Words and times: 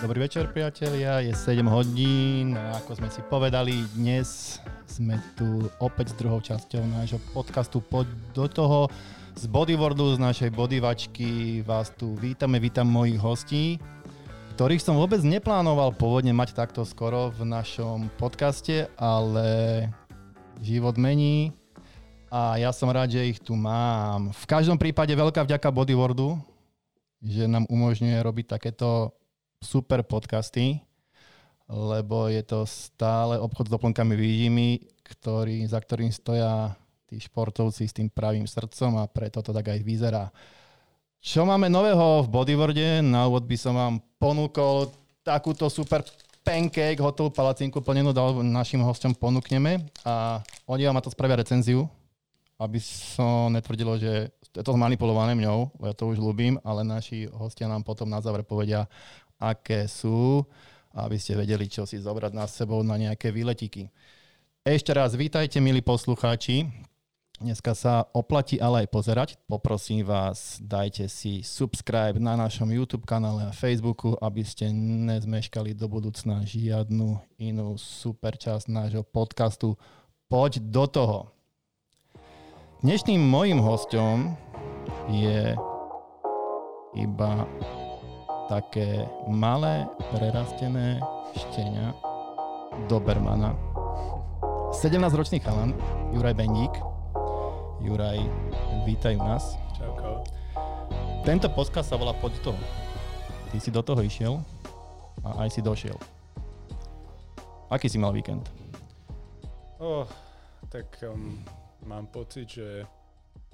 Dobrý 0.00 0.24
večer, 0.24 0.48
priatelia. 0.48 1.20
Je 1.20 1.36
7 1.36 1.60
hodín. 1.68 2.56
Ako 2.56 2.96
sme 2.96 3.12
si 3.12 3.20
povedali, 3.20 3.84
dnes 3.92 4.56
sme 4.88 5.20
tu 5.36 5.68
opäť 5.76 6.16
s 6.16 6.16
druhou 6.16 6.40
časťou 6.40 6.80
nášho 6.88 7.20
podcastu 7.36 7.84
Poď 7.84 8.08
do 8.32 8.48
toho. 8.48 8.78
Z 9.36 9.44
bodyboardu, 9.44 10.16
z 10.16 10.18
našej 10.24 10.56
bodyvačky 10.56 11.60
vás 11.68 11.92
tu 11.92 12.16
vítame, 12.16 12.56
vítam 12.56 12.88
mojich 12.88 13.20
hostí, 13.20 13.76
ktorých 14.56 14.80
som 14.80 14.96
vôbec 14.96 15.20
neplánoval 15.20 15.92
pôvodne 15.92 16.32
mať 16.32 16.56
takto 16.56 16.88
skoro 16.88 17.28
v 17.36 17.44
našom 17.44 18.08
podcaste, 18.16 18.88
ale 18.96 19.84
život 20.64 20.96
mení 20.96 21.52
a 22.32 22.56
ja 22.56 22.72
som 22.72 22.88
rád, 22.88 23.20
že 23.20 23.36
ich 23.36 23.40
tu 23.44 23.52
mám. 23.52 24.32
V 24.32 24.48
každom 24.48 24.80
prípade 24.80 25.12
veľká 25.12 25.44
vďaka 25.44 25.68
bodyboardu, 25.68 26.40
že 27.20 27.44
nám 27.44 27.68
umožňuje 27.68 28.16
robiť 28.16 28.56
takéto 28.56 29.12
super 29.60 30.00
podcasty, 30.00 30.80
lebo 31.68 32.32
je 32.32 32.40
to 32.42 32.64
stále 32.64 33.36
obchod 33.36 33.68
s 33.68 33.74
doplnkami 33.76 34.16
výžimy, 34.16 34.68
ktorý, 35.04 35.68
za 35.68 35.76
ktorým 35.78 36.08
stoja 36.08 36.74
tí 37.04 37.20
športovci 37.20 37.84
s 37.84 37.92
tým 37.92 38.08
pravým 38.08 38.48
srdcom 38.48 38.98
a 38.98 39.04
preto 39.04 39.44
to 39.44 39.52
tak 39.52 39.68
aj 39.68 39.80
vyzerá. 39.84 40.32
Čo 41.20 41.44
máme 41.44 41.68
nového 41.68 42.24
v 42.24 42.32
bodyboarde? 42.32 43.04
Na 43.04 43.28
úvod 43.28 43.44
by 43.44 43.56
som 43.60 43.76
vám 43.76 44.00
ponúkol 44.16 44.88
takúto 45.20 45.68
super 45.68 46.00
pancake, 46.40 46.96
hotovú 46.96 47.28
palacinku 47.28 47.84
plnenú 47.84 48.16
našim 48.40 48.80
hostom 48.80 49.12
ponúkneme 49.12 49.84
a 50.08 50.40
oni 50.64 50.88
vám 50.88 50.96
na 50.96 51.04
to 51.04 51.12
spravia 51.12 51.44
recenziu, 51.44 51.84
aby 52.56 52.80
som 52.80 53.52
netvrdilo, 53.52 54.00
že 54.00 54.32
je 54.56 54.64
to 54.64 54.72
zmanipulované 54.72 55.36
mňou, 55.36 55.68
ja 55.84 55.92
to 55.92 56.08
už 56.08 56.18
ľúbim, 56.18 56.56
ale 56.64 56.82
naši 56.82 57.28
hostia 57.30 57.68
nám 57.68 57.84
potom 57.84 58.08
na 58.08 58.18
záver 58.24 58.42
povedia, 58.42 58.88
aké 59.40 59.88
sú, 59.88 60.44
aby 60.92 61.16
ste 61.16 61.34
vedeli, 61.34 61.64
čo 61.66 61.88
si 61.88 61.96
zobrať 61.96 62.32
na 62.36 62.44
sebou 62.44 62.84
na 62.84 63.00
nejaké 63.00 63.32
výletiky. 63.32 63.88
Ešte 64.60 64.92
raz 64.92 65.16
vítajte, 65.16 65.56
milí 65.56 65.80
poslucháči. 65.80 66.68
Dneska 67.40 67.72
sa 67.72 68.04
oplatí 68.12 68.60
ale 68.60 68.84
aj 68.84 68.88
pozerať. 68.92 69.28
Poprosím 69.48 70.04
vás, 70.04 70.60
dajte 70.60 71.08
si 71.08 71.40
subscribe 71.40 72.20
na 72.20 72.36
našom 72.36 72.68
YouTube 72.68 73.08
kanále 73.08 73.48
a 73.48 73.56
Facebooku, 73.56 74.12
aby 74.20 74.44
ste 74.44 74.68
nezmeškali 74.76 75.72
do 75.72 75.88
budúcna 75.88 76.44
žiadnu 76.44 77.16
inú 77.40 77.80
super 77.80 78.36
časť 78.36 78.68
nášho 78.68 79.00
podcastu. 79.08 79.80
Poď 80.28 80.60
do 80.60 80.84
toho. 80.84 81.18
Dnešným 82.84 83.24
mojim 83.24 83.64
hostom 83.64 84.36
je 85.08 85.56
iba 86.92 87.48
také 88.50 89.06
malé, 89.30 89.86
prerastené 90.10 90.98
štenia 91.38 91.94
Dobermana. 92.90 93.54
17-ročný 94.74 95.38
chalan, 95.38 95.70
Juraj 96.10 96.34
Bendík. 96.34 96.74
Juraj, 97.78 98.18
vítaj 98.82 99.14
u 99.14 99.22
nás. 99.22 99.54
Čauko. 99.78 100.26
Tento 101.22 101.46
podcast 101.54 101.94
sa 101.94 101.96
volá 101.96 102.10
Poď 102.18 102.42
toho. 102.42 102.62
Ty 103.54 103.56
si 103.62 103.70
do 103.70 103.86
toho 103.86 104.02
išiel 104.02 104.42
a 105.22 105.46
aj 105.46 105.54
si 105.54 105.62
došiel. 105.62 105.94
Aký 107.70 107.86
si 107.86 108.02
mal 108.02 108.10
víkend? 108.10 108.50
Oh, 109.78 110.10
tak 110.66 110.90
um, 111.06 111.38
mám 111.86 112.10
pocit, 112.10 112.50
že, 112.50 112.82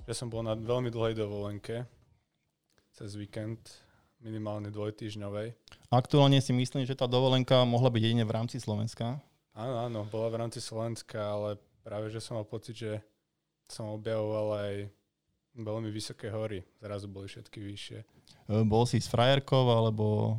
že 0.08 0.12
som 0.16 0.33
bol 0.33 0.41
na 0.41 0.56
veľmi 0.56 0.88
dlhej 0.88 1.20
dovolenke 1.20 1.84
cez 2.97 3.12
víkend 3.12 3.85
minimálne 4.27 4.74
dvojtýžňovej. 4.74 5.55
Aktuálne 5.94 6.42
si 6.42 6.50
myslím, 6.50 6.82
že 6.82 6.98
tá 6.98 7.06
dovolenka 7.06 7.62
mohla 7.62 7.87
byť 7.94 8.03
jedine 8.03 8.26
v 8.26 8.34
rámci 8.34 8.59
Slovenska. 8.59 9.22
Áno, 9.54 9.87
áno, 9.87 10.03
bola 10.10 10.34
v 10.34 10.38
rámci 10.42 10.59
Slovenska, 10.59 11.22
ale 11.22 11.62
práve, 11.87 12.10
že 12.10 12.19
som 12.19 12.34
mal 12.34 12.44
pocit, 12.44 12.75
že 12.75 12.92
som 13.70 13.94
objavoval 13.94 14.59
aj 14.59 14.72
veľmi 15.54 15.88
vysoké 15.94 16.28
hory. 16.28 16.66
Zrazu 16.82 17.06
boli 17.06 17.31
všetky 17.31 17.62
vyššie. 17.62 17.98
E, 18.03 18.62
bol 18.66 18.82
si 18.84 18.98
s 18.98 19.06
frajerkou, 19.06 19.70
alebo... 19.70 20.37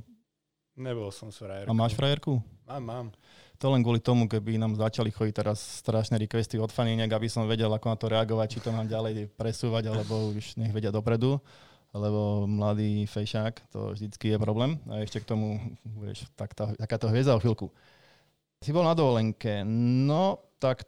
Nebol 0.78 1.10
som 1.10 1.34
s 1.34 1.42
frajerkou. 1.42 1.72
A 1.72 1.74
máš 1.74 1.98
frajerku? 1.98 2.38
Mám, 2.70 2.84
mám. 2.84 3.08
To 3.58 3.74
len 3.74 3.82
kvôli 3.82 3.98
tomu, 3.98 4.30
keby 4.30 4.62
nám 4.62 4.78
začali 4.78 5.10
chodiť 5.10 5.34
teraz 5.34 5.82
strašné 5.82 6.22
requesty 6.22 6.62
od 6.62 6.70
faniniek, 6.70 7.10
aby 7.10 7.26
som 7.26 7.50
vedel, 7.50 7.74
ako 7.74 7.88
na 7.90 7.98
to 7.98 8.06
reagovať, 8.06 8.48
či 8.54 8.60
to 8.62 8.70
nám 8.70 8.86
ďalej 8.86 9.34
presúvať, 9.34 9.90
alebo 9.90 10.30
už 10.30 10.62
nech 10.62 10.70
vedia 10.70 10.94
dopredu 10.94 11.42
lebo 11.98 12.46
mladý 12.46 13.10
fejšák, 13.10 13.74
to 13.74 13.98
vždycky 13.98 14.34
je 14.34 14.38
problém. 14.38 14.78
A 14.88 15.02
ešte 15.02 15.22
k 15.26 15.30
tomu 15.34 15.58
budeš 15.84 16.30
tak 16.38 16.54
tá, 16.54 16.72
takáto 16.78 17.10
hviezda 17.10 17.34
o 17.36 17.42
chvíľku. 17.42 17.74
Si 18.62 18.74
bol 18.74 18.86
na 18.86 18.98
dovolenke, 18.98 19.62
no 19.66 20.42
tak 20.58 20.86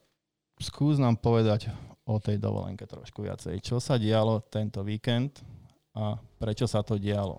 skús 0.57 0.97
nám 0.97 1.21
povedať 1.21 1.69
o 2.09 2.17
tej 2.17 2.41
dovolenke 2.41 2.89
trošku 2.89 3.21
viacej. 3.21 3.61
Čo 3.61 3.77
sa 3.77 4.01
dialo 4.01 4.41
tento 4.49 4.81
víkend 4.81 5.45
a 5.93 6.17
prečo 6.41 6.65
sa 6.65 6.81
to 6.81 6.97
dialo? 6.97 7.37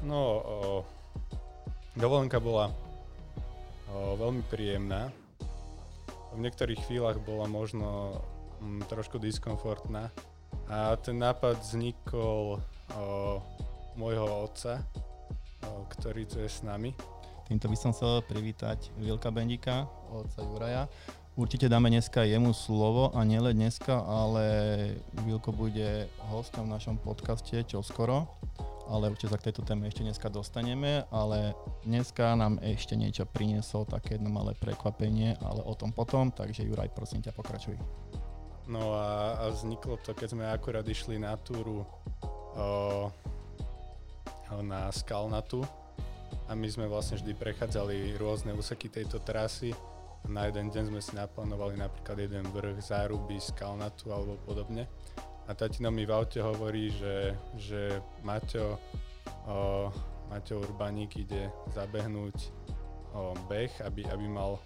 No, 0.00 0.20
o, 0.20 0.40
dovolenka 1.98 2.40
bola 2.40 2.72
o, 3.92 4.16
veľmi 4.16 4.40
príjemná. 4.48 5.12
V 6.32 6.40
niektorých 6.40 6.88
chvíľach 6.88 7.20
bola 7.20 7.44
možno 7.44 8.16
m, 8.62 8.80
mm, 8.80 8.88
trošku 8.88 9.20
diskomfortná, 9.20 10.08
a 10.68 10.96
ten 11.00 11.16
nápad 11.16 11.58
vznikol 11.64 12.60
o, 12.60 12.60
môjho 13.96 14.48
otca, 14.48 14.84
o, 15.64 15.88
ktorý 15.96 16.28
tu 16.28 16.38
je 16.44 16.48
s 16.48 16.60
nami. 16.60 16.92
Týmto 17.48 17.72
by 17.72 17.76
som 17.80 17.96
chcel 17.96 18.20
privítať 18.28 18.92
Vilka 19.00 19.32
Bendika, 19.32 19.88
otca 20.12 20.44
Juraja. 20.44 20.84
Určite 21.38 21.70
dáme 21.70 21.86
dneska 21.86 22.26
jemu 22.26 22.50
slovo 22.50 23.14
a 23.14 23.22
nielen 23.22 23.54
dneska, 23.54 23.94
ale 23.94 24.44
Vilko 25.22 25.54
bude 25.54 26.10
hostom 26.34 26.66
v 26.66 26.74
našom 26.74 26.98
podcaste 26.98 27.62
čo 27.62 27.78
skoro, 27.78 28.26
ale 28.90 29.06
určite 29.06 29.30
sa 29.30 29.38
k 29.38 29.46
tejto 29.48 29.62
téme 29.62 29.86
ešte 29.86 30.02
dneska 30.02 30.26
dostaneme, 30.34 31.06
ale 31.14 31.54
dneska 31.86 32.34
nám 32.34 32.58
ešte 32.58 32.98
niečo 32.98 33.22
priniesol, 33.22 33.86
také 33.86 34.18
jedno 34.18 34.34
malé 34.34 34.58
prekvapenie, 34.58 35.38
ale 35.38 35.62
o 35.62 35.78
tom 35.78 35.94
potom, 35.94 36.34
takže 36.34 36.66
Juraj, 36.66 36.90
prosím 36.90 37.22
ťa, 37.22 37.30
pokračuj. 37.30 37.78
No 38.68 38.92
a, 38.92 39.40
a 39.40 39.44
vzniklo 39.48 39.96
to, 40.04 40.12
keď 40.12 40.28
sme 40.28 40.44
akurát 40.44 40.84
išli 40.84 41.16
na 41.16 41.32
túru 41.40 41.88
o, 42.52 43.08
na 44.60 44.92
Skalnatu 44.92 45.64
a 46.44 46.52
my 46.52 46.68
sme 46.68 46.84
vlastne 46.84 47.16
vždy 47.16 47.32
prechádzali 47.32 48.20
rôzne 48.20 48.52
úseky 48.52 48.92
tejto 48.92 49.24
trasy. 49.24 49.72
Na 50.28 50.52
jeden 50.52 50.68
deň 50.68 50.92
sme 50.92 51.00
si 51.00 51.16
naplánovali 51.16 51.80
napríklad 51.80 52.20
jeden 52.20 52.44
vrch 52.52 52.92
záruby 52.92 53.40
Skalnatu 53.40 54.12
alebo 54.12 54.36
podobne. 54.44 54.84
A 55.48 55.56
tatino 55.56 55.88
mi 55.88 56.04
v 56.04 56.12
aute 56.12 56.44
hovorí, 56.44 56.92
že, 56.92 57.32
že 57.56 58.04
Maťo, 58.20 58.76
o, 59.48 59.88
Maťo 60.28 60.60
Urbaník 60.60 61.16
ide 61.16 61.48
zabehnúť 61.72 62.36
o, 63.16 63.32
beh, 63.48 63.80
aby, 63.80 64.04
aby, 64.12 64.28
mal, 64.28 64.60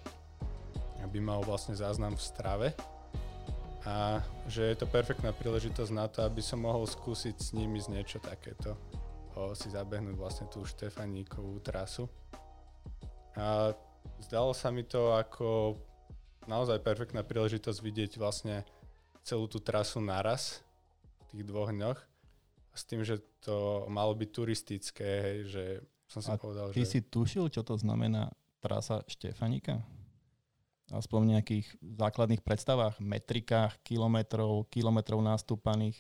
aby 1.07 1.23
mal 1.23 1.39
vlastne 1.47 1.79
záznam 1.79 2.19
v 2.19 2.27
strave 2.27 2.69
a 3.83 4.23
že 4.47 4.63
je 4.71 4.77
to 4.79 4.87
perfektná 4.87 5.35
príležitosť 5.35 5.91
na 5.91 6.07
to, 6.07 6.23
aby 6.23 6.39
som 6.39 6.63
mohol 6.63 6.87
skúsiť 6.87 7.35
s 7.35 7.51
nimi 7.51 7.83
z 7.83 7.91
niečo 7.91 8.23
takéto. 8.23 8.79
O, 9.35 9.57
si 9.59 9.73
zabehnúť 9.73 10.15
vlastne 10.15 10.47
tú 10.47 10.63
Štefaníkovú 10.63 11.59
trasu. 11.65 12.07
A 13.35 13.75
zdalo 14.23 14.55
sa 14.55 14.71
mi 14.71 14.87
to 14.87 15.17
ako 15.17 15.81
naozaj 16.47 16.79
perfektná 16.85 17.27
príležitosť 17.27 17.79
vidieť 17.83 18.13
vlastne 18.23 18.63
celú 19.27 19.51
tú 19.51 19.59
trasu 19.59 19.99
naraz 19.99 20.63
v 21.27 21.39
tých 21.39 21.43
dvoch 21.49 21.75
dňoch. 21.75 21.99
A 22.73 22.75
s 22.79 22.85
tým, 22.87 23.03
že 23.03 23.19
to 23.43 23.89
malo 23.91 24.15
byť 24.15 24.29
turistické, 24.31 25.09
hej, 25.21 25.39
že 25.51 25.65
som 26.07 26.21
si 26.23 26.31
A 26.31 26.39
povedal, 26.39 26.71
ty 26.71 26.87
že... 26.87 26.99
si 26.99 27.01
tušil, 27.03 27.51
čo 27.51 27.67
to 27.67 27.75
znamená 27.75 28.31
trasa 28.63 29.03
Štefanika? 29.11 29.83
Aspoň 30.93 31.41
nejakých 31.41 31.67
základných 31.81 32.45
predstavách, 32.45 33.01
metrikách, 33.01 33.81
kilometrov, 33.83 34.69
kilometrov 34.69 35.25
nastúpaných, 35.25 35.97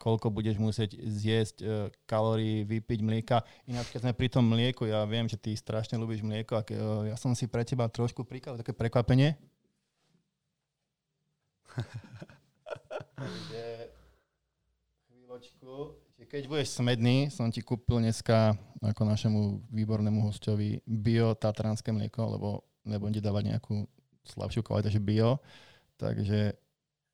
koľko 0.00 0.32
budeš 0.32 0.56
musieť 0.56 0.96
zjesť 0.96 1.56
e, 1.60 1.92
kalórií, 2.08 2.64
vypiť 2.64 3.00
mlieka. 3.04 3.44
Ináč, 3.68 3.92
keď 3.92 4.08
sme 4.08 4.16
pri 4.16 4.28
tom 4.32 4.48
mlieku, 4.48 4.88
ja 4.88 5.04
viem, 5.04 5.28
že 5.28 5.36
ty 5.36 5.52
strašne 5.52 6.00
ľúbiš 6.00 6.24
mlieko, 6.24 6.58
a 6.58 6.62
e, 6.66 7.12
ja 7.12 7.16
som 7.20 7.36
si 7.36 7.46
pre 7.46 7.62
teba 7.62 7.86
trošku 7.86 8.24
prikal 8.24 8.56
také 8.56 8.72
prekvapenie. 8.72 9.36
chvíľočku, 15.30 15.72
že 16.18 16.24
keď 16.26 16.42
budeš 16.50 16.68
smedný, 16.74 17.30
som 17.30 17.48
ti 17.48 17.62
kúpil 17.62 18.02
dneska 18.02 18.58
ako 18.82 19.02
našemu 19.06 19.40
výbornému 19.70 20.26
hostovi 20.26 20.82
bio 20.84 21.38
tatranské 21.38 21.94
mlieko, 21.94 22.34
lebo 22.36 22.48
nebudem 22.82 23.20
ti 23.20 23.22
dávať 23.22 23.54
nejakú 23.54 23.86
slabšiu 24.24 24.64
kvalitu, 24.64 24.92
že 24.92 25.00
bio. 25.00 25.38
Takže 26.00 26.56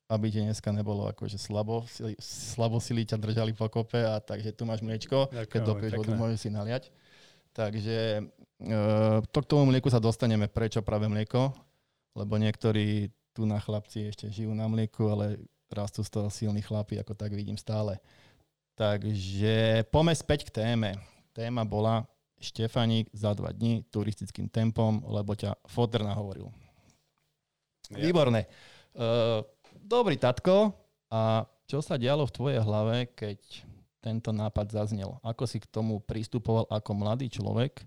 aby 0.07 0.31
ti 0.31 0.39
dneska 0.39 0.71
nebolo 0.71 1.11
akože 1.11 1.35
slabo, 1.35 1.83
slabo 2.19 2.79
sily 2.79 3.03
ťa 3.03 3.19
držali 3.19 3.51
po 3.51 3.67
kope 3.67 3.99
a 3.99 4.23
takže 4.23 4.55
tu 4.55 4.63
máš 4.63 4.79
mliečko, 4.79 5.27
Ďakujem, 5.27 5.51
keď 5.51 5.59
dopiješ 5.67 5.93
vodu, 5.99 6.11
môžeš 6.15 6.39
si 6.39 6.49
naliať. 6.49 6.83
Takže 7.51 7.97
uh, 8.23 9.19
to 9.27 9.39
k 9.43 9.49
tomu 9.49 9.67
mlieku 9.67 9.91
sa 9.91 9.99
dostaneme. 9.99 10.47
Prečo 10.47 10.79
práve 10.79 11.11
mlieko? 11.11 11.51
Lebo 12.15 12.39
niektorí 12.39 13.11
tu 13.35 13.43
na 13.43 13.59
chlapci 13.59 14.07
ešte 14.07 14.31
žijú 14.31 14.55
na 14.55 14.69
mlieku, 14.71 15.11
ale 15.11 15.41
rastú 15.67 16.05
z 16.05 16.09
toho 16.13 16.29
silní 16.31 16.63
chlapi, 16.63 17.01
ako 17.01 17.13
tak 17.17 17.35
vidím 17.35 17.59
stále. 17.59 17.99
Takže 18.77 19.83
poďme 19.91 20.13
späť 20.15 20.47
k 20.47 20.63
téme. 20.63 20.95
Téma 21.33 21.67
bola 21.67 22.05
Štefaník 22.37 23.09
za 23.17 23.33
dva 23.33 23.49
dní 23.49 23.81
turistickým 23.89 24.45
tempom, 24.45 25.01
lebo 25.09 25.33
ťa 25.33 25.57
Fodr 25.65 26.05
nahovoril. 26.05 26.53
Výborné. 27.93 28.49
Uh, 28.91 29.45
dobrý 29.79 30.19
tatko, 30.19 30.75
a 31.07 31.47
čo 31.67 31.79
sa 31.79 31.95
dialo 31.95 32.27
v 32.27 32.35
tvojej 32.35 32.59
hlave, 32.59 33.07
keď 33.15 33.39
tento 34.03 34.31
nápad 34.35 34.71
zaznel? 34.71 35.19
Ako 35.23 35.47
si 35.47 35.63
k 35.63 35.67
tomu 35.67 36.03
pristupoval 36.03 36.67
ako 36.67 36.91
mladý 36.95 37.31
človek 37.31 37.83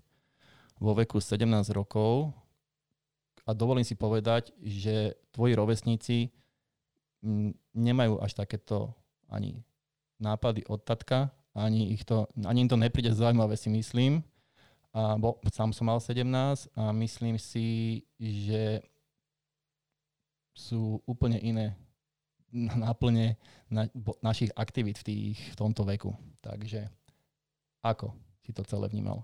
vo 0.81 0.97
veku 0.97 1.21
17 1.21 1.45
rokov? 1.73 2.33
A 3.45 3.57
dovolím 3.57 3.85
si 3.85 3.97
povedať, 3.97 4.53
že 4.61 5.17
tvoji 5.33 5.53
rovesníci 5.57 6.29
nemajú 7.73 8.21
až 8.21 8.37
takéto 8.37 8.93
ani 9.29 9.61
nápady 10.21 10.65
od 10.69 10.81
tatka, 10.85 11.33
ani, 11.53 11.93
ich 11.93 12.05
to, 12.05 12.29
ani 12.45 12.65
im 12.65 12.69
to 12.69 12.77
nepríde 12.77 13.13
zaujímavé, 13.13 13.57
si 13.57 13.69
myslím. 13.69 14.21
A 14.91 15.15
bo, 15.17 15.39
sám 15.49 15.73
som 15.73 15.87
mal 15.87 15.97
17 15.97 16.69
a 16.75 16.91
myslím 16.91 17.39
si, 17.39 18.01
že 18.19 18.83
sú 20.51 20.99
úplne 21.07 21.39
iné 21.39 21.77
náplne 22.51 23.39
na, 23.71 23.87
našich 24.19 24.51
aktivít 24.59 24.99
v, 25.01 25.07
tých, 25.07 25.39
v 25.39 25.55
tomto 25.55 25.87
veku. 25.87 26.11
Takže 26.43 26.91
ako 27.81 28.11
si 28.43 28.51
to 28.51 28.67
celé 28.67 28.91
vnímal? 28.91 29.23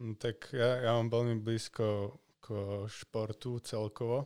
Mm, 0.00 0.16
tak 0.16 0.50
ja, 0.56 0.88
ja 0.88 0.90
mám 0.96 1.12
veľmi 1.12 1.44
blízko 1.44 2.16
k 2.40 2.46
športu 2.88 3.60
celkovo 3.60 4.24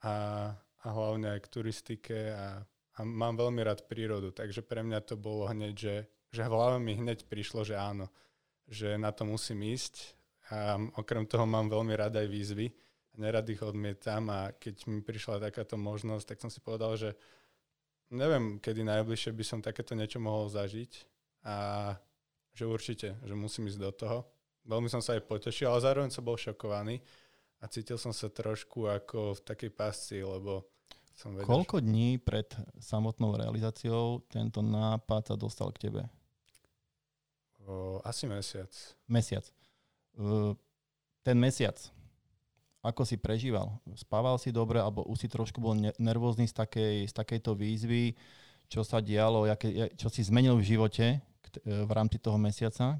a, 0.00 0.48
a 0.56 0.86
hlavne 0.88 1.36
aj 1.36 1.40
k 1.44 1.52
turistike 1.52 2.18
a, 2.32 2.64
a 2.96 2.98
mám 3.04 3.36
veľmi 3.36 3.60
rád 3.60 3.84
prírodu, 3.84 4.32
takže 4.32 4.64
pre 4.64 4.80
mňa 4.80 5.04
to 5.04 5.20
bolo 5.20 5.50
hneď, 5.50 5.74
že, 5.76 5.96
že 6.32 6.42
v 6.46 6.54
hlave 6.54 6.78
mi 6.80 6.96
hneď 6.96 7.28
prišlo, 7.28 7.66
že 7.66 7.76
áno, 7.76 8.08
že 8.64 8.96
na 8.96 9.12
to 9.12 9.28
musím 9.28 9.68
ísť 9.68 10.16
a 10.54 10.78
okrem 10.94 11.26
toho 11.26 11.42
mám 11.42 11.66
veľmi 11.66 11.92
rád 11.98 12.22
aj 12.22 12.28
výzvy, 12.30 12.66
nerad 13.16 13.48
ich 13.48 13.60
odmietam 13.60 14.28
a 14.32 14.52
keď 14.56 14.86
mi 14.88 15.00
prišla 15.00 15.40
takáto 15.40 15.76
možnosť, 15.80 16.24
tak 16.34 16.38
som 16.40 16.50
si 16.52 16.60
povedal, 16.60 16.96
že 16.96 17.16
neviem, 18.12 18.62
kedy 18.62 18.86
najbližšie 18.86 19.32
by 19.34 19.44
som 19.44 19.58
takéto 19.64 19.96
niečo 19.98 20.22
mohol 20.22 20.46
zažiť 20.46 20.92
a 21.46 21.56
že 22.56 22.64
určite, 22.64 23.08
že 23.20 23.34
musím 23.36 23.68
ísť 23.68 23.80
do 23.80 23.92
toho. 23.92 24.18
Veľmi 24.66 24.90
som 24.90 25.04
sa 25.04 25.14
aj 25.14 25.28
potešil, 25.28 25.68
ale 25.70 25.84
zároveň 25.84 26.10
som 26.10 26.26
bol 26.26 26.40
šokovaný 26.40 26.98
a 27.62 27.68
cítil 27.68 27.96
som 28.00 28.10
sa 28.10 28.32
trošku 28.32 28.88
ako 28.88 29.38
v 29.38 29.40
takej 29.44 29.70
pasci, 29.72 30.18
lebo 30.20 30.66
som 31.16 31.32
vedel, 31.32 31.48
Koľko 31.48 31.80
dní 31.80 32.20
pred 32.20 32.48
samotnou 32.76 33.36
realizáciou 33.40 34.24
tento 34.28 34.60
nápad 34.60 35.32
sa 35.32 35.36
dostal 35.38 35.72
k 35.72 35.88
tebe? 35.88 36.02
O, 37.66 37.98
asi 38.04 38.28
mesiac. 38.28 38.70
Mesiac. 39.08 39.44
Ten 41.26 41.36
mesiac, 41.40 41.76
ako 42.82 43.02
si 43.04 43.16
prežíval? 43.16 43.78
Spával 43.96 44.36
si 44.40 44.52
dobre, 44.52 44.78
alebo 44.80 45.04
už 45.06 45.26
si 45.26 45.28
trošku 45.28 45.58
bol 45.58 45.76
nervózny 45.96 46.46
z, 46.46 46.54
takej, 46.54 46.96
z 47.08 47.12
takejto 47.12 47.56
výzvy? 47.56 48.14
Čo 48.66 48.82
sa 48.82 48.98
dialo, 48.98 49.46
jaké, 49.46 49.94
čo 49.94 50.10
si 50.10 50.26
zmenil 50.26 50.58
v 50.58 50.68
živote 50.74 51.22
v 51.64 51.90
rámci 51.90 52.18
toho 52.18 52.36
mesiaca? 52.36 52.98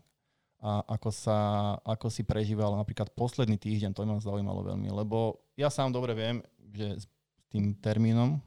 A 0.62 0.80
ako, 0.88 1.10
sa, 1.12 1.38
ako 1.84 2.08
si 2.08 2.24
prežíval 2.24 2.72
napríklad 2.74 3.12
posledný 3.12 3.60
týždeň, 3.60 3.92
to 3.92 4.08
ma 4.08 4.16
zaujímalo 4.18 4.64
veľmi, 4.64 4.88
lebo 4.88 5.44
ja 5.52 5.68
sám 5.68 5.92
dobre 5.92 6.16
viem, 6.16 6.40
že 6.72 7.02
s 7.02 7.04
tým 7.52 7.76
termínom 7.76 8.40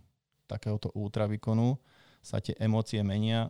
takéhoto 0.49 0.89
ultra 0.97 1.29
sa 2.19 2.43
tie 2.43 2.51
emócie 2.59 2.99
menia, 2.99 3.47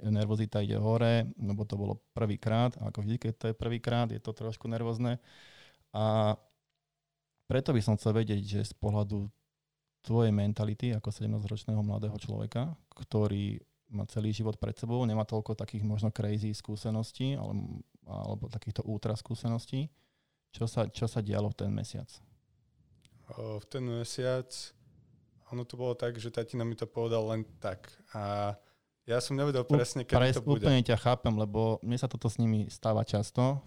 nervozita 0.00 0.64
ide 0.64 0.80
hore, 0.80 1.28
lebo 1.36 1.68
to 1.68 1.76
bolo 1.76 2.00
prvýkrát, 2.16 2.72
ako 2.80 3.04
vždy, 3.04 3.16
keď 3.20 3.32
to 3.36 3.46
je 3.52 3.54
prvýkrát, 3.54 4.08
je 4.08 4.22
to 4.22 4.32
trošku 4.32 4.70
nervózne. 4.70 5.20
A 5.92 6.36
preto 7.48 7.72
by 7.72 7.80
som 7.80 7.96
chcel 7.96 8.12
vedieť, 8.12 8.44
že 8.44 8.60
z 8.70 8.74
pohľadu 8.76 9.26
tvojej 10.04 10.30
mentality 10.30 10.92
ako 10.94 11.08
17-ročného 11.10 11.80
mladého 11.80 12.14
človeka, 12.20 12.76
ktorý 12.92 13.58
má 13.88 14.04
celý 14.04 14.36
život 14.36 14.60
pred 14.60 14.76
sebou, 14.76 15.00
nemá 15.08 15.24
toľko 15.24 15.56
takých 15.56 15.80
možno 15.80 16.12
crazy 16.12 16.52
skúseností 16.52 17.40
alebo, 17.40 17.80
alebo 18.04 18.44
takýchto 18.52 18.84
ultra 18.84 19.16
skúseností, 19.16 19.88
čo 20.52 20.68
sa, 20.68 20.84
čo 20.92 21.08
sa 21.08 21.24
dialo 21.24 21.48
v 21.48 21.56
ten 21.56 21.70
mesiac? 21.72 22.08
V 23.32 23.64
ten 23.64 23.84
mesiac 23.84 24.48
ono 25.48 25.64
to 25.64 25.80
bolo 25.80 25.96
tak, 25.96 26.20
že 26.20 26.28
tatino 26.28 26.64
mi 26.68 26.76
to 26.76 26.84
povedal 26.84 27.24
len 27.32 27.40
tak. 27.56 27.88
A 28.12 28.52
ja 29.08 29.16
som 29.24 29.32
nevedel 29.32 29.64
presne, 29.64 30.04
kedy 30.04 30.20
Pres, 30.20 30.36
to 30.36 30.44
bude. 30.44 30.60
Úplne 30.60 30.84
ťa 30.84 31.00
chápem, 31.00 31.32
lebo 31.32 31.80
mne 31.80 31.96
sa 31.96 32.04
toto 32.04 32.28
s 32.28 32.36
nimi 32.36 32.68
stáva 32.68 33.00
často 33.08 33.64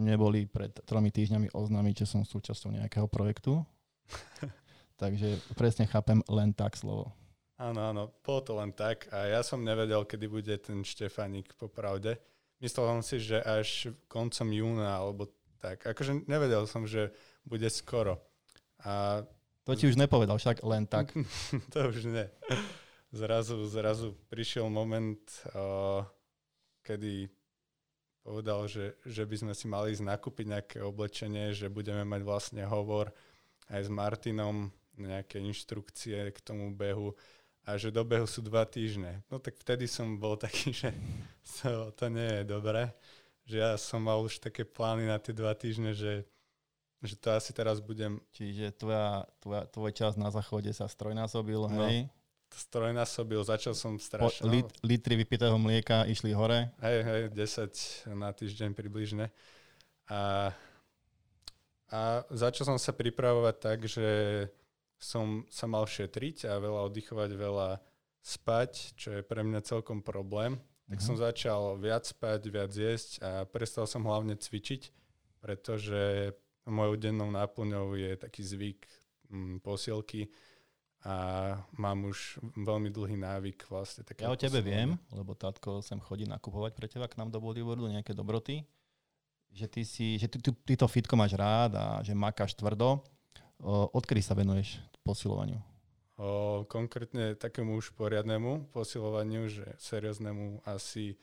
neboli 0.00 0.48
pred 0.48 0.72
tromi 0.88 1.12
týždňami 1.12 1.52
oznámiť, 1.52 2.04
že 2.04 2.06
som 2.08 2.24
súčasťou 2.24 2.72
nejakého 2.80 3.06
projektu. 3.06 3.60
Takže 5.00 5.36
presne 5.54 5.84
chápem 5.84 6.24
len 6.28 6.56
tak 6.56 6.76
slovo. 6.76 7.12
Áno, 7.60 7.92
áno, 7.92 8.02
bolo 8.24 8.40
to 8.40 8.52
len 8.56 8.72
tak 8.72 9.04
a 9.12 9.28
ja 9.28 9.44
som 9.44 9.60
nevedel, 9.60 10.08
kedy 10.08 10.26
bude 10.32 10.54
ten 10.64 10.80
Štefanik 10.80 11.52
popravde. 11.60 12.16
Myslel 12.60 12.88
som 12.88 13.00
si, 13.04 13.20
že 13.20 13.40
až 13.44 13.92
koncom 14.08 14.48
júna 14.48 14.96
alebo 14.96 15.28
tak. 15.60 15.84
Akože 15.84 16.24
nevedel 16.24 16.64
som, 16.64 16.88
že 16.88 17.12
bude 17.44 17.68
skoro. 17.68 18.16
A... 18.80 19.24
To 19.68 19.76
ti 19.76 19.84
už 19.84 20.00
nepovedal, 20.00 20.40
však 20.40 20.64
len 20.64 20.88
tak. 20.88 21.12
to 21.72 21.78
už 21.92 22.08
nie. 22.08 22.24
Zrazu, 23.12 23.60
zrazu 23.68 24.16
prišiel 24.32 24.72
moment, 24.72 25.20
uh, 25.52 26.00
kedy 26.80 27.28
povedal, 28.20 28.68
že, 28.68 28.96
že 29.04 29.24
by 29.24 29.36
sme 29.36 29.52
si 29.56 29.66
mali 29.66 29.92
ísť 29.96 30.04
nakúpiť 30.04 30.46
nejaké 30.46 30.78
oblečenie, 30.84 31.56
že 31.56 31.72
budeme 31.72 32.04
mať 32.04 32.20
vlastne 32.22 32.62
hovor 32.68 33.10
aj 33.72 33.86
s 33.86 33.90
Martinom, 33.90 34.70
nejaké 35.00 35.40
inštrukcie 35.40 36.28
k 36.30 36.38
tomu 36.44 36.70
behu 36.76 37.16
a 37.64 37.76
že 37.80 37.92
do 37.92 38.04
behu 38.04 38.28
sú 38.28 38.44
dva 38.44 38.64
týždne. 38.68 39.24
No 39.32 39.40
tak 39.40 39.56
vtedy 39.56 39.88
som 39.88 40.20
bol 40.20 40.36
taký, 40.36 40.72
že 40.72 40.92
to, 41.60 41.92
to 41.96 42.06
nie 42.12 42.40
je 42.40 42.44
dobré, 42.44 42.92
že 43.48 43.56
ja 43.60 43.74
som 43.80 44.04
mal 44.04 44.20
už 44.20 44.40
také 44.40 44.62
plány 44.68 45.08
na 45.08 45.16
tie 45.16 45.32
dva 45.32 45.56
týždne, 45.56 45.96
že, 45.96 46.28
že 47.00 47.14
to 47.16 47.32
asi 47.32 47.50
teraz 47.56 47.80
budem... 47.80 48.20
Čiže 48.36 48.76
tvoja, 48.76 49.24
tvoja, 49.40 49.62
tvoj 49.68 49.92
čas 49.96 50.14
na 50.20 50.28
záchode 50.28 50.70
sa 50.76 50.86
strojnásobil, 50.86 51.60
no. 51.66 51.88
hej? 51.88 52.06
Strojnásobil, 52.54 53.40
začal 53.46 53.74
som 53.74 53.96
strašne. 53.96 54.46
lit, 54.50 54.68
litry 54.82 55.14
vypitého 55.16 55.54
mlieka 55.56 56.06
išli 56.10 56.34
hore? 56.34 56.74
Hej, 56.82 56.98
hej, 57.06 57.22
10 57.32 58.14
na 58.18 58.30
týždeň 58.34 58.74
približne. 58.74 59.30
A, 60.10 60.50
a 61.90 62.00
začal 62.30 62.74
som 62.74 62.78
sa 62.78 62.90
pripravovať 62.90 63.56
tak, 63.62 63.78
že 63.86 64.08
som 65.00 65.48
sa 65.48 65.64
mal 65.64 65.88
šetriť 65.88 66.50
a 66.50 66.60
veľa 66.60 66.92
oddychovať, 66.92 67.30
veľa 67.32 67.80
spať, 68.20 69.00
čo 69.00 69.08
je 69.16 69.22
pre 69.24 69.40
mňa 69.40 69.64
celkom 69.64 70.04
problém. 70.04 70.60
Tak 70.90 71.00
uh-huh. 71.00 71.06
som 71.06 71.16
začal 71.16 71.80
viac 71.80 72.04
spať, 72.04 72.40
viac 72.52 72.72
jesť 72.74 73.22
a 73.22 73.30
prestal 73.48 73.88
som 73.88 74.04
hlavne 74.04 74.36
cvičiť, 74.36 74.92
pretože 75.40 76.34
mojou 76.68 77.00
dennou 77.00 77.30
náplňou 77.32 77.96
je 77.96 78.12
taký 78.20 78.42
zvyk 78.44 78.80
m, 79.30 79.56
mm, 79.56 79.56
posielky, 79.64 80.28
a 81.00 81.14
mám 81.80 82.12
už 82.12 82.36
veľmi 82.60 82.92
dlhý 82.92 83.16
návyk 83.16 83.72
vlastne. 83.72 84.04
Také 84.04 84.28
ja 84.28 84.32
o 84.32 84.36
tebe 84.36 84.60
viem, 84.60 85.00
lebo 85.08 85.32
tátko 85.32 85.80
sem 85.80 85.96
chodí 85.96 86.28
nakupovať 86.28 86.76
pre 86.76 86.86
teba 86.92 87.08
k 87.08 87.16
nám 87.16 87.32
do 87.32 87.40
bodyboardu 87.40 87.88
nejaké 87.88 88.12
dobroty, 88.12 88.68
že 89.48 89.64
ty, 89.64 89.82
si, 89.88 90.20
že 90.20 90.28
ty, 90.28 90.36
ty, 90.44 90.52
ty 90.52 90.74
to 90.76 90.84
fitko 90.84 91.16
máš 91.16 91.32
rád 91.40 91.72
a 91.72 91.84
že 92.04 92.12
makáš 92.12 92.52
tvrdo. 92.52 93.00
Odkedy 93.96 94.20
sa 94.20 94.36
venuješ 94.36 94.76
posilovaniu? 95.00 95.60
O, 96.20 96.68
konkrétne 96.68 97.32
takému 97.32 97.80
už 97.80 97.96
poriadnemu 97.96 98.68
posilovaniu, 98.76 99.48
že 99.48 99.64
serióznemu 99.80 100.60
asi 100.68 101.16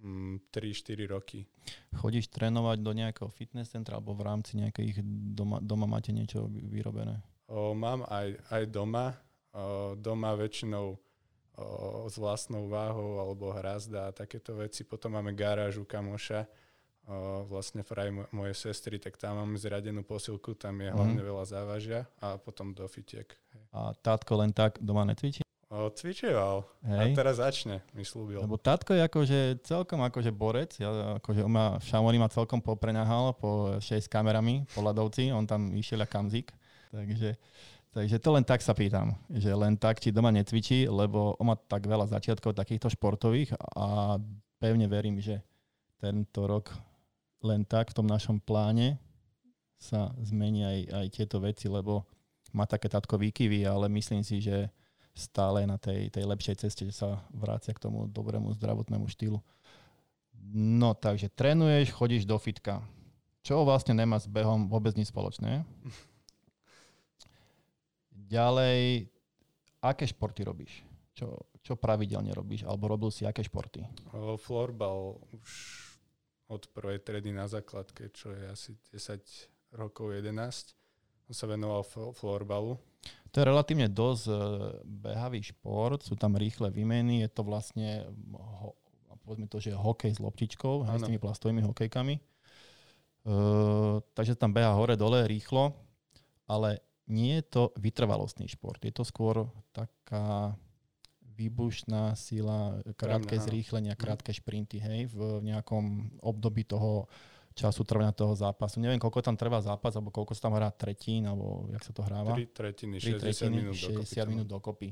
mm, 0.00 0.48
3-4 0.48 1.12
roky. 1.12 1.44
Chodíš 1.92 2.32
trénovať 2.32 2.80
do 2.80 2.92
nejakého 2.96 3.28
fitness 3.28 3.76
centra 3.76 4.00
alebo 4.00 4.16
v 4.16 4.24
rámci 4.24 4.56
nejakých 4.56 5.04
doma, 5.36 5.60
doma 5.60 5.84
máte 5.84 6.16
niečo 6.16 6.48
vyrobené? 6.48 7.20
O, 7.52 7.76
mám 7.76 8.08
aj, 8.08 8.40
aj 8.48 8.62
doma. 8.72 9.12
O, 9.52 9.92
doma 9.92 10.32
väčšinou 10.32 10.96
o, 10.96 10.98
s 12.08 12.16
vlastnou 12.16 12.64
váhou 12.72 13.20
alebo 13.20 13.52
hrazda 13.52 14.08
a 14.08 14.14
takéto 14.16 14.56
veci. 14.56 14.88
Potom 14.88 15.12
máme 15.12 15.36
garážu 15.36 15.84
kamoša, 15.84 16.48
o, 16.48 17.44
vlastne 17.44 17.84
fraj 17.84 18.08
moje 18.32 18.56
sestry, 18.56 18.96
tak 18.96 19.20
tam 19.20 19.36
mám 19.36 19.52
zradenú 19.60 20.00
posilku, 20.00 20.56
tam 20.56 20.80
je 20.80 20.88
hlavne 20.88 21.20
mm. 21.20 21.28
veľa 21.28 21.44
závažia 21.44 22.08
a 22.24 22.40
potom 22.40 22.72
do 22.72 22.88
fitiek. 22.88 23.28
A 23.76 23.92
tátko 24.00 24.40
len 24.40 24.56
tak 24.56 24.80
doma 24.80 25.04
netvičí? 25.04 25.44
O, 25.68 25.92
cvičieval. 25.92 26.68
A 26.84 27.04
Hej. 27.08 27.16
teraz 27.16 27.36
začne, 27.36 27.84
mi 27.92 28.04
slúbil. 28.04 28.40
Lebo 28.40 28.60
tatko 28.60 28.96
je 28.96 29.08
akože 29.08 29.38
celkom 29.64 30.04
akože 30.04 30.32
borec, 30.32 30.76
ja, 30.80 31.16
akože 31.20 31.44
on 31.44 31.52
má, 31.52 31.66
v 31.80 31.84
Šamori 31.84 32.16
ma 32.16 32.32
celkom 32.32 32.60
popreňahal 32.64 33.36
po 33.36 33.76
6 33.80 34.08
kamerami, 34.08 34.68
po 34.72 34.84
ľadovci, 34.84 35.32
on 35.32 35.44
tam 35.44 35.72
išiel 35.72 36.04
a 36.04 36.08
kamzik. 36.08 36.52
Takže, 36.92 37.40
takže 37.96 38.16
to 38.20 38.28
len 38.36 38.44
tak 38.44 38.60
sa 38.60 38.76
pýtam, 38.76 39.16
že 39.32 39.48
len 39.48 39.80
tak, 39.80 39.96
či 39.96 40.12
doma 40.12 40.28
necvičí, 40.28 40.84
lebo 40.92 41.40
on 41.40 41.48
má 41.48 41.56
tak 41.56 41.88
veľa 41.88 42.04
začiatkov 42.12 42.52
takýchto 42.52 42.92
športových 42.92 43.56
a 43.72 44.20
pevne 44.60 44.84
verím, 44.92 45.16
že 45.16 45.40
tento 45.96 46.44
rok 46.44 46.68
len 47.40 47.64
tak 47.64 47.90
v 47.90 47.96
tom 47.96 48.06
našom 48.06 48.38
pláne 48.44 49.00
sa 49.80 50.12
zmení 50.20 50.62
aj, 50.62 50.78
aj 50.92 51.06
tieto 51.10 51.40
veci, 51.40 51.66
lebo 51.66 52.04
má 52.52 52.68
také 52.68 52.92
tatko 52.92 53.16
výkyvy, 53.16 53.64
ale 53.64 53.88
myslím 53.88 54.20
si, 54.20 54.38
že 54.44 54.68
stále 55.16 55.64
na 55.64 55.80
tej, 55.80 56.12
tej 56.12 56.28
lepšej 56.28 56.68
ceste, 56.68 56.84
že 56.84 56.94
sa 56.94 57.24
vrácia 57.32 57.72
k 57.72 57.82
tomu 57.82 58.04
dobrému 58.06 58.52
zdravotnému 58.56 59.08
štýlu. 59.08 59.40
No 60.52 60.92
takže 60.92 61.32
trénuješ, 61.32 61.90
chodíš 61.90 62.28
do 62.28 62.36
fitka. 62.36 62.84
Čo 63.42 63.66
vlastne 63.66 63.96
nemá 63.96 64.20
s 64.20 64.28
behom 64.28 64.70
vôbec 64.70 64.94
nič 64.94 65.08
spoločné. 65.08 65.64
Ďalej, 68.32 69.12
aké 69.84 70.08
športy 70.08 70.40
robíš? 70.40 70.80
Čo, 71.12 71.36
čo 71.60 71.76
pravidelne 71.76 72.32
robíš? 72.32 72.64
Alebo 72.64 72.88
robil 72.88 73.12
si 73.12 73.28
aké 73.28 73.44
športy? 73.44 73.84
Florbal 74.40 75.20
už 75.36 75.50
od 76.48 76.64
prvej 76.72 77.04
tredy 77.04 77.28
na 77.28 77.44
základke, 77.44 78.08
čo 78.08 78.32
je 78.32 78.48
asi 78.48 78.70
10 78.88 79.76
rokov, 79.76 80.16
11. 80.16 80.32
On 81.28 81.34
sa 81.36 81.44
venoval 81.44 81.84
fl- 81.84 82.16
florbalu. 82.16 82.80
To 83.32 83.40
je 83.40 83.48
relatívne 83.48 83.88
dosť 83.88 84.24
e, 84.28 84.34
behavý 84.84 85.40
šport, 85.40 86.04
sú 86.04 86.16
tam 86.16 86.36
rýchle 86.36 86.68
výmeny, 86.68 87.24
je 87.24 87.30
to 87.32 87.42
vlastne, 87.44 88.04
ho, 88.36 88.76
povedzme 89.24 89.48
to, 89.48 89.60
že 89.60 89.76
hokej 89.76 90.12
s 90.16 90.20
loptičkou, 90.20 90.88
hej, 90.88 91.00
s 91.00 91.02
tými 91.08 91.20
plastovými 91.20 91.64
hokejkami. 91.64 92.16
Uh, 93.22 94.02
takže 94.18 94.34
tam 94.34 94.50
beha 94.50 94.74
hore, 94.74 94.98
dole, 94.98 95.30
rýchlo, 95.30 95.70
ale 96.50 96.82
nie 97.12 97.36
je 97.36 97.44
to 97.44 97.62
vytrvalostný 97.76 98.48
šport. 98.48 98.80
Je 98.80 98.90
to 98.90 99.04
skôr 99.04 99.44
taká 99.70 100.56
výbušná 101.32 102.12
sila, 102.14 102.80
krátke 102.94 103.36
áno. 103.36 103.44
zrýchlenia, 103.44 103.92
Mhm. 103.92 104.00
krátke 104.00 104.30
šprinty, 104.30 104.76
hej, 104.78 105.06
v 105.06 105.18
nejakom 105.42 105.84
období 106.20 106.62
toho 106.62 107.08
času 107.52 107.84
trvania 107.84 108.10
toho 108.10 108.32
zápasu. 108.32 108.80
Neviem, 108.80 108.96
koľko 108.96 109.20
tam 109.22 109.36
trvá 109.36 109.60
zápas, 109.60 109.92
alebo 109.92 110.08
koľko 110.08 110.32
sa 110.32 110.48
tam 110.48 110.56
hrá 110.56 110.70
tretín, 110.70 111.24
alebo 111.24 111.68
jak 111.68 111.82
sa 111.82 111.92
to 111.92 112.00
hráva. 112.00 112.32
3 112.32 112.48
tretiny, 112.48 112.96
3 112.96 113.12
60 113.12 113.20
tretiny, 113.20 113.56
minút 113.58 113.76
60 113.76 113.92
dokopy. 113.92 114.16
to 114.16 114.30
minút 114.30 114.48
dokopy. 114.48 114.88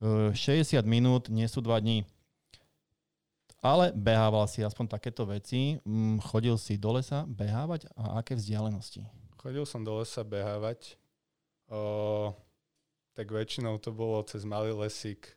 Uh, 0.00 0.32
60 0.32 0.80
minút 0.82 1.28
nie 1.28 1.44
sú 1.44 1.60
2 1.60 1.76
dní. 1.78 2.04
Ale 3.60 3.92
behával 3.92 4.44
si 4.44 4.60
aspoň 4.60 4.88
takéto 4.90 5.24
veci. 5.24 5.80
Mm, 5.82 6.20
Chodil 6.20 6.56
si 6.56 6.76
do 6.76 6.92
lesa 6.92 7.24
behávať 7.24 7.88
a 7.94 8.20
aké 8.20 8.32
vzdialenosti? 8.34 9.08
Chodil 9.34 9.64
som 9.64 9.80
do 9.80 9.96
lesa 9.96 10.20
behávať. 10.20 11.00
O, 11.70 12.32
tak 13.14 13.30
väčšinou 13.30 13.78
to 13.78 13.88
bolo 13.90 14.20
cez 14.26 14.44
malý 14.44 14.74
lesík 14.74 15.32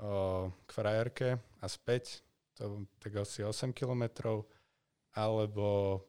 o, 0.00 0.50
k 0.66 0.70
frajerke 0.70 1.28
a 1.60 1.66
späť. 1.66 2.24
To 2.56 2.88
tak 2.98 3.12
asi 3.20 3.44
8 3.44 3.70
kilometrov. 3.70 4.48
Alebo 5.12 6.00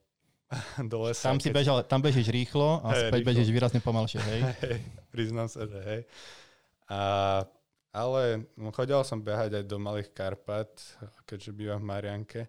do 0.92 0.98
lesa. 1.04 1.28
Tam 1.28 1.40
si 1.40 1.52
keď- 1.52 1.58
bežal, 1.60 1.78
tam 1.84 2.00
bežíš 2.00 2.32
rýchlo 2.32 2.80
a 2.82 2.96
Hej, 2.96 3.12
späť 3.12 3.22
rýchlo. 3.22 3.30
bežíš 3.30 3.50
výrazne 3.52 3.80
pomalšie, 3.84 4.20
hej? 4.24 4.42
Hej, 4.64 4.78
priznám 5.12 5.48
sa, 5.52 5.68
že 5.68 5.80
hej. 5.84 6.02
A, 6.88 7.00
ale 7.92 8.48
no, 8.56 8.72
chodil 8.72 8.96
som 9.04 9.20
behať 9.20 9.60
aj 9.60 9.66
do 9.68 9.76
Malých 9.76 10.16
Karpat, 10.16 10.72
keďže 11.28 11.52
bývam 11.52 11.84
v 11.84 11.90
Marianke. 11.92 12.42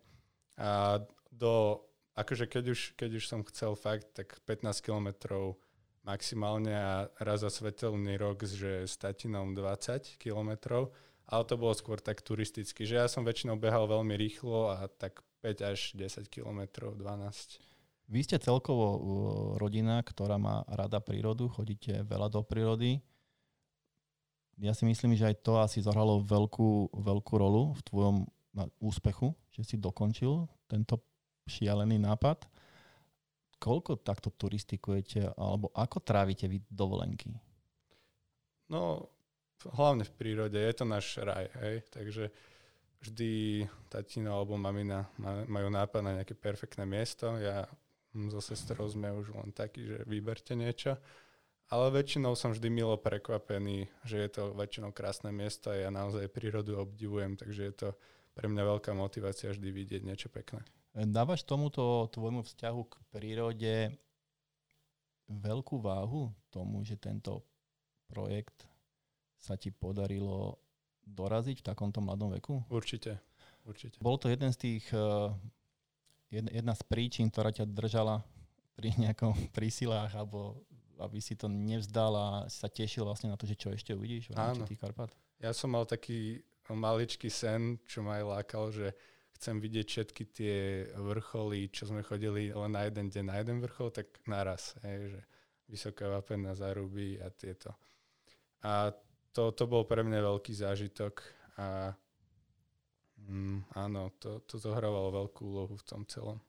A 0.55 1.03
do, 1.31 1.83
akože 2.15 2.47
keď 2.47 2.65
už, 2.71 2.81
keď 2.95 3.11
už 3.19 3.25
som 3.27 3.43
chcel 3.51 3.75
fakt, 3.75 4.15
tak 4.15 4.39
15 4.47 4.79
kilometrov 4.79 5.59
maximálne 6.07 6.75
a 6.75 6.93
raz 7.23 7.43
za 7.43 7.51
svetelný 7.51 8.19
rok, 8.19 8.45
že 8.45 8.87
s 8.87 8.99
tatinom 8.99 9.55
20 9.55 10.19
kilometrov, 10.19 10.91
ale 11.29 11.43
to 11.45 11.55
bolo 11.61 11.77
skôr 11.77 12.01
tak 12.01 12.25
turisticky, 12.25 12.89
že 12.89 13.01
ja 13.01 13.07
som 13.07 13.23
väčšinou 13.23 13.61
behal 13.61 13.85
veľmi 13.85 14.17
rýchlo 14.17 14.73
a 14.73 14.89
tak 14.89 15.21
5 15.45 15.71
až 15.71 15.93
10 15.95 16.27
kilometrov, 16.33 16.97
12. 16.97 17.61
Vy 18.09 18.21
ste 18.25 18.41
celkovo 18.41 18.87
uh, 18.89 19.01
rodina, 19.61 20.01
ktorá 20.01 20.41
má 20.41 20.65
rada 20.65 20.97
prírodu, 20.99 21.53
chodíte 21.53 22.01
veľa 22.09 22.33
do 22.33 22.41
prírody. 22.41 23.05
Ja 24.59 24.73
si 24.73 24.89
myslím, 24.89 25.15
že 25.15 25.29
aj 25.29 25.37
to 25.45 25.61
asi 25.61 25.85
zahralo 25.85 26.25
veľkú, 26.25 26.97
veľkú 26.97 27.35
rolu 27.39 27.77
v 27.79 27.83
tvojom 27.87 28.17
úspechu, 28.83 29.37
že 29.55 29.63
si 29.63 29.77
dokončil 29.79 30.51
tento 30.67 30.99
šialený 31.47 32.03
nápad. 32.03 32.49
Koľko 33.59 33.99
takto 33.99 34.31
turistikujete, 34.31 35.35
alebo 35.35 35.75
ako 35.75 35.99
trávite 35.99 36.47
vy 36.47 36.63
dovolenky? 36.71 37.35
No, 38.71 39.11
hlavne 39.75 40.07
v 40.07 40.15
prírode, 40.15 40.59
je 40.59 40.75
to 40.75 40.85
náš 40.87 41.19
raj, 41.19 41.51
hej, 41.59 41.83
takže 41.91 42.31
vždy 43.03 43.65
tatino 43.91 44.35
alebo 44.35 44.55
mamina 44.55 45.07
ma- 45.19 45.47
majú 45.47 45.69
nápad 45.71 46.01
na 46.03 46.13
nejaké 46.23 46.35
perfektné 46.39 46.87
miesto, 46.87 47.35
ja 47.39 47.67
so 48.31 48.43
sestrou 48.43 48.87
sme 48.91 49.11
už 49.15 49.35
len 49.35 49.51
takí, 49.55 49.87
že 49.87 50.03
vyberte 50.07 50.55
niečo, 50.59 50.99
ale 51.69 51.93
väčšinou 51.93 52.33
som 52.35 52.55
vždy 52.55 52.69
milo 52.73 52.97
prekvapený, 52.97 53.87
že 54.07 54.17
je 54.23 54.29
to 54.33 54.43
väčšinou 54.57 54.91
krásne 54.91 55.31
miesto 55.31 55.71
a 55.71 55.77
ja 55.77 55.91
naozaj 55.93 56.33
prírodu 56.33 56.81
obdivujem, 56.81 57.37
takže 57.37 57.63
je 57.69 57.75
to 57.75 57.89
pre 58.33 58.47
mňa 58.49 58.63
veľká 58.65 58.95
motivácia 58.95 59.51
vždy 59.51 59.69
vidieť 59.69 60.03
niečo 60.07 60.31
pekné. 60.31 60.63
Dávaš 60.99 61.47
tomuto 61.47 62.11
tvojmu 62.11 62.43
vzťahu 62.43 62.81
k 62.91 62.95
prírode 63.15 63.75
veľkú 65.31 65.79
váhu 65.79 66.35
tomu, 66.51 66.83
že 66.83 66.99
tento 66.99 67.45
projekt 68.11 68.67
sa 69.39 69.55
ti 69.55 69.71
podarilo 69.71 70.59
doraziť 71.07 71.63
v 71.63 71.67
takomto 71.71 72.03
mladom 72.03 72.35
veku? 72.35 72.65
Určite, 72.67 73.23
určite. 73.63 74.03
Bol 74.03 74.19
to 74.19 74.27
jeden 74.27 74.51
z 74.51 74.59
tých, 74.59 74.85
eh, 74.91 75.31
jed- 76.35 76.51
jedna 76.51 76.75
z 76.75 76.83
príčin, 76.83 77.31
ktorá 77.31 77.55
ťa 77.55 77.69
držala 77.69 78.25
pri 78.75 78.91
nejakom 78.99 79.33
prísilách, 79.57 80.11
alebo 80.19 80.67
aby 80.99 81.23
si 81.23 81.39
to 81.39 81.47
nevzdal 81.47 82.11
a 82.19 82.27
sa 82.51 82.67
tešil 82.67 83.07
vlastne 83.07 83.31
na 83.31 83.39
to, 83.39 83.47
že 83.47 83.55
čo 83.55 83.71
ešte 83.71 83.95
uvidíš 83.95 84.35
v 84.35 84.35
rámci 84.35 84.75
tých 84.75 84.83
Karpat? 84.83 85.15
Ja 85.39 85.55
som 85.55 85.71
mal 85.71 85.87
taký 85.87 86.43
maličký 86.67 87.31
sen, 87.31 87.79
čo 87.87 88.03
ma 88.03 88.19
aj 88.19 88.25
lákal, 88.27 88.65
že 88.75 88.87
chcem 89.39 89.63
vidieť 89.63 89.87
všetky 89.87 90.23
tie 90.35 90.57
vrcholy, 90.99 91.71
čo 91.71 91.87
sme 91.87 92.03
chodili 92.03 92.51
len 92.51 92.75
na 92.75 92.91
jeden 92.91 93.07
deň 93.07 93.25
na 93.25 93.37
jeden 93.39 93.63
vrchol, 93.63 93.95
tak 93.95 94.11
naraz. 94.27 94.75
Hej, 94.83 95.15
že 95.15 95.21
Vysoká 95.71 96.11
Vapená, 96.11 96.59
Zaruby 96.59 97.23
a 97.23 97.31
tieto. 97.31 97.71
A 98.67 98.91
to, 99.31 99.55
to 99.55 99.71
bol 99.71 99.87
pre 99.87 100.03
mňa 100.03 100.19
veľký 100.19 100.51
zážitok 100.51 101.23
a 101.63 101.95
mm, 103.23 103.79
áno, 103.79 104.11
to, 104.19 104.43
to 104.43 104.59
zohrávalo 104.59 105.15
veľkú 105.15 105.47
úlohu 105.47 105.79
v 105.79 105.87
tom 105.87 106.03
celom. 106.11 106.43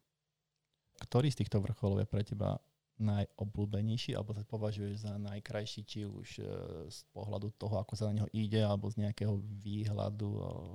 Ktorý 0.98 1.30
z 1.30 1.46
týchto 1.46 1.62
vrcholov 1.62 2.02
je 2.02 2.10
pre 2.10 2.26
teba 2.26 2.58
najobľúbenejší, 3.00 4.18
alebo 4.18 4.36
sa 4.36 4.44
považuješ 4.44 5.08
za 5.08 5.16
najkrajší, 5.16 5.82
či 5.88 6.04
už 6.04 6.44
e, 6.44 6.46
z 6.92 7.00
pohľadu 7.16 7.56
toho, 7.56 7.80
ako 7.80 7.94
sa 7.96 8.12
na 8.12 8.20
neho 8.20 8.30
ide, 8.36 8.60
alebo 8.60 8.92
z 8.92 9.08
nejakého 9.08 9.40
výhľadu, 9.40 10.28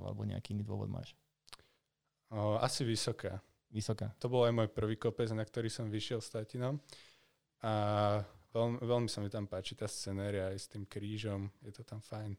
alebo 0.09 0.25
nejaký 0.25 0.57
dôvod 0.65 0.89
máš? 0.89 1.13
O, 2.35 2.59
asi 2.59 2.83
vysoká. 2.83 3.39
Vysoká. 3.71 4.11
To 4.19 4.27
bol 4.27 4.43
aj 4.43 4.51
môj 4.51 4.67
prvý 4.67 4.99
kopec, 4.99 5.31
na 5.31 5.47
ktorý 5.47 5.71
som 5.71 5.87
vyšiel 5.87 6.19
s 6.19 6.35
tatinom. 6.35 6.83
A 7.63 7.71
veľmi, 8.51 8.83
veľmi 8.83 9.07
sa 9.07 9.23
mi 9.23 9.31
tam 9.31 9.47
páči 9.47 9.79
tá 9.79 9.87
scenéria 9.87 10.51
aj 10.51 10.57
s 10.59 10.67
tým 10.67 10.83
krížom. 10.83 11.47
Je 11.63 11.71
to 11.71 11.87
tam 11.87 12.03
fajn. 12.03 12.35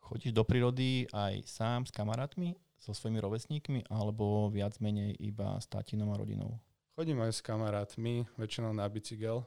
Chodíš 0.00 0.32
do 0.32 0.40
prírody 0.40 1.04
aj 1.12 1.44
sám 1.44 1.84
s 1.84 1.92
kamarátmi, 1.92 2.56
so 2.80 2.96
svojimi 2.96 3.20
rovesníkmi, 3.20 3.92
alebo 3.92 4.48
viac 4.48 4.80
menej 4.80 5.12
iba 5.20 5.60
s 5.60 5.68
tatinom 5.68 6.08
a 6.10 6.16
rodinou? 6.16 6.56
Chodím 6.96 7.20
aj 7.20 7.36
s 7.36 7.44
kamarátmi, 7.44 8.24
väčšinou 8.40 8.72
na 8.72 8.88
bicykel. 8.88 9.44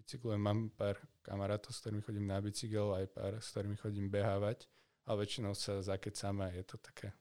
Bicyklujem, 0.00 0.40
mám 0.40 0.72
pár 0.72 0.96
kamarátov, 1.20 1.76
s 1.76 1.84
ktorými 1.84 2.00
chodím 2.00 2.26
na 2.32 2.40
bicykel, 2.40 2.96
aj 2.96 3.12
pár, 3.12 3.32
s 3.44 3.52
ktorými 3.52 3.76
chodím 3.76 4.08
behávať. 4.08 4.64
A 5.04 5.12
väčšinou 5.12 5.52
sa 5.52 5.84
zakecáme 5.84 6.48
a 6.48 6.56
je 6.56 6.64
to 6.64 6.80
také 6.80 7.12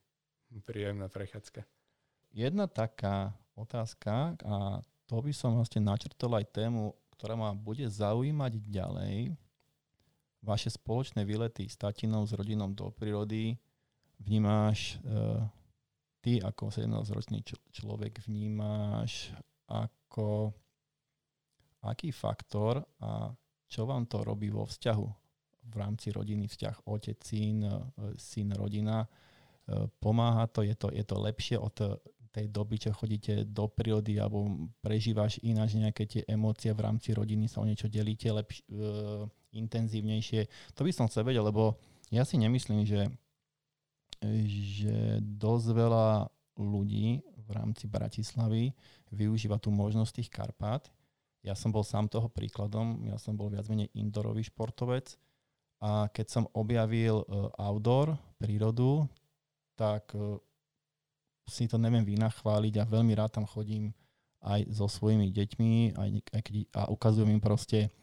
príjemná 0.63 1.11
prechádzka. 1.11 1.67
Jedna 2.31 2.63
taká 2.63 3.35
otázka, 3.59 4.39
a 4.47 4.79
to 5.03 5.19
by 5.19 5.35
som 5.35 5.59
vlastne 5.59 5.83
načrtol 5.83 6.31
aj 6.39 6.47
tému, 6.55 6.95
ktorá 7.19 7.35
ma 7.35 7.51
bude 7.51 7.83
zaujímať 7.83 8.55
ďalej. 8.71 9.35
Vaše 10.39 10.71
spoločné 10.71 11.27
výlety 11.27 11.67
s 11.67 11.75
tatinou, 11.75 12.23
s 12.23 12.31
rodinou 12.31 12.71
do 12.71 12.87
prírody 12.89 13.59
vnímáš, 14.23 14.95
e, 15.03 15.43
ty 16.23 16.39
ako 16.39 16.71
17-ročný 16.71 17.43
č- 17.43 17.59
človek 17.75 18.23
vnímáš 18.23 19.35
ako 19.67 20.55
aký 21.83 22.15
faktor 22.15 22.79
a 23.03 23.27
čo 23.67 23.83
vám 23.83 24.07
to 24.07 24.23
robí 24.23 24.47
vo 24.47 24.63
vzťahu 24.63 25.07
v 25.71 25.75
rámci 25.75 26.15
rodiny 26.15 26.47
vzťah 26.47 26.87
otec, 26.89 27.19
syn, 27.21 27.63
syn, 28.17 28.49
rodina. 28.57 29.05
Pomáha 30.01 30.49
to, 30.49 30.65
je 30.65 30.73
to, 30.73 30.89
je 30.89 31.05
to 31.05 31.15
lepšie 31.21 31.55
od 31.55 32.01
tej 32.31 32.47
doby, 32.47 32.79
čo 32.79 32.95
chodíte 32.95 33.43
do 33.43 33.67
prírody 33.67 34.15
alebo 34.15 34.71
prežívaš 34.79 35.37
ináč 35.43 35.75
nejaké 35.75 36.03
tie 36.07 36.21
emócie 36.23 36.71
v 36.71 36.83
rámci 36.87 37.11
rodiny, 37.11 37.51
sa 37.51 37.59
o 37.59 37.67
niečo 37.67 37.91
delíte 37.91 38.31
lepš- 38.31 38.63
uh, 38.71 39.27
intenzívnejšie. 39.51 40.47
To 40.79 40.87
by 40.87 40.91
som 40.95 41.11
chcel 41.11 41.27
vedieť, 41.27 41.43
lebo 41.43 41.75
ja 42.07 42.23
si 42.23 42.39
nemyslím, 42.39 42.87
že, 42.87 43.11
že 44.47 45.19
dosť 45.19 45.67
veľa 45.75 46.31
ľudí 46.55 47.19
v 47.23 47.49
rámci 47.51 47.91
Bratislavy 47.91 48.71
využíva 49.11 49.59
tú 49.59 49.71
možnosť 49.75 50.23
tých 50.23 50.31
Karpát. 50.31 50.87
Ja 51.43 51.57
som 51.57 51.73
bol 51.73 51.83
sám 51.83 52.07
toho 52.07 52.31
príkladom, 52.31 53.03
ja 53.11 53.19
som 53.19 53.35
bol 53.35 53.51
viac 53.51 53.67
menej 53.67 53.91
indorový 53.91 54.47
športovec 54.47 55.19
a 55.83 56.07
keď 56.07 56.27
som 56.31 56.43
objavil 56.55 57.27
uh, 57.27 57.51
outdoor, 57.59 58.15
prírodu, 58.39 59.03
tak 59.75 60.13
uh, 60.15 60.37
si 61.51 61.67
to 61.67 61.75
neviem 61.75 62.07
vynachváliť 62.07 62.79
a 62.79 62.87
veľmi 62.87 63.11
rád 63.13 63.35
tam 63.35 63.45
chodím 63.45 63.91
aj 64.41 64.71
so 64.73 64.87
svojimi 64.89 65.29
deťmi 65.29 65.99
aj, 65.99 66.09
aj 66.33 66.41
keď, 66.41 66.55
a 66.73 66.81
ukazujem 66.89 67.29
im 67.35 67.43
proste 67.43 67.93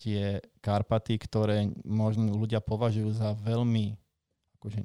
tie 0.00 0.40
Karpaty, 0.64 1.20
ktoré 1.20 1.70
možno 1.84 2.32
ľudia 2.34 2.58
považujú 2.64 3.12
za 3.14 3.36
veľmi 3.36 3.96
akože 4.60 4.80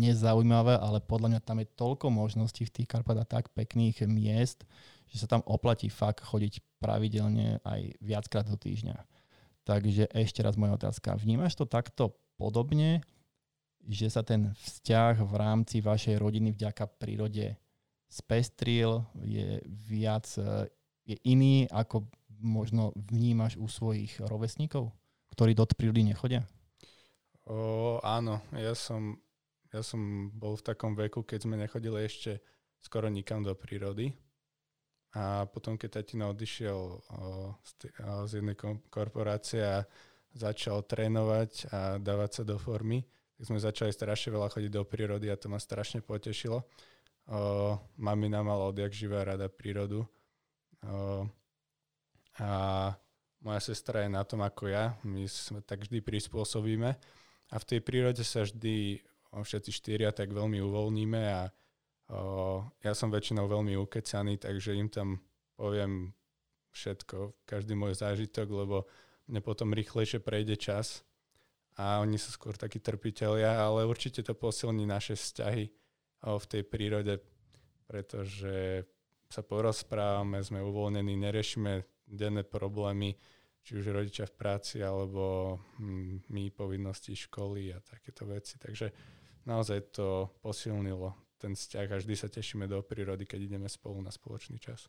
nezaujímavé, 0.00 0.72
ale 0.80 1.04
podľa 1.04 1.36
mňa 1.36 1.40
tam 1.44 1.60
je 1.60 1.68
toľko 1.76 2.08
možností 2.08 2.64
v 2.64 2.80
tých 2.80 2.88
Karpatách 2.88 3.28
tak 3.28 3.44
pekných 3.52 4.08
miest, 4.08 4.64
že 5.12 5.20
sa 5.20 5.28
tam 5.28 5.44
oplatí 5.44 5.92
fakt 5.92 6.24
chodiť 6.24 6.64
pravidelne 6.80 7.60
aj 7.60 8.00
viackrát 8.00 8.48
do 8.48 8.56
týždňa. 8.56 8.96
Takže 9.68 10.08
ešte 10.16 10.40
raz 10.40 10.56
moja 10.56 10.80
otázka. 10.80 11.20
Vnímaš 11.20 11.60
to 11.60 11.68
takto 11.68 12.16
podobne, 12.40 13.04
že 13.88 14.12
sa 14.12 14.20
ten 14.20 14.52
vzťah 14.54 15.24
v 15.24 15.34
rámci 15.36 15.80
vašej 15.80 16.20
rodiny 16.20 16.52
vďaka 16.52 16.84
prírode 17.00 17.56
spestril, 18.10 19.06
je 19.22 19.62
viac, 19.66 20.26
je 21.06 21.16
iný, 21.24 21.70
ako 21.70 22.10
možno 22.40 22.92
vnímaš 22.96 23.56
u 23.56 23.68
svojich 23.68 24.18
rovesníkov, 24.20 24.90
ktorí 25.36 25.54
do 25.54 25.68
prírody 25.68 26.02
nechodia? 26.02 26.42
O, 27.46 27.98
áno, 28.02 28.42
ja 28.56 28.74
som, 28.74 29.18
ja 29.70 29.82
som 29.82 30.30
bol 30.34 30.58
v 30.58 30.66
takom 30.66 30.94
veku, 30.94 31.22
keď 31.22 31.38
sme 31.46 31.56
nechodili 31.58 32.04
ešte 32.04 32.42
skoro 32.80 33.08
nikam 33.12 33.44
do 33.44 33.52
prírody. 33.54 34.12
A 35.10 35.44
potom, 35.50 35.74
keď 35.74 36.00
tatino 36.00 36.30
odišiel 36.30 36.78
o, 36.78 37.00
z, 37.66 37.70
o, 37.98 38.30
z 38.30 38.38
jednej 38.38 38.54
korporácie 38.88 39.58
a 39.58 39.82
začal 40.30 40.86
trénovať 40.86 41.66
a 41.74 41.98
dávať 41.98 42.30
sa 42.30 42.42
do 42.46 42.54
formy, 42.54 43.02
tak 43.40 43.48
sme 43.48 43.56
začali 43.56 43.88
strašne 43.88 44.36
veľa 44.36 44.52
chodiť 44.52 44.68
do 44.68 44.84
prírody 44.84 45.32
a 45.32 45.40
to 45.40 45.48
ma 45.48 45.56
strašne 45.56 46.04
potešilo. 46.04 46.60
O, 46.60 47.72
mamina 47.96 48.44
mala 48.44 48.68
odjak 48.68 48.92
živá 48.92 49.24
rada 49.24 49.48
prírodu. 49.48 50.04
O, 50.84 51.24
a 52.36 52.50
moja 53.40 53.60
sestra 53.64 54.04
je 54.04 54.12
na 54.12 54.28
tom 54.28 54.44
ako 54.44 54.68
ja, 54.68 54.92
my 55.08 55.24
sa 55.24 55.56
tak 55.64 55.88
vždy 55.88 56.04
prispôsobíme 56.04 56.92
a 57.48 57.56
v 57.56 57.64
tej 57.64 57.80
prírode 57.80 58.20
sa 58.28 58.44
vždy 58.44 59.00
všetci 59.32 59.72
štyria 59.72 60.12
tak 60.12 60.36
veľmi 60.36 60.60
uvoľníme 60.60 61.22
a 61.24 61.48
o, 62.12 62.60
ja 62.84 62.92
som 62.92 63.08
väčšinou 63.08 63.48
veľmi 63.48 63.72
ukecaný, 63.80 64.36
takže 64.36 64.76
im 64.76 64.92
tam 64.92 65.16
poviem 65.56 66.12
všetko, 66.76 67.48
každý 67.48 67.72
môj 67.72 67.96
zážitok, 68.04 68.52
lebo 68.52 68.84
mne 69.32 69.40
potom 69.40 69.72
rýchlejšie 69.72 70.20
prejde 70.20 70.60
čas 70.60 71.08
a 71.80 72.04
oni 72.04 72.20
sú 72.20 72.36
skôr 72.36 72.52
takí 72.60 72.76
trpiteľia, 72.76 73.64
ale 73.64 73.88
určite 73.88 74.20
to 74.20 74.36
posilní 74.36 74.84
naše 74.84 75.16
vzťahy 75.16 75.64
v 76.20 76.44
tej 76.44 76.62
prírode, 76.68 77.16
pretože 77.88 78.84
sa 79.32 79.40
porozprávame, 79.40 80.44
sme 80.44 80.60
uvoľnení, 80.60 81.16
neriešime 81.16 82.04
denné 82.04 82.44
problémy, 82.44 83.16
či 83.64 83.80
už 83.80 83.96
rodičia 83.96 84.28
v 84.28 84.36
práci, 84.36 84.84
alebo 84.84 85.56
hm, 85.80 86.28
my 86.28 86.52
povinnosti 86.52 87.16
školy 87.16 87.72
a 87.72 87.80
takéto 87.80 88.28
veci. 88.28 88.60
Takže 88.60 88.92
naozaj 89.48 89.96
to 89.96 90.28
posilnilo 90.44 91.16
ten 91.40 91.56
vzťah 91.56 91.88
a 91.88 92.00
vždy 92.02 92.14
sa 92.18 92.28
tešíme 92.28 92.68
do 92.68 92.84
prírody, 92.84 93.24
keď 93.24 93.48
ideme 93.48 93.68
spolu 93.72 94.04
na 94.04 94.12
spoločný 94.12 94.60
čas. 94.60 94.84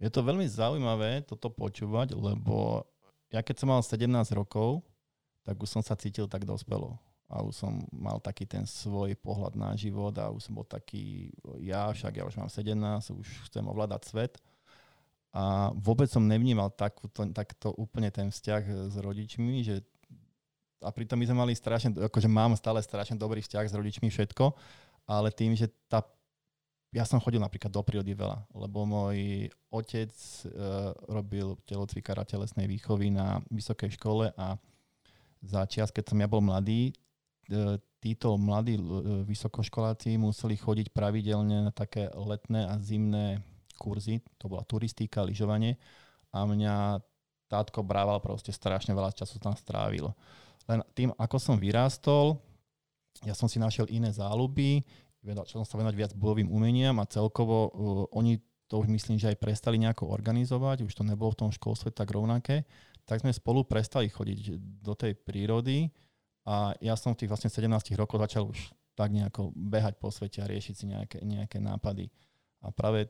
Je 0.00 0.08
to 0.08 0.24
veľmi 0.24 0.48
zaujímavé 0.48 1.28
toto 1.28 1.52
počúvať, 1.52 2.16
lebo 2.16 2.88
ja 3.28 3.44
keď 3.44 3.56
som 3.60 3.68
mal 3.68 3.84
17 3.84 4.08
rokov, 4.32 4.80
tak 5.44 5.56
už 5.56 5.68
som 5.68 5.82
sa 5.82 5.96
cítil 5.96 6.28
tak 6.28 6.44
dospelo. 6.44 6.96
A 7.30 7.46
už 7.46 7.62
som 7.62 7.78
mal 7.94 8.18
taký 8.18 8.42
ten 8.42 8.66
svoj 8.66 9.14
pohľad 9.22 9.54
na 9.54 9.70
život 9.78 10.10
a 10.18 10.34
už 10.34 10.50
som 10.50 10.54
bol 10.58 10.66
taký, 10.66 11.30
ja 11.62 11.86
však 11.94 12.18
ja 12.18 12.26
už 12.26 12.34
mám 12.34 12.50
17, 12.50 12.74
už 13.14 13.28
chcem 13.46 13.62
ovládať 13.62 14.02
svet 14.10 14.34
a 15.30 15.70
vôbec 15.78 16.10
som 16.10 16.26
nevnímal 16.26 16.74
takúto, 16.74 17.22
takto 17.30 17.70
úplne 17.78 18.10
ten 18.10 18.34
vzťah 18.34 18.90
s 18.90 18.96
rodičmi, 18.98 19.62
že 19.62 19.86
a 20.80 20.90
pritom 20.90 21.14
my 21.20 21.28
sme 21.28 21.38
mali 21.38 21.52
strašne, 21.54 21.92
akože 21.92 22.26
mám 22.26 22.56
stále 22.58 22.80
strašne 22.82 23.14
dobrý 23.14 23.44
vzťah 23.44 23.68
s 23.68 23.76
rodičmi 23.76 24.08
všetko, 24.10 24.50
ale 25.06 25.30
tým, 25.30 25.54
že 25.54 25.70
tá 25.86 26.02
ja 26.90 27.06
som 27.06 27.22
chodil 27.22 27.38
napríklad 27.38 27.70
do 27.70 27.86
prírody 27.86 28.18
veľa, 28.18 28.50
lebo 28.50 28.82
môj 28.82 29.46
otec 29.70 30.10
e, 30.10 30.50
robil 31.06 31.54
telocvikára 31.62 32.26
telesnej 32.26 32.66
výchovy 32.66 33.14
na 33.14 33.38
vysokej 33.46 33.94
škole 33.94 34.34
a 34.34 34.58
za 35.40 35.64
čas, 35.64 35.88
keď 35.90 36.12
som 36.12 36.18
ja 36.20 36.28
bol 36.28 36.44
mladý, 36.44 36.92
e, 37.48 37.80
títo 38.00 38.36
mladí 38.36 38.76
e, 38.76 38.82
vysokoškoláci 39.24 40.16
museli 40.20 40.56
chodiť 40.56 40.92
pravidelne 40.92 41.68
na 41.68 41.72
také 41.72 42.08
letné 42.12 42.68
a 42.68 42.76
zimné 42.80 43.40
kurzy, 43.80 44.20
to 44.36 44.52
bola 44.52 44.64
turistika, 44.68 45.24
lyžovanie. 45.24 45.80
A 46.30 46.44
mňa 46.44 47.00
tátko 47.50 47.82
brával 47.82 48.20
proste 48.22 48.52
strašne 48.52 48.92
veľa 48.92 49.16
času 49.16 49.40
tam 49.40 49.56
strávil. 49.56 50.12
Len 50.68 50.84
tým, 50.94 51.10
ako 51.16 51.36
som 51.40 51.56
vyrástol, 51.56 52.38
ja 53.26 53.34
som 53.34 53.50
si 53.50 53.58
našiel 53.58 53.90
iné 53.90 54.14
záľuby, 54.14 54.86
čo 55.20 55.60
som 55.60 55.66
sa 55.66 55.76
venovať 55.76 55.96
viac 55.96 56.12
bojovým 56.16 56.48
umeniam 56.48 56.96
a 57.02 57.10
celkovo 57.10 57.68
uh, 57.68 57.72
oni 58.16 58.40
to 58.70 58.78
už 58.78 58.86
myslím, 58.86 59.18
že 59.18 59.34
aj 59.34 59.42
prestali 59.42 59.82
nejako 59.82 60.06
organizovať, 60.14 60.86
už 60.86 60.94
to 60.94 61.02
nebolo 61.02 61.34
v 61.34 61.40
tom 61.42 61.50
školstve 61.50 61.90
tak 61.90 62.06
rovnaké, 62.14 62.62
tak 63.04 63.22
sme 63.22 63.32
spolu 63.32 63.66
prestali 63.66 64.08
chodiť 64.08 64.38
do 64.80 64.92
tej 64.94 65.16
prírody 65.16 65.90
a 66.46 66.72
ja 66.80 66.94
som 66.96 67.12
v 67.12 67.24
tých 67.24 67.30
vlastne 67.30 67.50
17 67.52 67.68
rokoch 68.00 68.20
začal 68.20 68.48
už 68.48 68.72
tak 68.98 69.14
nejako 69.14 69.52
behať 69.56 69.96
po 69.96 70.12
svete 70.12 70.44
a 70.44 70.50
riešiť 70.50 70.74
si 70.76 70.84
nejaké, 70.88 71.18
nejaké 71.24 71.58
nápady. 71.62 72.12
A 72.60 72.68
práve 72.68 73.08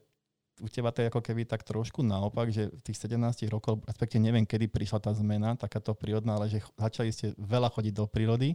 u 0.60 0.68
teba 0.68 0.92
to 0.92 1.00
je 1.02 1.10
ako 1.10 1.24
keby 1.24 1.48
tak 1.48 1.64
trošku 1.64 2.04
naopak, 2.04 2.52
že 2.52 2.68
v 2.68 2.80
tých 2.84 3.00
17 3.08 3.48
rokoch, 3.48 3.80
respektíve 3.88 4.20
neviem, 4.20 4.44
kedy 4.44 4.68
prišla 4.68 5.00
tá 5.00 5.10
zmena, 5.16 5.56
takáto 5.56 5.96
prírodná, 5.96 6.36
ale 6.36 6.52
že 6.52 6.60
začali 6.76 7.10
ste 7.10 7.32
veľa 7.40 7.72
chodiť 7.72 7.92
do 7.96 8.04
prírody, 8.04 8.54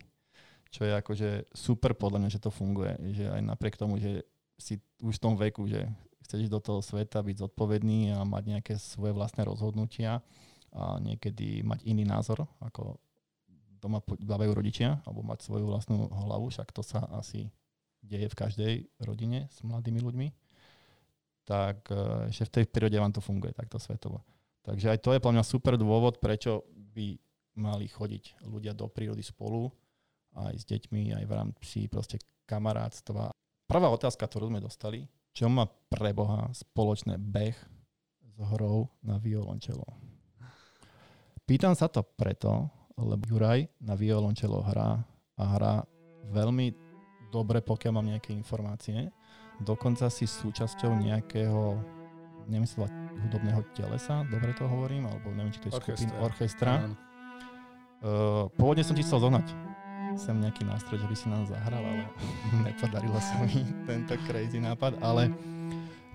čo 0.69 0.85
je 0.85 0.93
akože 0.93 1.29
super 1.51 1.97
podľa 1.97 2.23
mňa, 2.23 2.29
že 2.29 2.43
to 2.43 2.53
funguje. 2.53 2.93
Že 3.15 3.25
aj 3.35 3.41
napriek 3.41 3.75
tomu, 3.75 3.97
že 3.97 4.21
si 4.55 4.79
už 5.01 5.17
v 5.17 5.23
tom 5.23 5.33
veku, 5.35 5.65
že 5.65 5.83
chceš 6.23 6.47
do 6.47 6.61
toho 6.61 6.79
sveta, 6.79 7.25
byť 7.25 7.47
zodpovedný 7.47 8.15
a 8.15 8.23
mať 8.23 8.43
nejaké 8.57 8.73
svoje 8.77 9.11
vlastné 9.11 9.45
rozhodnutia 9.45 10.21
a 10.75 10.99
niekedy 10.99 11.63
mať 11.63 11.87
iný 11.87 12.03
názor, 12.03 12.43
ako 12.59 12.99
doma 13.79 14.03
dávajú 14.03 14.51
rodičia, 14.51 14.99
alebo 15.07 15.23
mať 15.23 15.47
svoju 15.47 15.71
vlastnú 15.71 16.11
hlavu, 16.11 16.51
však 16.51 16.75
to 16.75 16.83
sa 16.83 17.07
asi 17.15 17.47
deje 18.03 18.27
v 18.27 18.35
každej 18.37 18.73
rodine 19.01 19.47
s 19.49 19.63
mladými 19.63 20.03
ľuďmi 20.03 20.27
tak 21.45 21.93
že 22.33 22.43
v 22.49 22.53
tej 22.59 22.65
prírode 22.67 22.97
vám 22.97 23.13
to 23.13 23.21
funguje 23.21 23.53
takto 23.53 23.77
svetovo. 23.77 24.25
Takže 24.65 24.97
aj 24.97 24.99
to 25.05 25.13
je 25.13 25.21
podľa 25.21 25.35
mňa 25.39 25.45
super 25.45 25.77
dôvod, 25.77 26.17
prečo 26.17 26.65
by 26.73 27.13
mali 27.61 27.85
chodiť 27.85 28.41
ľudia 28.49 28.73
do 28.73 28.89
prírody 28.89 29.21
spolu, 29.21 29.69
aj 30.35 30.57
s 30.57 30.65
deťmi, 30.65 31.15
aj 31.15 31.25
v 31.29 31.31
rámci 31.31 31.79
proste 31.85 32.17
kamarátstva. 32.49 33.29
Prvá 33.69 33.87
otázka, 33.93 34.25
ktorú 34.25 34.49
sme 34.49 34.59
dostali, 34.59 35.05
čo 35.31 35.47
má 35.47 35.69
pre 35.69 36.11
Boha 36.11 36.49
spoločné 36.51 37.21
beh 37.21 37.55
s 38.25 38.35
hrou 38.51 38.89
na 39.05 39.21
violončelo? 39.21 39.85
Pýtam 41.45 41.77
sa 41.77 41.85
to 41.85 42.01
preto, 42.01 42.65
lebo 42.97 43.21
Juraj 43.29 43.69
na 43.85 43.93
violončelo 43.93 44.65
hrá 44.65 44.97
a 45.37 45.43
hrá 45.53 45.85
veľmi 46.33 46.73
dobre, 47.29 47.61
pokiaľ 47.61 47.91
mám 47.93 48.09
nejaké 48.09 48.33
informácie. 48.33 49.13
Dokonca 49.61 50.09
si 50.09 50.25
súčasťou 50.25 50.97
nejakého 51.05 51.77
si 52.45 52.77
hudobného 53.25 53.61
telesa, 53.73 54.25
dobre 54.29 54.53
to 54.53 54.69
hovorím, 54.69 55.09
alebo 55.09 55.33
neviem, 55.33 55.53
či 55.53 55.65
to 55.65 55.69
je 55.69 55.77
skupina 55.81 56.13
orchestra. 56.21 56.81
Uh, 58.05 58.49
pôvodne 58.57 58.85
som 58.85 58.97
ti 58.97 59.01
chcel 59.01 59.21
zohnať. 59.21 59.49
Sem 60.17 60.37
nejaký 60.37 60.65
nástroj, 60.65 61.01
že 61.01 61.09
by 61.09 61.15
si 61.17 61.25
nám 61.29 61.45
zahral, 61.49 61.81
ale 61.81 62.05
nepodarilo 62.69 63.17
sa 63.21 63.37
mi 63.45 63.65
tento 63.85 64.17
crazy 64.29 64.61
nápad, 64.61 65.01
ale 65.01 65.33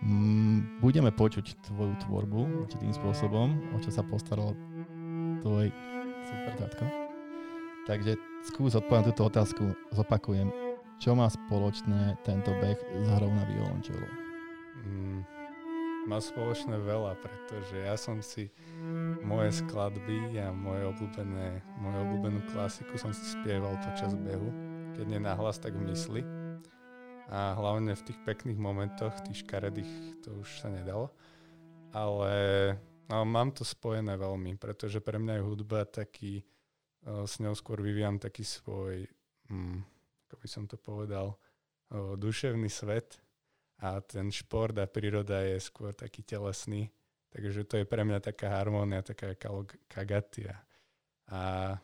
mm, 0.02 0.82
budeme 0.82 1.10
počuť 1.10 1.70
tvoju 1.70 1.94
tvorbu 2.06 2.66
určitým 2.66 2.94
spôsobom, 2.94 3.74
o 3.74 3.78
čo 3.82 3.90
sa 3.90 4.06
postaral 4.06 4.54
tvoj 5.40 5.72
super 6.24 6.52
tatko. 6.60 6.84
Takže 7.88 8.12
skús 8.46 8.76
odpovedať 8.76 9.12
túto 9.12 9.24
otázku. 9.26 9.64
Zopakujem. 9.90 10.52
Čo 11.00 11.16
má 11.16 11.26
spoločné 11.32 12.20
tento 12.28 12.52
beh 12.60 12.76
s 12.76 13.06
hrou 13.16 13.32
na 13.32 13.44
violončelu? 13.48 14.04
Mm, 14.84 15.24
má 16.04 16.20
spoločné 16.20 16.76
veľa, 16.76 17.16
pretože 17.20 17.76
ja 17.80 17.96
som 17.96 18.20
si 18.20 18.52
moje 19.24 19.64
skladby 19.64 20.36
a 20.40 20.52
moje 20.52 20.88
obľúbené, 20.92 21.64
moju 21.80 21.98
obľúbenú 22.04 22.40
klasiku 22.52 23.00
som 23.00 23.16
si 23.16 23.24
spieval 23.32 23.80
počas 23.80 24.12
behu. 24.12 24.52
Keď 24.96 25.04
nie 25.08 25.20
nahlas, 25.24 25.56
tak 25.56 25.72
v 25.72 25.88
mysli. 25.88 26.22
A 27.32 27.56
hlavne 27.56 27.96
v 27.96 28.04
tých 28.04 28.18
pekných 28.26 28.60
momentoch, 28.60 29.14
tých 29.24 29.46
škaredých, 29.46 30.20
to 30.20 30.36
už 30.42 30.48
sa 30.60 30.68
nedalo. 30.68 31.14
Ale 31.96 32.32
no, 33.10 33.26
mám 33.26 33.50
to 33.50 33.66
spojené 33.66 34.14
veľmi, 34.14 34.54
pretože 34.54 35.02
pre 35.02 35.18
mňa 35.18 35.42
je 35.42 35.46
hudba 35.46 35.82
taký, 35.82 36.46
s 37.02 37.42
ňou 37.42 37.58
skôr 37.58 37.82
vyvíjam 37.82 38.22
taký 38.22 38.46
svoj, 38.46 39.10
hm, 39.50 39.82
ako 40.30 40.34
by 40.38 40.48
som 40.48 40.64
to 40.70 40.78
povedal, 40.78 41.34
duševný 41.90 42.70
svet 42.70 43.18
a 43.82 43.98
ten 43.98 44.30
šport 44.30 44.78
a 44.78 44.86
príroda 44.86 45.42
je 45.42 45.58
skôr 45.58 45.90
taký 45.90 46.22
telesný. 46.22 46.86
Takže 47.30 47.66
to 47.66 47.74
je 47.82 47.86
pre 47.86 48.02
mňa 48.02 48.22
taká 48.22 48.50
harmónia, 48.50 49.02
taká 49.02 49.34
kagatia. 49.86 50.58
A 51.30 51.74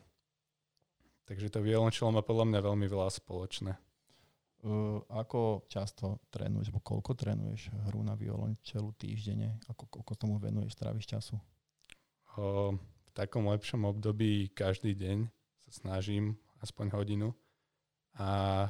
takže 1.23 1.51
to 1.51 1.63
violončelo 1.63 2.11
má 2.11 2.23
podľa 2.23 2.51
mňa 2.51 2.59
veľmi 2.67 2.87
veľa 2.87 3.11
spoločné. 3.11 3.75
Uh, 4.67 4.99
ako 5.07 5.63
často 5.71 6.19
trénuješ, 6.27 6.75
alebo 6.75 6.83
koľko 6.83 7.15
trénuješ 7.15 7.71
hru 7.87 8.03
na 8.03 8.19
violončelu 8.19 8.91
týždenne? 8.99 9.55
Ako, 9.71 9.87
koľko 9.87 10.13
tomu 10.19 10.35
venuješ, 10.43 10.75
tráviš 10.75 11.07
času? 11.07 11.39
O, 12.35 12.75
v 12.75 13.09
takom 13.15 13.47
lepšom 13.47 13.87
období 13.87 14.51
každý 14.51 14.91
deň 14.91 15.31
sa 15.63 15.71
snažím 15.71 16.35
aspoň 16.59 16.99
hodinu. 16.99 17.31
A 18.19 18.67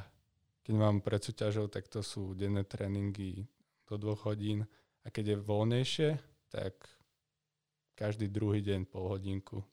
keď 0.62 0.74
mám 0.78 1.02
pred 1.02 1.18
súťažou, 1.18 1.66
tak 1.66 1.90
to 1.90 1.98
sú 1.98 2.30
denné 2.38 2.62
tréningy 2.62 3.50
do 3.90 3.98
dvoch 3.98 4.30
hodín. 4.30 4.70
A 5.02 5.10
keď 5.10 5.34
je 5.34 5.46
voľnejšie, 5.50 6.08
tak 6.46 6.78
každý 7.98 8.30
druhý 8.30 8.62
deň 8.62 8.86
pol 8.86 9.18
hodinku. 9.18 9.66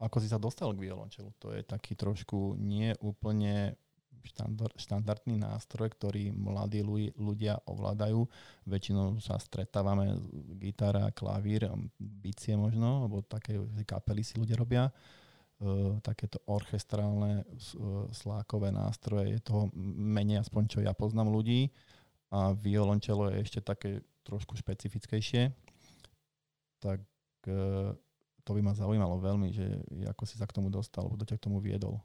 Ako 0.00 0.24
si 0.24 0.32
sa 0.32 0.40
dostal 0.40 0.72
k 0.72 0.88
violončelu? 0.88 1.36
To 1.44 1.52
je 1.52 1.60
taký 1.60 1.92
trošku 2.00 2.56
nie 2.56 2.96
úplne 3.04 3.76
štandard, 4.24 4.74
štandardný 4.80 5.36
nástroj, 5.38 5.92
ktorý 5.92 6.32
mladí 6.32 6.80
ľudia 7.14 7.60
ovládajú. 7.68 8.24
Väčšinou 8.64 9.20
sa 9.20 9.36
stretávame 9.36 10.16
gitara, 10.56 11.12
klavír, 11.12 11.68
bicie 12.00 12.56
možno, 12.56 13.04
alebo 13.04 13.20
také 13.20 13.60
kapely 13.84 14.24
si 14.24 14.40
ľudia 14.40 14.56
robia. 14.56 14.88
E, 14.88 16.00
takéto 16.02 16.42
orchestrálne 16.50 17.40
e, 17.40 17.44
slákové 18.10 18.74
nástroje. 18.74 19.38
Je 19.38 19.40
toho 19.40 19.70
menej, 19.78 20.42
aspoň 20.42 20.62
čo 20.66 20.78
ja 20.82 20.90
poznám 20.96 21.30
ľudí. 21.30 21.70
A 22.34 22.50
violončelo 22.50 23.30
je 23.30 23.46
ešte 23.46 23.60
také 23.62 24.02
trošku 24.26 24.58
špecifickejšie. 24.58 25.54
Tak 26.82 27.00
e, 27.46 27.94
to 28.44 28.50
by 28.52 28.60
ma 28.60 28.76
zaujímalo 28.76 29.16
veľmi, 29.22 29.48
že 29.54 29.64
ako 30.10 30.28
si 30.28 30.36
sa 30.36 30.44
k 30.44 30.56
tomu 30.60 30.68
dostal, 30.68 31.08
alebo 31.08 31.24
ťa 31.24 31.40
k 31.40 31.44
tomu 31.48 31.64
viedol. 31.64 31.96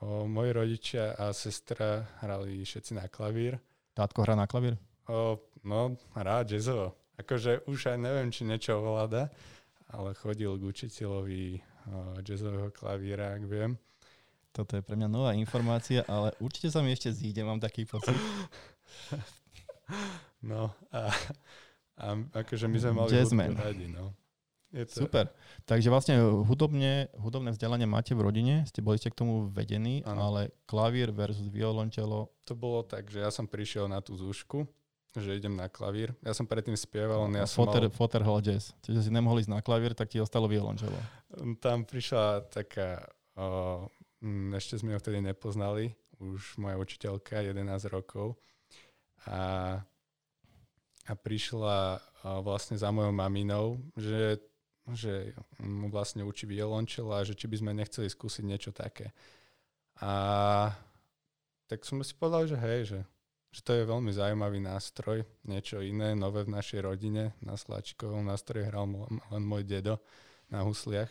O, 0.00 0.24
moji 0.24 0.50
rodičia 0.52 1.12
a 1.12 1.28
sestra 1.36 2.08
hrali 2.24 2.64
všetci 2.64 2.96
na 2.96 3.04
klavír. 3.12 3.60
Tátko 3.92 4.24
hrá 4.24 4.32
na 4.32 4.48
klavír? 4.48 4.80
O, 5.04 5.36
no, 5.60 6.00
hrá 6.16 6.40
jazzovo. 6.40 6.96
Akože 7.20 7.68
už 7.68 7.92
aj 7.92 7.98
neviem, 8.00 8.32
či 8.32 8.48
niečo 8.48 8.80
ovláda, 8.80 9.28
ale 9.92 10.16
chodil 10.16 10.56
k 10.56 10.62
učiteľovi 10.64 11.60
jazzového 12.24 12.72
klavíra, 12.72 13.36
ak 13.36 13.44
viem. 13.44 13.76
Toto 14.56 14.80
je 14.80 14.82
pre 14.82 14.96
mňa 14.96 15.08
nová 15.12 15.30
informácia, 15.36 16.00
ale 16.08 16.32
určite 16.40 16.72
sa 16.72 16.80
mi 16.80 16.96
ešte 16.96 17.12
zíde, 17.12 17.44
mám 17.44 17.60
taký 17.60 17.84
pocit. 17.84 18.16
No 20.40 20.72
a, 20.94 21.12
a 22.00 22.06
akože 22.14 22.64
my 22.70 22.78
sme 22.80 22.92
mali 22.96 23.10
Jazzman. 23.12 23.58
radi, 23.58 23.92
no. 23.92 24.14
Je 24.70 24.86
to... 24.86 25.06
Super. 25.06 25.34
Takže 25.66 25.90
vlastne 25.90 26.14
hudobne, 26.46 27.10
hudobné 27.18 27.50
vzdelanie 27.50 27.90
máte 27.90 28.14
v 28.14 28.22
rodine, 28.22 28.62
ste 28.70 28.78
boli 28.78 29.02
ste 29.02 29.10
k 29.10 29.18
tomu 29.18 29.50
vedení, 29.50 30.06
ano. 30.06 30.30
ale 30.30 30.54
klavír 30.70 31.10
versus 31.10 31.50
violončelo. 31.50 32.30
To 32.46 32.54
bolo 32.54 32.86
tak, 32.86 33.10
že 33.10 33.22
ja 33.22 33.34
som 33.34 33.50
prišiel 33.50 33.90
na 33.90 33.98
tú 33.98 34.14
zúšku 34.14 34.66
že 35.18 35.34
idem 35.34 35.58
na 35.58 35.66
klavír. 35.66 36.14
Ja 36.22 36.30
som 36.30 36.46
predtým 36.46 36.78
spieval, 36.78 37.26
ja 37.34 37.48
som 37.50 37.66
Foter, 37.66 37.90
mal... 37.90 37.90
Foter 37.90 38.22
hral 38.22 38.38
jazz. 38.46 38.70
Čiže 38.86 39.02
si 39.02 39.10
nemohli 39.10 39.42
ísť 39.42 39.50
na 39.50 39.58
klavír, 39.58 39.90
tak 39.90 40.06
ti 40.14 40.22
ostalo 40.22 40.46
violončelo. 40.46 40.94
Tam 41.58 41.82
prišla 41.82 42.46
taká, 42.46 43.10
o, 43.34 43.90
ešte 44.54 44.78
sme 44.78 44.94
ho 44.94 45.02
vtedy 45.02 45.18
nepoznali, 45.18 45.98
už 46.22 46.62
moja 46.62 46.78
učiteľka, 46.78 47.42
11 47.42 47.66
rokov. 47.90 48.38
A, 49.26 49.82
a 51.10 51.12
prišla 51.18 51.98
o, 51.98 52.00
vlastne 52.46 52.78
za 52.78 52.94
mojou 52.94 53.10
maminou, 53.10 53.82
že, 53.98 54.38
že 54.96 55.34
mu 55.60 55.90
vlastne 55.92 56.22
učí 56.22 56.46
violončelo 56.46 57.14
a 57.14 57.26
že 57.26 57.36
či 57.36 57.46
by 57.46 57.56
sme 57.60 57.72
nechceli 57.76 58.08
skúsiť 58.10 58.44
niečo 58.46 58.70
také. 58.74 59.12
A 60.00 60.72
tak 61.70 61.84
som 61.86 62.00
si 62.02 62.16
povedal, 62.16 62.48
že 62.50 62.56
hej, 62.56 62.80
že 62.86 63.00
že 63.50 63.66
to 63.66 63.74
je 63.74 63.82
veľmi 63.82 64.14
zaujímavý 64.14 64.62
nástroj, 64.62 65.26
niečo 65.42 65.82
iné, 65.82 66.14
nové 66.14 66.46
v 66.46 66.54
našej 66.54 66.86
rodine. 66.86 67.34
Na 67.42 67.58
sláčikovom 67.58 68.22
nástroji 68.22 68.70
hral 68.70 68.86
len 69.10 69.42
môj 69.42 69.66
dedo 69.66 69.98
na 70.46 70.62
husliach 70.62 71.10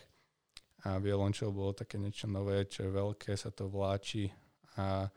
a 0.87 0.95
violončel 1.03 1.51
bolo 1.51 1.75
také 1.75 1.99
niečo 1.99 2.31
nové, 2.31 2.63
čo 2.63 2.87
je 2.87 2.95
veľké, 2.95 3.35
sa 3.35 3.51
to 3.51 3.67
vláči 3.67 4.31
a, 4.79 5.11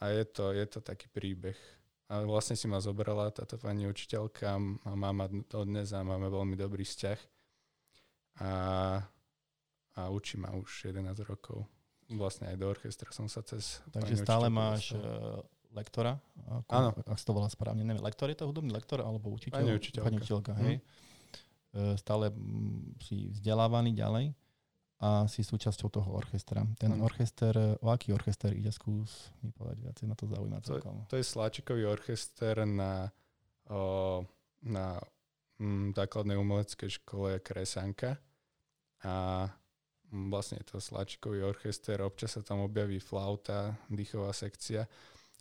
a 0.00 0.04
je, 0.08 0.24
to, 0.32 0.56
je 0.56 0.64
to 0.64 0.80
taký 0.80 1.12
príbeh. 1.12 1.56
A 2.08 2.24
vlastne 2.24 2.56
si 2.56 2.64
ma 2.64 2.80
zobrala 2.80 3.28
táto 3.28 3.60
pani 3.60 3.84
učiteľka 3.84 4.56
a 4.56 4.92
mama 4.96 5.28
dodnes 5.28 5.92
a 5.92 6.00
máme 6.00 6.32
veľmi 6.32 6.56
dobrý 6.56 6.88
vzťah 6.88 7.37
a, 8.40 8.52
a 9.98 10.00
učí 10.10 10.38
ma 10.38 10.54
už 10.54 10.90
11 10.90 11.14
rokov. 11.26 11.66
Vlastne 12.08 12.48
aj 12.48 12.56
do 12.56 12.66
orchestra 12.72 13.12
som 13.12 13.28
sa 13.28 13.44
cez... 13.44 13.84
Takže 13.92 14.16
stále 14.16 14.48
máš 14.48 14.96
dostal 14.96 15.44
lektora, 15.76 16.16
ako, 16.48 16.72
Áno. 16.72 16.90
ak 16.96 17.18
to 17.20 17.32
volá 17.36 17.48
správne, 17.52 17.84
neviem, 17.84 18.00
lektor 18.00 18.32
je 18.32 18.38
to 18.40 18.48
hudobný 18.48 18.72
lektor 18.72 19.04
alebo 19.04 19.28
učiteľ? 19.32 19.60
Pani 19.60 19.72
učiteľka. 19.76 20.06
Pani 20.08 20.16
učiteľka, 20.20 20.52
hej. 20.64 20.74
Mm. 21.76 21.96
Stále 22.00 22.32
si 23.04 23.28
vzdelávaný 23.28 23.92
ďalej 23.92 24.26
a 24.98 25.28
si 25.30 25.46
súčasťou 25.46 25.88
toho 25.92 26.10
orchestra. 26.16 26.64
Ten 26.80 26.96
mm. 26.96 27.04
orchester, 27.04 27.54
o 27.78 27.88
aký 27.92 28.16
orchester 28.16 28.56
ide, 28.56 28.72
skús 28.72 29.30
mi 29.44 29.52
povedať 29.52 29.78
viac, 29.84 29.96
na 30.08 30.16
to 30.16 30.24
zaujíma 30.26 30.58
to, 30.64 30.80
to 31.06 31.16
je 31.20 31.24
Sláčikový 31.24 31.84
orchester 31.86 32.64
na, 32.64 33.12
o, 33.68 34.24
na 34.64 34.98
m, 35.60 35.92
základnej 35.92 36.40
umeleckej 36.40 36.98
škole 37.04 37.38
Kresanka 37.44 38.16
a 39.04 39.46
vlastne 40.08 40.58
je 40.62 40.72
to 40.72 40.80
Sláčikový 40.80 41.44
orchester, 41.44 42.00
občas 42.00 42.34
sa 42.34 42.42
tam 42.42 42.64
objaví 42.64 42.98
flauta, 42.98 43.76
dýchová 43.92 44.32
sekcia 44.32 44.88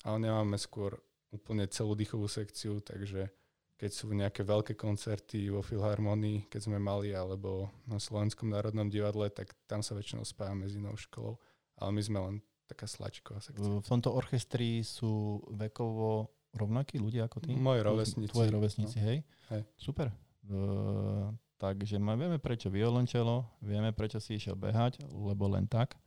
ale 0.06 0.30
nemáme 0.30 0.60
skôr 0.60 0.94
úplne 1.34 1.66
celú 1.72 1.98
dýchovú 1.98 2.30
sekciu, 2.30 2.84
takže 2.84 3.32
keď 3.78 3.92
sú 3.94 4.10
nejaké 4.10 4.42
veľké 4.42 4.74
koncerty 4.74 5.54
vo 5.54 5.62
Filharmonii, 5.62 6.50
keď 6.50 6.62
sme 6.66 6.82
mali, 6.82 7.14
alebo 7.14 7.70
na 7.86 8.02
Slovenskom 8.02 8.50
národnom 8.50 8.90
divadle, 8.90 9.30
tak 9.30 9.54
tam 9.70 9.86
sa 9.86 9.94
väčšinou 9.94 10.26
spájame 10.26 10.66
s 10.66 10.80
inou 10.80 10.98
školou. 10.98 11.38
Ale 11.78 11.94
my 11.94 12.02
sme 12.02 12.20
len 12.24 12.36
taká 12.66 12.90
slačková 12.90 13.38
sekcia. 13.38 13.62
V 13.62 13.86
tomto 13.86 14.18
orchestri 14.18 14.82
sú 14.82 15.46
vekovo 15.54 16.34
rovnakí 16.58 16.98
ľudia 16.98 17.30
ako 17.30 17.38
ty? 17.46 17.54
Moji 17.54 17.86
rovesníci. 17.86 18.34
Tvoji 18.34 18.50
rovesníci, 18.50 18.98
no. 18.98 19.06
hej? 19.14 19.18
hej? 19.54 19.62
Super. 19.78 20.10
Uh, 20.50 21.30
takže 21.58 21.98
my 21.98 22.14
vieme 22.14 22.38
prečo 22.38 22.70
violončelo, 22.70 23.46
vieme 23.62 23.90
prečo 23.94 24.22
si 24.22 24.38
išiel 24.38 24.54
behať, 24.54 25.02
lebo 25.10 25.50
len 25.50 25.66
tak. 25.66 25.98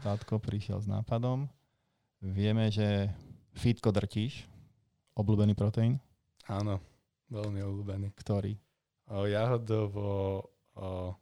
Tátko 0.00 0.40
prišiel 0.40 0.80
s 0.80 0.88
nápadom. 0.88 1.48
Vieme, 2.22 2.70
že 2.70 3.10
fitko 3.56 3.90
drtíš, 3.92 4.46
obľúbený 5.16 5.52
proteín. 5.58 6.00
Áno, 6.48 6.80
veľmi 7.28 7.60
obľúbený. 7.60 8.08
Ktorý? 8.14 8.56
O, 9.10 9.26
jahodovo, 9.28 10.46
o, 10.74 11.12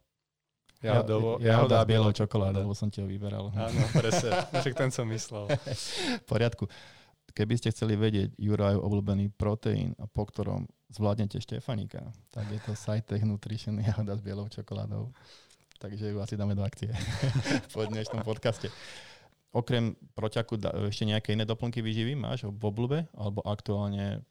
jahodovo, 0.79 1.37
ja, 1.41 1.57
jahoda 1.57 1.81
a 1.81 1.87
bielou 1.87 2.13
čokoládou, 2.13 2.63
lebo 2.63 2.75
som 2.77 2.87
ti 2.87 3.01
ho 3.01 3.07
vyberal. 3.09 3.51
Áno, 3.51 3.81
presne, 3.91 4.31
však 4.61 4.73
ten 4.77 4.89
som 4.93 5.05
myslel. 5.09 5.49
v 6.21 6.25
poriadku. 6.25 6.69
Keby 7.31 7.55
ste 7.55 7.71
chceli 7.71 7.95
vedieť 7.95 8.35
Juraj 8.35 8.75
obľúbený 8.75 9.31
proteín, 9.35 9.95
a 9.99 10.07
po 10.07 10.27
ktorom 10.27 10.67
zvládnete 10.91 11.39
Štefanika, 11.39 12.11
tak 12.29 12.51
je 12.51 12.59
to 12.61 12.75
Cytech 12.75 13.23
Nutrition 13.23 13.79
jahoda 13.79 14.15
s 14.15 14.21
bielou 14.21 14.47
čokoládou. 14.51 15.11
Takže 15.81 16.13
ju 16.13 16.21
asi 16.21 16.37
dáme 16.37 16.53
do 16.53 16.61
akcie 16.61 16.93
po 17.73 17.81
dnešnom 17.87 18.21
podcaste. 18.21 18.69
Okrem 19.49 19.97
proťaku 20.13 20.61
ešte 20.87 21.09
nejaké 21.09 21.33
iné 21.33 21.43
doplnky 21.43 21.81
výživy 21.81 22.13
máš 22.13 22.45
v 22.45 22.63
oblúbe? 22.63 23.09
Alebo 23.17 23.41
aktuálne 23.41 24.21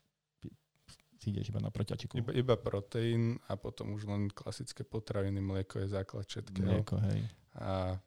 si 1.20 1.35
ideš 1.35 1.51
iba 1.51 1.61
na 1.61 1.75
proťačiku? 1.75 2.16
Iba, 2.16 2.33
iba 2.33 2.55
proteín 2.55 3.37
a 3.51 3.59
potom 3.59 3.99
už 3.99 4.07
len 4.07 4.31
klasické 4.31 4.87
potraviny. 4.87 5.42
Mlieko 5.42 5.83
je 5.83 5.88
základ 5.90 6.25
všetkého. 6.25 6.64
Mlieko, 6.64 6.96
hej. 7.11 7.20
A 7.59 7.99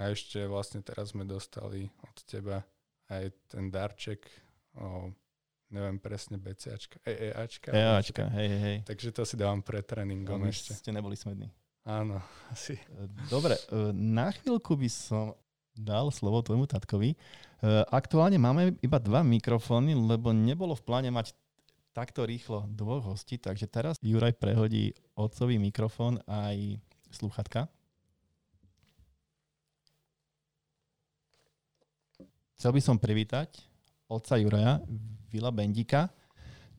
A 0.00 0.08
ešte 0.08 0.40
vlastne 0.48 0.80
teraz 0.80 1.12
sme 1.12 1.28
dostali 1.28 1.84
od 2.00 2.16
teba 2.24 2.64
aj 3.12 3.36
ten 3.52 3.68
darček 3.68 4.24
o, 4.80 5.12
neviem 5.70 5.96
presne, 6.02 6.36
BCAčka, 6.36 6.98
EEAčka. 7.06 7.70
EEAčka, 7.70 8.24
hej, 8.34 8.50
hej. 8.50 8.76
Takže 8.84 9.08
to 9.14 9.22
si 9.22 9.38
dávam 9.38 9.62
pred 9.62 9.86
tréningom 9.86 10.42
ešte. 10.50 10.74
ste 10.74 10.90
neboli 10.90 11.14
smední. 11.14 11.46
Áno, 11.86 12.20
asi. 12.52 12.76
Dobre, 13.30 13.56
e, 13.70 13.94
na 13.94 14.34
chvíľku 14.34 14.74
by 14.74 14.90
som 14.90 15.38
dal 15.78 16.10
slovo 16.10 16.42
tvojmu 16.42 16.66
tatkovi. 16.66 17.14
E, 17.14 17.16
aktuálne 17.88 18.36
máme 18.36 18.76
iba 18.82 18.98
dva 18.98 19.22
mikrofóny, 19.22 19.94
lebo 19.94 20.34
nebolo 20.34 20.74
v 20.74 20.84
pláne 20.84 21.10
mať 21.14 21.32
takto 21.94 22.26
rýchlo 22.26 22.66
dvoch 22.70 23.14
hostí, 23.14 23.38
takže 23.38 23.66
teraz 23.66 23.98
Juraj 24.02 24.38
prehodí 24.38 24.94
otcový 25.18 25.58
mikrofón 25.58 26.22
aj 26.26 26.78
sluchatka. 27.10 27.66
Chcel 32.60 32.76
by 32.76 32.80
som 32.84 33.00
privítať 33.00 33.69
otca 34.10 34.36
Juraja, 34.36 34.82
Vila 35.30 35.54
Bendika. 35.54 36.10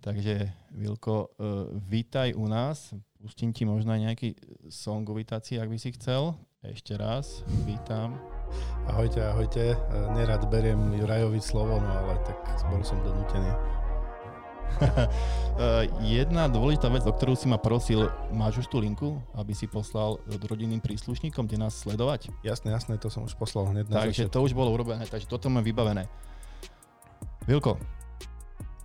Takže 0.02 0.52
Vilko, 0.72 1.28
uh, 1.38 1.72
vítaj 1.88 2.34
u 2.36 2.48
nás. 2.48 2.94
Pustím 3.22 3.54
ti 3.54 3.64
možno 3.70 3.94
aj 3.94 4.02
nejaký 4.02 4.30
song 4.68 5.06
ak 5.06 5.70
by 5.70 5.78
si 5.78 5.94
chcel. 5.94 6.36
Ešte 6.62 6.94
raz, 6.94 7.42
vítam. 7.66 8.18
Ahojte, 8.86 9.18
ahojte. 9.18 9.74
E, 9.74 9.78
nerad 10.14 10.46
beriem 10.46 10.94
Jurajovi 10.94 11.42
slovo, 11.42 11.82
no 11.82 11.90
ale 11.90 12.22
tak 12.22 12.38
bol 12.70 12.86
som 12.86 13.02
donútený. 13.02 13.50
E, 15.52 15.92
jedna 16.08 16.48
dôležitá 16.48 16.88
vec, 16.88 17.04
o 17.04 17.12
ktorú 17.12 17.36
si 17.36 17.46
ma 17.46 17.60
prosil, 17.60 18.08
máš 18.32 18.66
už 18.66 18.72
tú 18.72 18.80
linku, 18.80 19.20
aby 19.36 19.52
si 19.52 19.68
poslal 19.68 20.18
rodinným 20.48 20.80
príslušníkom, 20.80 21.44
kde 21.44 21.60
nás 21.60 21.76
sledovať? 21.76 22.32
Jasné, 22.42 22.72
jasné, 22.72 22.96
to 22.96 23.12
som 23.12 23.28
už 23.28 23.36
poslal 23.36 23.68
hneď 23.70 23.92
na 23.92 24.08
Takže 24.08 24.26
začiatku. 24.26 24.34
to 24.34 24.46
už 24.48 24.56
bolo 24.56 24.72
urobené, 24.72 25.04
takže 25.06 25.28
toto 25.28 25.52
mám 25.52 25.62
vybavené. 25.62 26.08
Vilko, 27.50 27.78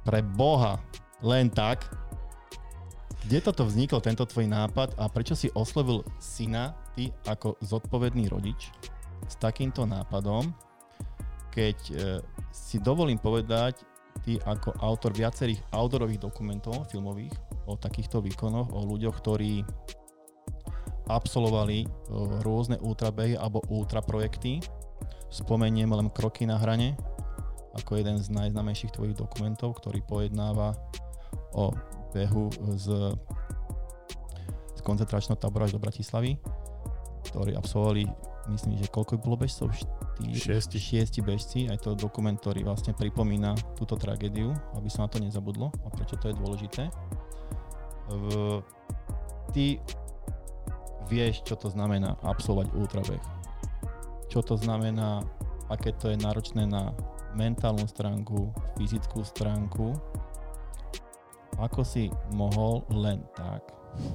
pre 0.07 0.25
Boha, 0.25 0.81
len 1.21 1.53
tak, 1.53 1.85
kde 3.27 3.43
toto 3.43 3.67
vznikol, 3.67 3.99
tento 3.99 4.23
tvoj 4.23 4.47
nápad 4.47 4.95
a 4.97 5.11
prečo 5.11 5.35
si 5.35 5.51
oslovil 5.53 6.07
syna, 6.23 6.79
ty 6.95 7.11
ako 7.27 7.59
zodpovedný 7.61 8.31
rodič, 8.31 8.71
s 9.27 9.35
takýmto 9.37 9.83
nápadom, 9.85 10.55
keď 11.51 11.79
e, 11.91 11.93
si 12.55 12.79
dovolím 12.79 13.19
povedať, 13.19 13.83
ty 14.25 14.39
ako 14.41 14.73
autor 14.81 15.13
viacerých 15.13 15.61
outdoorových 15.75 16.23
dokumentov 16.23 16.89
filmových 16.89 17.35
o 17.69 17.77
takýchto 17.77 18.23
výkonoch, 18.23 18.73
o 18.73 18.81
ľuďoch, 18.87 19.17
ktorí 19.21 19.67
absolvovali 21.07 21.87
rôzne 22.43 22.79
ultrabehy 22.83 23.39
alebo 23.39 23.63
ultraprojekty. 23.71 24.63
Spomeniem 25.31 25.91
len 25.91 26.11
Kroky 26.11 26.47
na 26.47 26.59
hrane, 26.59 26.99
ako 27.77 28.01
jeden 28.01 28.17
z 28.17 28.33
najznamejších 28.33 28.97
tvojich 28.97 29.17
dokumentov, 29.17 29.77
ktorý 29.79 30.01
pojednáva 30.05 30.73
o 31.53 31.73
behu 32.17 32.49
z, 32.81 33.15
z 34.77 34.81
koncentračného 34.81 35.37
tábora 35.37 35.69
až 35.69 35.77
do 35.77 35.83
Bratislavy, 35.83 36.41
ktorí 37.33 37.53
absolvovali, 37.53 38.09
myslím, 38.49 38.81
že 38.81 38.89
koľko 38.89 39.21
bolo 39.21 39.37
bežcov? 39.37 39.69
šiesti. 40.25 40.81
šiesti 40.81 41.21
bežci, 41.21 41.69
aj 41.69 41.85
to 41.85 41.93
dokument, 41.93 42.41
ktorý 42.41 42.65
vlastne 42.65 42.97
pripomína 42.97 43.53
túto 43.77 44.01
tragédiu, 44.01 44.57
aby 44.73 44.89
sa 44.89 45.05
na 45.05 45.09
to 45.13 45.21
nezabudlo 45.21 45.69
a 45.85 45.89
prečo 45.93 46.17
to 46.17 46.33
je 46.33 46.39
dôležité. 46.41 46.89
V, 48.09 48.25
ty 49.53 49.77
vieš, 51.11 51.45
čo 51.45 51.59
to 51.59 51.69
znamená 51.69 52.17
absolvovať 52.25 52.69
ultrabeh. 52.73 53.23
Čo 54.33 54.41
to 54.43 54.55
znamená, 54.57 55.23
aké 55.69 55.93
to 55.95 56.11
je 56.11 56.17
náročné 56.19 56.65
na 56.67 56.95
mentálnu 57.37 57.85
stránku, 57.85 58.51
fyzickú 58.81 59.21
stránku. 59.23 59.93
Ako 61.61 61.85
si 61.85 62.09
mohol 62.33 62.83
len 62.91 63.23
tak, 63.37 63.63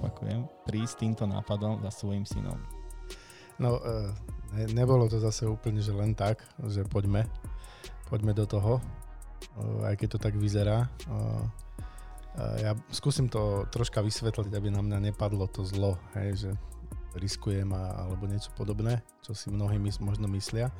opakujem, 0.01 0.49
prísť 0.65 1.05
týmto 1.05 1.23
nápadom 1.29 1.79
za 1.85 1.93
svojim 1.93 2.25
synom? 2.25 2.57
No, 3.61 3.77
uh 3.77 4.09
ne, 4.51 4.65
nebolo 4.71 5.07
to 5.07 5.17
zase 5.19 5.47
úplne, 5.47 5.79
že 5.79 5.95
len 5.95 6.11
tak, 6.11 6.43
že 6.67 6.83
poďme, 6.87 7.27
poďme 8.11 8.35
do 8.35 8.45
toho, 8.45 8.83
aj 9.87 9.95
keď 9.97 10.07
to 10.17 10.19
tak 10.19 10.35
vyzerá. 10.35 10.87
Ja 12.63 12.71
skúsim 12.95 13.27
to 13.27 13.67
troška 13.67 13.99
vysvetliť, 13.99 14.53
aby 14.55 14.71
na 14.71 14.79
mňa 14.79 15.11
nepadlo 15.11 15.51
to 15.51 15.67
zlo, 15.67 15.99
hej, 16.15 16.47
že 16.47 16.51
riskujem 17.19 17.67
a, 17.75 18.07
alebo 18.07 18.23
niečo 18.23 18.55
podobné, 18.55 19.03
čo 19.19 19.35
si 19.35 19.51
mnohí 19.51 19.75
možno 19.99 20.31
myslia. 20.31 20.71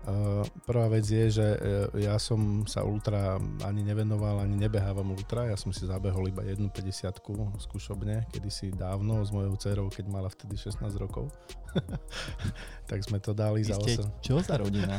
Eh, 0.00 0.44
prvá 0.64 0.88
vec 0.88 1.04
je, 1.04 1.28
že 1.28 1.44
eh, 1.44 2.08
ja 2.08 2.16
som 2.16 2.64
sa 2.64 2.80
ultra 2.88 3.36
ani 3.60 3.84
nevenoval, 3.84 4.40
ani 4.40 4.56
nebehávam 4.56 5.12
ultra. 5.12 5.44
Ja 5.44 5.60
som 5.60 5.76
si 5.76 5.84
zabehol 5.84 6.32
iba 6.32 6.40
jednu 6.40 6.72
50 6.72 7.20
skúšobne, 7.60 8.24
kedysi 8.32 8.72
dávno 8.72 9.20
s 9.20 9.28
mojou 9.28 9.60
dcerou, 9.60 9.92
keď 9.92 10.08
mala 10.08 10.32
vtedy 10.32 10.56
16 10.56 10.96
rokov. 10.96 11.28
tak 12.90 13.04
sme 13.04 13.20
to 13.20 13.36
dali 13.36 13.60
Vy 13.60 13.76
za 13.76 13.76
8. 13.76 14.24
Čo 14.24 14.40
za 14.40 14.56
rodina? 14.56 14.96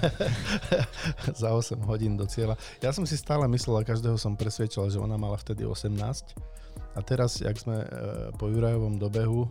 za 1.42 1.50
8 1.50 1.82
hodín 1.90 2.14
do 2.14 2.30
cieľa. 2.30 2.54
Ja 2.78 2.94
som 2.94 3.10
si 3.10 3.18
stále 3.18 3.50
myslel 3.50 3.82
a 3.82 3.88
každého 3.90 4.22
som 4.22 4.38
presvedčal, 4.38 4.86
že 4.94 5.02
ona 5.02 5.18
mala 5.18 5.36
vtedy 5.42 5.66
18 5.66 6.62
a 6.92 7.00
teraz, 7.00 7.40
jak 7.40 7.56
sme 7.56 7.82
e, 7.82 7.88
po 8.36 8.52
Jurajovom 8.52 9.00
dobehu 9.00 9.48
e, 9.48 9.50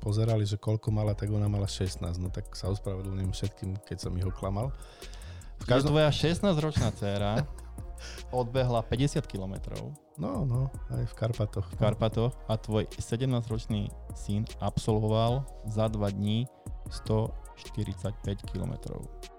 pozerali, 0.00 0.48
že 0.48 0.56
koľko 0.56 0.88
mala, 0.88 1.12
tak 1.12 1.28
ona 1.28 1.44
mala 1.44 1.68
16. 1.68 2.00
No 2.16 2.32
tak 2.32 2.48
sa 2.56 2.72
ospravedlňujem 2.72 3.32
všetkým, 3.36 3.70
keď 3.84 4.08
som 4.08 4.12
ich 4.16 4.24
oklamal. 4.24 4.72
V 5.60 5.64
každom... 5.68 5.92
Tvoja 5.92 6.08
16-ročná 6.08 6.88
dcéra 6.96 7.44
odbehla 8.40 8.80
50 8.80 9.28
km. 9.28 9.76
No, 10.16 10.48
no, 10.48 10.72
aj 10.88 11.04
v 11.04 11.14
Karpatoch. 11.14 11.68
V 11.68 11.76
Karpatoch 11.76 12.32
a 12.48 12.56
tvoj 12.56 12.88
17-ročný 12.96 13.92
syn 14.16 14.48
absolvoval 14.58 15.44
za 15.68 15.86
2 15.86 16.16
dní 16.16 16.48
145 16.88 18.48
km. 18.48 18.72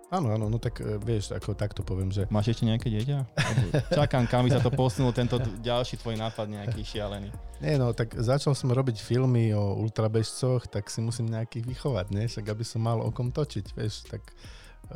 Áno, 0.09 0.33
áno, 0.33 0.49
no 0.49 0.57
tak 0.57 0.81
e, 0.81 0.97
vieš, 0.97 1.37
ako 1.37 1.53
takto 1.53 1.85
poviem, 1.85 2.09
že... 2.09 2.25
Máš 2.33 2.57
ešte 2.57 2.65
nejaké 2.65 2.89
dieťa? 2.89 3.17
Čakám, 3.97 4.25
kam 4.25 4.49
by 4.49 4.57
sa 4.57 4.61
to 4.61 4.73
posunul, 4.73 5.13
tento 5.13 5.37
ďalší 5.61 6.01
tvoj 6.01 6.17
nápad 6.17 6.49
nejaký 6.49 6.81
šialený. 6.81 7.29
Nie, 7.61 7.77
no, 7.77 7.93
tak 7.93 8.17
začal 8.17 8.57
som 8.57 8.73
robiť 8.73 8.97
filmy 8.97 9.53
o 9.53 9.77
ultrabežcoch, 9.77 10.65
tak 10.65 10.89
si 10.89 11.05
musím 11.05 11.29
nejakých 11.29 11.61
vychovať, 11.61 12.05
nie? 12.09 12.25
Však 12.25 12.41
aby 12.41 12.65
som 12.65 12.81
mal 12.81 12.97
o 13.05 13.13
kom 13.13 13.29
točiť, 13.29 13.77
vieš, 13.77 14.09
tak 14.09 14.25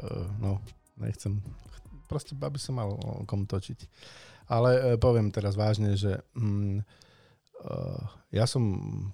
uh, 0.02 0.26
no, 0.42 0.58
nechcem, 0.98 1.38
proste 2.10 2.34
aby 2.34 2.58
som 2.58 2.82
mal 2.82 2.98
o 2.98 3.22
kom 3.30 3.46
točiť. 3.46 3.86
Ale 4.50 4.70
uh, 4.74 4.84
poviem 4.98 5.30
teraz 5.30 5.54
vážne, 5.54 5.94
že 5.94 6.26
Uh, 6.34 6.82
ja 8.34 8.44
som 8.50 8.64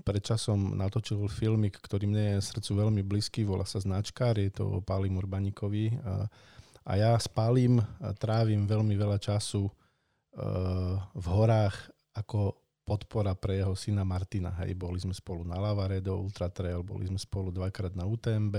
pred 0.01 0.23
časom 0.23 0.73
natočil 0.73 1.27
filmik, 1.29 1.77
ktorý 1.83 2.09
mne 2.09 2.23
je 2.37 2.47
srdcu 2.49 2.71
veľmi 2.87 3.01
blízky, 3.05 3.43
volá 3.45 3.67
sa 3.67 3.77
Značkár, 3.77 4.39
je 4.39 4.49
to 4.49 4.65
o 4.65 4.79
Pálim 4.79 5.19
Urbanikovi. 5.19 5.93
Uh, 5.93 6.25
a 6.87 6.91
ja 6.97 7.11
s 7.13 7.29
Pálim 7.29 7.77
trávim 8.17 8.65
veľmi 8.65 8.95
veľa 8.97 9.21
času 9.21 9.69
uh, 9.69 10.95
v 11.13 11.25
horách 11.29 11.93
ako 12.17 12.57
podpora 12.81 13.37
pre 13.37 13.61
jeho 13.61 13.77
syna 13.77 14.01
Martina. 14.01 14.49
Hej, 14.65 14.73
boli 14.73 14.97
sme 14.97 15.13
spolu 15.13 15.45
na 15.45 15.61
Lavaredo, 15.61 16.17
Ultra 16.17 16.49
Trail, 16.49 16.81
boli 16.81 17.05
sme 17.05 17.21
spolu 17.21 17.53
dvakrát 17.53 17.93
na 17.93 18.09
UTMB 18.09 18.55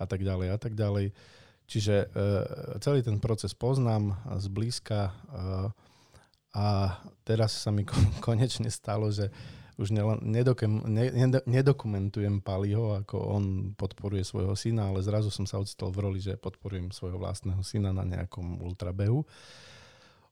a 0.00 0.04
tak 0.08 0.24
ďalej 0.24 0.48
a 0.48 0.56
tak 0.56 0.72
ďalej. 0.72 1.12
Čiže 1.68 2.08
celý 2.80 3.04
ten 3.04 3.20
proces 3.20 3.52
poznám 3.52 4.16
zblízka. 4.40 5.12
Uh, 5.28 5.68
a 6.58 6.98
teraz 7.22 7.54
sa 7.54 7.70
mi 7.70 7.86
konečne 8.26 8.66
stalo, 8.66 9.14
že 9.14 9.30
už 9.78 9.94
nedokem, 10.26 10.82
nedokumentujem 11.46 12.42
Paliho, 12.42 12.98
ako 12.98 13.16
on 13.30 13.44
podporuje 13.78 14.26
svojho 14.26 14.58
syna, 14.58 14.90
ale 14.90 15.06
zrazu 15.06 15.30
som 15.30 15.46
sa 15.46 15.62
odstol 15.62 15.94
v 15.94 16.02
roli, 16.02 16.18
že 16.18 16.34
podporujem 16.34 16.90
svojho 16.90 17.14
vlastného 17.14 17.62
syna 17.62 17.94
na 17.94 18.02
nejakom 18.02 18.58
ultrabehu. 18.58 19.22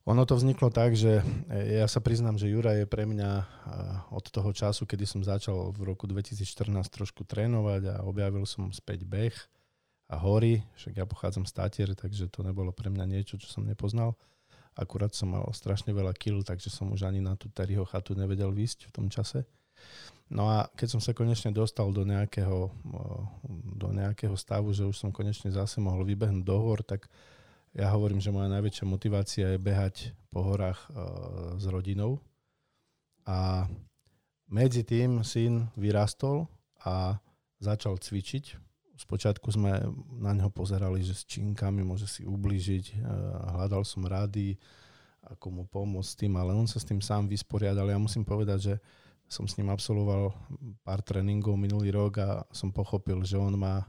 Ono 0.06 0.22
to 0.26 0.34
vzniklo 0.34 0.66
tak, 0.74 0.98
že 0.98 1.22
ja 1.50 1.86
sa 1.86 2.02
priznám, 2.02 2.42
že 2.42 2.50
Jura 2.50 2.74
je 2.74 2.90
pre 2.90 3.06
mňa 3.06 3.30
od 4.10 4.26
toho 4.34 4.50
času, 4.50 4.82
kedy 4.82 5.06
som 5.06 5.22
začal 5.22 5.70
v 5.70 5.94
roku 5.94 6.10
2014 6.10 6.66
trošku 6.90 7.22
trénovať 7.22 7.82
a 7.86 7.94
objavil 8.02 8.42
som 8.50 8.74
späť 8.74 9.06
beh 9.06 9.34
a 10.10 10.18
hory, 10.18 10.62
však 10.74 10.94
ja 10.98 11.06
pochádzam 11.06 11.46
z 11.46 11.52
Tatier, 11.54 11.90
takže 11.94 12.26
to 12.34 12.42
nebolo 12.42 12.74
pre 12.74 12.90
mňa 12.90 13.06
niečo, 13.06 13.38
čo 13.38 13.46
som 13.46 13.62
nepoznal 13.62 14.18
Akurát 14.76 15.16
som 15.16 15.32
mal 15.32 15.48
strašne 15.56 15.96
veľa 15.96 16.12
kil, 16.12 16.44
takže 16.44 16.68
som 16.68 16.92
už 16.92 17.08
ani 17.08 17.24
na 17.24 17.32
tú 17.32 17.48
Terryho 17.48 17.88
chatu 17.88 18.12
nevedel 18.12 18.52
výsť 18.52 18.92
v 18.92 18.94
tom 18.94 19.06
čase. 19.08 19.48
No 20.28 20.52
a 20.52 20.68
keď 20.76 20.96
som 20.96 21.00
sa 21.00 21.16
konečne 21.16 21.54
dostal 21.54 21.88
do 21.96 22.04
nejakého, 22.04 22.68
do 23.72 23.88
nejakého 23.94 24.36
stavu, 24.36 24.76
že 24.76 24.84
už 24.84 24.96
som 24.98 25.14
konečne 25.14 25.48
zase 25.48 25.80
mohol 25.80 26.04
vybehnúť 26.04 26.44
do 26.44 26.56
hor, 26.60 26.84
tak 26.84 27.08
ja 27.72 27.88
hovorím, 27.92 28.20
že 28.20 28.34
moja 28.34 28.52
najväčšia 28.52 28.84
motivácia 28.84 29.46
je 29.54 29.58
behať 29.60 30.16
po 30.28 30.44
horách 30.44 30.80
s 31.56 31.64
rodinou. 31.68 32.20
A 33.24 33.70
medzi 34.50 34.84
tým 34.84 35.24
syn 35.24 35.72
vyrastol 35.78 36.50
a 36.84 37.16
začal 37.62 37.96
cvičiť 37.96 38.65
spočiatku 38.96 39.52
sme 39.52 39.84
na 40.16 40.32
neho 40.32 40.48
pozerali, 40.48 41.04
že 41.04 41.12
s 41.12 41.28
činkami 41.28 41.84
môže 41.84 42.08
si 42.08 42.24
ubližiť. 42.24 43.04
Hľadal 43.52 43.84
som 43.84 44.04
rady, 44.08 44.56
ako 45.26 45.46
mu 45.52 45.62
pomôcť 45.68 46.08
s 46.08 46.18
tým, 46.18 46.32
ale 46.40 46.56
on 46.56 46.64
sa 46.64 46.80
s 46.80 46.88
tým 46.88 47.04
sám 47.04 47.28
vysporiadal. 47.28 47.92
Ja 47.92 48.00
musím 48.00 48.24
povedať, 48.24 48.58
že 48.72 48.74
som 49.26 49.44
s 49.44 49.58
ním 49.58 49.74
absolvoval 49.74 50.30
pár 50.86 51.02
tréningov 51.02 51.58
minulý 51.58 51.90
rok 51.90 52.22
a 52.22 52.28
som 52.54 52.70
pochopil, 52.70 53.20
že 53.26 53.34
on 53.34 53.58
má 53.58 53.84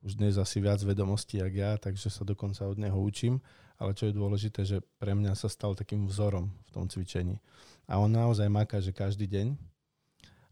už 0.00 0.16
dnes 0.16 0.40
asi 0.40 0.62
viac 0.62 0.80
vedomostí, 0.80 1.42
jak 1.42 1.52
ja, 1.52 1.70
takže 1.76 2.08
sa 2.08 2.24
dokonca 2.24 2.64
od 2.64 2.80
neho 2.80 2.96
učím. 2.96 3.42
Ale 3.80 3.96
čo 3.96 4.08
je 4.08 4.16
dôležité, 4.16 4.60
že 4.64 4.84
pre 5.00 5.16
mňa 5.16 5.32
sa 5.32 5.48
stal 5.48 5.72
takým 5.72 6.04
vzorom 6.04 6.52
v 6.52 6.70
tom 6.70 6.84
cvičení. 6.84 7.40
A 7.88 7.96
on 7.96 8.12
naozaj 8.12 8.48
maká, 8.48 8.76
že 8.76 8.92
každý 8.92 9.24
deň 9.24 9.56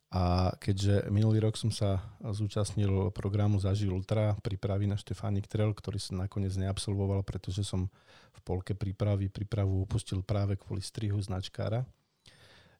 a 0.08 0.56
keďže 0.56 1.12
minulý 1.12 1.44
rok 1.44 1.60
som 1.60 1.68
sa 1.68 2.00
zúčastnil 2.24 3.12
programu 3.12 3.60
Zažil 3.60 3.92
Ultra 3.92 4.32
prípravy 4.40 4.88
na 4.88 4.96
Štefánik 4.96 5.44
Trail, 5.44 5.76
ktorý 5.76 6.00
som 6.00 6.16
nakoniec 6.16 6.56
neabsolvoval, 6.56 7.20
pretože 7.28 7.60
som 7.60 7.92
v 8.32 8.40
polke 8.40 8.72
prípravy 8.72 9.28
prípravu 9.28 9.84
upustil 9.84 10.24
práve 10.24 10.56
kvôli 10.56 10.80
strihu 10.80 11.20
značkára, 11.20 11.84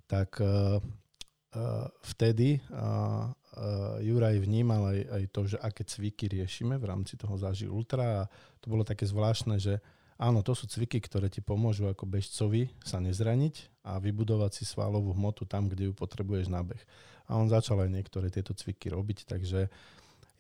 tak 0.09 0.41
uh, 0.41 0.81
uh, 0.81 1.87
vtedy 2.17 2.65
uh, 2.73 3.29
uh, 3.29 4.01
Juraj 4.01 4.41
vnímal 4.41 4.97
aj, 4.97 5.01
aj 5.21 5.25
to, 5.29 5.41
že 5.53 5.57
aké 5.61 5.85
cviky 5.85 6.33
riešime 6.33 6.81
v 6.81 6.89
rámci 6.89 7.21
toho 7.21 7.37
Zažil 7.37 7.69
Ultra 7.69 8.25
a 8.25 8.29
to 8.65 8.73
bolo 8.73 8.89
také 8.89 9.05
zvláštne, 9.05 9.61
že 9.61 9.85
áno, 10.17 10.41
to 10.41 10.57
sú 10.57 10.65
cviky, 10.65 10.97
ktoré 11.05 11.29
ti 11.29 11.45
pomôžu 11.45 11.93
ako 11.93 12.09
bežcovi 12.09 12.73
sa 12.81 13.05
nezraniť 13.05 13.85
a 13.85 14.01
vybudovať 14.01 14.53
si 14.57 14.65
svalovú 14.65 15.13
hmotu 15.13 15.45
tam, 15.45 15.69
kde 15.69 15.93
ju 15.93 15.93
potrebuješ 15.93 16.49
na 16.49 16.65
beh 16.65 16.81
a 17.29 17.37
on 17.37 17.47
začal 17.53 17.85
aj 17.85 17.93
niektoré 17.93 18.33
tieto 18.33 18.57
cviky 18.57 18.89
robiť, 18.89 19.29
takže 19.29 19.69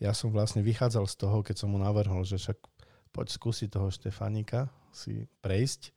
ja 0.00 0.12
som 0.16 0.32
vlastne 0.32 0.64
vychádzal 0.64 1.04
z 1.04 1.16
toho, 1.20 1.44
keď 1.44 1.56
som 1.60 1.74
mu 1.74 1.78
navrhol, 1.78 2.24
že 2.24 2.40
však 2.40 2.58
poď 3.12 3.26
skúsiť 3.28 3.68
toho 3.68 3.92
Štefanika 3.92 4.72
si 4.94 5.28
prejsť, 5.44 5.92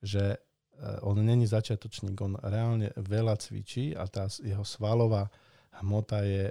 že 0.00 0.36
eh, 0.36 1.06
on 1.06 1.18
není 1.18 1.48
začiatočník, 1.48 2.16
on 2.22 2.38
reálne 2.38 2.94
veľa 2.94 3.34
cvičí 3.40 3.96
a 3.96 4.06
tá 4.06 4.30
jeho 4.40 4.62
svalová 4.62 5.26
hmota 5.82 6.24
je 6.24 6.48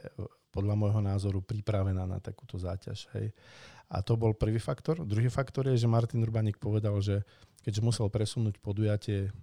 podľa 0.54 0.76
môjho 0.80 1.02
názoru 1.04 1.44
pripravená 1.44 2.08
na 2.08 2.24
takúto 2.24 2.56
záťaž. 2.56 3.12
Hej. 3.18 3.36
A 3.92 4.00
to 4.00 4.16
bol 4.16 4.32
prvý 4.32 4.58
faktor. 4.58 5.04
Druhý 5.04 5.28
faktor 5.28 5.68
je, 5.68 5.84
že 5.84 5.92
Martin 5.92 6.24
Urbanik 6.24 6.58
povedal, 6.58 6.96
že 7.04 7.28
keďže 7.62 7.82
musel 7.84 8.08
presunúť 8.08 8.58
podujatie 8.64 9.36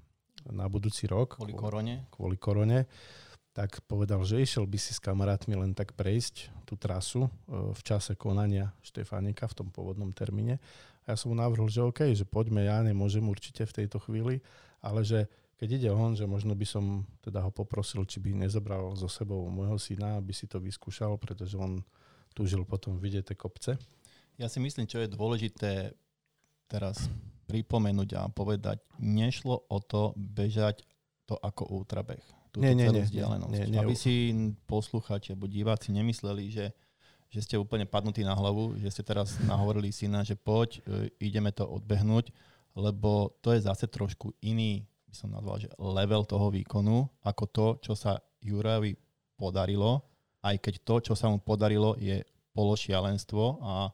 na 0.48 0.66
budúci 0.66 1.06
rok. 1.06 1.36
Kvôli 1.38 1.54
korone. 1.54 1.94
Kvôli 2.10 2.36
korone 2.40 2.88
tak 3.52 3.84
povedal, 3.84 4.24
že 4.24 4.40
išiel 4.40 4.64
by 4.64 4.78
si 4.80 4.96
s 4.96 5.00
kamarátmi 5.00 5.52
len 5.52 5.76
tak 5.76 5.92
prejsť 5.92 6.48
tú 6.64 6.72
trasu 6.80 7.28
e, 7.28 7.30
v 7.76 7.80
čase 7.84 8.16
konania 8.16 8.72
Štefánika 8.80 9.44
v 9.44 9.56
tom 9.60 9.68
pôvodnom 9.68 10.08
termíne. 10.16 10.56
A 11.04 11.12
ja 11.12 11.16
som 11.20 11.32
mu 11.32 11.36
navrhol, 11.36 11.68
že 11.68 11.84
OK, 11.84 12.16
že 12.16 12.24
poďme, 12.24 12.64
ja 12.64 12.80
nemôžem 12.80 13.20
určite 13.28 13.68
v 13.68 13.84
tejto 13.84 14.00
chvíli, 14.00 14.40
ale 14.80 15.04
že 15.04 15.28
keď 15.60 15.68
ide 15.78 15.90
on, 15.92 16.16
že 16.16 16.24
možno 16.24 16.56
by 16.56 16.66
som 16.66 17.04
teda 17.20 17.44
ho 17.44 17.52
poprosil, 17.52 18.02
či 18.08 18.18
by 18.18 18.34
nezobral 18.34 18.96
so 18.96 19.06
sebou 19.06 19.46
môjho 19.52 19.76
syna, 19.76 20.16
aby 20.18 20.32
si 20.32 20.48
to 20.48 20.56
vyskúšal, 20.56 21.20
pretože 21.20 21.54
on 21.54 21.84
túžil 22.32 22.64
potom 22.64 22.96
vidieť 22.96 23.30
tie 23.30 23.36
kopce. 23.36 23.72
Ja 24.40 24.48
si 24.48 24.58
myslím, 24.64 24.88
čo 24.88 25.04
je 25.04 25.12
dôležité 25.12 25.92
teraz 26.66 27.04
pripomenúť 27.52 28.16
a 28.16 28.32
povedať, 28.32 28.80
nešlo 28.96 29.68
o 29.68 29.78
to 29.84 30.16
bežať 30.16 30.88
to 31.28 31.36
ako 31.36 31.68
ultrabeh 31.68 32.41
túto 32.52 32.68
nie, 32.68 32.76
nie, 32.76 32.88
nie, 32.92 33.04
vzdialenosť. 33.08 33.52
Nie, 33.56 33.64
nie, 33.72 33.80
Aby 33.80 33.96
si 33.96 34.36
posluchači 34.68 35.32
alebo 35.32 35.48
diváci 35.48 35.88
nemysleli, 35.88 36.52
že, 36.52 36.66
že 37.32 37.40
ste 37.40 37.56
úplne 37.56 37.88
padnutí 37.88 38.20
na 38.20 38.36
hlavu, 38.36 38.76
že 38.76 38.92
ste 38.92 39.02
teraz 39.02 39.40
nahovorili 39.48 39.88
syna, 39.88 40.20
že 40.20 40.36
poď, 40.36 40.84
e, 40.84 41.08
ideme 41.24 41.48
to 41.48 41.64
odbehnúť, 41.64 42.28
lebo 42.76 43.32
to 43.40 43.56
je 43.56 43.64
zase 43.64 43.88
trošku 43.88 44.36
iný, 44.44 44.84
by 45.08 45.14
som 45.16 45.32
nazval, 45.32 45.64
že 45.64 45.72
level 45.80 46.28
toho 46.28 46.52
výkonu, 46.52 47.08
ako 47.24 47.44
to, 47.48 47.66
čo 47.80 47.92
sa 47.96 48.20
Jurajovi 48.44 49.00
podarilo, 49.40 50.04
aj 50.44 50.60
keď 50.60 50.74
to, 50.84 50.94
čo 51.12 51.14
sa 51.16 51.32
mu 51.32 51.40
podarilo, 51.40 51.96
je 51.96 52.20
pološialenstvo 52.52 53.64
a 53.64 53.88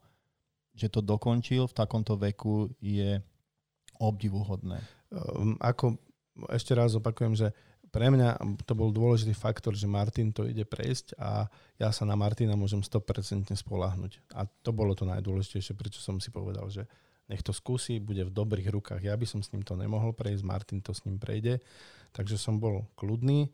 že 0.75 0.91
to 0.91 1.03
dokončil 1.03 1.67
v 1.67 1.77
takomto 1.79 2.19
veku 2.19 2.71
je 2.79 3.19
obdivuhodné. 3.99 4.79
Um, 5.11 5.59
ako 5.59 5.99
ešte 6.55 6.71
raz 6.75 6.95
opakujem, 6.95 7.35
že 7.35 7.51
pre 7.89 8.13
mňa 8.13 8.61
to 8.69 8.73
bol 8.77 8.93
dôležitý 8.93 9.33
faktor, 9.33 9.73
že 9.73 9.89
Martin 9.89 10.33
to 10.33 10.45
ide 10.45 10.65
prejsť 10.69 11.17
a 11.17 11.49
ja 11.81 11.89
sa 11.89 12.05
na 12.05 12.15
Martina 12.15 12.53
môžem 12.55 12.85
100% 12.85 13.49
spolahnuť. 13.53 14.37
A 14.37 14.45
to 14.45 14.71
bolo 14.73 14.93
to 14.93 15.09
najdôležitejšie, 15.09 15.73
prečo 15.73 16.01
som 16.05 16.21
si 16.21 16.29
povedal, 16.29 16.69
že 16.69 16.85
nech 17.29 17.45
to 17.45 17.53
skúsi, 17.53 18.01
bude 18.01 18.25
v 18.25 18.33
dobrých 18.33 18.73
rukách. 18.73 19.05
Ja 19.05 19.13
by 19.13 19.27
som 19.29 19.45
s 19.45 19.53
ním 19.53 19.61
to 19.61 19.77
nemohol 19.77 20.17
prejsť, 20.17 20.43
Martin 20.49 20.81
to 20.81 20.97
s 20.97 21.05
ním 21.05 21.21
prejde. 21.21 21.61
Takže 22.17 22.41
som 22.41 22.57
bol 22.57 22.89
kľudný 22.97 23.53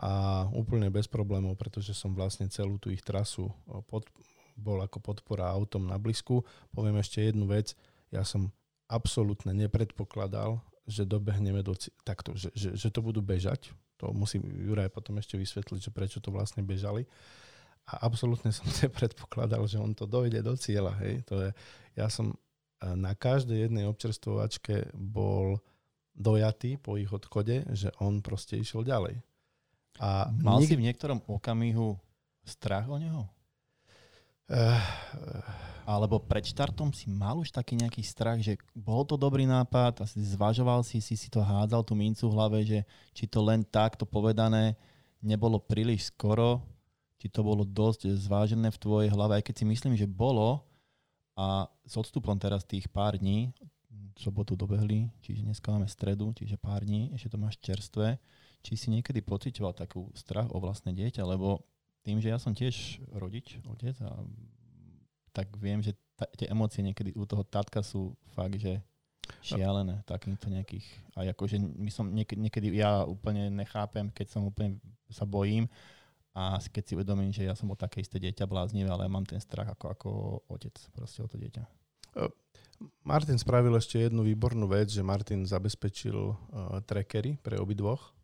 a 0.00 0.46
úplne 0.56 0.88
bez 0.88 1.04
problémov, 1.04 1.60
pretože 1.60 1.92
som 1.92 2.16
vlastne 2.16 2.48
celú 2.48 2.80
tú 2.80 2.88
ich 2.88 3.04
trasu 3.04 3.52
pod, 3.92 4.08
bol 4.56 4.80
ako 4.80 5.04
podpora 5.04 5.52
autom 5.52 5.84
na 5.84 6.00
blízku. 6.00 6.40
Poviem 6.72 6.96
ešte 6.96 7.20
jednu 7.20 7.44
vec, 7.44 7.76
ja 8.08 8.24
som 8.24 8.48
absolútne 8.88 9.52
nepredpokladal, 9.52 10.64
že 10.90 11.06
dobehneme 11.06 11.62
do... 11.62 11.72
Takto, 12.02 12.34
že, 12.34 12.50
že, 12.52 12.74
že 12.74 12.88
to 12.90 13.00
budú 13.00 13.22
bežať. 13.22 13.70
To 14.02 14.10
musím 14.10 14.42
Juraj 14.44 14.90
potom 14.90 15.16
ešte 15.22 15.38
vysvetliť, 15.38 15.80
že 15.88 15.94
prečo 15.94 16.18
to 16.18 16.34
vlastne 16.34 16.66
bežali. 16.66 17.06
A 17.88 18.04
absolútne 18.04 18.50
som 18.56 18.66
nepredpokladal, 18.66 19.62
že 19.70 19.78
on 19.78 19.94
to 19.94 20.04
dojde 20.04 20.42
do 20.42 20.58
cieľa. 20.58 20.98
Hej. 21.00 21.24
To 21.30 21.34
je, 21.46 21.50
ja 21.94 22.10
som 22.10 22.34
e, 22.34 22.36
na 22.98 23.14
každej 23.14 23.70
jednej 23.70 23.86
občerstvovačke 23.86 24.90
bol 24.92 25.62
dojatý 26.12 26.76
po 26.76 26.98
ich 26.98 27.08
odchode, 27.08 27.64
že 27.72 27.94
on 28.02 28.20
proste 28.20 28.58
išiel 28.58 28.84
ďalej. 28.84 29.22
A 30.00 30.28
Mal 30.32 30.60
nik- 30.60 30.68
si 30.68 30.74
v 30.76 30.84
niektorom 30.90 31.22
okamihu 31.24 31.96
strach 32.44 32.88
o 32.88 32.98
neho? 32.98 33.24
Uh, 34.50 34.74
Alebo 35.90 36.22
pred 36.22 36.46
štartom 36.46 36.94
si 36.94 37.10
mal 37.10 37.34
už 37.42 37.50
taký 37.50 37.74
nejaký 37.74 38.06
strach, 38.06 38.38
že 38.38 38.54
bol 38.78 39.02
to 39.02 39.18
dobrý 39.18 39.42
nápad 39.42 39.98
a 39.98 40.04
si 40.06 40.22
zvažoval 40.22 40.86
si, 40.86 41.02
si 41.02 41.18
si 41.18 41.26
to 41.26 41.42
hádzal 41.42 41.82
tú 41.82 41.98
mincu 41.98 42.30
v 42.30 42.34
hlave, 42.38 42.58
že 42.62 42.78
či 43.10 43.26
to 43.26 43.42
len 43.42 43.66
takto 43.66 44.06
povedané 44.06 44.78
nebolo 45.18 45.58
príliš 45.58 46.14
skoro, 46.14 46.62
či 47.18 47.26
to 47.26 47.42
bolo 47.42 47.66
dosť 47.66 48.06
zvážené 48.22 48.70
v 48.70 48.78
tvojej 48.78 49.10
hlave, 49.10 49.42
aj 49.42 49.50
keď 49.50 49.54
si 49.58 49.64
myslím, 49.66 49.94
že 49.98 50.06
bolo. 50.06 50.62
A 51.34 51.66
s 51.82 51.98
odstupom 51.98 52.38
teraz 52.38 52.62
tých 52.62 52.86
pár 52.86 53.18
dní, 53.18 53.50
sobotu 54.14 54.54
dobehli, 54.54 55.10
čiže 55.24 55.42
dneska 55.42 55.74
máme 55.74 55.90
stredu, 55.90 56.30
čiže 56.36 56.60
pár 56.60 56.86
dní, 56.86 57.10
ešte 57.16 57.34
to 57.34 57.38
máš 57.40 57.58
čerstvé, 57.58 58.20
či 58.62 58.78
si 58.78 58.94
niekedy 58.94 59.24
pocitoval 59.24 59.74
takú 59.74 60.06
strach 60.14 60.46
o 60.54 60.60
vlastné 60.60 60.94
dieťa, 60.94 61.24
lebo 61.24 61.64
tým, 62.00 62.18
že 62.18 62.32
ja 62.32 62.38
som 62.40 62.56
tiež 62.56 63.00
rodič, 63.12 63.60
otec 63.68 63.96
a 64.04 64.24
tak 65.30 65.52
viem, 65.60 65.80
že 65.84 65.94
ta, 66.18 66.26
tie 66.26 66.50
emócie 66.50 66.82
niekedy 66.82 67.14
u 67.14 67.24
toho 67.24 67.46
tatka 67.46 67.84
sú 67.84 68.16
fakt, 68.34 68.58
že 68.58 68.82
šialené, 69.40 70.02
takýmto 70.04 70.50
nejakých. 70.50 70.86
A 71.14 71.22
akože 71.30 71.56
my 71.60 71.90
som 71.92 72.10
niekedy, 72.10 72.40
niekedy 72.40 72.66
ja 72.74 73.06
úplne 73.06 73.46
nechápem, 73.48 74.10
keď 74.10 74.26
som 74.26 74.42
úplne 74.42 74.82
sa 75.06 75.22
bojím 75.22 75.70
a 76.34 76.58
keď 76.58 76.82
si 76.82 76.92
uvedomím, 76.98 77.30
že 77.30 77.46
ja 77.46 77.54
som 77.54 77.70
o 77.70 77.78
také 77.78 78.02
isté 78.02 78.18
dieťa 78.18 78.46
bláznivé, 78.46 78.90
ale 78.90 79.10
mám 79.10 79.26
ten 79.26 79.38
strach 79.38 79.70
ako, 79.70 79.86
ako 79.94 80.08
otec 80.50 80.74
proste 80.94 81.22
o 81.22 81.30
to 81.30 81.38
dieťa. 81.38 81.62
Martin 83.04 83.36
spravil 83.36 83.76
ešte 83.76 84.00
jednu 84.00 84.24
výbornú 84.24 84.64
vec, 84.66 84.88
že 84.88 85.04
Martin 85.04 85.44
zabezpečil 85.44 86.16
uh, 86.16 86.80
trackery 86.88 87.36
pre 87.38 87.60
obidvoch, 87.60 88.14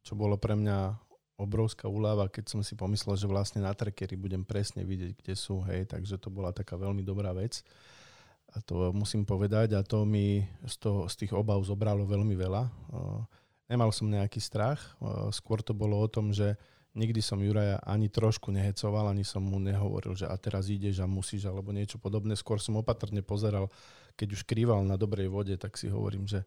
čo 0.00 0.16
bolo 0.16 0.40
pre 0.40 0.56
mňa 0.56 0.96
obrovská 1.40 1.88
úľava, 1.88 2.28
keď 2.28 2.44
som 2.52 2.60
si 2.60 2.76
pomyslel, 2.76 3.16
že 3.16 3.26
vlastne 3.26 3.64
na 3.64 3.72
trackery 3.72 4.14
budem 4.14 4.44
presne 4.44 4.84
vidieť, 4.84 5.12
kde 5.18 5.34
sú, 5.34 5.64
hej, 5.66 5.88
takže 5.88 6.20
to 6.20 6.28
bola 6.28 6.52
taká 6.52 6.76
veľmi 6.76 7.02
dobrá 7.02 7.32
vec. 7.34 7.64
A 8.52 8.60
to 8.60 8.92
musím 8.92 9.24
povedať 9.24 9.72
a 9.72 9.80
to 9.80 10.04
mi 10.04 10.44
z, 10.68 10.76
toho, 10.76 11.08
z 11.08 11.24
tých 11.24 11.32
obav 11.32 11.56
zobralo 11.64 12.04
veľmi 12.04 12.36
veľa. 12.36 12.62
Nemal 13.72 13.88
som 13.96 14.12
nejaký 14.12 14.36
strach, 14.44 14.92
skôr 15.32 15.64
to 15.64 15.72
bolo 15.72 15.96
o 15.96 16.04
tom, 16.04 16.36
že 16.36 16.60
nikdy 16.92 17.24
som 17.24 17.40
Juraja 17.40 17.80
ani 17.80 18.12
trošku 18.12 18.52
nehecoval, 18.52 19.08
ani 19.08 19.24
som 19.24 19.40
mu 19.40 19.56
nehovoril, 19.56 20.12
že 20.12 20.28
a 20.28 20.36
teraz 20.36 20.68
ideš 20.68 21.00
a 21.00 21.08
musíš 21.08 21.48
alebo 21.48 21.72
niečo 21.72 21.96
podobné. 21.96 22.36
Skôr 22.36 22.60
som 22.60 22.76
opatrne 22.76 23.24
pozeral, 23.24 23.72
keď 24.20 24.36
už 24.36 24.44
krýval 24.44 24.84
na 24.84 25.00
dobrej 25.00 25.32
vode, 25.32 25.56
tak 25.56 25.80
si 25.80 25.88
hovorím, 25.88 26.28
že 26.28 26.44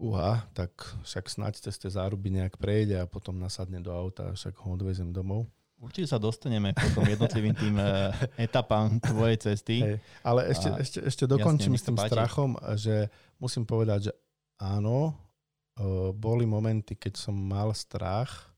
uha, 0.00 0.48
tak 0.56 0.72
však 1.04 1.28
snáď 1.28 1.60
cez 1.60 1.76
tie 1.76 1.92
záruby 1.92 2.32
nejak 2.32 2.56
prejde 2.56 2.96
a 2.96 3.04
potom 3.04 3.36
nasadne 3.36 3.84
do 3.84 3.92
auta 3.92 4.32
a 4.32 4.36
však 4.36 4.56
ho 4.64 4.72
odvezem 4.72 5.12
domov. 5.12 5.44
Určite 5.76 6.12
sa 6.12 6.20
dostaneme 6.20 6.72
potom 6.72 7.04
jednotlivým 7.04 7.56
tým 7.56 7.76
uh, 7.76 8.12
etapám 8.36 8.96
tvojej 9.00 9.36
cesty. 9.40 9.80
Hej, 9.80 9.96
ale 10.24 10.48
ešte, 10.52 10.68
a 10.68 10.76
ešte, 10.76 10.98
ešte 11.04 11.24
dokončím 11.28 11.76
jasne, 11.76 11.80
s 11.80 11.88
tým 11.88 11.98
strachom, 12.00 12.50
že 12.80 13.12
musím 13.36 13.64
povedať, 13.68 14.08
že 14.08 14.12
áno, 14.60 15.12
uh, 15.12 16.12
boli 16.16 16.44
momenty, 16.44 16.96
keď 16.96 17.20
som 17.20 17.36
mal 17.36 17.72
strach 17.72 18.52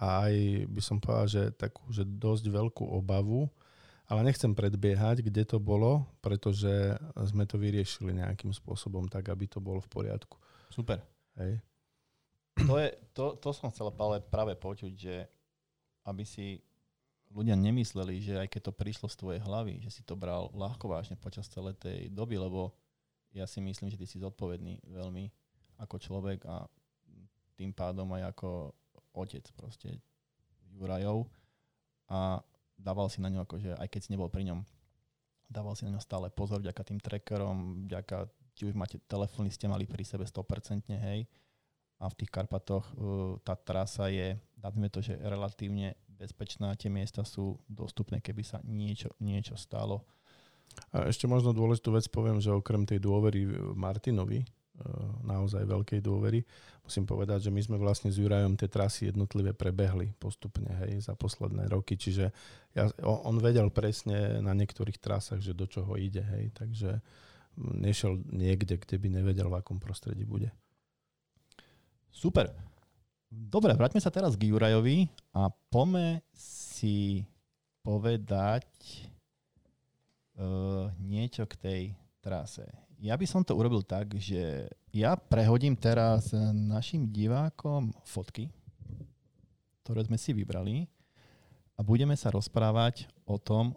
a 0.00 0.28
aj 0.28 0.64
by 0.68 0.80
som 0.80 0.96
povedal, 0.96 1.28
že 1.28 1.42
takú 1.56 1.84
že 1.92 2.08
dosť 2.08 2.48
veľkú 2.48 2.88
obavu, 2.88 3.48
Ale 4.10 4.26
nechcem 4.26 4.50
predbiehať, 4.50 5.22
kde 5.22 5.46
to 5.46 5.62
bolo, 5.62 6.02
pretože 6.18 6.98
sme 7.30 7.46
to 7.46 7.54
vyriešili 7.54 8.10
nejakým 8.18 8.50
spôsobom 8.50 9.06
tak, 9.06 9.30
aby 9.30 9.46
to 9.46 9.62
bolo 9.62 9.78
v 9.78 9.86
poriadku. 9.86 10.34
Super. 10.70 11.02
Hej. 11.36 11.58
To, 12.66 12.74
je, 12.78 12.88
to, 13.12 13.34
to 13.42 13.50
som 13.50 13.70
chcel 13.74 13.90
práve, 13.90 14.22
práve 14.22 14.54
počuť, 14.54 14.92
že 14.94 15.26
aby 16.06 16.24
si 16.24 16.62
ľudia 17.30 17.54
nemysleli, 17.54 18.18
že 18.18 18.34
aj 18.38 18.48
keď 18.50 18.70
to 18.70 18.72
prišlo 18.74 19.06
z 19.06 19.16
tvojej 19.18 19.40
hlavy, 19.42 19.78
že 19.82 19.90
si 19.90 20.02
to 20.02 20.18
bral 20.18 20.50
ľahko 20.50 20.90
vážne 20.90 21.14
počas 21.14 21.46
celej 21.46 21.78
tej 21.78 22.10
doby, 22.10 22.38
lebo 22.38 22.74
ja 23.30 23.46
si 23.46 23.62
myslím, 23.62 23.90
že 23.90 23.98
ty 23.98 24.06
si 24.06 24.18
zodpovedný 24.18 24.82
veľmi 24.90 25.30
ako 25.78 25.96
človek 25.96 26.42
a 26.50 26.66
tým 27.54 27.70
pádom 27.70 28.10
aj 28.18 28.34
ako 28.34 28.74
otec 29.14 29.46
proste 29.54 30.02
Jurajov 30.74 31.30
a 32.10 32.42
dával 32.74 33.06
si 33.06 33.22
na 33.22 33.30
ňo 33.30 33.46
akože, 33.46 33.78
aj 33.78 33.88
keď 33.88 34.00
si 34.02 34.12
nebol 34.16 34.26
pri 34.26 34.50
ňom, 34.50 34.66
dával 35.46 35.78
si 35.78 35.86
na 35.86 35.94
ňo 35.94 36.02
stále 36.02 36.30
pozor 36.34 36.58
vďaka 36.58 36.82
tým 36.82 36.98
trackerom, 36.98 37.86
vďaka, 37.86 38.26
či 38.60 38.68
už 38.68 38.76
máte 38.76 39.00
telefóny, 39.08 39.48
ste 39.48 39.64
mali 39.64 39.88
pri 39.88 40.04
sebe 40.04 40.28
100%, 40.28 40.84
hej, 40.92 41.24
a 41.96 42.04
v 42.12 42.14
tých 42.20 42.28
Karpatoch 42.28 42.84
uh, 42.92 43.40
tá 43.40 43.56
trasa 43.56 44.12
je, 44.12 44.36
dávame 44.52 44.92
to, 44.92 45.00
že 45.00 45.16
relatívne 45.16 45.96
bezpečná, 46.12 46.76
tie 46.76 46.92
miesta 46.92 47.24
sú 47.24 47.56
dostupné, 47.64 48.20
keby 48.20 48.44
sa 48.44 48.60
niečo, 48.68 49.08
niečo 49.16 49.56
stalo. 49.56 50.04
A 50.92 51.08
ešte 51.08 51.24
možno 51.24 51.56
dôležitú 51.56 51.96
vec 51.96 52.04
poviem, 52.12 52.36
že 52.36 52.52
okrem 52.52 52.84
tej 52.84 53.00
dôvery 53.00 53.48
Martinovi, 53.72 54.44
e, 54.44 54.46
naozaj 55.24 55.64
veľkej 55.64 56.00
dôvery. 56.04 56.44
Musím 56.84 57.08
povedať, 57.08 57.48
že 57.48 57.50
my 57.50 57.60
sme 57.64 57.76
vlastne 57.80 58.12
s 58.12 58.20
Jurajom 58.20 58.60
tie 58.60 58.68
trasy 58.68 59.08
jednotlivé 59.08 59.56
prebehli 59.56 60.12
postupne 60.20 60.68
hej, 60.84 61.00
za 61.00 61.16
posledné 61.16 61.72
roky, 61.72 61.96
čiže 61.96 62.32
ja, 62.76 62.86
on 63.02 63.40
vedel 63.40 63.72
presne 63.72 64.44
na 64.44 64.52
niektorých 64.52 65.00
trasách, 65.00 65.40
že 65.40 65.56
do 65.56 65.64
čoho 65.64 65.96
ide, 65.96 66.22
hej, 66.22 66.52
takže 66.52 67.00
nešiel 67.58 68.20
niekde, 68.30 68.78
kde 68.78 68.96
by 69.00 69.08
nevedel, 69.20 69.48
v 69.50 69.58
akom 69.58 69.78
prostredí 69.82 70.22
bude. 70.24 70.50
Super. 72.10 72.50
Dobre, 73.30 73.78
vráťme 73.78 74.02
sa 74.02 74.10
teraz 74.10 74.34
k 74.34 74.50
Jurajovi 74.50 75.06
a 75.30 75.46
pome 75.70 76.26
si 76.34 77.22
povedať 77.86 78.66
uh, 80.34 80.90
niečo 80.98 81.46
k 81.46 81.54
tej 81.54 81.82
trase. 82.18 82.66
Ja 83.00 83.14
by 83.16 83.24
som 83.24 83.46
to 83.46 83.56
urobil 83.56 83.80
tak, 83.86 84.12
že 84.18 84.68
ja 84.92 85.16
prehodím 85.16 85.78
teraz 85.78 86.34
našim 86.52 87.08
divákom 87.08 87.94
fotky, 88.04 88.50
ktoré 89.80 90.04
sme 90.04 90.20
si 90.20 90.36
vybrali 90.36 90.84
a 91.78 91.86
budeme 91.86 92.12
sa 92.12 92.28
rozprávať 92.28 93.08
o 93.24 93.40
tom, 93.40 93.72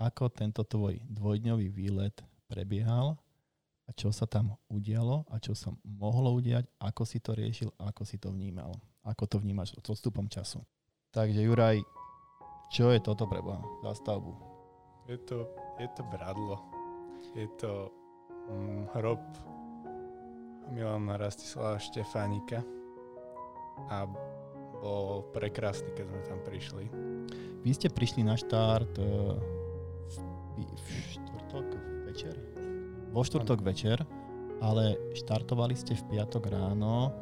ako 0.00 0.32
tento 0.32 0.64
tvoj 0.64 0.96
dvojdňový 1.04 1.68
výlet 1.68 2.16
prebiehal 2.46 3.18
a 3.86 3.90
čo 3.94 4.10
sa 4.10 4.26
tam 4.26 4.58
udialo 4.66 5.26
a 5.30 5.38
čo 5.38 5.54
sa 5.54 5.70
mohlo 5.86 6.34
udiať, 6.34 6.66
ako 6.82 7.02
si 7.06 7.22
to 7.22 7.34
riešil, 7.38 7.70
ako 7.78 8.02
si 8.02 8.18
to 8.18 8.34
vnímal, 8.34 8.74
ako 9.06 9.26
to 9.30 9.36
vnímaš 9.38 9.78
s 9.78 9.88
odstupom 9.90 10.26
času. 10.26 10.62
Takže 11.14 11.42
Juraj, 11.42 11.82
čo 12.74 12.90
je 12.90 12.98
toto 12.98 13.30
pre 13.30 13.38
Boha 13.38 13.62
za 13.86 13.94
stavbu? 13.94 14.34
Je 15.06 15.18
to, 15.22 15.46
je 15.78 15.86
to 15.94 16.02
bradlo. 16.10 16.58
Je 17.38 17.46
to 17.62 17.94
hm, 18.50 18.90
hrob 18.98 19.22
Milana 20.74 21.14
Rastislava 21.14 21.78
Štefánika 21.78 22.66
a 23.86 24.02
bol 24.82 25.22
prekrásny, 25.30 25.94
keď 25.94 26.04
sme 26.10 26.20
tam 26.26 26.40
prišli. 26.42 26.84
Vy 27.62 27.70
ste 27.70 27.88
prišli 27.88 28.26
na 28.26 28.34
štart 28.34 28.98
uh, 28.98 29.38
v, 30.58 30.62
v 30.66 30.86
štvrtok 31.14 31.85
večer? 32.16 32.56
vo 33.12 33.24
štvrtok 33.24 33.64
večer, 33.64 34.04
ale 34.60 34.96
štartovali 35.16 35.72
ste 35.72 35.96
v 35.96 36.16
piatok 36.16 36.52
ráno, 36.52 37.12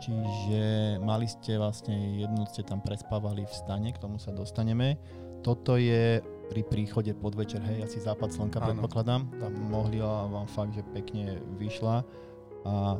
čiže 0.00 0.96
mali 1.00 1.28
ste 1.28 1.60
vlastne 1.60 2.20
jednu 2.20 2.48
ste 2.48 2.64
tam 2.64 2.80
prespávali 2.80 3.44
v 3.44 3.52
stane, 3.52 3.92
k 3.92 4.00
tomu 4.00 4.16
sa 4.16 4.32
dostaneme. 4.32 4.96
Toto 5.44 5.76
je 5.76 6.24
pri 6.48 6.62
príchode 6.64 7.12
podvečer, 7.16 7.60
hej, 7.64 7.84
asi 7.84 8.00
západ 8.00 8.32
slnka 8.32 8.64
Áno. 8.64 8.72
predpokladám, 8.72 9.28
tam 9.40 9.52
mohli 9.68 10.00
vám 10.00 10.48
fakt, 10.48 10.72
že 10.72 10.84
pekne 10.92 11.36
vyšla 11.60 12.04
a 12.64 12.96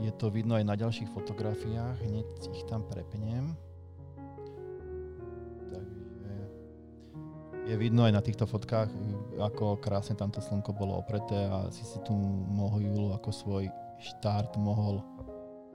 je 0.00 0.12
to 0.16 0.32
vidno 0.32 0.56
aj 0.56 0.64
na 0.64 0.76
ďalších 0.76 1.08
fotografiách, 1.12 2.00
hneď 2.04 2.28
ich 2.52 2.64
tam 2.68 2.84
prepnem. 2.84 3.56
je 7.70 7.76
vidno 7.78 8.02
aj 8.02 8.12
na 8.18 8.22
týchto 8.22 8.50
fotkách, 8.50 8.90
ako 9.40 9.80
krásne 9.80 10.14
tamto 10.14 10.38
slnko 10.44 10.76
bolo 10.76 11.00
opreté 11.00 11.48
a 11.48 11.72
si 11.72 11.82
si 11.82 11.98
mohol 12.52 12.84
Julu 12.84 13.16
ako 13.16 13.32
svoj 13.32 13.64
štart 14.00 14.56
mohol 14.60 15.00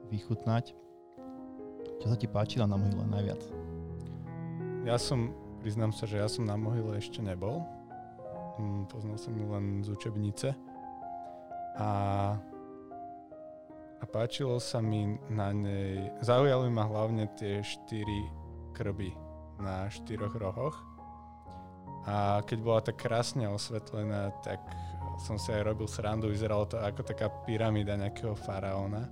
vychutnať. 0.10 0.74
Čo 2.02 2.06
sa 2.06 2.18
ti 2.18 2.30
páčilo 2.30 2.70
na 2.70 2.78
mohyle 2.78 3.06
najviac? 3.06 3.42
Ja 4.86 5.02
som, 5.02 5.34
priznám 5.62 5.90
sa, 5.94 6.06
že 6.06 6.22
ja 6.22 6.30
som 6.30 6.46
na 6.46 6.54
mohyle 6.54 6.98
ešte 6.98 7.22
nebol. 7.22 7.66
Mm, 8.62 8.86
poznal 8.86 9.18
som 9.18 9.34
ju 9.34 9.46
len 9.50 9.82
z 9.82 9.90
učebnice. 9.90 10.54
A, 11.76 11.90
a 14.00 14.06
páčilo 14.08 14.62
sa 14.62 14.80
mi 14.80 15.18
na 15.28 15.52
nej, 15.52 16.14
zaujali 16.22 16.70
ma 16.70 16.86
hlavne 16.86 17.28
tie 17.36 17.66
štyri 17.66 18.30
krby 18.78 19.12
na 19.60 19.90
štyroch 19.90 20.36
rohoch 20.38 20.95
a 22.06 22.42
keď 22.46 22.60
bola 22.62 22.82
tak 22.86 23.02
krásne 23.02 23.50
osvetlená, 23.50 24.30
tak 24.46 24.62
som 25.18 25.42
si 25.42 25.50
aj 25.50 25.66
robil 25.66 25.90
srandu, 25.90 26.30
vyzeralo 26.30 26.70
to 26.70 26.78
ako 26.78 27.02
taká 27.02 27.32
pyramída 27.44 27.98
nejakého 27.98 28.38
faraóna. 28.38 29.10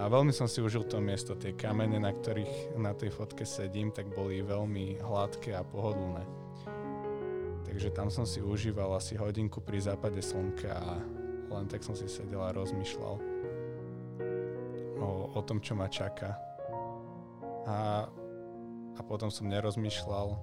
A 0.00 0.08
veľmi 0.08 0.32
som 0.32 0.48
si 0.48 0.64
užil 0.64 0.88
to 0.88 0.96
miesto, 0.96 1.36
tie 1.36 1.52
kamene, 1.52 2.00
na 2.00 2.10
ktorých 2.10 2.74
na 2.80 2.96
tej 2.96 3.12
fotke 3.12 3.44
sedím, 3.44 3.92
tak 3.92 4.08
boli 4.16 4.40
veľmi 4.40 5.04
hladké 5.04 5.52
a 5.52 5.62
pohodlné. 5.62 6.24
Takže 7.68 7.92
tam 7.92 8.08
som 8.08 8.24
si 8.24 8.40
užíval 8.40 8.96
asi 8.96 9.14
hodinku 9.14 9.60
pri 9.60 9.78
západe 9.78 10.18
slnka 10.24 10.72
a 10.72 10.98
len 11.52 11.68
tak 11.68 11.84
som 11.84 11.92
si 11.92 12.08
sedel 12.08 12.40
a 12.40 12.50
rozmýšľal 12.56 13.14
o, 15.00 15.08
o 15.36 15.40
tom, 15.44 15.60
čo 15.60 15.76
ma 15.76 15.86
čaká. 15.86 16.34
A, 17.68 18.08
a 18.96 19.00
potom 19.04 19.28
som 19.28 19.52
nerozmýšľal, 19.52 20.34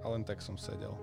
a 0.00 0.06
len 0.08 0.24
tak 0.24 0.40
som 0.40 0.56
sedel. 0.56 0.96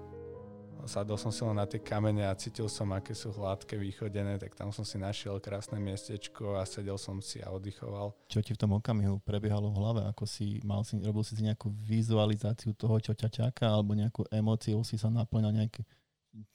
Sadol 0.88 1.20
som 1.20 1.36
si 1.36 1.44
len 1.44 1.60
na 1.60 1.68
tie 1.68 1.84
kamene 1.84 2.24
a 2.24 2.38
cítil 2.38 2.72
som, 2.72 2.88
aké 2.96 3.12
sú 3.12 3.36
hladké, 3.36 3.76
východené, 3.76 4.40
tak 4.40 4.56
tam 4.56 4.72
som 4.72 4.88
si 4.88 4.96
našiel 4.96 5.36
krásne 5.44 5.82
miestečko 5.84 6.56
a 6.56 6.64
sedel 6.64 6.96
som 6.96 7.20
si 7.20 7.44
a 7.44 7.52
oddychoval. 7.52 8.16
Čo 8.32 8.40
ti 8.40 8.56
v 8.56 8.62
tom 8.62 8.72
okamihu 8.78 9.20
prebiehalo 9.20 9.68
v 9.68 9.80
hlave? 9.84 10.02
Ako 10.08 10.24
si, 10.24 10.64
mal 10.64 10.88
si, 10.88 10.96
robil 11.04 11.28
si 11.28 11.36
nejakú 11.44 11.68
vizualizáciu 11.84 12.72
toho, 12.72 13.04
čo 13.04 13.12
ťa 13.12 13.28
čaká, 13.28 13.68
alebo 13.68 13.98
nejakú 14.00 14.32
emóciu 14.32 14.80
si 14.88 14.96
sa 14.96 15.12
naplňal 15.12 15.52
nejaké... 15.52 15.84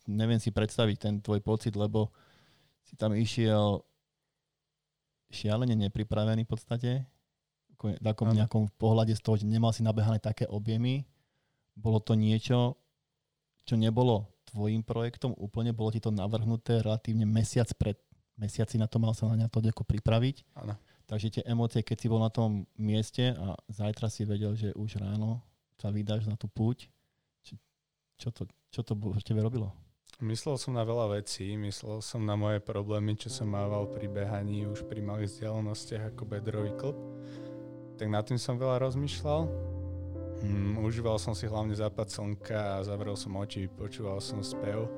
Neviem 0.09 0.41
si 0.41 0.49
predstaviť 0.49 0.97
ten 0.97 1.15
tvoj 1.21 1.45
pocit, 1.45 1.77
lebo 1.77 2.09
si 2.87 2.97
tam 2.97 3.13
išiel 3.13 3.85
šialene 5.29 5.77
nepripravený 5.77 6.49
v 6.49 6.51
podstate, 6.51 6.91
v 7.83 7.99
takom 8.01 8.31
nejakom 8.31 8.71
pohľade 8.79 9.13
z 9.13 9.21
toho, 9.21 9.35
že 9.35 9.45
nemal 9.45 9.75
si 9.75 9.83
nabehané 9.83 10.23
také 10.23 10.47
objemy, 10.47 11.03
bolo 11.77 11.99
to 12.01 12.15
niečo, 12.15 12.77
čo 13.65 13.75
nebolo 13.79 14.29
tvojim 14.53 14.85
projektom 14.85 15.33
úplne, 15.39 15.73
bolo 15.73 15.95
ti 15.95 16.01
to 16.03 16.13
navrhnuté 16.13 16.85
relatívne 16.85 17.25
mesiac 17.25 17.71
pred 17.79 17.97
mesiaci 18.37 18.81
na 18.81 18.89
to 18.89 18.99
mal 18.99 19.13
sa 19.13 19.29
na 19.33 19.49
to 19.49 19.61
ako 19.61 19.85
pripraviť. 19.85 20.59
Ano. 20.59 20.75
Takže 21.07 21.41
tie 21.41 21.43
emócie, 21.45 21.85
keď 21.85 21.97
si 21.99 22.07
bol 22.09 22.23
na 22.23 22.33
tom 22.33 22.65
mieste 22.81 23.37
a 23.37 23.53
zajtra 23.69 24.09
si 24.09 24.25
vedel, 24.25 24.57
že 24.57 24.73
už 24.73 25.03
ráno 25.03 25.45
sa 25.77 25.93
vydáš 25.93 26.31
na 26.31 26.39
tú 26.39 26.47
púť, 26.47 26.89
či, 27.43 27.59
čo, 28.17 28.31
to, 28.31 28.47
čo 28.71 28.87
to 28.87 28.95
v 28.95 29.21
tebe 29.21 29.43
robilo? 29.43 29.75
Myslel 30.23 30.55
som 30.55 30.79
na 30.79 30.87
veľa 30.87 31.19
vecí, 31.19 31.59
myslel 31.59 31.99
som 31.99 32.23
na 32.23 32.39
moje 32.39 32.63
problémy, 32.63 33.19
čo 33.19 33.27
som 33.27 33.51
mával 33.51 33.91
pri 33.91 34.07
behaní 34.07 34.71
už 34.71 34.87
pri 34.87 35.03
malých 35.03 35.35
vzdialenostiach 35.35 36.15
ako 36.15 36.23
bedrový 36.23 36.71
klub. 36.79 36.95
Tak 37.99 38.07
nad 38.07 38.23
tým 38.23 38.39
som 38.39 38.55
veľa 38.55 38.87
rozmýšľal 38.87 39.72
Mm, 40.43 40.83
užíval 40.83 41.23
som 41.23 41.39
si 41.39 41.47
hlavne 41.47 41.71
západ 41.71 42.11
slnka 42.11 42.83
a 42.83 42.83
zavrel 42.83 43.15
som 43.15 43.39
oči, 43.39 43.71
počúval 43.71 44.19
som 44.19 44.43
spev 44.43 44.83
o, 44.83 44.91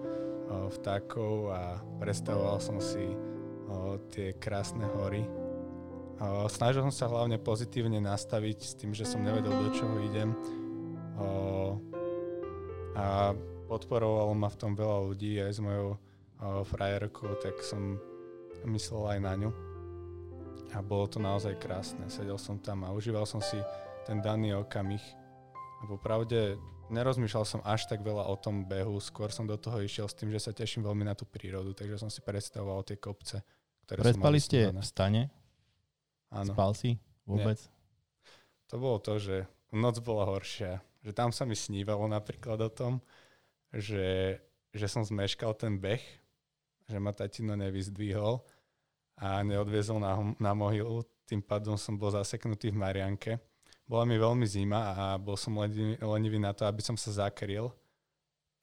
vtákov 0.73 1.53
a 1.53 1.85
predstavoval 2.01 2.57
som 2.65 2.81
si 2.81 3.05
o, 3.69 4.01
tie 4.09 4.33
krásne 4.41 4.89
hory. 4.97 5.29
O, 6.17 6.49
snažil 6.49 6.81
som 6.89 6.95
sa 6.95 7.13
hlavne 7.13 7.37
pozitívne 7.37 8.01
nastaviť 8.01 8.59
s 8.65 8.73
tým, 8.73 8.97
že 8.97 9.05
som 9.05 9.21
nevedel, 9.21 9.53
do 9.53 9.69
čoho 9.77 10.01
idem. 10.01 10.33
O, 11.21 11.29
a 12.97 13.37
podporovalo 13.69 14.33
ma 14.33 14.49
v 14.49 14.57
tom 14.57 14.73
veľa 14.73 15.13
ľudí 15.13 15.45
aj 15.45 15.53
s 15.53 15.61
mojou 15.61 15.93
o, 15.93 15.97
frajerkou, 16.65 17.37
tak 17.45 17.61
som 17.61 18.01
myslel 18.65 19.13
aj 19.13 19.21
na 19.21 19.33
ňu. 19.45 19.51
A 20.73 20.81
bolo 20.81 21.05
to 21.05 21.21
naozaj 21.21 21.53
krásne. 21.61 22.09
Sedel 22.09 22.41
som 22.41 22.57
tam 22.57 22.89
a 22.89 22.97
užíval 22.97 23.29
som 23.29 23.45
si 23.45 23.61
ten 24.09 24.25
daný 24.25 24.57
okamih 24.57 25.05
a 25.85 25.89
popravde 25.89 26.57
nerozmýšľal 26.89 27.45
som 27.45 27.61
až 27.61 27.85
tak 27.85 28.01
veľa 28.01 28.25
o 28.25 28.37
tom 28.41 28.65
behu, 28.65 28.97
skôr 29.05 29.29
som 29.29 29.45
do 29.45 29.61
toho 29.61 29.85
išiel 29.85 30.09
s 30.09 30.17
tým, 30.17 30.33
že 30.33 30.41
sa 30.41 30.57
teším 30.57 30.81
veľmi 30.81 31.05
na 31.05 31.13
tú 31.13 31.29
prírodu, 31.29 31.77
takže 31.77 32.01
som 32.01 32.09
si 32.09 32.25
predstavoval 32.25 32.81
tie 32.89 32.97
kopce, 32.97 33.45
ktoré 33.85 34.01
Prespali 34.01 34.41
som 34.41 34.47
ste 34.49 34.61
v 34.73 34.85
stane? 34.85 35.23
Áno. 36.33 36.57
Spal 36.57 36.73
si 36.73 36.91
vôbec? 37.29 37.61
To 38.73 38.81
bolo 38.81 38.97
to, 38.99 39.21
že 39.21 39.45
noc 39.77 40.01
bola 40.01 40.25
horšia. 40.25 40.81
Že 41.05 41.13
tam 41.13 41.31
sa 41.37 41.45
mi 41.45 41.53
snívalo 41.53 42.09
napríklad 42.09 42.59
o 42.65 42.71
tom, 42.73 43.05
že, 43.69 44.41
že 44.73 44.87
som 44.89 45.05
zmeškal 45.05 45.53
ten 45.53 45.77
beh, 45.77 46.01
že 46.89 46.97
ma 46.97 47.13
tatino 47.13 47.53
nevyzdvihol 47.61 48.41
a 49.21 49.45
neodviezol 49.45 50.01
na, 50.01 50.17
na 50.41 50.53
mohylu, 50.57 51.05
tým 51.29 51.45
pádom 51.45 51.77
som 51.77 51.97
bol 51.97 52.13
zaseknutý 52.13 52.73
v 52.73 52.81
Marianke. 52.81 53.33
Bola 53.85 54.09
mi 54.09 54.17
veľmi 54.17 54.49
zima 54.49 54.97
a 54.97 55.05
bol 55.21 55.37
som 55.37 55.61
lenivý, 55.61 56.41
na 56.41 56.57
to, 56.57 56.65
aby 56.65 56.81
som 56.81 56.97
sa 56.97 57.29
zakryl. 57.29 57.69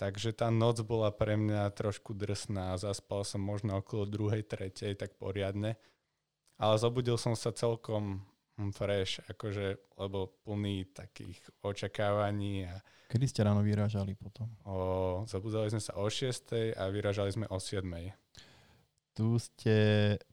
Takže 0.01 0.33
tá 0.33 0.49
noc 0.49 0.81
bola 0.81 1.13
pre 1.13 1.37
mňa 1.37 1.69
trošku 1.77 2.17
drsná. 2.17 2.73
Zaspal 2.81 3.21
som 3.21 3.37
možno 3.37 3.77
okolo 3.77 4.09
druhej, 4.09 4.41
tretej, 4.41 4.97
tak 4.97 5.13
poriadne. 5.21 5.77
Ale 6.57 6.73
zobudil 6.81 7.21
som 7.21 7.37
sa 7.37 7.53
celkom 7.53 8.25
hm, 8.57 8.73
fresh, 8.73 9.21
akože, 9.29 9.77
lebo 10.01 10.33
plný 10.41 10.89
takých 10.89 11.37
očakávaní 11.61 12.65
a 12.65 12.81
Kedy 13.11 13.27
ste 13.27 13.43
ráno 13.43 13.59
vyrážali 13.59 14.15
potom? 14.15 14.47
o, 14.63 15.21
zabudali 15.27 15.67
sme 15.67 15.83
sa 15.83 15.93
o 15.99 16.07
6 16.07 16.79
a 16.79 16.87
vyražali 16.87 17.29
sme 17.29 17.45
o 17.51 17.59
7. 17.59 17.83
Tu 19.11 19.27
ste 19.37 19.75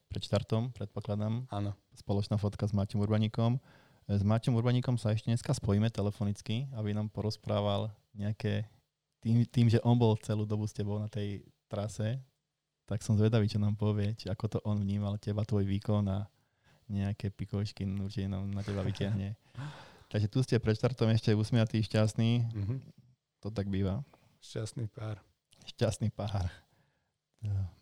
pred 0.07 0.23
štartom, 0.23 0.71
predpokladám, 0.71 1.45
Áno. 1.51 1.75
spoločná 1.93 2.39
fotka 2.39 2.65
s 2.65 2.73
Maťom 2.73 3.03
Urbaníkom. 3.03 3.59
S 4.09 4.25
Maťom 4.25 4.57
Urbaníkom 4.57 4.97
sa 4.97 5.13
ešte 5.13 5.29
dneska 5.29 5.53
spojíme 5.53 5.93
telefonicky, 5.93 6.65
aby 6.73 6.97
nám 6.97 7.13
porozprával 7.13 7.93
nejaké, 8.17 8.65
tým, 9.21 9.45
tým, 9.45 9.69
že 9.69 9.85
on 9.85 10.01
bol 10.01 10.17
celú 10.25 10.49
dobu 10.49 10.65
s 10.65 10.73
tebou 10.73 10.97
na 10.97 11.13
tej 11.13 11.45
trase, 11.69 12.17
tak 12.89 13.05
som 13.05 13.21
zvedavý, 13.21 13.45
čo 13.45 13.61
nám 13.61 13.77
povie, 13.77 14.17
či 14.17 14.33
ako 14.33 14.45
to 14.49 14.59
on 14.65 14.81
vnímal 14.81 15.21
teba, 15.21 15.45
tvoj 15.45 15.69
výkon 15.69 16.09
a 16.09 16.25
nejaké 16.89 17.29
pikošky 17.29 17.85
určite 17.85 18.33
nám 18.33 18.49
na 18.49 18.65
teba 18.65 18.81
vyťahne. 18.81 19.37
Takže 20.11 20.33
tu 20.33 20.41
ste 20.41 20.57
pred 20.57 20.73
štartom 20.73 21.13
ešte 21.13 21.37
usmiatý, 21.37 21.85
šťastný, 21.85 22.49
Mhm. 22.49 22.75
to 23.45 23.53
tak 23.53 23.69
býva. 23.69 24.01
Šťastný 24.41 24.89
pár. 24.89 25.21
Šťastný 25.69 26.09
pár. 26.09 26.49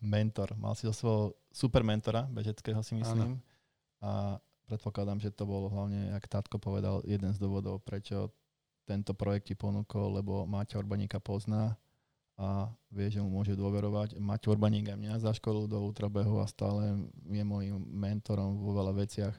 Mentor. 0.03 0.53
Mal 0.59 0.75
si 0.75 0.83
zo 0.85 0.93
svojho 0.93 1.23
super 1.49 1.81
mentora, 1.87 2.27
bežeckého 2.27 2.83
si 2.83 2.99
myslím. 2.99 3.39
A 4.03 4.37
predpokladám, 4.67 5.23
že 5.23 5.31
to 5.31 5.47
bol 5.47 5.71
hlavne, 5.71 6.11
jak 6.11 6.27
Tátko 6.27 6.59
povedal, 6.59 6.99
jeden 7.07 7.31
z 7.31 7.39
dôvodov, 7.39 7.81
prečo 7.87 8.35
tento 8.83 9.15
projekt 9.15 9.51
ti 9.51 9.55
ponúkol, 9.55 10.19
lebo 10.19 10.47
Maťa 10.47 10.79
Urbaníka 10.79 11.19
pozná 11.19 11.75
a 12.37 12.69
vie, 12.93 13.09
že 13.09 13.19
mu 13.19 13.33
môže 13.33 13.57
dôverovať. 13.57 14.21
Maťo 14.21 14.53
Urbaník 14.53 14.93
aj 14.93 14.99
mňa 14.99 15.23
zaškolil 15.25 15.65
do 15.65 15.81
ultrabehu 15.81 16.37
a 16.39 16.45
stále 16.45 17.09
je 17.25 17.43
môjim 17.43 17.81
mentorom 17.81 18.61
vo 18.61 18.77
veľa 18.77 18.93
veciach, 18.93 19.35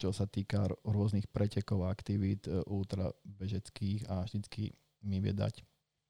čo 0.00 0.10
sa 0.10 0.24
týka 0.24 0.64
rôznych 0.82 1.28
pretekov 1.28 1.84
a 1.84 1.92
aktivít 1.92 2.48
e, 2.48 2.64
ultrabežeckých 2.66 4.08
a 4.10 4.24
vždycky 4.24 4.72
mi 5.04 5.20
vie 5.20 5.36
dať 5.36 5.60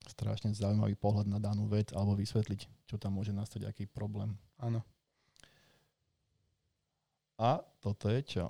strašne 0.08 0.52
zaujímavý 0.54 0.94
pohľad 0.94 1.26
na 1.26 1.42
danú 1.42 1.66
vec 1.66 1.90
alebo 1.90 2.14
vysvetliť, 2.16 2.88
čo 2.88 2.96
tam 2.96 3.18
môže 3.18 3.34
nastať, 3.34 3.66
aký 3.66 3.84
problém. 3.90 4.36
Áno. 4.62 4.84
A 7.36 7.58
toto 7.82 8.06
je 8.08 8.20
čo? 8.22 8.44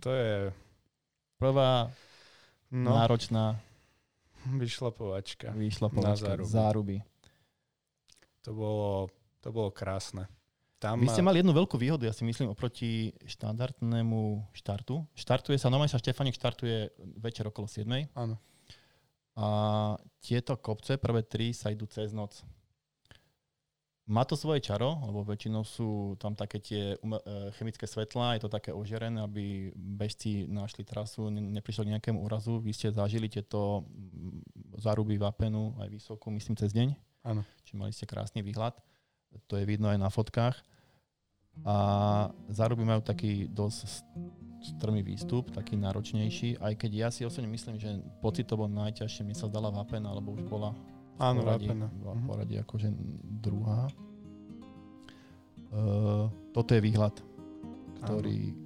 To 0.00 0.10
je 0.10 0.50
Prvá 1.40 1.88
no, 2.68 2.92
náročná 2.92 3.56
vyšlapovačka. 4.44 5.52
výšla 5.56 5.88
Na 5.96 6.12
záruby. 6.16 6.48
záruby. 6.48 6.96
To 8.44 8.52
bolo, 8.52 9.08
to 9.40 9.48
bolo 9.52 9.72
krásne. 9.72 10.28
Tam 10.80 10.96
Vy 10.96 11.12
ste 11.12 11.20
ma- 11.20 11.28
mali 11.32 11.44
jednu 11.44 11.52
veľkú 11.52 11.76
výhodu, 11.76 12.08
ja 12.08 12.12
si 12.16 12.24
myslím, 12.24 12.48
oproti 12.52 13.12
štandardnému 13.28 14.48
štartu. 14.56 15.04
Štartuje 15.12 15.60
sa, 15.60 15.68
normálne 15.68 15.92
sa 15.92 16.00
Štefanik 16.00 16.32
štartuje 16.32 16.88
večer 17.20 17.44
okolo 17.44 17.68
7. 17.68 18.08
Áno. 18.16 18.40
A 19.36 19.46
tieto 20.24 20.56
kopce, 20.56 20.96
prvé 20.96 21.20
tri, 21.24 21.52
sa 21.52 21.68
idú 21.68 21.84
cez 21.84 22.16
noc. 22.16 22.40
Má 24.08 24.24
to 24.24 24.34
svoje 24.34 24.64
čaro, 24.64 24.96
lebo 25.06 25.22
väčšinou 25.22 25.62
sú 25.62 26.18
tam 26.18 26.34
také 26.34 26.58
tie 26.58 26.82
e, 26.94 27.16
chemické 27.54 27.86
svetlá, 27.86 28.34
je 28.34 28.42
to 28.42 28.50
také 28.50 28.74
ožerené, 28.74 29.22
aby 29.22 29.70
bežci 29.76 30.50
našli 30.50 30.82
trasu, 30.82 31.30
ne- 31.30 31.60
neprišlo 31.60 31.86
k 31.86 31.92
nejakému 31.94 32.18
úrazu. 32.18 32.58
Vy 32.58 32.74
ste 32.74 32.88
zažili 32.90 33.30
tieto 33.30 33.86
mm, 33.86 34.82
záruby 34.82 35.14
vápenu 35.14 35.78
aj 35.78 35.88
vysokú, 35.92 36.32
myslím, 36.34 36.58
cez 36.58 36.74
deň. 36.74 36.96
Áno. 37.22 37.46
Čiže 37.62 37.76
mali 37.78 37.92
ste 37.94 38.08
krásny 38.08 38.40
výhľad. 38.42 38.74
To 39.46 39.54
je 39.54 39.68
vidno 39.68 39.86
aj 39.86 39.98
na 40.00 40.10
fotkách. 40.10 40.58
A 41.62 41.76
záruby 42.48 42.82
majú 42.82 43.04
taký 43.04 43.46
dosť 43.46 44.02
strmý 44.60 45.00
výstup, 45.00 45.48
taký 45.52 45.76
náročnejší, 45.76 46.60
aj 46.60 46.72
keď 46.76 46.90
ja 46.92 47.08
si 47.08 47.24
osobne 47.24 47.48
myslím, 47.48 47.80
že 47.80 48.00
pocitovo 48.20 48.68
najťažšie 48.68 49.24
mi 49.24 49.32
sa 49.32 49.48
zdala 49.48 49.72
vápena, 49.72 50.12
alebo 50.12 50.36
už 50.36 50.44
bola 50.44 50.76
Áno, 51.20 51.44
poradí, 51.44 51.68
v 51.68 51.76
Mhm. 51.76 52.24
poradí 52.26 52.54
akože 52.56 52.88
druhá. 53.44 53.86
Uh, 55.70 56.26
toto 56.50 56.74
je 56.74 56.80
výhľad, 56.82 57.14
ktorý 58.02 58.56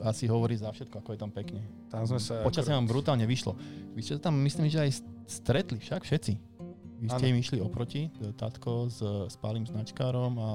asi 0.00 0.24
hovorí 0.24 0.56
za 0.56 0.72
všetko, 0.72 1.04
ako 1.04 1.10
je 1.12 1.20
tam 1.20 1.28
pekne. 1.28 1.60
Tam 1.92 2.08
sme 2.08 2.16
sa... 2.16 2.40
Počasie 2.40 2.72
vám 2.72 2.88
brutálne 2.88 3.28
vyšlo. 3.28 3.52
Vy 3.92 4.00
ste 4.00 4.16
tam, 4.16 4.40
myslím, 4.40 4.72
že 4.72 4.88
aj 4.88 4.90
stretli 5.28 5.76
však 5.76 6.00
všetci. 6.08 6.32
Vy 7.00 7.08
ste 7.08 7.26
Áno. 7.28 7.32
im 7.32 7.36
išli 7.36 7.58
oproti, 7.60 8.08
e, 8.08 8.32
Tatko 8.32 8.88
s, 8.88 9.00
s 9.04 9.36
Pálym 9.40 9.64
značkárom 9.64 10.36
a 10.40 10.50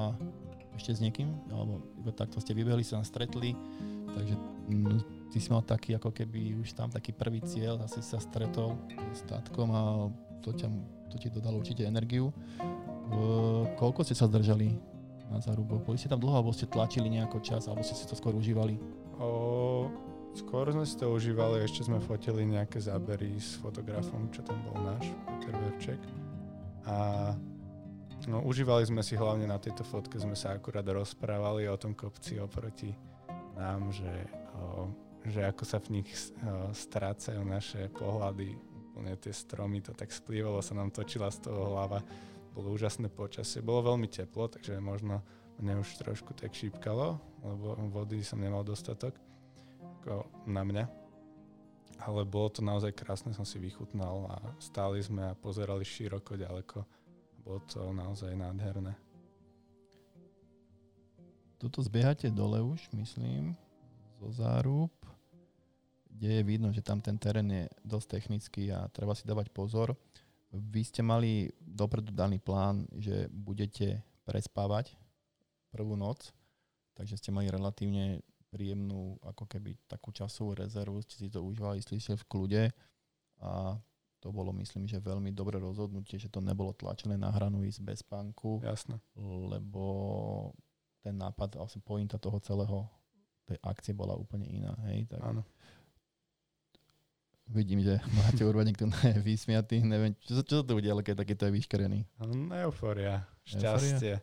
ešte 0.77 0.97
s 0.97 0.99
niekým, 1.01 1.29
alebo 1.49 1.81
iba 2.01 2.11
takto 2.13 2.37
ste 2.37 2.53
vybehli, 2.53 2.85
sa 2.85 3.01
tam 3.01 3.05
stretli, 3.07 3.55
takže 4.13 4.35
mm, 4.69 4.99
ty 5.31 5.37
si 5.41 5.49
mal 5.49 5.63
taký 5.63 5.95
ako 5.97 6.11
keby 6.11 6.59
už 6.61 6.75
tam 6.75 6.91
taký 6.91 7.15
prvý 7.15 7.41
cieľ, 7.41 7.81
asi 7.81 8.03
sa 8.03 8.19
stretol 8.21 8.77
s 9.15 9.23
Tatkom 9.25 9.69
a 9.71 9.81
to, 10.45 10.53
ťa, 10.53 10.67
to 11.09 11.15
ti 11.21 11.27
dodalo 11.29 11.61
určite 11.61 11.85
energiu. 11.85 12.29
Uh, 13.05 13.69
koľko 13.77 14.01
ste 14.01 14.17
sa 14.17 14.25
zdržali 14.25 14.73
na 15.29 15.41
zárubu? 15.41 15.81
Boli 15.81 15.97
ste 15.97 16.09
tam 16.09 16.21
dlho, 16.21 16.37
alebo 16.37 16.53
ste 16.53 16.69
tlačili 16.69 17.09
nejako 17.09 17.41
čas, 17.41 17.65
alebo 17.69 17.85
ste 17.85 17.97
si 17.97 18.05
to 18.05 18.17
skôr 18.17 18.33
užívali? 18.33 18.77
O, 19.17 19.89
skôr 20.35 20.69
sme 20.69 20.85
si 20.85 20.95
to 20.97 21.09
užívali, 21.09 21.63
ešte 21.63 21.85
sme 21.85 22.01
fotili 22.01 22.45
nejaké 22.45 22.81
zábery 22.81 23.37
s 23.37 23.57
fotografom, 23.57 24.29
čo 24.29 24.43
tam 24.43 24.57
bol 24.67 24.77
náš, 24.83 25.09
Peter 25.25 25.55
Verček. 25.55 26.01
A 26.85 27.31
no, 28.29 28.45
užívali 28.45 28.85
sme 28.85 29.01
si 29.01 29.17
hlavne 29.17 29.49
na 29.49 29.57
tejto 29.57 29.81
fotke, 29.81 30.21
sme 30.21 30.37
sa 30.37 30.53
akurát 30.53 30.85
rozprávali 30.85 31.65
o 31.69 31.79
tom 31.79 31.97
kopci 31.97 32.37
oproti 32.37 32.93
nám, 33.55 33.87
že, 33.89 34.13
o, 34.59 34.91
že 35.23 35.47
ako 35.47 35.63
sa 35.63 35.79
v 35.79 36.01
nich 36.01 36.09
o, 36.11 36.69
strácajú 36.75 37.41
naše 37.47 37.87
pohľady, 37.95 38.59
úplne 38.95 39.11
tie 39.19 39.35
stromy, 39.35 39.83
to 39.83 39.91
tak 39.91 40.07
splývalo, 40.07 40.63
sa 40.63 40.71
nám 40.71 40.87
točila 40.87 41.27
z 41.27 41.51
toho 41.51 41.75
hlava. 41.75 41.99
Bolo 42.55 42.71
úžasné 42.71 43.11
počasie, 43.11 43.59
bolo 43.59 43.91
veľmi 43.91 44.07
teplo, 44.07 44.47
takže 44.47 44.79
možno 44.79 45.19
mne 45.59 45.83
už 45.83 45.99
trošku 45.99 46.31
tak 46.31 46.55
šípkalo, 46.55 47.19
lebo 47.43 47.75
vody 47.91 48.23
som 48.23 48.39
nemal 48.39 48.63
dostatok 48.63 49.11
ako 49.99 50.23
na 50.47 50.63
mňa. 50.63 50.87
Ale 52.07 52.23
bolo 52.23 52.47
to 52.55 52.63
naozaj 52.63 52.95
krásne, 52.95 53.35
som 53.35 53.43
si 53.43 53.59
vychutnal 53.59 54.31
a 54.31 54.35
stáli 54.63 55.03
sme 55.03 55.27
a 55.27 55.35
pozerali 55.35 55.83
široko, 55.83 56.39
ďaleko. 56.39 56.87
Bolo 57.43 57.59
to 57.67 57.91
naozaj 57.91 58.31
nádherné. 58.31 58.95
Tuto 61.59 61.83
zbiehate 61.83 62.31
dole 62.31 62.63
už, 62.63 62.79
myslím, 62.95 63.59
zo 64.23 64.31
zárub, 64.31 64.91
kde 66.15 66.39
je 66.39 66.43
vidno, 66.47 66.71
že 66.71 66.79
tam 66.79 67.03
ten 67.03 67.19
terén 67.19 67.47
je 67.51 67.67
dosť 67.83 68.07
technický 68.19 68.71
a 68.71 68.87
treba 68.87 69.11
si 69.11 69.27
dávať 69.27 69.51
pozor. 69.51 69.91
Vy 70.55 70.87
ste 70.87 71.03
mali 71.03 71.51
dopredu 71.59 72.15
daný 72.15 72.39
plán, 72.39 72.87
že 72.95 73.27
budete 73.27 73.99
prespávať 74.23 74.95
prvú 75.75 75.99
noc, 75.99 76.31
takže 76.95 77.19
ste 77.19 77.35
mali 77.35 77.51
relatívne 77.51 78.23
príjemnú 78.47 79.19
ako 79.19 79.43
keby 79.51 79.75
takú 79.83 80.15
časovú 80.15 80.55
rezervu, 80.55 81.03
ste 81.03 81.19
si 81.19 81.27
to 81.27 81.43
užívali, 81.43 81.83
ste 81.83 81.99
v 81.99 82.27
kľude 82.31 82.63
a 83.43 83.75
to 84.23 84.31
bolo 84.31 84.55
myslím, 84.57 84.87
že 84.87 85.03
veľmi 85.03 85.35
dobré 85.35 85.59
rozhodnutie, 85.59 86.15
že 86.15 86.31
to 86.31 86.39
nebolo 86.39 86.71
tlačené 86.71 87.19
na 87.19 87.29
hranu 87.29 87.61
ísť 87.67 87.83
bez 87.83 87.99
spánku 88.01 88.63
Jasné. 88.63 88.97
lebo 89.19 89.83
ten 91.03 91.19
nápad, 91.19 91.61
vlastne 91.61 91.83
pointa 91.85 92.17
toho 92.17 92.39
celého 92.41 92.89
tej 93.45 93.61
akcie 93.61 93.93
bola 93.93 94.17
úplne 94.17 94.49
iná. 94.49 94.73
Hej? 94.89 95.05
Tak 95.13 95.21
Áno. 95.21 95.45
Vidím, 97.49 97.81
že 97.81 98.01
máte 98.19 98.41
urbaník 98.45 98.77
tu 98.77 98.89
je 98.89 99.19
vysmiatý, 99.21 99.81
neviem, 99.85 100.17
čo, 100.21 100.41
čo 100.41 100.61
sa 100.61 100.63
to 100.65 100.73
udialo, 100.77 101.05
keď 101.05 101.25
takýto 101.25 101.45
je 101.49 101.55
vyškerený. 101.57 101.99
Eufória, 102.65 103.25
šťastie. 103.45 104.21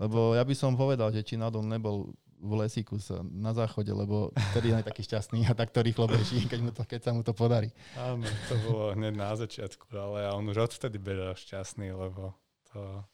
Lebo 0.00 0.32
ja 0.32 0.42
by 0.42 0.54
som 0.56 0.72
povedal, 0.74 1.12
že 1.12 1.20
či 1.20 1.36
náhodou 1.36 1.60
nebol 1.62 2.10
v 2.42 2.52
lesíku 2.58 2.98
sa, 2.98 3.22
na 3.22 3.54
záchode, 3.54 3.94
lebo 3.94 4.34
vtedy 4.50 4.74
je 4.74 4.82
taký 4.82 5.02
šťastný 5.06 5.46
a 5.46 5.54
takto 5.54 5.78
rýchlo 5.78 6.10
beží, 6.10 6.42
keď, 6.50 6.58
mu 6.58 6.70
to, 6.74 6.82
keď 6.82 7.00
sa 7.00 7.10
mu 7.14 7.22
to 7.22 7.30
podarí. 7.30 7.70
Áno, 7.94 8.26
to 8.50 8.54
bolo 8.66 8.98
hneď 8.98 9.14
na 9.14 9.30
začiatku, 9.38 9.86
ale 9.94 10.26
on 10.34 10.50
už 10.50 10.66
odvtedy 10.66 10.98
bežal 10.98 11.38
šťastný, 11.38 11.94
lebo 11.94 12.34
to, 12.74 13.06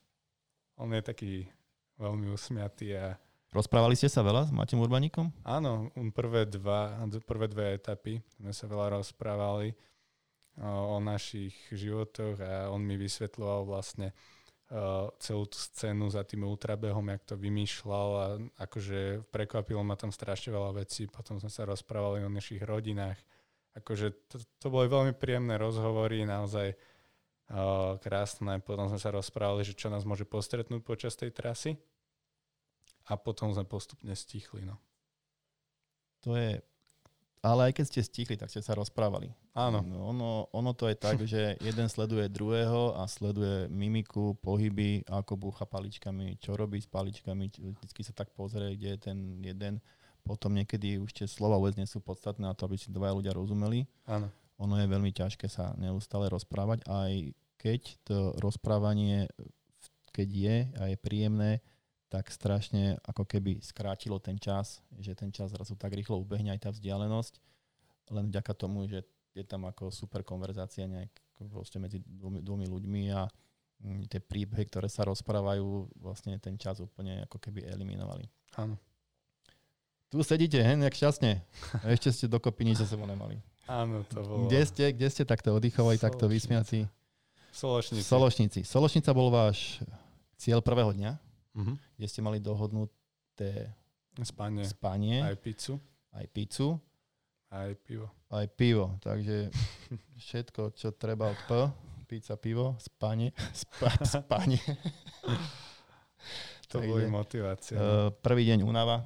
on 0.81 0.89
je 0.97 1.03
taký 1.05 1.33
veľmi 2.01 2.33
usmiatý 2.33 2.97
a 2.97 3.21
Rozprávali 3.49 3.97
ste 3.97 4.13
sa 4.13 4.21
veľa 4.21 4.45
s 4.45 4.53
Matem 4.53 4.77
Urbaníkom? 4.77 5.33
Áno, 5.41 5.89
prvé, 6.13 6.45
dva, 6.45 7.01
prvé 7.25 7.49
dve 7.49 7.81
etapy 7.81 8.21
sme 8.37 8.53
sa 8.53 8.69
veľa 8.69 9.01
rozprávali 9.01 9.73
o, 10.61 10.69
o 10.69 10.97
našich 11.01 11.57
životoch 11.73 12.37
a 12.45 12.69
on 12.69 12.85
mi 12.85 13.01
vysvetľoval 13.01 13.65
vlastne 13.65 14.13
uh, 14.13 15.09
celú 15.17 15.49
tú 15.49 15.57
scénu 15.57 16.13
za 16.13 16.29
tým 16.29 16.45
ultrabehom, 16.45 17.09
jak 17.09 17.25
to 17.25 17.41
vymýšľal 17.41 18.09
a 18.21 18.27
akože 18.69 19.25
prekvapilo 19.33 19.81
ma 19.81 19.97
tam 19.97 20.13
strašne 20.13 20.53
veľa 20.53 20.85
vecí. 20.85 21.09
Potom 21.09 21.41
sme 21.41 21.49
sa 21.49 21.65
rozprávali 21.65 22.21
o 22.21 22.29
našich 22.29 22.61
rodinách. 22.61 23.17
Akože 23.81 24.29
to, 24.29 24.45
to 24.61 24.67
boli 24.69 24.93
veľmi 24.93 25.17
príjemné 25.17 25.57
rozhovory, 25.57 26.21
naozaj 26.29 26.77
uh, 26.77 27.97
krásne. 27.97 28.61
Potom 28.61 28.93
sme 28.93 29.01
sa 29.01 29.09
rozprávali, 29.09 29.65
že 29.65 29.73
čo 29.73 29.89
nás 29.89 30.05
môže 30.05 30.29
postretnúť 30.29 30.85
počas 30.85 31.17
tej 31.17 31.33
trasy 31.33 31.81
a 33.09 33.17
potom 33.17 33.51
sme 33.51 33.65
postupne 33.65 34.13
stichli. 34.13 34.63
No. 34.69 34.77
To 36.29 36.37
je... 36.37 36.61
Ale 37.39 37.71
aj 37.71 37.73
keď 37.81 37.85
ste 37.87 38.01
stichli, 38.03 38.35
tak 38.37 38.51
ste 38.53 38.61
sa 38.61 38.75
rozprávali. 38.75 39.31
Áno. 39.55 39.81
No, 39.81 40.11
ono, 40.11 40.31
ono 40.53 40.71
to 40.75 40.91
je 40.91 40.97
tak, 40.99 41.23
že 41.33 41.57
jeden 41.65 41.89
sleduje 41.89 42.29
druhého 42.29 42.99
a 43.01 43.09
sleduje 43.09 43.71
mimiku, 43.73 44.37
pohyby, 44.45 45.07
ako 45.09 45.39
búcha 45.39 45.65
paličkami, 45.65 46.37
čo 46.43 46.59
robí 46.59 46.83
s 46.83 46.91
paličkami, 46.91 47.49
vždycky 47.81 48.03
sa 48.05 48.13
tak 48.13 48.35
pozrie, 48.37 48.77
kde 48.77 48.89
je 48.95 49.01
ten 49.01 49.19
jeden. 49.41 49.81
Potom 50.27 50.53
niekedy 50.53 51.01
už 51.01 51.15
tie 51.15 51.27
slova 51.31 51.57
vôbec 51.57 51.79
nie 51.81 51.89
sú 51.89 52.05
podstatné 52.05 52.45
na 52.45 52.53
to, 52.53 52.69
aby 52.69 52.77
si 52.77 52.93
dvaja 52.93 53.17
ľudia 53.17 53.33
rozumeli. 53.33 53.89
Áno. 54.05 54.29
Ono 54.59 54.75
je 54.75 54.91
veľmi 54.91 55.15
ťažké 55.15 55.47
sa 55.47 55.73
neustále 55.79 56.27
rozprávať, 56.27 56.83
aj 56.91 57.33
keď 57.63 57.81
to 58.03 58.19
rozprávanie, 58.43 59.31
keď 60.11 60.29
je 60.29 60.57
a 60.75 60.83
je 60.91 60.97
príjemné, 60.99 61.63
tak 62.09 62.33
strašne 62.33 62.97
ako 63.05 63.29
keby 63.29 63.61
skrátilo 63.61 64.17
ten 64.17 64.41
čas, 64.41 64.81
že 64.97 65.13
ten 65.13 65.29
čas 65.29 65.53
zrazu 65.53 65.77
tak 65.77 65.93
rýchlo 65.93 66.17
ubehne 66.17 66.53
aj 66.57 66.69
tá 66.69 66.71
vzdialenosť, 66.73 67.37
len 68.17 68.33
vďaka 68.33 68.53
tomu, 68.57 68.89
že 68.89 69.05
je 69.37 69.45
tam 69.45 69.69
ako 69.69 69.93
super 69.93 70.25
konverzácia 70.25 70.89
nejak 70.89 71.13
proste 71.47 71.79
medzi 71.79 72.03
dvomi, 72.03 72.43
dvomi 72.43 72.67
ľuďmi 72.67 73.03
a 73.15 73.29
mm, 73.85 74.11
tie 74.11 74.19
príbehy, 74.19 74.67
ktoré 74.67 74.89
sa 74.91 75.07
rozprávajú, 75.07 75.95
vlastne 76.01 76.35
ten 76.43 76.59
čas 76.59 76.83
úplne 76.83 77.23
ako 77.29 77.39
keby 77.39 77.69
eliminovali. 77.69 78.27
Áno. 78.59 78.75
Tu 80.09 80.25
sedíte, 80.25 80.57
hen, 80.59 80.81
jak 80.81 80.97
šťastne. 80.97 81.45
A 81.85 81.93
ešte 81.93 82.09
ste 82.09 82.27
dokopy 82.33 82.65
nič 82.65 82.81
za 82.81 82.89
sebou 82.89 83.05
nemali. 83.05 83.37
Áno, 83.69 84.01
to 84.09 84.25
bolo... 84.25 84.49
Kde 84.49 84.65
ste, 84.65 84.85
kde 84.97 85.09
ste 85.13 85.29
takto 85.29 85.53
oddychovali, 85.53 86.01
takto 86.01 86.25
vysmiatí? 86.25 86.89
Sološnici. 87.53 88.01
Sološnici. 88.01 88.61
Sološnica 88.65 89.11
bol 89.13 89.29
váš 89.29 89.85
cieľ 90.41 90.65
prvého 90.65 90.97
dňa? 90.97 91.28
Uh-huh. 91.59 91.75
kde 91.99 92.07
ste 92.07 92.23
mali 92.23 92.39
dohodnuté 92.39 93.75
spanie, 94.23 94.63
spanie 94.63 95.19
aj 95.27 95.37
pizzu, 95.43 95.75
aj 96.15 96.27
pizzu, 96.31 96.79
aj 97.51 97.75
pivo. 97.83 98.07
Aj 98.29 98.47
pivo, 98.47 98.95
takže 99.03 99.51
všetko, 100.25 100.77
čo 100.77 100.95
treba 100.95 101.33
od 101.33 101.41
P, 101.49 101.51
pizza, 102.07 102.37
pivo, 102.37 102.77
spanie, 102.81 103.33
spa, 103.57 103.91
spanie. 104.23 104.61
to 106.69 106.79
takže, 106.79 106.89
boli 106.89 107.05
motivácie. 107.09 107.75
Uh, 107.77 108.13
prvý 108.21 108.49
deň 108.53 108.65
únava. 108.65 109.05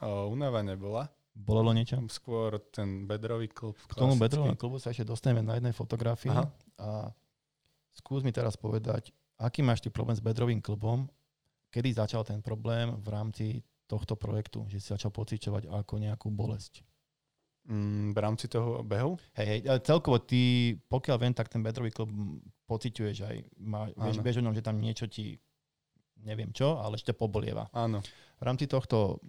Uh, 0.00 0.26
únava 0.26 0.64
nebola. 0.64 1.06
Bolelo 1.32 1.72
niečo? 1.72 1.96
Skôr 2.12 2.60
ten 2.68 3.08
bedrový 3.08 3.48
klub. 3.48 3.72
K 3.88 3.96
tomu 3.96 4.20
bedrovému 4.20 4.56
klubu 4.60 4.76
sa 4.76 4.92
ešte 4.92 5.08
dostaneme 5.08 5.40
na 5.40 5.56
jednej 5.56 5.72
fotografii. 5.72 6.28
Aha. 6.28 6.44
A 6.76 6.88
skús 7.96 8.20
mi 8.20 8.36
teraz 8.36 8.56
povedať, 8.60 9.16
aký 9.40 9.64
máš 9.64 9.80
ty 9.80 9.88
problém 9.88 10.12
s 10.12 10.20
bedrovým 10.20 10.60
klubom 10.60 11.08
kedy 11.72 11.96
začal 11.96 12.22
ten 12.28 12.44
problém 12.44 12.92
v 13.00 13.08
rámci 13.08 13.46
tohto 13.88 14.14
projektu, 14.14 14.68
že 14.68 14.78
si 14.78 14.92
začal 14.92 15.08
pociťovať 15.08 15.72
ako 15.72 15.94
nejakú 15.96 16.28
bolesť? 16.28 16.84
Mm, 17.64 18.12
v 18.12 18.18
rámci 18.18 18.50
toho 18.50 18.82
behu? 18.84 19.16
Hej, 19.38 19.46
hej, 19.46 19.60
celkovo 19.86 20.20
ty, 20.20 20.74
pokiaľ 20.92 21.16
viem, 21.16 21.34
tak 21.34 21.48
ten 21.48 21.62
bedrový 21.62 21.94
klub 21.94 22.10
pociťuješ 22.66 23.16
aj, 23.22 23.36
má, 23.62 23.88
vieš, 24.20 24.42
ňom, 24.42 24.52
že 24.52 24.66
tam 24.66 24.82
niečo 24.82 25.06
ti, 25.06 25.38
neviem 26.26 26.50
čo, 26.50 26.82
ale 26.82 26.98
ešte 26.98 27.14
pobolieva. 27.14 27.70
Áno. 27.70 28.02
V 28.02 28.42
rámci 28.42 28.66
tohto 28.66 29.22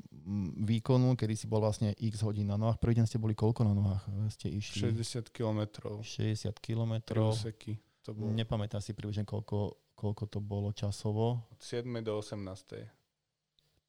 výkonu, 0.66 1.14
kedy 1.14 1.38
si 1.38 1.46
bol 1.46 1.62
vlastne 1.62 1.94
x 1.94 2.26
hodín 2.26 2.50
na 2.50 2.58
nohách, 2.58 2.82
prvý 2.82 2.98
deň 2.98 3.06
ste 3.06 3.22
boli 3.22 3.38
koľko 3.38 3.62
na 3.62 3.78
nohách? 3.78 4.10
Ste 4.34 4.50
išli? 4.50 4.90
60 4.90 5.30
kilometrov. 5.30 6.02
60 6.02 6.50
kilometrov. 6.58 7.38
To 8.04 8.12
bolo. 8.12 8.34
Nepamätám 8.34 8.82
si 8.82 8.98
približne, 8.98 9.24
koľko 9.24 9.78
koľko 10.04 10.28
to 10.28 10.40
bolo 10.44 10.76
časovo? 10.76 11.48
Od 11.48 11.62
7. 11.64 11.88
do 12.04 12.20
18. 12.20 12.92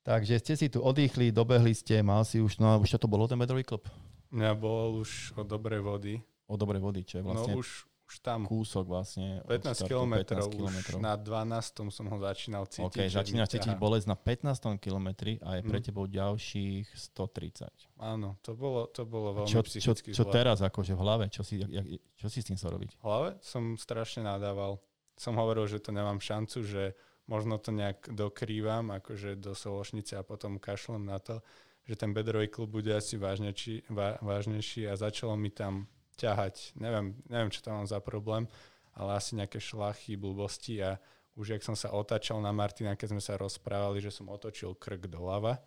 Takže 0.07 0.39
ste 0.39 0.55
si 0.55 0.71
tu 0.71 0.79
odýchli, 0.79 1.35
dobehli 1.35 1.75
ste, 1.75 1.99
mal 2.07 2.23
si 2.23 2.39
už, 2.39 2.62
no 2.62 2.79
už 2.79 3.01
to 3.01 3.11
bolo 3.11 3.27
ten 3.27 3.41
medrový 3.41 3.67
klub? 3.67 3.91
Mňa 4.31 4.53
bol 4.55 5.03
už 5.03 5.35
od 5.35 5.49
dobrej 5.51 5.83
vody. 5.83 6.15
O 6.47 6.55
dobrej 6.55 6.79
vody, 6.85 7.03
čo 7.03 7.19
je 7.19 7.23
no 7.25 7.33
vlastne 7.33 7.57
no 7.57 7.65
už, 7.65 7.89
už 7.89 8.15
tam. 8.21 8.45
kúsok 8.45 8.85
vlastne. 8.85 9.41
15 9.49 9.89
kilometrov, 9.89 10.53
už 10.53 11.01
na 11.01 11.17
12. 11.17 11.89
som 11.89 12.05
ho 12.05 12.19
začínal 12.21 12.69
cítiť. 12.69 12.85
Ok, 12.85 12.99
začínaš 13.09 13.49
cítiť 13.57 13.75
bolesť 13.81 14.12
na 14.12 14.17
15. 14.21 14.77
kilometri 14.77 15.41
a 15.41 15.57
je 15.57 15.62
pre 15.65 15.81
mm. 15.81 15.85
tebou 15.89 16.05
ďalších 16.05 16.85
130. 16.93 18.05
Áno, 18.05 18.37
to 18.45 18.53
bolo, 18.53 18.93
to 18.93 19.09
bolo 19.09 19.41
veľmi 19.41 19.51
čo, 19.51 19.65
psychicky 19.65 20.12
čo, 20.12 20.29
čo 20.29 20.29
teraz 20.29 20.61
akože 20.61 20.93
v 20.93 21.01
hlave, 21.01 21.25
čo 21.33 21.41
si, 21.41 21.65
jak, 21.65 21.87
čo 22.21 22.27
si 22.29 22.45
s 22.45 22.47
tým 22.53 22.61
sa 22.61 22.69
robiť? 22.69 23.01
V 23.01 23.05
hlave 23.09 23.41
som 23.41 23.73
strašne 23.81 24.29
nadával 24.29 24.77
som 25.15 25.39
hovoril, 25.39 25.71
že 25.71 25.79
to 25.79 25.95
nemám 25.95 26.19
šancu, 26.19 26.67
že 26.67 26.99
možno 27.27 27.57
to 27.57 27.73
nejak 27.73 28.12
dokrývam, 28.12 28.93
akože 29.01 29.41
do 29.41 29.57
Sološnice 29.57 30.21
a 30.21 30.27
potom 30.27 30.61
kašlem 30.61 31.09
na 31.09 31.19
to, 31.19 31.41
že 31.85 31.97
ten 31.97 32.12
bedrový 32.12 32.49
klub 32.49 32.73
bude 32.73 32.93
asi 32.93 33.17
vážnejší, 33.17 33.89
vá, 33.93 34.17
vážnejší 34.21 34.89
a 34.89 34.97
začalo 34.97 35.37
mi 35.37 35.53
tam 35.53 35.89
ťahať. 36.17 36.77
Neviem, 36.81 37.17
neviem, 37.29 37.53
čo 37.53 37.65
tam 37.65 37.83
mám 37.83 37.89
za 37.89 38.01
problém, 38.01 38.49
ale 38.97 39.17
asi 39.17 39.37
nejaké 39.37 39.61
šlachy, 39.61 40.17
blbosti 40.17 40.81
a 40.81 41.01
už 41.35 41.59
jak 41.59 41.62
som 41.67 41.75
sa 41.75 41.91
otačal 41.91 42.39
na 42.39 42.55
Martina, 42.55 42.95
keď 42.95 43.19
sme 43.19 43.23
sa 43.23 43.35
rozprávali, 43.35 43.99
že 43.99 44.15
som 44.15 44.31
otočil 44.31 44.79
krk 44.79 45.11
doľava, 45.11 45.59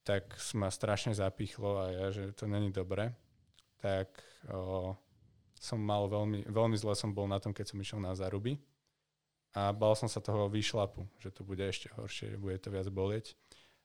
tak 0.00 0.32
ma 0.56 0.72
strašne 0.72 1.12
zapichlo 1.12 1.80
a 1.80 1.84
ja, 1.92 2.06
že 2.08 2.32
to 2.32 2.48
není 2.48 2.72
dobre. 2.72 3.12
Tak 3.84 4.08
o, 4.48 4.96
som 5.60 5.76
mal 5.76 6.08
veľmi, 6.08 6.48
veľmi 6.48 6.76
zle 6.80 6.96
som 6.96 7.12
bol 7.12 7.28
na 7.28 7.36
tom, 7.36 7.52
keď 7.52 7.72
som 7.72 7.80
išiel 7.80 8.00
na 8.00 8.16
zaruby 8.16 8.56
a 9.54 9.70
bal 9.70 9.94
som 9.94 10.10
sa 10.10 10.18
toho 10.18 10.50
výšlapu, 10.50 11.06
že 11.22 11.30
to 11.30 11.46
bude 11.46 11.62
ešte 11.62 11.88
horšie, 11.94 12.34
že 12.34 12.38
bude 12.42 12.58
to 12.58 12.74
viac 12.74 12.90
bolieť. 12.90 13.38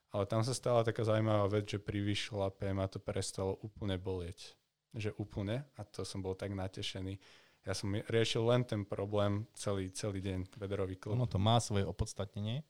Ale 0.09 0.25
tam 0.25 0.41
sa 0.41 0.57
stala 0.57 0.81
taká 0.81 1.05
zaujímavá 1.05 1.45
vec, 1.53 1.69
že 1.69 1.77
pri 1.77 2.01
výšlape 2.01 2.73
ma 2.73 2.89
to 2.89 2.97
prestalo 2.97 3.61
úplne 3.61 4.01
bolieť. 4.01 4.57
Že 4.97 5.13
úplne 5.21 5.61
a 5.77 5.85
to 5.85 6.01
som 6.01 6.25
bol 6.25 6.33
tak 6.33 6.49
natešený. 6.57 7.21
Ja 7.61 7.77
som 7.77 7.93
riešil 7.93 8.41
len 8.41 8.65
ten 8.65 8.81
problém 8.81 9.45
celý, 9.53 9.93
celý 9.93 10.17
deň, 10.25 10.49
bedrový 10.57 10.97
klub. 10.97 11.13
Ono 11.13 11.29
to 11.29 11.37
má 11.37 11.61
svoje 11.61 11.85
opodstatnenie. 11.85 12.65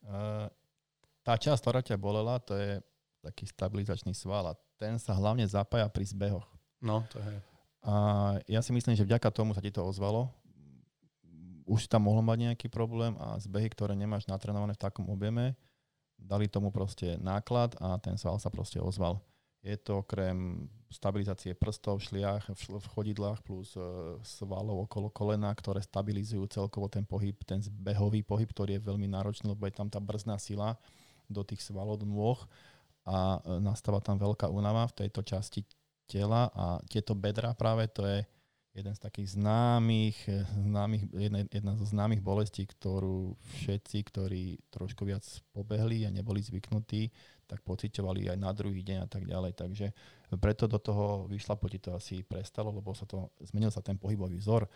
Tá 1.24 1.34
časť, 1.40 1.60
ktorá 1.64 1.80
ťa 1.80 1.96
bolela, 1.96 2.36
to 2.44 2.52
je 2.52 2.84
taký 3.24 3.48
stabilizačný 3.48 4.12
sval 4.12 4.52
a 4.52 4.58
ten 4.76 5.00
sa 5.00 5.16
hlavne 5.16 5.48
zapája 5.48 5.88
pri 5.88 6.04
zbehoch. 6.04 6.44
No, 6.84 7.04
to 7.08 7.20
je. 7.20 7.36
A 7.80 7.94
ja 8.44 8.60
si 8.60 8.76
myslím, 8.76 8.92
že 8.92 9.08
vďaka 9.08 9.32
tomu 9.32 9.56
sa 9.56 9.64
ti 9.64 9.72
to 9.72 9.80
ozvalo, 9.80 10.28
už 11.70 11.86
tam 11.86 12.10
mohlo 12.10 12.26
mať 12.26 12.50
nejaký 12.50 12.66
problém 12.66 13.14
a 13.22 13.38
zbehy, 13.38 13.70
ktoré 13.70 13.94
nemáš 13.94 14.26
natrenované 14.26 14.74
v 14.74 14.82
takom 14.82 15.06
objeme, 15.06 15.54
dali 16.18 16.50
tomu 16.50 16.74
proste 16.74 17.14
náklad 17.22 17.78
a 17.78 17.94
ten 18.02 18.18
sval 18.18 18.42
sa 18.42 18.50
proste 18.50 18.82
ozval. 18.82 19.22
Je 19.62 19.76
to 19.76 20.02
okrem 20.02 20.66
stabilizácie 20.88 21.52
prstov, 21.54 22.00
šliach, 22.00 22.50
v 22.56 22.86
chodidlách 22.90 23.44
plus 23.44 23.76
e, 23.76 23.80
svalov 24.24 24.88
okolo 24.88 25.12
kolena, 25.12 25.52
ktoré 25.52 25.84
stabilizujú 25.84 26.48
celkovo 26.48 26.88
ten 26.88 27.04
pohyb, 27.04 27.36
ten 27.44 27.60
zbehový 27.60 28.24
pohyb, 28.24 28.48
ktorý 28.50 28.80
je 28.80 28.86
veľmi 28.88 29.06
náročný, 29.06 29.52
lebo 29.52 29.68
je 29.68 29.76
tam 29.76 29.86
tá 29.92 30.00
brzná 30.00 30.40
sila 30.40 30.80
do 31.28 31.44
tých 31.44 31.62
svalov 31.62 32.00
nôh 32.02 32.40
a 33.04 33.38
e, 33.44 33.60
nastáva 33.60 34.00
tam 34.00 34.16
veľká 34.16 34.48
únava 34.48 34.88
v 34.90 35.06
tejto 35.06 35.22
časti 35.22 35.62
tela 36.08 36.50
a 36.56 36.82
tieto 36.90 37.14
bedra 37.14 37.54
práve 37.54 37.86
to 37.92 38.02
je 38.02 38.24
jeden 38.70 38.94
z 38.94 39.00
takých 39.02 39.34
známych, 39.34 40.30
známych 40.62 41.02
jedna, 41.10 41.40
jedna 41.50 41.72
zo 41.74 41.86
známych 41.86 42.22
bolestí, 42.22 42.62
ktorú 42.66 43.34
všetci, 43.34 43.98
ktorí 44.06 44.44
trošku 44.70 45.02
viac 45.02 45.26
pobehli 45.50 46.06
a 46.06 46.14
neboli 46.14 46.38
zvyknutí, 46.38 47.10
tak 47.50 47.66
pociťovali 47.66 48.30
aj 48.30 48.38
na 48.38 48.54
druhý 48.54 48.86
deň 48.86 48.98
a 49.02 49.08
tak 49.10 49.26
ďalej. 49.26 49.52
Takže 49.58 49.86
preto 50.38 50.70
do 50.70 50.78
toho 50.78 51.26
vyšla 51.26 51.58
poti 51.58 51.82
to 51.82 51.98
asi 51.98 52.22
prestalo, 52.22 52.70
lebo 52.70 52.94
sa 52.94 53.10
to, 53.10 53.34
zmenil 53.42 53.74
sa 53.74 53.82
ten 53.82 53.98
pohybový 53.98 54.38
vzor. 54.38 54.70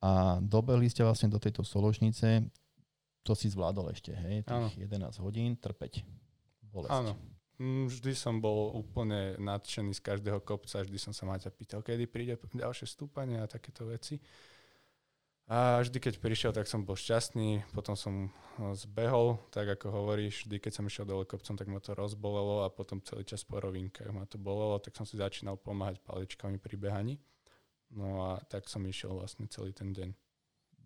A 0.00 0.40
dobehli 0.40 0.88
ste 0.88 1.04
vlastne 1.04 1.28
do 1.28 1.36
tejto 1.36 1.60
soložnice, 1.64 2.48
to 3.24 3.32
si 3.32 3.48
zvládol 3.48 3.92
ešte, 3.92 4.12
hej, 4.12 4.44
tých 4.44 4.76
ano. 4.76 5.12
11 5.12 5.24
hodín 5.24 5.56
trpeť 5.56 6.04
bolesť. 6.68 6.92
Áno, 6.92 7.16
Vždy 7.62 8.18
som 8.18 8.42
bol 8.42 8.74
úplne 8.74 9.38
nadšený 9.38 9.94
z 9.94 10.02
každého 10.02 10.42
kopca, 10.42 10.82
vždy 10.82 10.98
som 10.98 11.14
sa 11.14 11.22
Maťa 11.22 11.54
pýtal, 11.54 11.86
kedy 11.86 12.10
príde 12.10 12.34
ďalšie 12.34 12.90
stúpanie 12.90 13.38
a 13.38 13.46
takéto 13.46 13.86
veci. 13.86 14.18
A 15.44 15.78
vždy, 15.84 16.00
keď 16.00 16.14
prišiel, 16.24 16.56
tak 16.56 16.64
som 16.64 16.88
bol 16.88 16.96
šťastný, 16.96 17.68
potom 17.76 17.92
som 17.94 18.32
ho 18.56 18.72
zbehol, 18.72 19.36
tak 19.52 19.76
ako 19.76 19.92
hovoríš, 19.92 20.48
vždy, 20.48 20.56
keď 20.56 20.72
som 20.72 20.88
išiel 20.88 21.04
dole 21.04 21.28
kopcom, 21.28 21.54
tak 21.54 21.68
ma 21.68 21.84
to 21.84 21.92
rozbolelo 21.92 22.64
a 22.64 22.72
potom 22.72 23.04
celý 23.04 23.28
čas 23.28 23.44
po 23.44 23.60
rovinkách 23.60 24.08
ma 24.08 24.24
to 24.24 24.40
bolelo, 24.40 24.80
tak 24.80 24.96
som 24.96 25.04
si 25.04 25.20
začínal 25.20 25.60
pomáhať 25.60 26.00
paličkami 26.00 26.56
pri 26.56 26.74
behaní. 26.80 27.14
No 27.92 28.34
a 28.34 28.40
tak 28.48 28.66
som 28.72 28.82
išiel 28.88 29.14
vlastne 29.14 29.44
celý 29.46 29.76
ten 29.76 29.92
deň. 29.92 30.16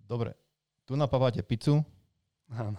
Dobre, 0.04 0.34
tu 0.84 0.98
napávate 0.98 1.40
pizzu. 1.46 1.80
Áno. 2.50 2.76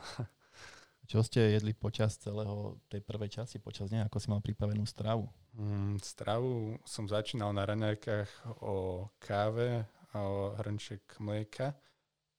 Čo 1.09 1.25
ste 1.25 1.57
jedli 1.57 1.73
počas 1.73 2.21
celého 2.21 2.77
tej 2.85 3.01
prvej 3.01 3.41
časti, 3.41 3.57
počas 3.57 3.89
nej, 3.89 4.05
ako 4.05 4.21
si 4.21 4.29
mal 4.29 4.45
pripravenú 4.45 4.85
stravu? 4.85 5.25
Mm, 5.57 5.97
stravu 6.05 6.77
som 6.85 7.09
začínal 7.09 7.49
na 7.49 7.65
raňajkách 7.65 8.61
o 8.61 9.09
káve, 9.17 9.89
o 10.13 10.53
hrnček 10.61 11.17
mlieka 11.17 11.73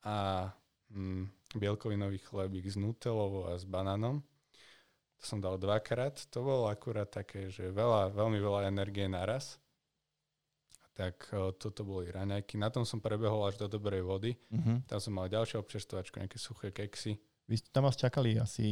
a 0.07 0.47
mm, 0.87 1.59
bielkovinový 1.59 2.23
chlebík 2.23 2.71
s 2.71 2.79
nutelovou 2.79 3.51
a 3.51 3.59
s 3.59 3.67
banánom. 3.67 4.23
To 5.19 5.25
som 5.27 5.43
dal 5.43 5.59
dvakrát. 5.59 6.23
To 6.31 6.39
bolo 6.39 6.71
akurát 6.71 7.11
také, 7.11 7.51
že 7.51 7.75
veľa, 7.75 8.15
veľmi 8.15 8.39
veľa 8.39 8.71
energie 8.71 9.11
naraz. 9.11 9.59
Tak 10.95 11.35
o, 11.35 11.51
toto 11.59 11.83
boli 11.83 12.07
raňajky. 12.07 12.55
Na 12.55 12.71
tom 12.71 12.87
som 12.87 13.03
prebehol 13.03 13.51
až 13.51 13.59
do 13.59 13.67
dobrej 13.67 14.07
vody. 14.07 14.39
Uh-huh. 14.55 14.79
Tam 14.87 15.03
som 15.03 15.19
mal 15.19 15.27
ďalšiu 15.27 15.59
občerstvovačku, 15.59 16.23
nejaké 16.23 16.39
suché 16.39 16.71
keksy. 16.71 17.19
Vy 17.51 17.59
ste 17.59 17.69
tam 17.75 17.91
vás 17.91 17.99
čakali 17.99 18.39
asi 18.39 18.71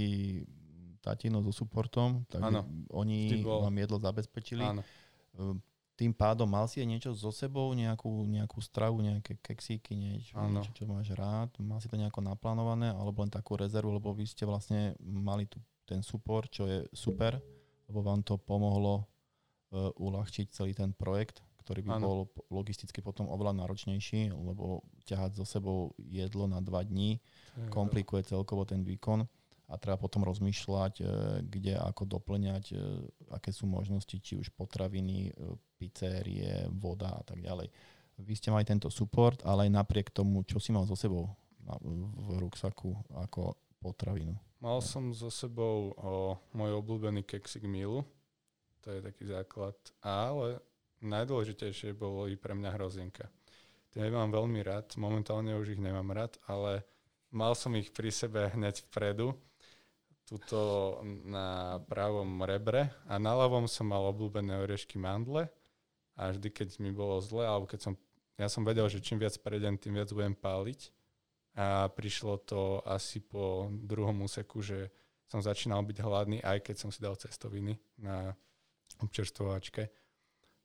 tatino 1.02 1.42
so 1.42 1.50
supportom, 1.50 2.22
tak 2.30 2.46
Áno. 2.46 2.62
oni 2.94 3.42
vám 3.42 3.74
jedlo 3.74 3.98
zabezpečili. 3.98 4.62
Áno. 4.62 4.86
Ehm, 5.34 5.58
Tým 5.98 6.14
pádom 6.14 6.46
mal 6.46 6.70
si 6.70 6.78
aj 6.78 6.86
niečo 6.86 7.10
so 7.10 7.34
sebou, 7.34 7.74
nejakú, 7.74 8.22
nejakú 8.30 8.62
stravu, 8.62 9.02
nejaké 9.02 9.34
keksíky, 9.42 9.98
niečo, 9.98 10.38
niečo, 10.38 10.70
čo 10.70 10.86
máš 10.86 11.10
rád? 11.10 11.50
Mal 11.58 11.82
si 11.82 11.90
to 11.90 11.98
nejako 11.98 12.22
naplánované, 12.22 12.94
alebo 12.94 13.26
len 13.26 13.34
takú 13.34 13.58
rezervu, 13.58 13.90
lebo 13.90 14.14
vy 14.14 14.22
ste 14.22 14.46
vlastne 14.46 14.94
mali 15.02 15.50
tu 15.50 15.58
ten 15.82 15.98
support, 16.06 16.46
čo 16.54 16.70
je 16.70 16.86
super, 16.94 17.42
lebo 17.90 17.98
vám 18.06 18.22
to 18.22 18.38
pomohlo 18.38 19.02
uh, 19.74 19.90
uľahčiť 19.98 20.54
celý 20.54 20.70
ten 20.70 20.94
projekt, 20.94 21.42
ktorý 21.68 21.84
by 21.84 21.92
Áno. 22.00 22.04
bol 22.08 22.18
logisticky 22.48 23.04
potom 23.04 23.28
oveľa 23.28 23.60
náročnejší, 23.60 24.32
lebo 24.32 24.80
ťahať 25.04 25.36
so 25.36 25.44
sebou 25.44 25.92
jedlo 26.00 26.48
na 26.48 26.64
dva 26.64 26.80
dní 26.80 27.20
komplikuje 27.68 28.24
celkovo 28.24 28.64
ten 28.64 28.80
výkon 28.80 29.28
a 29.68 29.74
treba 29.76 30.00
potom 30.00 30.24
rozmýšľať, 30.24 30.94
e, 30.96 31.04
kde 31.44 31.76
ako 31.76 32.08
doplňať, 32.08 32.64
e, 32.72 32.76
aké 33.36 33.52
sú 33.52 33.68
možnosti, 33.68 34.16
či 34.16 34.40
už 34.40 34.48
potraviny, 34.56 35.28
e, 35.28 35.32
pizzerie, 35.76 36.72
voda 36.72 37.12
a 37.12 37.20
tak 37.20 37.44
ďalej. 37.44 37.68
Vy 38.16 38.32
ste 38.32 38.48
mali 38.48 38.64
tento 38.64 38.88
support, 38.88 39.44
ale 39.44 39.68
aj 39.68 39.76
napriek 39.76 40.08
tomu, 40.08 40.40
čo 40.48 40.56
si 40.56 40.72
mal 40.72 40.88
so 40.88 40.96
sebou 40.96 41.28
v 41.68 42.28
ruksaku 42.40 42.96
ako 43.12 43.52
potravinu. 43.84 44.32
Mal 44.64 44.80
som 44.80 45.12
so 45.12 45.28
sebou 45.28 45.92
o, 45.94 46.34
môj 46.56 46.80
obľúbený 46.80 47.28
keksik 47.28 47.68
Milu. 47.68 48.02
To 48.82 48.88
je 48.90 49.04
taký 49.04 49.28
základ. 49.28 49.76
Ale 50.00 50.64
najdôležitejšie 51.02 51.94
bolo 51.94 52.26
i 52.26 52.34
pre 52.34 52.54
mňa 52.54 52.70
hrozienka. 52.74 53.30
Tie 53.94 54.04
mám 54.12 54.30
veľmi 54.30 54.60
rád. 54.60 54.94
Momentálne 55.00 55.56
už 55.56 55.78
ich 55.78 55.80
nemám 55.80 56.12
rád, 56.12 56.36
ale 56.44 56.84
mal 57.32 57.56
som 57.56 57.72
ich 57.76 57.90
pri 57.92 58.12
sebe 58.12 58.52
hneď 58.52 58.84
vpredu. 58.88 59.32
Tuto 60.28 61.00
na 61.24 61.80
pravom 61.88 62.44
rebre 62.44 62.92
a 63.08 63.16
na 63.16 63.32
ľavom 63.32 63.64
som 63.64 63.88
mal 63.88 64.04
obľúbené 64.12 64.60
orešky 64.60 65.00
mandle 65.00 65.48
a 66.20 66.36
vždy, 66.36 66.52
keď 66.52 66.68
mi 66.84 66.92
bolo 66.92 67.16
zle, 67.24 67.48
alebo 67.48 67.64
keď 67.64 67.88
som, 67.88 67.92
ja 68.36 68.52
som 68.52 68.60
vedel, 68.60 68.84
že 68.92 69.00
čím 69.00 69.16
viac 69.16 69.40
prejdem, 69.40 69.80
tým 69.80 69.96
viac 69.96 70.12
budem 70.12 70.36
páliť 70.36 70.92
a 71.56 71.88
prišlo 71.88 72.44
to 72.44 72.84
asi 72.84 73.24
po 73.24 73.72
druhom 73.72 74.20
úseku, 74.20 74.60
že 74.60 74.92
som 75.32 75.40
začínal 75.40 75.80
byť 75.80 75.98
hladný, 76.04 76.38
aj 76.44 76.60
keď 76.60 76.76
som 76.76 76.90
si 76.92 77.00
dal 77.00 77.16
cestoviny 77.16 77.80
na 77.96 78.36
občerstvovačke. 79.00 79.88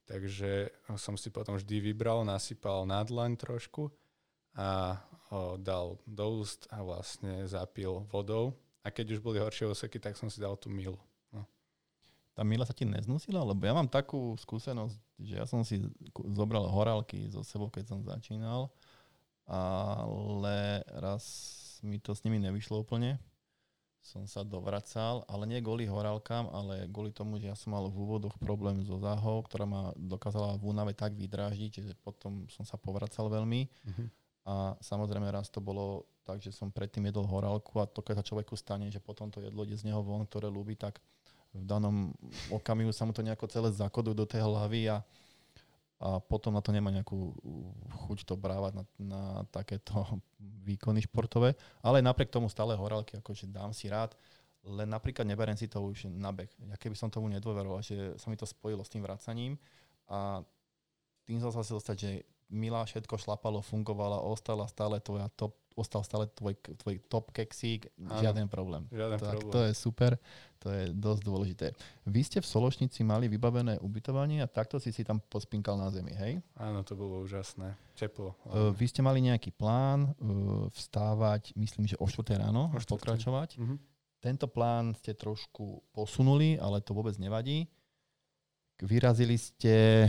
Takže 0.04 0.68
som 1.00 1.16
si 1.16 1.32
potom 1.32 1.56
vždy 1.56 1.94
vybral, 1.94 2.28
nasypal 2.28 2.84
na 2.84 3.00
dlaň 3.08 3.40
trošku 3.40 3.88
a 4.54 5.00
o, 5.32 5.56
dal 5.56 5.98
do 6.04 6.44
úst 6.44 6.68
a 6.70 6.84
vlastne 6.84 7.48
zapil 7.48 8.04
vodou. 8.12 8.54
A 8.84 8.92
keď 8.92 9.16
už 9.16 9.24
boli 9.24 9.40
horšie 9.40 9.72
úseky, 9.72 9.98
tak 9.98 10.20
som 10.20 10.28
si 10.28 10.44
dal 10.44 10.60
tú 10.60 10.68
milu. 10.68 11.00
Tá 12.34 12.42
mila 12.42 12.66
sa 12.66 12.74
ti 12.74 12.82
neznusila? 12.82 13.46
Lebo 13.46 13.62
ja 13.62 13.78
mám 13.78 13.86
takú 13.86 14.34
skúsenosť, 14.42 14.98
že 15.22 15.34
ja 15.38 15.46
som 15.46 15.62
si 15.62 15.86
zobral 16.34 16.66
horálky 16.66 17.30
so 17.30 17.46
sebou, 17.46 17.70
keď 17.70 17.94
som 17.94 18.02
začínal, 18.02 18.74
ale 19.46 20.82
raz 20.98 21.24
mi 21.86 22.02
to 22.02 22.18
s 22.18 22.26
nimi 22.26 22.42
nevyšlo 22.42 22.82
úplne. 22.82 23.22
Som 24.04 24.28
sa 24.28 24.44
dovracal, 24.44 25.24
ale 25.32 25.48
nie 25.48 25.64
kvôli 25.64 25.88
horálkam, 25.88 26.52
ale 26.52 26.92
kvôli 26.92 27.16
tomu, 27.16 27.40
že 27.40 27.48
ja 27.48 27.56
som 27.56 27.72
mal 27.72 27.88
v 27.88 27.96
úvodoch 27.96 28.36
problém 28.36 28.84
so 28.84 29.00
záhou, 29.00 29.40
ktorá 29.48 29.64
ma 29.64 29.96
dokázala 29.96 30.60
v 30.60 30.76
únave 30.76 30.92
tak 30.92 31.16
vydráždiť, 31.16 31.72
že 31.80 31.94
potom 32.04 32.44
som 32.52 32.68
sa 32.68 32.76
povracal 32.76 33.32
veľmi. 33.32 33.72
A 34.44 34.76
samozrejme 34.84 35.32
raz 35.32 35.48
to 35.48 35.64
bolo 35.64 36.04
tak, 36.28 36.44
že 36.44 36.52
som 36.52 36.68
predtým 36.68 37.08
jedol 37.08 37.24
horálku 37.24 37.80
a 37.80 37.88
to, 37.88 38.04
keď 38.04 38.20
sa 38.20 38.28
človeku 38.28 38.60
stane, 38.60 38.92
že 38.92 39.00
potom 39.00 39.32
to 39.32 39.40
jedlo 39.40 39.64
ide 39.64 39.80
z 39.80 39.88
neho 39.88 40.04
von, 40.04 40.28
ktoré 40.28 40.52
ľúbi, 40.52 40.76
tak 40.76 41.00
v 41.56 41.64
danom 41.64 42.12
okamihu 42.52 42.92
sa 42.92 43.08
mu 43.08 43.16
to 43.16 43.24
nejako 43.24 43.48
celé 43.48 43.72
zakoduje 43.72 44.20
do 44.20 44.28
tej 44.28 44.44
hlavy 44.44 44.92
a, 44.92 45.00
a 46.04 46.20
potom 46.20 46.52
na 46.52 46.60
to 46.60 46.76
nemá 46.76 46.92
nejakú 46.92 47.32
chuť 48.04 48.28
to 48.28 48.36
brávať 48.36 48.76
na, 48.76 48.84
na 49.00 49.24
takéto 49.48 50.04
výkony 50.68 51.00
športové. 51.08 51.56
Ale 51.80 52.04
napriek 52.04 52.28
tomu 52.28 52.52
stále 52.52 52.76
horálky, 52.76 53.16
akože 53.24 53.48
dám 53.48 53.72
si 53.72 53.88
rád, 53.88 54.12
len 54.68 54.92
napríklad 54.92 55.24
neberiem 55.24 55.56
si 55.56 55.72
to 55.72 55.80
už 55.80 56.12
na 56.12 56.36
beh. 56.36 56.52
Ja 56.68 56.76
keby 56.76 56.96
som 57.00 57.08
tomu 57.08 57.32
nedôveroval, 57.32 57.80
že 57.80 58.20
sa 58.20 58.28
mi 58.28 58.36
to 58.36 58.44
spojilo 58.44 58.84
s 58.84 58.92
tým 58.92 59.04
vracaním 59.04 59.56
a 60.12 60.44
tým 61.24 61.40
som 61.40 61.56
sa 61.56 61.64
dostať, 61.64 61.96
že 61.96 62.12
milá, 62.52 62.84
všetko 62.84 63.16
šlapalo, 63.16 63.64
fungovala, 63.64 64.20
ostala 64.20 64.68
stále 64.68 65.00
tvoja 65.00 65.32
top, 65.40 65.56
ostal 65.76 66.02
stále 66.02 66.30
tvoj, 66.30 66.54
tvoj 66.78 67.02
top 67.08 67.32
keksík, 67.32 67.90
Áno. 68.00 68.20
žiaden 68.20 68.48
problém. 68.48 68.86
Žiaden 68.90 69.20
tak 69.20 69.30
problém. 69.38 69.54
to 69.54 69.60
je 69.66 69.74
super, 69.74 70.12
to 70.58 70.68
je 70.72 70.84
dosť 70.92 71.22
dôležité. 71.22 71.68
Vy 72.06 72.22
ste 72.24 72.40
v 72.40 72.48
Sološnici 72.48 73.04
mali 73.04 73.28
vybavené 73.28 73.78
ubytovanie 73.80 74.40
a 74.40 74.48
takto 74.48 74.80
si 74.80 74.94
si 74.94 75.04
tam 75.04 75.20
pospinkal 75.20 75.76
na 75.76 75.92
zemi, 75.92 76.14
hej? 76.16 76.40
Áno, 76.56 76.82
to 76.82 76.96
bolo 76.96 77.22
úžasné. 77.22 77.76
Teplo. 77.94 78.34
Uh, 78.46 78.72
vy 78.72 78.86
ste 78.88 79.04
mali 79.04 79.20
nejaký 79.20 79.52
plán 79.52 80.14
uh, 80.18 80.68
vstávať, 80.72 81.52
myslím, 81.54 81.86
že 81.86 82.00
o 82.00 82.08
4 82.08 82.40
ráno, 82.40 82.72
O 82.72 82.78
a 82.78 82.80
4:00. 82.80 82.90
pokračovať. 82.96 83.50
Mhm. 83.60 83.76
Tento 84.24 84.48
plán 84.48 84.96
ste 84.96 85.12
trošku 85.12 85.84
posunuli, 85.92 86.56
ale 86.56 86.80
to 86.80 86.96
vôbec 86.96 87.12
nevadí. 87.20 87.68
Vyrazili 88.80 89.36
ste 89.36 90.08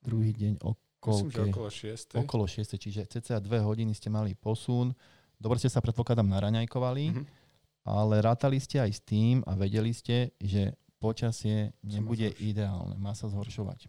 druhý 0.00 0.32
deň 0.32 0.60
o 0.64 0.76
Myslím, 0.98 1.30
že 1.30 1.42
okolo 1.46 1.68
6. 1.70 2.18
Okolo 2.18 2.44
6, 2.44 2.74
čiže 2.74 3.06
cca 3.06 3.38
2 3.38 3.46
hodiny 3.62 3.94
ste 3.94 4.10
mali 4.10 4.34
posun. 4.34 4.90
Dobre 5.38 5.62
ste 5.62 5.70
sa 5.70 5.78
predpokladám 5.78 6.26
naraňajkovali, 6.26 7.04
Mhm. 7.14 7.22
ale 7.86 8.14
rátali 8.18 8.58
ste 8.58 8.82
aj 8.82 8.90
s 8.90 9.00
tým 9.00 9.46
a 9.46 9.54
vedeli 9.54 9.94
ste, 9.94 10.34
že 10.42 10.74
počasie 10.98 11.70
nebude 11.86 12.26
ideálne, 12.42 12.98
má 12.98 13.14
sa 13.14 13.30
zhoršovať. 13.30 13.86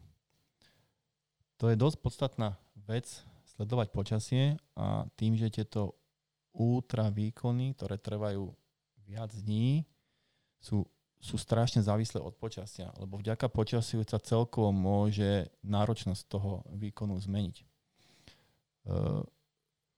To 1.57 1.67
je 1.67 1.75
dosť 1.75 1.97
podstatná 1.99 2.55
vec, 2.87 3.09
sledovať 3.57 3.91
počasie 3.91 4.43
a 4.77 5.09
tým, 5.17 5.35
že 5.35 5.49
tieto 5.51 5.97
ultra 6.53 7.09
výkony, 7.09 7.73
ktoré 7.75 7.97
trvajú 7.97 8.53
viac 9.03 9.33
dní, 9.33 9.83
sú, 10.61 10.85
sú 11.19 11.35
strašne 11.35 11.83
závislé 11.83 12.23
od 12.23 12.31
počasia, 12.39 12.95
lebo 12.95 13.19
vďaka 13.19 13.51
počasiu 13.51 13.99
sa 14.07 14.23
celkovo 14.23 14.71
môže 14.71 15.51
náročnosť 15.67 16.21
toho 16.31 16.63
výkonu 16.71 17.19
zmeniť. 17.19 17.55
E, 17.59 17.65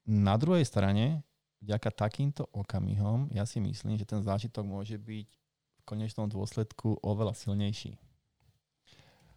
Na 0.10 0.36
druhej 0.42 0.66
strane, 0.66 1.22
vďaka 1.62 1.94
takýmto 1.94 2.50
okamihom, 2.50 3.30
ja 3.30 3.46
si 3.46 3.62
myslím, 3.62 4.02
že 4.02 4.10
ten 4.10 4.26
zážitok 4.26 4.66
môže 4.66 4.98
byť 4.98 5.30
v 5.78 5.82
konečnom 5.86 6.26
dôsledku 6.26 6.98
oveľa 7.06 7.38
silnejší. 7.38 8.02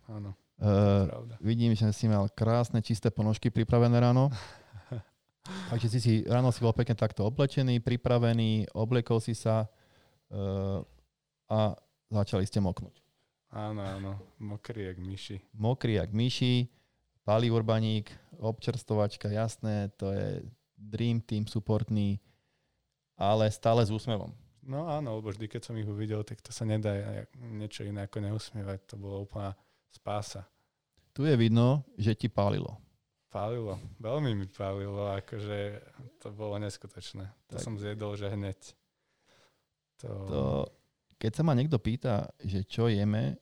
Áno, 0.09 0.33
Uh, 0.55 1.11
pravda. 1.11 1.35
vidím, 1.43 1.75
že 1.75 1.91
si 1.91 2.07
mal 2.07 2.31
krásne 2.31 2.79
čisté 2.79 3.11
ponožky 3.11 3.51
pripravené 3.51 3.99
ráno. 3.99 4.31
Takže 5.75 5.91
si 5.91 5.99
si 5.99 6.13
ráno 6.31 6.55
si 6.55 6.63
bol 6.63 6.71
pekne 6.71 6.95
takto 6.95 7.27
oblečený, 7.27 7.83
pripravený, 7.83 8.71
obliekol 8.71 9.19
si 9.19 9.35
sa 9.35 9.67
uh, 9.67 10.79
a 11.51 11.77
začali 12.11 12.47
ste 12.47 12.61
moknúť. 12.63 13.05
Áno, 13.55 13.83
áno. 13.83 14.13
Mokrý 14.43 14.91
jak 14.91 14.99
myši. 14.99 15.37
Mokrý 15.55 16.03
jak 16.03 16.11
myši, 16.11 16.67
palí 17.23 17.55
urbaník, 17.55 18.11
občerstovačka, 18.43 19.31
jasné, 19.31 19.95
to 19.95 20.11
je 20.11 20.43
dream 20.75 21.23
team 21.23 21.47
supportný, 21.47 22.19
ale 23.15 23.47
stále 23.55 23.87
s 23.87 23.95
úsmevom. 23.95 24.35
No 24.65 24.89
áno, 24.89 25.21
lebo 25.21 25.29
vždy, 25.29 25.47
keď 25.47 25.63
som 25.71 25.77
ich 25.77 25.87
uvidel, 25.87 26.25
tak 26.25 26.41
to 26.41 26.49
sa 26.49 26.65
nedá 26.65 27.25
niečo 27.37 27.85
iné 27.85 28.09
ako 28.09 28.25
neusmievať. 28.25 28.81
To 28.91 28.97
bolo 28.97 29.29
úplná 29.29 29.53
spása. 29.93 30.49
Tu 31.13 31.29
je 31.29 31.37
vidno, 31.37 31.85
že 32.01 32.17
ti 32.17 32.33
pálilo. 32.33 32.81
Pálilo. 33.29 33.77
Veľmi 34.01 34.33
mi 34.35 34.47
pálilo, 34.49 35.11
akože 35.21 35.85
to 36.19 36.33
bolo 36.33 36.57
neskutočné. 36.59 37.29
To 37.53 37.57
tak. 37.61 37.63
som 37.63 37.77
zjedol, 37.77 38.17
že 38.17 38.33
hneď. 38.33 38.59
To... 40.03 40.09
to... 40.27 40.43
Keď 41.25 41.33
sa 41.33 41.41
ma 41.41 41.57
niekto 41.57 41.81
pýta, 41.81 42.29
že 42.45 42.69
čo 42.69 42.93
jeme 42.93 43.41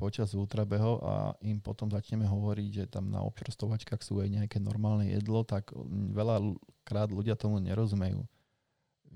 počas 0.00 0.32
ultrabehov 0.32 0.96
a 1.04 1.14
im 1.44 1.60
potom 1.60 1.92
začneme 1.92 2.24
hovoriť, 2.24 2.70
že 2.72 2.84
tam 2.88 3.12
na 3.12 3.20
občerstovačkách 3.20 4.00
sú 4.00 4.24
aj 4.24 4.32
nejaké 4.32 4.56
normálne 4.62 5.12
jedlo, 5.12 5.44
tak 5.44 5.68
veľa 6.16 6.56
krát 6.88 7.12
ľudia 7.12 7.36
tomu 7.36 7.60
nerozumejú 7.60 8.24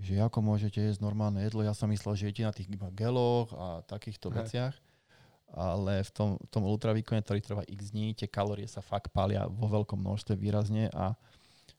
že 0.01 0.17
ako 0.19 0.41
môžete 0.41 0.81
jesť 0.81 1.05
normálne 1.05 1.45
jedlo. 1.45 1.61
Ja 1.61 1.77
som 1.77 1.91
myslel, 1.93 2.17
že 2.17 2.29
jete 2.33 2.49
na 2.49 2.55
tých 2.55 2.71
iba 2.71 2.89
geloch 2.89 3.53
a 3.53 3.85
takýchto 3.85 4.33
Hej. 4.33 4.37
veciach, 4.41 4.75
ale 5.53 6.01
v 6.01 6.11
tom, 6.11 6.29
v 6.41 6.49
tom 6.49 6.65
ultravýkone, 6.65 7.21
ktorý 7.21 7.41
trvá 7.45 7.63
x 7.69 7.93
dní, 7.93 8.17
tie 8.17 8.25
kalórie 8.25 8.65
sa 8.65 8.81
fakt 8.81 9.13
pália 9.13 9.45
vo 9.45 9.69
veľkom 9.69 10.01
množstve 10.01 10.35
výrazne 10.41 10.89
a 10.97 11.13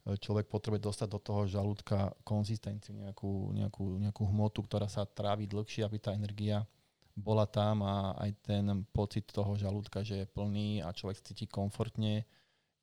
človek 0.04 0.52
potrebuje 0.52 0.84
dostať 0.84 1.08
do 1.08 1.20
toho 1.20 1.48
žalúdka 1.48 2.12
konzistenciu, 2.28 2.92
nejakú, 3.00 3.56
nejakú, 3.56 3.86
nejakú 4.04 4.24
hmotu, 4.28 4.60
ktorá 4.68 4.92
sa 4.92 5.08
trávi 5.08 5.48
dlhšie, 5.48 5.88
aby 5.88 5.98
tá 6.00 6.12
energia 6.12 6.68
bola 7.16 7.46
tam 7.46 7.86
a 7.86 8.18
aj 8.20 8.32
ten 8.44 8.66
pocit 8.92 9.30
toho 9.30 9.56
žalúdka, 9.56 10.02
že 10.04 10.26
je 10.26 10.32
plný 10.34 10.82
a 10.84 10.92
človek 10.92 11.22
cíti 11.24 11.46
komfortne, 11.46 12.26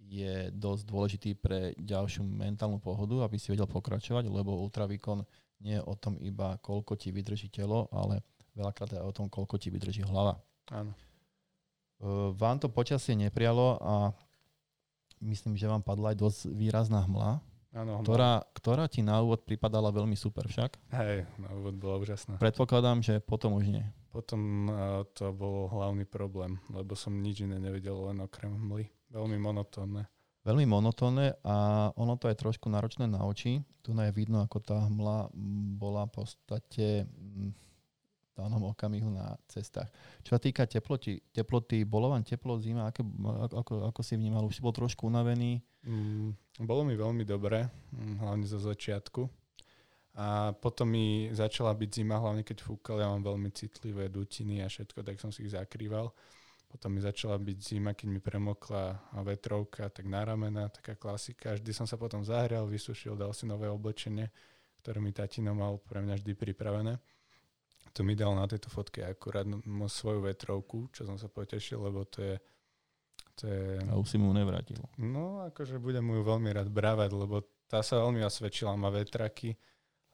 je 0.00 0.48
dosť 0.56 0.82
dôležitý 0.88 1.30
pre 1.36 1.76
ďalšiu 1.76 2.24
mentálnu 2.24 2.80
pohodu, 2.80 3.20
aby 3.28 3.36
si 3.36 3.52
vedel 3.52 3.68
pokračovať, 3.68 4.32
lebo 4.32 4.56
ultravýkon 4.64 5.20
nie 5.60 5.76
je 5.76 5.84
o 5.84 5.92
tom 5.92 6.16
iba, 6.24 6.56
koľko 6.64 6.96
ti 6.96 7.12
vydrží 7.12 7.52
telo, 7.52 7.84
ale 7.92 8.24
veľakrát 8.56 8.96
je 8.96 9.02
o 9.04 9.12
tom, 9.12 9.28
koľko 9.28 9.60
ti 9.60 9.68
vydrží 9.68 10.00
hlava. 10.08 10.40
Áno. 10.72 10.96
Vám 12.32 12.56
to 12.56 12.72
počasie 12.72 13.12
neprialo 13.12 13.76
a 13.76 13.94
myslím, 15.20 15.54
že 15.54 15.70
vám 15.70 15.84
padla 15.84 16.12
aj 16.12 16.16
dosť 16.18 16.40
výrazná 16.52 17.04
hmla, 17.04 17.40
Áno, 17.70 18.02
ktorá, 18.02 18.42
ktorá 18.50 18.90
ti 18.90 18.98
na 18.98 19.22
úvod 19.22 19.46
pripadala 19.46 19.94
veľmi 19.94 20.18
super 20.18 20.50
však. 20.50 20.74
Hej, 20.90 21.22
na 21.38 21.54
úvod 21.54 21.78
bola 21.78 22.02
úžasná. 22.02 22.34
Predpokladám, 22.42 22.98
že 22.98 23.22
potom 23.22 23.54
už 23.54 23.70
nie. 23.70 23.86
Potom 24.10 24.66
uh, 24.66 25.06
to 25.14 25.30
bol 25.30 25.70
hlavný 25.70 26.02
problém, 26.02 26.58
lebo 26.66 26.98
som 26.98 27.14
nič 27.14 27.46
iné 27.46 27.62
nevedel 27.62 27.94
len 28.10 28.26
okrem 28.26 28.50
hmly. 28.50 28.90
Veľmi 29.14 29.38
monotónne. 29.38 30.10
Veľmi 30.42 30.66
monotónne 30.66 31.38
a 31.46 31.88
ono 31.94 32.18
to 32.18 32.26
je 32.26 32.34
trošku 32.34 32.66
náročné 32.66 33.06
na 33.06 33.22
oči. 33.22 33.62
Tu 33.84 33.92
je 33.92 34.12
vidno, 34.16 34.42
ako 34.42 34.58
tá 34.58 34.88
hmla 34.88 35.30
bola 35.78 36.10
v 36.10 36.12
podstate 36.16 37.06
danom 38.40 38.72
okamihu 38.72 39.12
na 39.12 39.36
cestách. 39.46 39.92
Čo 40.24 40.36
sa 40.36 40.40
týka 40.40 40.64
teploty, 40.64 41.20
teploty 41.30 41.84
bolo 41.84 42.10
vám 42.10 42.24
teplo 42.24 42.56
zima, 42.56 42.88
aké, 42.88 43.04
ako, 43.52 43.92
ako 43.92 44.00
si 44.00 44.16
vnímal? 44.16 44.48
Už 44.48 44.58
si 44.58 44.64
bol 44.64 44.72
trošku 44.72 45.06
unavený? 45.06 45.60
Mm, 45.84 46.32
bolo 46.64 46.82
mi 46.84 46.96
veľmi 46.96 47.24
dobre, 47.28 47.68
mm, 47.92 48.20
hlavne 48.24 48.46
zo 48.48 48.60
začiatku. 48.60 49.28
A 50.18 50.50
potom 50.58 50.90
mi 50.90 51.30
začala 51.30 51.70
byť 51.70 52.02
zima, 52.02 52.18
hlavne 52.18 52.42
keď 52.42 52.66
fúkal, 52.66 52.98
ja 52.98 53.06
mám 53.06 53.22
veľmi 53.22 53.54
citlivé 53.54 54.10
dutiny 54.10 54.58
a 54.60 54.66
všetko, 54.66 55.06
tak 55.06 55.22
som 55.22 55.30
si 55.30 55.46
ich 55.46 55.54
zakrýval. 55.54 56.10
Potom 56.70 56.94
mi 56.94 57.02
začala 57.02 57.34
byť 57.34 57.58
zima, 57.58 57.98
keď 57.98 58.06
mi 58.06 58.20
premokla 58.22 58.94
vetrovka, 59.26 59.90
tak 59.90 60.06
na 60.06 60.22
ramena, 60.22 60.70
taká 60.70 60.94
klasika. 60.94 61.58
Vždy 61.58 61.72
som 61.74 61.86
sa 61.86 61.98
potom 61.98 62.22
zahrial, 62.22 62.70
vysušil, 62.70 63.18
dal 63.18 63.34
si 63.34 63.42
nové 63.42 63.66
oblečenie, 63.66 64.30
ktoré 64.78 65.02
mi 65.02 65.10
tatino 65.10 65.50
mal 65.50 65.82
pre 65.82 65.98
mňa 65.98 66.22
vždy 66.22 66.32
pripravené. 66.38 66.94
To 67.94 68.00
mi 68.06 68.14
dal 68.14 68.38
na 68.38 68.46
tejto 68.46 68.70
fotke 68.70 69.02
akurát 69.02 69.46
svoju 69.90 70.22
vetrovku, 70.22 70.90
čo 70.94 71.02
som 71.02 71.18
sa 71.18 71.26
potešil, 71.26 71.82
lebo 71.82 72.06
to 72.06 72.22
je... 72.22 72.36
To 73.40 73.44
je... 73.50 73.82
A 73.90 73.98
už 73.98 74.14
si 74.14 74.16
mu 74.20 74.30
nevrátil. 74.30 74.78
No, 75.00 75.42
akože 75.50 75.82
budem 75.82 76.06
mu 76.06 76.18
ju 76.18 76.22
veľmi 76.22 76.54
rád 76.54 76.70
brávať, 76.70 77.10
lebo 77.16 77.42
tá 77.66 77.82
sa 77.82 78.02
veľmi 78.02 78.22
osvedčila, 78.22 78.78
má 78.78 78.90
vetraky 78.90 79.58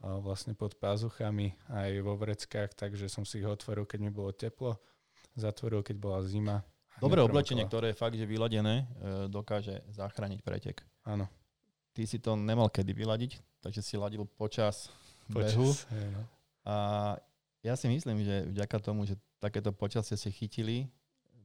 vlastne 0.00 0.52
pod 0.52 0.76
pázuchami 0.76 1.56
aj 1.72 1.90
vo 2.04 2.20
vreckách, 2.20 2.76
takže 2.76 3.08
som 3.08 3.24
si 3.24 3.40
ich 3.40 3.48
otvoril, 3.48 3.88
keď 3.88 3.98
mi 4.04 4.12
bolo 4.12 4.32
teplo 4.32 4.76
zatvoril, 5.36 5.84
keď 5.84 5.96
bola 6.00 6.20
zima. 6.24 6.64
Dobré 6.96 7.20
oblečenie, 7.20 7.68
ktoré 7.68 7.92
je 7.92 8.00
fakt, 8.00 8.16
že 8.16 8.24
vyladené, 8.24 8.84
e, 8.84 9.28
dokáže 9.28 9.84
zachrániť 9.92 10.40
pretek. 10.40 10.80
Áno. 11.04 11.28
Ty 11.92 12.02
si 12.08 12.16
to 12.16 12.40
nemal 12.40 12.72
kedy 12.72 12.96
vyladiť, 12.96 13.60
takže 13.60 13.84
si 13.84 14.00
ladil 14.00 14.24
počas, 14.24 14.88
počas 15.28 15.52
behu. 15.52 15.68
Je, 15.92 16.08
no. 16.08 16.22
A 16.64 16.74
ja 17.66 17.74
si 17.74 17.90
myslím, 17.90 18.22
že 18.22 18.46
vďaka 18.46 18.78
tomu, 18.78 19.02
že 19.02 19.18
takéto 19.42 19.74
počasie 19.74 20.14
si 20.14 20.30
chytili, 20.30 20.86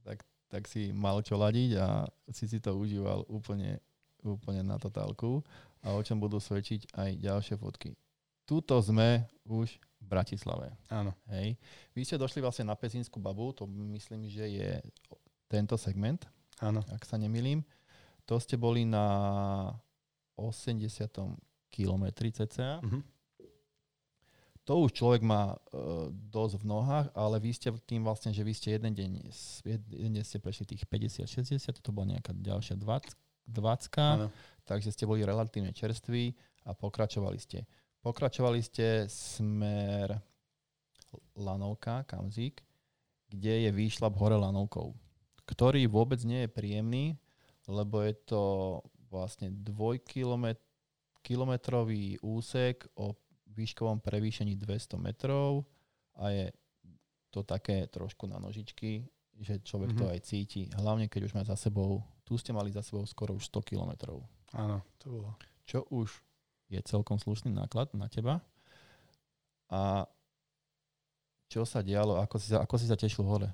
tak, 0.05 0.22
tak 0.53 0.69
si 0.69 0.93
mal 0.93 1.17
čo 1.26 1.34
ladiť 1.34 1.82
a 1.82 2.05
si 2.30 2.45
si 2.45 2.61
to 2.61 2.78
užíval 2.78 3.26
úplne, 3.26 3.82
úplne 4.22 4.61
na 4.61 4.78
totálku 4.78 5.41
a 5.82 5.97
o 5.97 6.01
čom 6.05 6.22
budú 6.22 6.38
svedčiť 6.38 6.93
aj 6.93 7.09
ďalšie 7.17 7.55
fotky. 7.57 7.97
Tuto 8.45 8.78
sme 8.86 9.26
už 9.49 9.82
v 10.01 10.05
Bratislave. 10.05 10.69
Áno. 10.93 11.17
Hej. 11.34 11.57
Vy 11.97 12.01
ste 12.05 12.22
došli 12.22 12.41
vlastne 12.41 12.69
na 12.69 12.78
Pezínsku 12.78 13.17
babu, 13.17 13.49
to 13.57 13.65
myslím, 13.65 14.30
že 14.30 14.45
je 14.45 14.72
tento 15.49 15.74
segment, 15.78 16.22
Áno. 16.61 16.86
ak 16.93 17.01
sa 17.01 17.17
nemýlim. 17.17 17.65
To 18.30 18.38
ste 18.38 18.61
boli 18.61 18.86
na 18.86 19.74
80. 20.38 20.86
kilometri 21.74 22.30
cca. 22.30 22.80
Uh-huh. 22.82 23.01
To 24.70 24.86
už 24.86 24.93
človek 24.93 25.26
má 25.26 25.57
uh, 25.57 26.14
dosť 26.14 26.62
v 26.62 26.66
nohách, 26.70 27.09
ale 27.18 27.41
vy 27.41 27.49
ste 27.49 27.74
tým 27.82 28.05
vlastne, 28.05 28.30
že 28.30 28.45
vy 28.45 28.53
ste 28.53 28.78
jeden 28.78 28.93
deň, 28.93 29.12
jeden 29.66 30.12
deň 30.14 30.24
ste 30.24 30.38
prešli 30.38 30.70
tých 30.70 30.86
50-60, 30.86 31.82
to 31.82 31.89
bola 31.89 32.14
nejaká 32.18 32.30
ďalšia 32.38 32.78
20, 32.78 33.18
20 33.49 34.30
takže 34.66 34.91
ste 34.93 35.05
boli 35.09 35.26
relatívne 35.26 35.74
čerství 35.74 36.38
a 36.70 36.78
pokračovali 36.78 37.39
ste. 37.41 37.66
Pokračovali 38.01 38.62
ste 38.62 39.09
smer 39.09 40.22
Lanovka, 41.38 42.03
Kamzík, 42.05 42.64
kde 43.30 43.62
je 43.68 43.72
výšlap 43.74 44.16
hore 44.18 44.36
Lanovkou, 44.38 44.93
ktorý 45.49 45.88
vôbec 45.89 46.24
nie 46.26 46.41
je 46.45 46.53
príjemný, 46.53 47.18
lebo 47.70 48.01
je 48.01 48.14
to 48.26 48.41
vlastne 49.12 49.51
dvojkilometrový 49.51 52.18
úsek 52.24 52.88
o 52.95 53.14
výškovom 53.52 53.99
prevýšení 53.99 54.56
200 54.56 54.97
metrov 54.97 55.68
a 56.18 56.32
je 56.32 56.45
to 57.32 57.43
také 57.47 57.88
trošku 57.88 58.28
na 58.28 58.39
nožičky, 58.39 59.08
že 59.39 59.64
človek 59.64 59.95
mm-hmm. 59.95 60.02
to 60.02 60.06
mhm. 60.08 60.14
aj 60.14 60.20
cíti. 60.28 60.62
Hlavne, 60.76 61.08
keď 61.08 61.22
už 61.32 61.34
má 61.34 61.43
za 61.47 61.56
sebou, 61.56 62.04
tu 62.28 62.36
ste 62.36 62.52
mali 62.52 62.72
za 62.72 62.84
sebou 62.84 63.08
skoro 63.08 63.36
už 63.36 63.47
100 63.47 63.72
kilometrov. 63.72 64.24
Áno, 64.52 64.84
to 64.99 65.08
bolo. 65.12 65.30
Čo 65.64 65.88
už 65.88 66.12
je 66.72 66.80
celkom 66.84 67.20
slušný 67.20 67.52
náklad 67.52 67.91
na 67.95 68.08
teba. 68.08 68.43
A 69.72 70.08
čo 71.52 71.68
sa 71.68 71.84
dialo? 71.84 72.20
Ako 72.20 72.39
si 72.39 72.52
sa, 72.52 72.64
ako 72.64 72.76
si 72.80 72.88
sa 72.88 72.95
tešil 72.95 73.28
hore? 73.28 73.52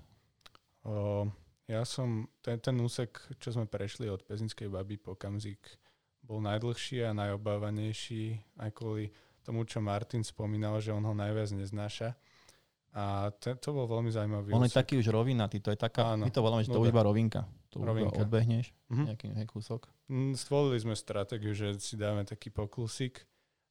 O, 0.85 1.25
ja 1.65 1.81
som, 1.85 2.29
ten, 2.45 2.61
ten 2.61 2.77
úsek, 2.77 3.17
čo 3.41 3.53
sme 3.53 3.65
prešli 3.65 4.05
od 4.09 4.21
Pezinskej 4.21 4.69
baby 4.69 5.01
po 5.01 5.17
Kamzik, 5.17 5.61
bol 6.21 6.41
najdlhší 6.45 7.05
a 7.05 7.17
najobávanejší 7.17 8.37
aj 8.61 8.69
kvôli 8.77 9.09
tomu, 9.47 9.63
čo 9.63 9.79
Martin 9.79 10.27
spomínal, 10.27 10.83
že 10.83 10.91
on 10.91 10.99
ho 11.07 11.15
najviac 11.15 11.55
neznáša. 11.55 12.11
A 12.97 13.31
te, 13.31 13.55
to 13.55 13.71
bol 13.71 13.87
veľmi 13.87 14.11
zaujímavý 14.11 14.51
On 14.51 14.59
úsek. 14.59 14.73
je 14.73 14.79
taký 14.83 14.93
už 14.99 15.07
rovinatý, 15.13 15.63
to 15.63 15.71
je 15.71 15.79
taká, 15.79 16.17
Áno, 16.17 16.27
my 16.27 16.33
to 16.33 16.41
voláme, 16.43 16.65
že 16.65 16.73
to 16.73 16.81
už 16.81 16.91
iba 16.91 17.05
rovinka. 17.05 17.45
To 17.71 17.83
rovinka. 17.83 18.25
odbehneš, 18.25 18.73
mm-hmm. 18.89 19.05
nejaký, 19.05 19.25
nejaký 19.37 19.51
kúsok. 19.53 19.85
Mm, 20.09 20.33
stvolili 20.33 20.81
sme 20.81 20.97
stratégiu, 20.97 21.53
že 21.53 21.77
si 21.77 21.93
dáme 21.93 22.25
taký 22.25 22.49
poklusik 22.49 23.23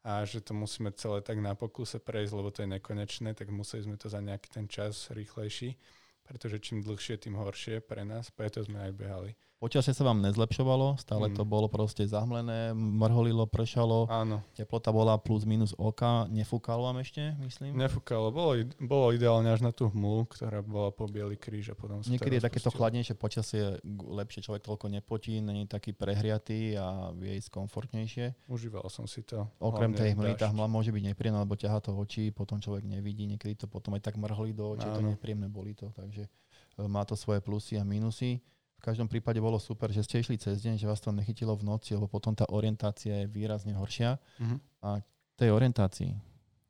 a 0.06 0.22
že 0.22 0.38
to 0.38 0.54
musíme 0.54 0.94
celé 0.94 1.26
tak 1.26 1.42
na 1.42 1.58
pokluse 1.58 1.98
prejsť, 1.98 2.32
lebo 2.38 2.54
to 2.54 2.62
je 2.62 2.70
nekonečné, 2.78 3.34
tak 3.34 3.50
museli 3.50 3.82
sme 3.82 3.96
to 3.98 4.06
za 4.06 4.22
nejaký 4.22 4.46
ten 4.46 4.70
čas 4.70 5.10
rýchlejší, 5.10 5.74
pretože 6.22 6.62
čím 6.62 6.86
dlhšie, 6.86 7.18
tým 7.18 7.34
horšie 7.34 7.82
pre 7.82 8.06
nás, 8.06 8.30
preto 8.30 8.62
sme 8.62 8.78
aj 8.78 8.92
behali. 8.94 9.34
Počasie 9.56 9.96
sa 9.96 10.04
vám 10.04 10.20
nezlepšovalo, 10.20 11.00
stále 11.00 11.32
mm. 11.32 11.40
to 11.40 11.48
bolo 11.48 11.64
proste 11.64 12.04
zahmlené, 12.04 12.76
mrholilo, 12.76 13.48
pršalo, 13.48 14.04
Áno. 14.04 14.44
teplota 14.52 14.92
bola 14.92 15.16
plus 15.16 15.48
minus 15.48 15.72
oka, 15.80 16.28
nefúkalo 16.28 16.84
vám 16.84 17.00
ešte, 17.00 17.32
myslím? 17.40 17.72
Nefúkalo, 17.72 18.28
bolo, 18.28 18.52
bolo 18.76 19.16
ideálne 19.16 19.48
až 19.48 19.64
na 19.64 19.72
tú 19.72 19.88
hmlu, 19.88 20.28
ktorá 20.28 20.60
bola 20.60 20.92
po 20.92 21.08
biely 21.08 21.40
kríž 21.40 21.72
a 21.72 21.74
potom 21.74 22.04
Niekedy 22.04 22.36
je 22.36 22.44
takéto 22.52 22.68
chladnejšie 22.68 23.16
počasie, 23.16 23.80
lepšie 23.88 24.44
človek 24.44 24.60
toľko 24.60 24.92
nepotí, 24.92 25.40
není 25.40 25.64
taký 25.64 25.96
prehriatý 25.96 26.76
a 26.76 27.16
vie 27.16 27.40
ísť 27.40 27.48
komfortnejšie. 27.48 28.52
Užíval 28.52 28.84
som 28.92 29.08
si 29.08 29.24
to. 29.24 29.48
Okrem 29.56 29.96
tej 29.96 30.12
hmly, 30.12 30.36
tá 30.36 30.52
hmla 30.52 30.68
môže 30.68 30.92
byť 30.92 31.16
nepríjemná, 31.16 31.40
lebo 31.48 31.56
ťahá 31.56 31.80
to 31.80 31.96
oči, 31.96 32.28
potom 32.28 32.60
človek 32.60 32.84
nevidí, 32.84 33.24
niekedy 33.24 33.56
to 33.56 33.72
potom 33.72 33.96
aj 33.96 34.04
tak 34.04 34.20
mrholí 34.20 34.52
do 34.52 34.76
očí, 34.76 34.84
to 34.84 35.00
nepríjemné, 35.00 35.48
boli 35.48 35.72
to, 35.72 35.88
takže 35.96 36.28
e, 36.28 36.84
má 36.84 37.08
to 37.08 37.16
svoje 37.16 37.40
plusy 37.40 37.80
a 37.80 37.84
minusy. 37.88 38.44
V 38.86 38.94
každom 38.94 39.10
prípade 39.10 39.42
bolo 39.42 39.58
super, 39.58 39.90
že 39.90 40.06
ste 40.06 40.22
išli 40.22 40.38
cez 40.38 40.62
deň, 40.62 40.78
že 40.78 40.86
vás 40.86 41.02
to 41.02 41.10
nechytilo 41.10 41.58
v 41.58 41.66
noci, 41.66 41.98
lebo 41.98 42.06
potom 42.06 42.38
tá 42.38 42.46
orientácia 42.54 43.18
je 43.18 43.26
výrazne 43.26 43.74
horšia. 43.74 44.14
Mm-hmm. 44.38 44.58
A 44.86 45.02
tej 45.34 45.50
orientácii, 45.50 46.14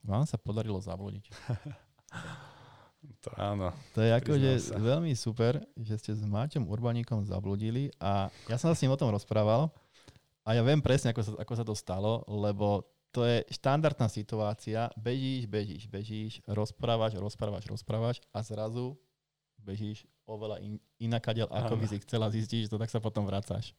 Vám 0.01 0.25
sa 0.25 0.41
podarilo 0.41 0.81
zablúdiť. 0.81 1.29
To 3.23 3.31
áno. 3.39 3.71
To 3.95 4.03
je 4.03 4.11
Priznám 4.19 4.59
sa. 4.59 4.83
veľmi 4.83 5.13
super, 5.15 5.63
že 5.79 5.95
ste 5.95 6.11
s 6.17 6.27
Máťom 6.27 6.67
Urbaníkom 6.67 7.23
zabludili 7.23 7.93
a 8.03 8.27
ja 8.51 8.59
som 8.59 8.67
sa 8.67 8.75
s 8.75 8.83
ním 8.83 8.91
o 8.91 8.99
tom 8.99 9.15
rozprával 9.15 9.71
a 10.43 10.59
ja 10.59 10.63
viem 10.67 10.83
presne, 10.83 11.15
ako 11.15 11.23
sa, 11.23 11.33
ako 11.39 11.53
sa 11.55 11.63
to 11.63 11.75
stalo, 11.79 12.27
lebo 12.27 12.83
to 13.15 13.23
je 13.23 13.47
štandardná 13.55 14.11
situácia, 14.11 14.91
bežíš, 14.99 15.47
bežíš, 15.47 15.85
bežíš, 15.87 16.33
rozprávaš, 16.51 17.15
rozprávaš, 17.15 17.71
rozprávaš 17.71 18.17
a 18.35 18.43
zrazu 18.43 18.99
bežíš 19.67 20.07
oveľa 20.23 20.63
in, 20.63 20.79
inakadiaľ, 21.03 21.51
ako 21.51 21.75
by 21.75 21.87
si 21.91 21.99
chcela 22.07 22.31
zistiť, 22.31 22.71
to 22.71 22.79
tak 22.79 22.87
sa 22.87 23.03
potom 23.03 23.27
vracáš. 23.27 23.75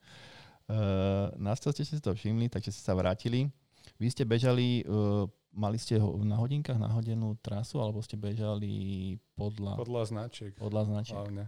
Uh, 0.68 1.32
našťastie 1.40 1.88
ste 1.88 1.96
si 1.96 2.04
to 2.04 2.12
všimli, 2.12 2.52
takže 2.52 2.76
ste 2.76 2.84
sa 2.84 2.92
vrátili. 2.92 3.48
Vy 3.96 4.12
ste 4.12 4.28
bežali, 4.28 4.84
uh, 4.84 5.24
mali 5.56 5.80
ste 5.80 5.96
ho 5.96 6.20
na 6.28 6.36
hodinkách 6.36 6.76
nahodenú 6.76 7.40
trasu, 7.40 7.80
alebo 7.80 8.04
ste 8.04 8.20
bežali 8.20 9.16
podľa, 9.40 9.80
Podľa 9.80 10.04
značiek 10.12 10.52
podľa 10.60 10.84
značiek? 10.92 11.16
hlavne. 11.16 11.48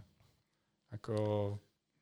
Ako 0.95 1.15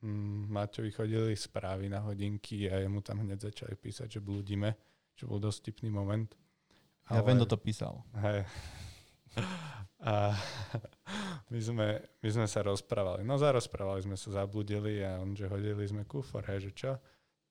mm, 0.00 0.46
Maťovi 0.46 0.90
chodili 0.94 1.34
správy 1.34 1.90
na 1.90 1.98
hodinky 2.06 2.70
a 2.70 2.78
jemu 2.78 3.02
tam 3.02 3.18
hneď 3.20 3.50
začali 3.50 3.74
písať, 3.74 4.16
že 4.16 4.20
blúdime, 4.22 4.78
čo 5.18 5.26
bol 5.26 5.42
dosť 5.42 5.74
tipný 5.74 5.90
moment. 5.90 6.30
Ja 7.10 7.24
viem, 7.24 7.40
kto 7.40 7.56
to 7.56 7.58
písal. 7.58 8.04
Hej. 8.20 8.46
A 9.98 10.30
my 11.52 11.58
sme, 11.58 11.86
my 12.22 12.28
sme 12.30 12.46
sa 12.46 12.62
rozprávali. 12.62 13.26
No 13.26 13.34
zarozprávali 13.34 14.06
sme 14.06 14.14
sa, 14.14 14.42
zabludili 14.42 15.02
a 15.02 15.18
on, 15.18 15.34
že 15.34 15.50
hodili 15.50 15.82
sme 15.86 16.06
kufor, 16.06 16.46
hej, 16.46 16.70
že 16.70 16.72
čo? 16.74 16.92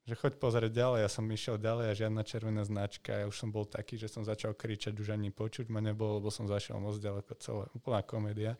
Že 0.08 0.16
choď 0.16 0.34
pozrieť 0.40 0.72
ďalej. 0.72 1.00
Ja 1.04 1.10
som 1.12 1.28
išiel 1.28 1.60
ďalej 1.60 1.86
a 1.92 1.94
žiadna 2.00 2.24
červená 2.24 2.64
značka. 2.64 3.12
Ja 3.12 3.28
už 3.28 3.36
som 3.36 3.52
bol 3.52 3.68
taký, 3.68 4.00
že 4.00 4.08
som 4.08 4.24
začal 4.24 4.56
kričať, 4.56 4.96
už 4.96 5.12
ani 5.12 5.36
počuť 5.36 5.68
ma 5.68 5.84
nebolo, 5.84 6.24
lebo 6.24 6.32
som 6.32 6.48
zašiel 6.48 6.80
moc 6.80 6.96
ďaleko 6.96 7.36
celé. 7.44 7.68
Úplná 7.76 8.00
komédia. 8.08 8.56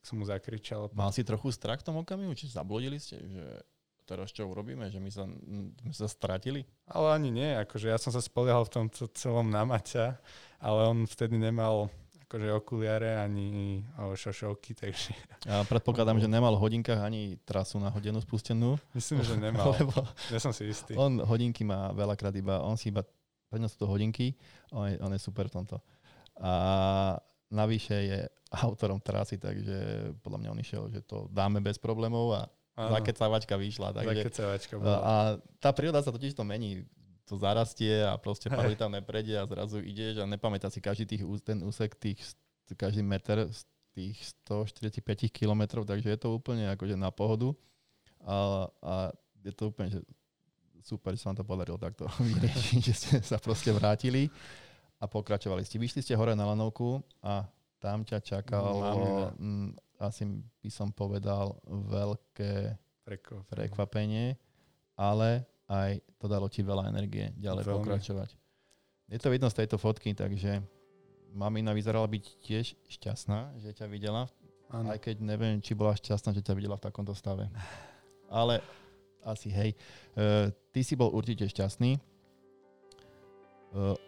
Tak 0.00 0.02
som 0.08 0.16
mu 0.16 0.24
zakričal. 0.24 0.88
Mal 0.96 1.12
si 1.12 1.28
trochu 1.28 1.52
strach 1.52 1.84
v 1.84 1.92
tom 1.92 2.00
okamihu? 2.00 2.32
Či 2.32 2.56
zabludili 2.56 2.96
ste? 2.96 3.20
Že 3.20 3.44
teraz 4.08 4.32
čo 4.32 4.48
urobíme? 4.48 4.88
Že 4.88 5.00
my 5.04 5.10
sa, 5.12 5.24
my 5.84 5.92
sa 5.92 6.08
stratili? 6.08 6.64
Ale 6.88 7.12
ani 7.12 7.28
nie, 7.28 7.52
akože 7.60 7.92
ja 7.92 8.00
som 8.00 8.08
sa 8.08 8.24
spoliehal 8.24 8.64
v 8.64 8.72
tomto 8.80 9.12
celom 9.12 9.52
na 9.52 9.68
Maťa, 9.68 10.16
ale 10.64 10.80
on 10.88 11.04
vtedy 11.04 11.36
nemal 11.36 11.92
akože 12.28 12.52
okuliare 12.52 13.16
ani 13.16 13.80
o, 13.96 14.12
šošovky, 14.12 14.76
takže 14.76 15.16
Ja 15.48 15.64
predpokladám, 15.64 16.20
že 16.20 16.28
nemal 16.28 16.52
v 16.54 16.60
hodinkách 16.60 17.00
ani 17.00 17.40
trasu 17.42 17.80
na 17.80 17.88
hodinu 17.88 18.20
spustenú. 18.20 18.76
myslím, 18.92 19.24
že 19.24 19.34
nemal. 19.34 19.72
Lebo 19.80 19.96
Ja 20.28 20.36
som 20.36 20.52
si 20.52 20.68
istý. 20.68 20.92
on 20.92 21.24
hodinky 21.24 21.64
má 21.64 21.88
veľakrát 21.90 22.36
iba, 22.36 22.60
on 22.60 22.76
si 22.76 22.92
iba, 22.92 23.00
pre 23.48 23.56
sú 23.64 23.80
to 23.80 23.88
hodinky, 23.88 24.36
on 24.68 24.84
je, 24.86 24.96
on 25.00 25.08
je 25.08 25.18
super 25.18 25.48
v 25.48 25.56
tomto. 25.56 25.80
A 26.36 26.52
navyše 27.48 27.96
je 27.96 28.18
autorom 28.52 29.00
trasy, 29.00 29.40
takže 29.40 29.76
podľa 30.20 30.38
mňa 30.38 30.48
on 30.52 30.60
išiel, 30.60 30.82
že 30.92 31.00
to 31.00 31.32
dáme 31.32 31.64
bez 31.64 31.80
problémov 31.80 32.36
a 32.36 32.42
Áno, 32.76 32.94
zakecavačka 32.94 33.56
vyšla. 33.56 33.90
Takže, 33.90 34.20
zakecavačka 34.22 34.74
a, 34.74 34.78
bola. 34.78 34.98
a 35.00 35.12
tá 35.58 35.74
príroda 35.74 35.98
sa 35.98 36.14
totiž 36.14 36.36
to 36.36 36.46
mení. 36.46 36.84
To 37.28 37.36
zarastie 37.36 38.02
a 38.02 38.16
proste 38.16 38.48
paroj 38.56 38.74
tam 38.74 38.92
neprejde 38.92 39.36
a 39.36 39.44
zrazu 39.44 39.84
ideš 39.84 40.20
a 40.20 40.28
nepamätá 40.28 40.72
si 40.72 40.80
každý 40.80 41.04
tých, 41.04 41.22
ten 41.44 41.60
úsek, 41.60 41.94
tých, 41.94 42.20
každý 42.74 43.04
meter 43.04 43.48
z 43.52 43.68
tých 43.92 44.16
145 44.46 45.02
kilometrov, 45.28 45.82
takže 45.84 46.14
je 46.14 46.18
to 46.20 46.38
úplne 46.38 46.70
akože 46.72 46.94
na 46.94 47.10
pohodu. 47.10 47.50
A, 48.22 48.66
a 48.82 48.94
je 49.42 49.52
to 49.54 49.70
úplne 49.70 49.90
že 49.90 50.00
super, 50.82 51.12
že 51.12 51.20
sa 51.20 51.30
vám 51.30 51.38
to 51.42 51.46
podarilo 51.46 51.78
takto 51.78 52.06
vyriešiť, 52.32 52.80
že 52.80 52.94
ste 52.94 53.16
sa 53.20 53.36
proste 53.36 53.74
vrátili 53.74 54.30
a 54.98 55.04
pokračovali 55.06 55.62
ste. 55.62 55.76
Vyšli 55.76 56.00
ste 56.02 56.14
hore 56.16 56.32
na 56.32 56.48
lanovku 56.48 57.02
a 57.22 57.46
tam 57.78 58.02
ťa 58.02 58.18
čakalo, 58.18 58.82
Mamina. 58.82 59.28
mm, 59.38 59.70
asi 60.02 60.26
by 60.62 60.70
som 60.70 60.90
povedal, 60.90 61.58
veľké 61.66 62.74
prekvapenie, 63.50 64.34
ale 64.98 65.46
aj 65.68 66.00
to 66.16 66.26
dalo 66.26 66.48
ti 66.48 66.64
veľa 66.64 66.88
energie 66.88 67.30
ďalej 67.36 67.64
Veľmi. 67.64 67.76
pokračovať. 67.84 68.30
Je 69.08 69.18
to 69.20 69.28
vidno 69.28 69.48
z 69.48 69.64
tejto 69.64 69.76
fotky, 69.76 70.12
takže 70.12 70.60
mamina 71.32 71.72
vyzerala 71.76 72.08
byť 72.08 72.24
tiež 72.40 72.66
šťastná, 72.88 73.60
že 73.60 73.76
ťa 73.76 73.86
videla, 73.88 74.28
Áno. 74.68 74.92
aj 74.92 75.00
keď 75.00 75.16
neviem, 75.20 75.60
či 75.60 75.72
bola 75.72 75.96
šťastná, 75.96 76.32
že 76.32 76.44
ťa 76.44 76.56
videla 76.56 76.76
v 76.76 76.84
takomto 76.88 77.12
stave. 77.16 77.48
Ale 78.28 78.60
asi 79.24 79.48
hej. 79.48 79.72
E, 80.12 80.52
ty 80.72 80.80
si 80.84 80.96
bol 80.96 81.12
určite 81.12 81.44
šťastný. 81.48 81.96
E, 81.96 82.00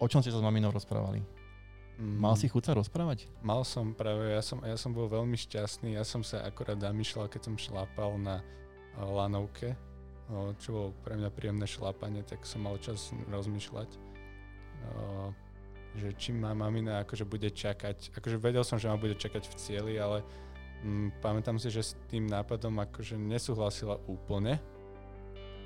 o 0.00 0.06
čom 0.08 0.20
ste 0.24 0.32
sa 0.32 0.40
s 0.40 0.44
maminou 0.44 0.72
rozprávali? 0.72 1.20
Mm, 2.00 2.16
Mal 2.20 2.36
si 2.36 2.48
chuť 2.48 2.64
sa 2.64 2.72
rozprávať? 2.76 3.28
Mal 3.44 3.60
som 3.64 3.92
práve, 3.92 4.32
ja 4.32 4.40
som, 4.40 4.60
ja 4.64 4.76
som 4.76 4.92
bol 4.92 5.08
veľmi 5.08 5.36
šťastný, 5.36 5.96
ja 6.00 6.04
som 6.04 6.24
sa 6.24 6.40
akorát 6.44 6.80
zamýšľal, 6.80 7.28
keď 7.28 7.52
som 7.52 7.54
šlápal 7.60 8.16
na 8.16 8.40
o, 8.96 9.04
lanovke, 9.16 9.76
čo 10.62 10.68
bolo 10.70 10.88
pre 11.02 11.18
mňa 11.18 11.30
príjemné 11.34 11.66
šlápanie, 11.66 12.22
tak 12.22 12.46
som 12.46 12.62
mal 12.62 12.78
čas 12.78 13.10
rozmýšľať, 13.30 13.90
že 15.98 16.08
či 16.14 16.30
ma 16.30 16.54
mamina 16.54 17.02
akože 17.02 17.26
bude 17.26 17.50
čakať, 17.50 18.14
akože 18.14 18.36
vedel 18.38 18.62
som, 18.62 18.78
že 18.78 18.86
ma 18.86 18.94
bude 18.94 19.18
čakať 19.18 19.42
v 19.50 19.54
cieli, 19.58 19.94
ale 19.98 20.22
mm, 20.86 21.18
pamätám 21.18 21.58
si, 21.58 21.66
že 21.70 21.82
s 21.82 21.92
tým 22.06 22.30
nápadom 22.30 22.78
akože 22.78 23.18
nesúhlasila 23.18 23.98
úplne 24.06 24.62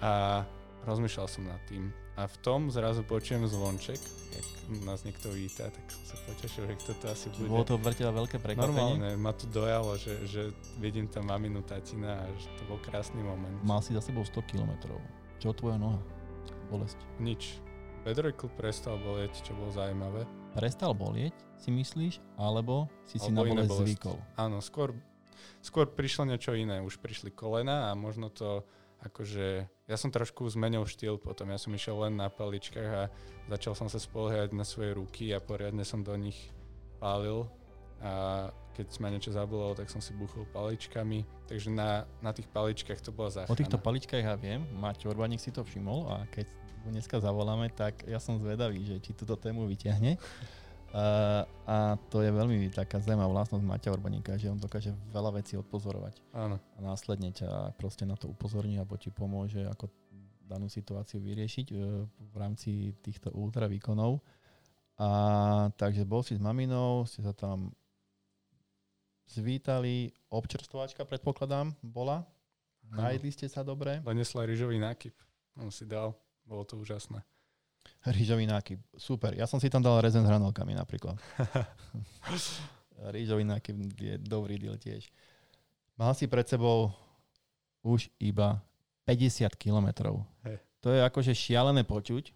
a 0.01 0.45
rozmýšľal 0.89 1.29
som 1.29 1.45
nad 1.45 1.61
tým. 1.69 1.93
A 2.15 2.31
v 2.31 2.37
tom 2.47 2.71
zrazu 2.71 3.03
počujem 3.03 3.43
zvonček, 3.51 3.99
jak 4.31 4.47
nás 4.87 5.03
niekto 5.03 5.35
víta, 5.35 5.67
tak 5.67 5.83
som 5.91 6.15
sa 6.15 6.17
potešil, 6.31 6.71
že 6.71 6.75
kto 6.79 6.93
to 7.03 7.07
asi 7.11 7.27
bude. 7.35 7.51
Bolo 7.51 7.67
to 7.67 7.75
pre 7.75 7.91
teba 7.91 8.15
veľké 8.15 8.39
prekvapenie? 8.39 8.71
Normálne, 8.71 9.11
ma 9.19 9.35
to 9.35 9.51
dojalo, 9.51 9.99
že, 9.99 10.23
že 10.31 10.55
vidím 10.79 11.11
tam 11.11 11.27
maminu 11.27 11.67
tatina 11.67 12.23
a 12.23 12.31
že 12.39 12.47
to 12.55 12.63
bol 12.71 12.79
krásny 12.79 13.19
moment. 13.19 13.59
Mal 13.67 13.83
si 13.83 13.99
za 13.99 14.03
sebou 14.03 14.23
100 14.23 14.47
kilometrov. 14.47 15.03
Čo 15.43 15.59
tvoja 15.59 15.75
noha? 15.75 15.99
Bolesť. 16.71 17.03
Nič. 17.19 17.59
Bedrockle 18.07 18.47
prestal 18.55 18.95
bolieť, 19.03 19.43
čo 19.43 19.51
bolo 19.59 19.75
zaujímavé. 19.75 20.23
Prestal 20.55 20.95
bolieť, 20.95 21.35
si 21.59 21.75
myslíš? 21.75 22.23
Alebo 22.39 22.87
si 23.11 23.19
si 23.19 23.35
na 23.35 23.43
Alebo 23.43 23.59
bolesť 23.59 23.91
zvykol? 23.91 24.17
Áno, 24.39 24.63
skôr, 24.63 24.95
skôr 25.59 25.91
prišlo 25.91 26.31
niečo 26.31 26.55
iné. 26.55 26.79
Už 26.79 27.03
prišli 27.03 27.35
kolena 27.35 27.91
a 27.91 27.99
možno 27.99 28.31
to 28.31 28.63
akože... 29.05 29.69
Ja 29.85 29.97
som 30.01 30.09
trošku 30.09 30.49
zmenil 30.49 30.89
štýl 30.89 31.21
potom. 31.21 31.53
Ja 31.53 31.61
som 31.61 31.77
išiel 31.77 32.01
len 32.01 32.17
na 32.17 32.33
paličkách 32.33 32.91
a 32.91 33.03
začal 33.53 33.77
som 33.77 33.89
sa 33.93 34.01
spoliehať 34.01 34.57
na 34.57 34.65
svoje 34.65 34.97
ruky 34.97 35.31
a 35.37 35.39
poriadne 35.45 35.85
som 35.85 36.01
do 36.01 36.17
nich 36.17 36.51
pálil. 36.97 37.45
A 38.01 38.49
keď 38.75 38.87
ma 38.99 39.09
niečo 39.13 39.31
zabolelo, 39.31 39.77
tak 39.79 39.93
som 39.93 40.03
si 40.03 40.17
buchol 40.17 40.49
paličkami. 40.51 41.23
Takže 41.47 41.69
na, 41.71 42.09
na 42.25 42.33
tých 42.35 42.49
paličkách 42.51 43.01
to 43.05 43.15
bola 43.15 43.31
záchrana. 43.31 43.55
O 43.55 43.61
týchto 43.61 43.79
paličkách 43.79 44.25
ja 44.25 44.35
viem, 44.35 44.67
Maťo 44.75 45.13
Urbaník 45.13 45.39
si 45.39 45.55
to 45.55 45.63
všimol 45.63 46.11
a 46.11 46.27
keď 46.33 46.49
dneska 46.85 47.17
zavoláme, 47.21 47.73
tak 47.73 48.05
ja 48.05 48.21
som 48.21 48.37
zvedavý, 48.37 48.85
že 48.85 49.01
či 49.01 49.17
túto 49.17 49.37
tému 49.41 49.65
vyťahne. 49.65 50.21
Uh, 50.95 51.43
a 51.67 51.99
to 52.07 52.23
je 52.23 52.31
veľmi 52.31 52.71
taká 52.71 53.03
zaujímavá 53.03 53.43
vlastnosť 53.43 53.67
Maťa 53.67 53.91
Urbaníka, 53.91 54.39
že 54.39 54.47
on 54.47 54.63
dokáže 54.63 54.95
veľa 55.11 55.43
vecí 55.43 55.59
odpozorovať 55.59 56.23
Áno. 56.31 56.55
a 56.55 56.79
následne 56.79 57.35
ťa 57.35 57.75
proste 57.75 58.07
na 58.07 58.15
to 58.15 58.31
upozorní 58.31 58.79
alebo 58.79 58.95
ti 58.95 59.11
pomôže 59.11 59.67
ako 59.67 59.91
danú 60.47 60.71
situáciu 60.71 61.19
vyriešiť 61.19 61.67
uh, 61.75 62.07
v 62.07 62.35
rámci 62.39 62.95
týchto 63.03 63.35
ultra 63.35 63.67
výkonov. 63.67 64.23
A 64.95 65.09
takže 65.75 66.07
bol 66.07 66.23
si 66.23 66.39
s 66.39 66.43
maminou, 66.43 67.03
ste 67.11 67.27
sa 67.27 67.35
tam 67.35 67.75
zvítali, 69.27 70.15
občerstvovačka 70.31 71.03
predpokladám 71.03 71.75
bola, 71.83 72.23
najedli 72.87 73.35
ste 73.35 73.51
sa 73.51 73.67
dobre. 73.67 73.99
Donesla 73.99 74.47
rýžový 74.47 74.79
nákyp. 74.79 75.19
On 75.59 75.75
si 75.75 75.91
dal. 75.91 76.15
Bolo 76.47 76.63
to 76.63 76.79
úžasné. 76.79 77.19
Rýžový 78.05 78.45
nákyp, 78.45 79.01
super. 79.01 79.33
Ja 79.33 79.49
som 79.49 79.57
si 79.57 79.73
tam 79.73 79.81
dal 79.81 79.97
rezen 80.05 80.25
s 80.25 80.29
hranolkami 80.29 80.77
napríklad. 80.77 81.17
Rýžový 83.17 83.49
nákyp 83.49 83.77
je 83.97 84.15
dobrý 84.21 84.61
deal 84.61 84.77
tiež. 84.77 85.09
Mal 85.97 86.13
si 86.13 86.29
pred 86.29 86.45
sebou 86.45 86.93
už 87.81 88.13
iba 88.21 88.61
50 89.09 89.49
kilometrov. 89.57 90.21
To 90.85 90.93
je 90.93 91.01
akože 91.01 91.33
šialené 91.33 91.81
počuť, 91.89 92.33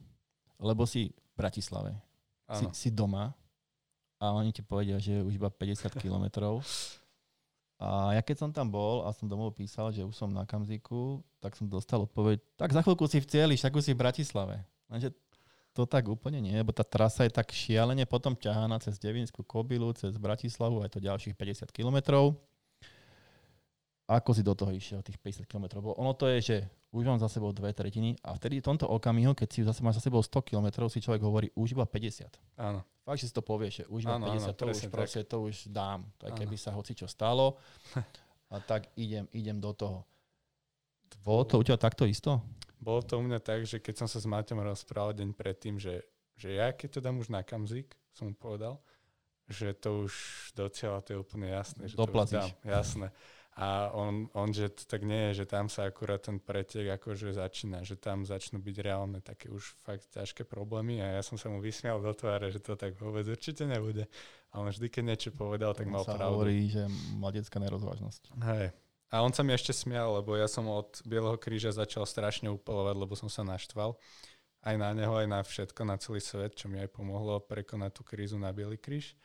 lebo 0.56 0.88
si 0.88 1.12
v 1.12 1.32
Bratislave. 1.36 1.92
Si, 2.48 2.64
si 2.72 2.88
doma 2.88 3.36
a 4.16 4.32
oni 4.32 4.56
ti 4.56 4.64
povedia, 4.64 4.96
že 4.96 5.20
už 5.20 5.36
iba 5.36 5.52
50 5.52 5.92
kilometrov. 6.04 6.64
A 7.78 8.16
ja 8.16 8.22
keď 8.24 8.36
som 8.40 8.50
tam 8.50 8.72
bol 8.72 9.04
a 9.04 9.12
som 9.12 9.28
domov 9.28 9.52
písal, 9.52 9.92
že 9.92 10.02
už 10.02 10.16
som 10.16 10.32
na 10.32 10.48
Kamziku, 10.48 11.22
tak 11.38 11.54
som 11.54 11.68
dostal 11.70 12.02
odpoveď, 12.08 12.40
tak 12.58 12.74
za 12.74 12.82
chvíľku 12.82 13.06
si 13.06 13.22
v 13.22 13.28
cieli, 13.28 13.54
však 13.54 13.70
už 13.70 13.84
si 13.84 13.92
v 13.94 14.00
Bratislave. 14.02 14.64
Lenže 14.90 15.14
to 15.78 15.86
tak 15.86 16.10
úplne 16.10 16.42
nie, 16.42 16.58
lebo 16.58 16.74
tá 16.74 16.82
trasa 16.82 17.22
je 17.22 17.30
tak 17.30 17.54
šialene 17.54 18.02
potom 18.02 18.34
ťahaná 18.34 18.82
cez 18.82 18.98
Devinskú 18.98 19.46
Kobylu, 19.46 19.94
cez 19.94 20.18
Bratislavu, 20.18 20.82
aj 20.82 20.90
to 20.90 20.98
ďalších 20.98 21.38
50 21.38 21.70
kilometrov. 21.70 22.34
Ako 24.10 24.34
si 24.34 24.42
do 24.42 24.58
toho 24.58 24.74
išiel, 24.74 25.06
tých 25.06 25.22
50 25.22 25.46
kilometrov? 25.46 25.84
Bo 25.84 25.92
ono 25.94 26.18
to 26.18 26.26
je, 26.26 26.38
že 26.42 26.56
už 26.90 27.04
mám 27.06 27.20
za 27.22 27.30
sebou 27.30 27.54
dve 27.54 27.70
tretiny 27.70 28.18
a 28.26 28.34
vtedy 28.34 28.58
v 28.58 28.66
tomto 28.66 28.88
okamihu, 28.90 29.38
keď 29.38 29.48
si 29.52 29.60
zase 29.62 29.84
máš 29.84 30.02
za 30.02 30.10
sebou 30.10 30.18
100 30.18 30.42
kilometrov, 30.50 30.90
si 30.90 30.98
človek 30.98 31.22
hovorí 31.22 31.52
už 31.54 31.78
iba 31.78 31.86
50. 31.86 32.26
Áno. 32.58 32.82
fakt, 33.04 33.20
že 33.22 33.30
si 33.30 33.34
to 33.36 33.44
povieš, 33.44 33.72
že 33.72 33.84
už 33.86 34.08
mám 34.08 34.24
Áno, 34.24 34.34
áno, 34.34 34.50
50, 34.50 34.58
to 34.58 34.64
už 34.66 34.80
proste, 34.90 35.20
to 35.22 35.36
už 35.46 35.70
dám. 35.70 36.08
Tak 36.18 36.34
keby 36.42 36.56
sa 36.58 36.74
hoci 36.74 36.96
čo 36.96 37.06
stalo, 37.06 37.60
a 38.50 38.56
tak 38.58 38.90
idem, 38.98 39.28
idem 39.30 39.60
do 39.62 39.70
toho. 39.76 40.02
Bolo 41.22 41.44
to 41.44 41.60
u 41.60 41.62
teba 41.62 41.78
takto 41.78 42.08
isto? 42.08 42.40
Bolo 42.78 43.02
to 43.02 43.18
u 43.18 43.22
mňa 43.26 43.38
tak, 43.42 43.66
že 43.66 43.82
keď 43.82 44.04
som 44.04 44.08
sa 44.08 44.22
s 44.22 44.26
Maťom 44.26 44.62
rozprával 44.62 45.14
deň 45.18 45.34
predtým, 45.34 45.76
že, 45.82 46.06
že 46.38 46.54
ja 46.54 46.70
keď 46.70 46.98
to 46.98 47.00
dám 47.02 47.18
už 47.18 47.28
na 47.34 47.42
kamzik, 47.42 47.98
som 48.14 48.30
mu 48.30 48.34
povedal, 48.34 48.78
že 49.48 49.72
to 49.74 50.06
už 50.06 50.12
do 50.54 50.68
cieľa 50.68 51.00
to 51.02 51.16
je 51.16 51.18
úplne 51.18 51.48
jasné. 51.48 51.88
Že 51.88 51.96
to 51.96 52.02
Doplatíš. 52.04 52.32
dám, 52.36 52.50
jasné. 52.62 53.08
A 53.58 53.90
on, 53.90 54.30
on, 54.38 54.54
že 54.54 54.70
to 54.70 54.86
tak 54.86 55.02
nie 55.02 55.34
je, 55.34 55.42
že 55.42 55.50
tam 55.50 55.66
sa 55.66 55.90
akurát 55.90 56.22
ten 56.22 56.38
pretek 56.38 56.94
akože 56.94 57.34
začína, 57.34 57.82
že 57.82 57.98
tam 57.98 58.22
začnú 58.22 58.62
byť 58.62 58.76
reálne 58.78 59.18
také 59.18 59.50
už 59.50 59.74
fakt 59.82 60.06
ťažké 60.14 60.46
problémy 60.46 61.02
a 61.02 61.18
ja 61.18 61.22
som 61.26 61.34
sa 61.34 61.50
mu 61.50 61.58
vysmial 61.58 61.98
do 61.98 62.14
tváre, 62.14 62.54
že 62.54 62.62
to 62.62 62.78
tak 62.78 62.94
vôbec 63.02 63.26
určite 63.26 63.66
nebude. 63.66 64.06
A 64.54 64.62
on 64.62 64.70
vždy, 64.70 64.86
keď 64.86 65.02
niečo 65.02 65.30
povedal, 65.34 65.74
tak 65.74 65.90
mal 65.90 66.06
sa 66.06 66.14
pravdu. 66.14 66.38
hovorí, 66.38 66.70
že 66.70 66.86
mladecká 67.18 67.58
nerozvážnosť. 67.58 68.38
Hej. 68.46 68.70
A 69.08 69.24
on 69.24 69.32
sa 69.32 69.40
mi 69.40 69.56
ešte 69.56 69.72
smial, 69.72 70.20
lebo 70.20 70.36
ja 70.36 70.44
som 70.44 70.68
od 70.68 71.00
Bieleho 71.08 71.40
kríža 71.40 71.72
začal 71.72 72.04
strašne 72.04 72.52
upalovať, 72.52 72.96
lebo 72.96 73.16
som 73.16 73.32
sa 73.32 73.40
naštval. 73.40 73.96
Aj 74.60 74.76
na 74.76 74.92
neho, 74.92 75.16
aj 75.16 75.28
na 75.30 75.40
všetko, 75.40 75.80
na 75.88 75.96
celý 75.96 76.20
svet, 76.20 76.58
čo 76.58 76.68
mi 76.68 76.76
aj 76.76 76.92
pomohlo 76.92 77.40
prekonať 77.40 77.90
tú 77.96 78.02
krízu 78.04 78.36
na 78.36 78.52
Bielý 78.52 78.76
kríž. 78.76 79.16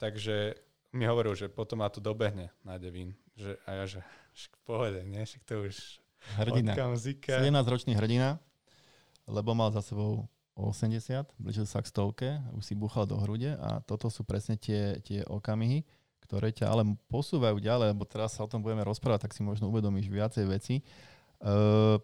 Takže 0.00 0.56
mi 0.96 1.04
hovoril, 1.04 1.36
že 1.36 1.52
potom 1.52 1.84
ma 1.84 1.92
to 1.92 2.00
dobehne 2.00 2.48
na 2.64 2.80
Devín. 2.80 3.12
Že, 3.36 3.60
a 3.66 3.70
ja, 3.82 3.84
že 3.84 4.00
v 4.32 4.58
pohode, 4.64 5.00
nie? 5.04 5.20
Však 5.20 5.42
to 5.44 5.68
už 5.68 5.76
Hrdina. 6.40 6.72
od 6.72 6.78
kamzika. 6.78 7.36
17-ročný 7.44 7.92
hrdina, 7.92 8.40
lebo 9.28 9.52
mal 9.52 9.68
za 9.74 9.84
sebou 9.84 10.24
80, 10.54 11.34
blížil 11.36 11.66
sa 11.66 11.82
k 11.82 11.90
stovke, 11.90 12.28
už 12.54 12.62
si 12.62 12.74
búchal 12.78 13.10
do 13.10 13.18
hrude 13.18 13.58
a 13.58 13.82
toto 13.82 14.06
sú 14.06 14.22
presne 14.22 14.54
tie, 14.54 15.02
tie 15.02 15.26
okamihy, 15.26 15.82
ktoré 16.24 16.50
ťa 16.50 16.72
ale 16.72 16.82
posúvajú 17.06 17.60
ďalej, 17.60 17.92
lebo 17.92 18.08
teraz 18.08 18.34
sa 18.34 18.42
o 18.42 18.50
tom 18.50 18.64
budeme 18.64 18.80
rozprávať, 18.82 19.28
tak 19.28 19.36
si 19.36 19.44
možno 19.44 19.68
uvedomíš 19.68 20.08
viacej 20.08 20.44
veci. 20.48 20.74
Uh, 21.38 22.00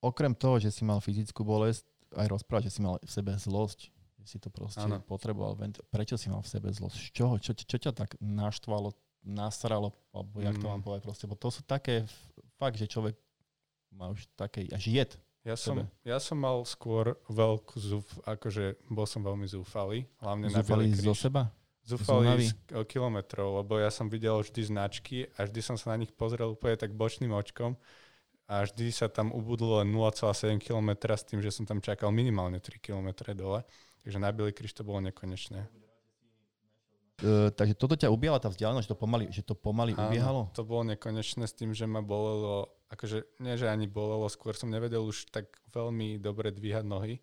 okrem 0.00 0.32
toho, 0.32 0.56
že 0.56 0.72
si 0.72 0.82
mal 0.82 0.98
fyzickú 0.98 1.44
bolesť, 1.44 1.84
aj 2.16 2.26
rozprávať, 2.32 2.72
že 2.72 2.74
si 2.74 2.80
mal 2.80 2.96
v 2.96 3.10
sebe 3.12 3.36
zlosť, 3.36 3.92
že 4.18 4.26
si 4.26 4.36
to 4.40 4.48
proste 4.48 4.80
Áno. 4.80 5.04
potreboval. 5.04 5.60
Prečo 5.92 6.16
si 6.16 6.32
mal 6.32 6.40
v 6.40 6.48
sebe 6.48 6.72
zlosť? 6.72 6.96
Z 6.96 7.08
čoho? 7.12 7.34
Čo, 7.36 7.52
čo, 7.52 7.76
ťa 7.76 7.92
tak 7.92 8.16
naštvalo, 8.16 8.96
nasralo, 9.28 9.92
alebo 10.08 10.40
jak 10.40 10.56
to 10.56 10.64
Mm. 10.64 10.72
mám 10.72 10.82
povedať 10.82 11.02
proste, 11.04 11.28
bo 11.28 11.36
to 11.36 11.52
sú 11.52 11.60
také, 11.62 12.08
fakt, 12.56 12.80
že 12.80 12.88
človek 12.88 13.12
má 13.92 14.08
už 14.08 14.24
také, 14.32 14.64
až 14.72 14.88
jed. 14.88 15.10
Ja 15.44 15.56
som, 15.56 15.80
sebe. 15.80 15.84
ja 16.04 16.18
som 16.20 16.36
mal 16.36 16.60
skôr 16.64 17.16
veľkú 17.28 17.76
zúf, 17.80 18.04
akože 18.24 18.76
bol 18.88 19.04
som 19.04 19.20
veľmi 19.20 19.48
zúfalý, 19.48 20.04
hlavne 20.20 20.48
na 20.48 20.60
Zúfali 20.60 20.92
Bielý 20.92 21.00
zo 21.04 21.12
kríž. 21.12 21.22
seba? 21.28 21.42
Zúfali 21.88 22.52
z 22.52 22.52
k- 22.68 22.84
kilometrov, 22.84 23.64
lebo 23.64 23.80
ja 23.80 23.88
som 23.88 24.12
videl 24.12 24.36
vždy 24.44 24.60
značky 24.68 25.24
a 25.40 25.48
vždy 25.48 25.60
som 25.64 25.76
sa 25.80 25.96
na 25.96 26.04
nich 26.04 26.12
pozrel 26.12 26.52
úplne 26.52 26.76
tak 26.76 26.92
bočným 26.92 27.32
očkom 27.32 27.80
a 28.44 28.68
vždy 28.68 28.92
sa 28.92 29.08
tam 29.08 29.32
ubudlo 29.32 29.80
len 29.80 29.88
0,7 29.88 30.60
km 30.60 30.90
s 31.16 31.24
tým, 31.24 31.40
že 31.40 31.48
som 31.48 31.64
tam 31.64 31.80
čakal 31.80 32.12
minimálne 32.12 32.60
3 32.60 32.76
km 32.80 33.32
dole. 33.32 33.64
Takže 34.04 34.20
na 34.20 34.32
Bielý 34.32 34.52
kríž 34.52 34.72
to 34.76 34.84
bolo 34.84 35.00
nekonečné. 35.04 35.68
Uh, 37.18 37.50
takže 37.50 37.74
toto 37.74 37.98
ťa 37.98 38.14
ubíjala 38.14 38.38
tá 38.38 38.46
vzdialenosť, 38.46 38.86
že 38.86 38.92
to 38.94 38.98
pomaly, 38.98 39.24
že 39.34 39.42
to 39.42 39.58
pomaly 39.58 39.90
Áno, 39.98 40.06
ubiehalo? 40.06 40.42
To 40.54 40.62
bolo 40.62 40.86
nekonečné 40.86 41.50
s 41.50 41.54
tým, 41.56 41.74
že 41.74 41.82
ma 41.82 41.98
bolelo, 41.98 42.70
akože 42.94 43.42
nie, 43.42 43.58
že 43.58 43.66
ani 43.66 43.90
bolelo, 43.90 44.30
skôr 44.30 44.54
som 44.54 44.70
nevedel 44.70 45.02
už 45.02 45.26
tak 45.34 45.50
veľmi 45.74 46.22
dobre 46.22 46.54
dvíhať 46.54 46.86
nohy, 46.86 47.18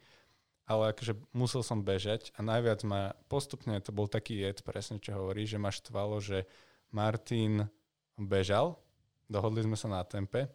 ale 0.65 0.91
akože 0.93 1.13
musel 1.31 1.61
som 1.61 1.85
bežať 1.85 2.33
a 2.33 2.41
najviac 2.41 2.81
ma, 2.89 3.13
postupne 3.29 3.77
to 3.81 3.93
bol 3.93 4.09
taký 4.09 4.41
jed, 4.41 4.65
presne 4.65 4.97
čo 4.97 5.13
hovorí, 5.13 5.45
že 5.45 5.61
ma 5.61 5.69
štvalo, 5.69 6.17
že 6.17 6.49
Martin 6.89 7.69
bežal, 8.17 8.81
dohodli 9.29 9.61
sme 9.61 9.77
sa 9.77 9.85
na 9.89 10.01
tempe, 10.01 10.49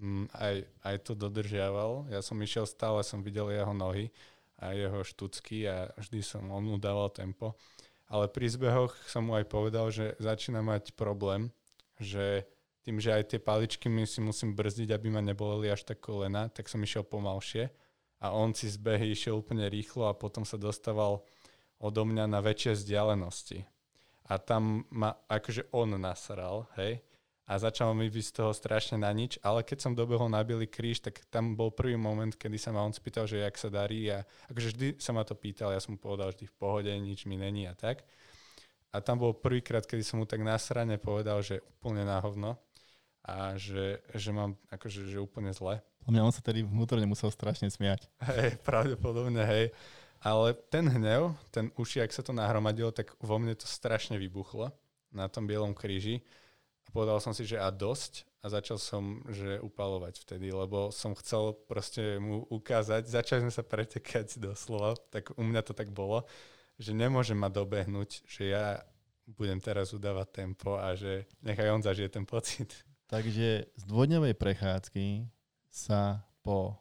mm, 0.00 0.32
aj, 0.32 0.54
aj 0.80 0.96
to 1.04 1.12
dodržiaval, 1.12 2.08
ja 2.08 2.24
som 2.24 2.40
išiel 2.40 2.64
stále, 2.64 3.04
som 3.04 3.20
videl 3.20 3.52
jeho 3.52 3.76
nohy 3.76 4.08
a 4.56 4.72
jeho 4.72 5.04
štucky 5.04 5.68
a 5.68 5.92
vždy 5.96 6.20
som 6.24 6.44
on 6.48 6.64
mu 6.64 6.76
dával 6.80 7.12
tempo. 7.12 7.56
Ale 8.10 8.26
pri 8.26 8.50
zbehoch 8.50 8.92
som 9.06 9.28
mu 9.28 9.38
aj 9.38 9.46
povedal, 9.46 9.86
že 9.92 10.18
začína 10.18 10.60
mať 10.66 10.98
problém, 10.98 11.52
že 12.00 12.42
tým, 12.82 12.98
že 12.98 13.12
aj 13.12 13.36
tie 13.36 13.40
paličky 13.40 13.86
my 13.92 14.08
si 14.08 14.24
musím 14.24 14.56
brzdiť, 14.56 14.90
aby 14.90 15.12
ma 15.12 15.20
neboleli 15.20 15.68
až 15.68 15.84
tak 15.84 16.00
kolena, 16.00 16.48
tak 16.48 16.66
som 16.66 16.80
išiel 16.80 17.04
pomalšie 17.04 17.70
a 18.20 18.36
on 18.36 18.52
si 18.52 18.68
zbehy 18.68 19.16
išiel 19.16 19.40
úplne 19.40 19.66
rýchlo 19.72 20.06
a 20.06 20.16
potom 20.16 20.44
sa 20.44 20.60
dostával 20.60 21.24
odo 21.80 22.02
mňa 22.04 22.28
na 22.28 22.44
väčšie 22.44 22.76
vzdialenosti. 22.76 23.64
A 24.30 24.38
tam 24.38 24.86
ma 24.92 25.16
akože 25.26 25.72
on 25.72 25.96
nasral, 25.98 26.68
hej, 26.78 27.02
a 27.50 27.58
začal 27.58 27.98
mi 27.98 28.06
byť 28.06 28.24
z 28.30 28.34
toho 28.38 28.54
strašne 28.54 29.02
na 29.02 29.10
nič, 29.10 29.42
ale 29.42 29.66
keď 29.66 29.82
som 29.82 29.98
dobehol 29.98 30.30
na 30.30 30.38
Bielý 30.46 30.70
kríž, 30.70 31.02
tak 31.02 31.18
tam 31.34 31.58
bol 31.58 31.74
prvý 31.74 31.98
moment, 31.98 32.30
kedy 32.30 32.54
sa 32.54 32.70
ma 32.70 32.86
on 32.86 32.94
spýtal, 32.94 33.26
že 33.26 33.42
jak 33.42 33.58
sa 33.58 33.66
darí 33.66 34.06
a 34.06 34.22
akože 34.54 34.68
vždy 34.70 34.86
sa 35.02 35.10
ma 35.10 35.26
to 35.26 35.34
pýtal, 35.34 35.74
ja 35.74 35.82
som 35.82 35.98
mu 35.98 35.98
povedal 35.98 36.30
vždy 36.30 36.46
v 36.46 36.54
pohode, 36.54 36.92
nič 36.94 37.26
mi 37.26 37.34
není 37.34 37.66
a 37.66 37.74
tak. 37.74 38.06
A 38.94 39.02
tam 39.02 39.18
bol 39.18 39.34
prvýkrát, 39.34 39.82
kedy 39.82 40.06
som 40.06 40.22
mu 40.22 40.30
tak 40.30 40.46
nasrane 40.46 40.94
povedal, 41.02 41.42
že 41.42 41.58
úplne 41.82 42.06
na 42.06 42.22
hovno 42.22 42.54
a 43.24 43.54
že, 43.56 44.00
že 44.16 44.30
mám 44.32 44.56
akože 44.72 45.06
že 45.08 45.20
úplne 45.20 45.52
zle. 45.52 45.80
Mňa 46.08 46.24
on 46.24 46.34
sa 46.34 46.42
tedy 46.42 46.64
vnútorne 46.64 47.04
musel 47.04 47.28
strašne 47.28 47.68
smiať. 47.68 48.08
Hej, 48.24 48.58
pravdepodobne, 48.64 49.44
hej. 49.44 49.70
Ale 50.20 50.52
ten 50.68 50.84
hnev, 50.84 51.32
ten 51.48 51.72
uši, 51.80 52.04
ak 52.04 52.12
sa 52.12 52.20
to 52.20 52.36
nahromadilo, 52.36 52.92
tak 52.92 53.16
vo 53.20 53.40
mne 53.40 53.56
to 53.56 53.64
strašne 53.64 54.20
vybuchlo 54.20 54.68
na 55.12 55.28
tom 55.32 55.48
bielom 55.48 55.72
kríži. 55.72 56.20
A 56.84 56.88
povedal 56.92 57.20
som 57.24 57.32
si, 57.32 57.48
že 57.48 57.60
a 57.60 57.68
dosť. 57.72 58.28
A 58.40 58.48
začal 58.48 58.80
som, 58.80 59.20
že 59.28 59.60
upalovať 59.60 60.24
vtedy, 60.24 60.48
lebo 60.48 60.88
som 60.88 61.12
chcel 61.12 61.52
proste 61.68 62.16
mu 62.16 62.48
ukázať, 62.48 63.04
začali 63.04 63.44
sme 63.44 63.52
sa 63.52 63.60
pretekať 63.60 64.40
doslova, 64.40 64.96
tak 65.12 65.36
u 65.36 65.44
mňa 65.44 65.60
to 65.60 65.76
tak 65.76 65.92
bolo, 65.92 66.24
že 66.80 66.96
nemôže 66.96 67.36
ma 67.36 67.52
dobehnúť, 67.52 68.24
že 68.24 68.56
ja 68.56 68.80
budem 69.28 69.60
teraz 69.60 69.92
udávať 69.92 70.40
tempo 70.40 70.80
a 70.80 70.96
že 70.96 71.28
nechaj 71.44 71.68
on 71.68 71.84
zažije 71.84 72.08
ten 72.16 72.24
pocit. 72.24 72.72
Takže 73.10 73.66
z 73.74 73.82
dvojdňovej 73.90 74.38
prechádzky 74.38 75.26
sa 75.66 76.22
po 76.46 76.78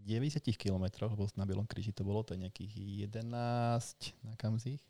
90 0.00 0.40
kilometroch, 0.56 1.12
lebo 1.12 1.28
na 1.36 1.44
Bielom 1.44 1.68
kríži 1.68 1.92
to 1.92 2.08
bolo, 2.08 2.24
to 2.24 2.32
je 2.32 2.48
nejakých 2.48 3.04
11 3.12 4.16
na 4.24 4.32
Kamzích, 4.40 4.80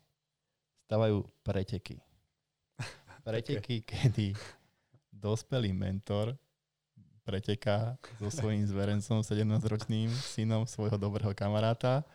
stávajú 0.87 1.27
preteky. 1.43 1.99
Preteky, 3.27 3.83
kedy 3.83 4.31
dospelý 5.11 5.75
mentor 5.75 6.39
preteká 7.27 7.99
so 8.15 8.31
svojím 8.31 8.63
zverencom, 8.63 9.27
17-ročným 9.27 10.15
synom 10.15 10.63
svojho 10.63 10.95
dobrého 10.95 11.35
kamaráta. 11.35 12.07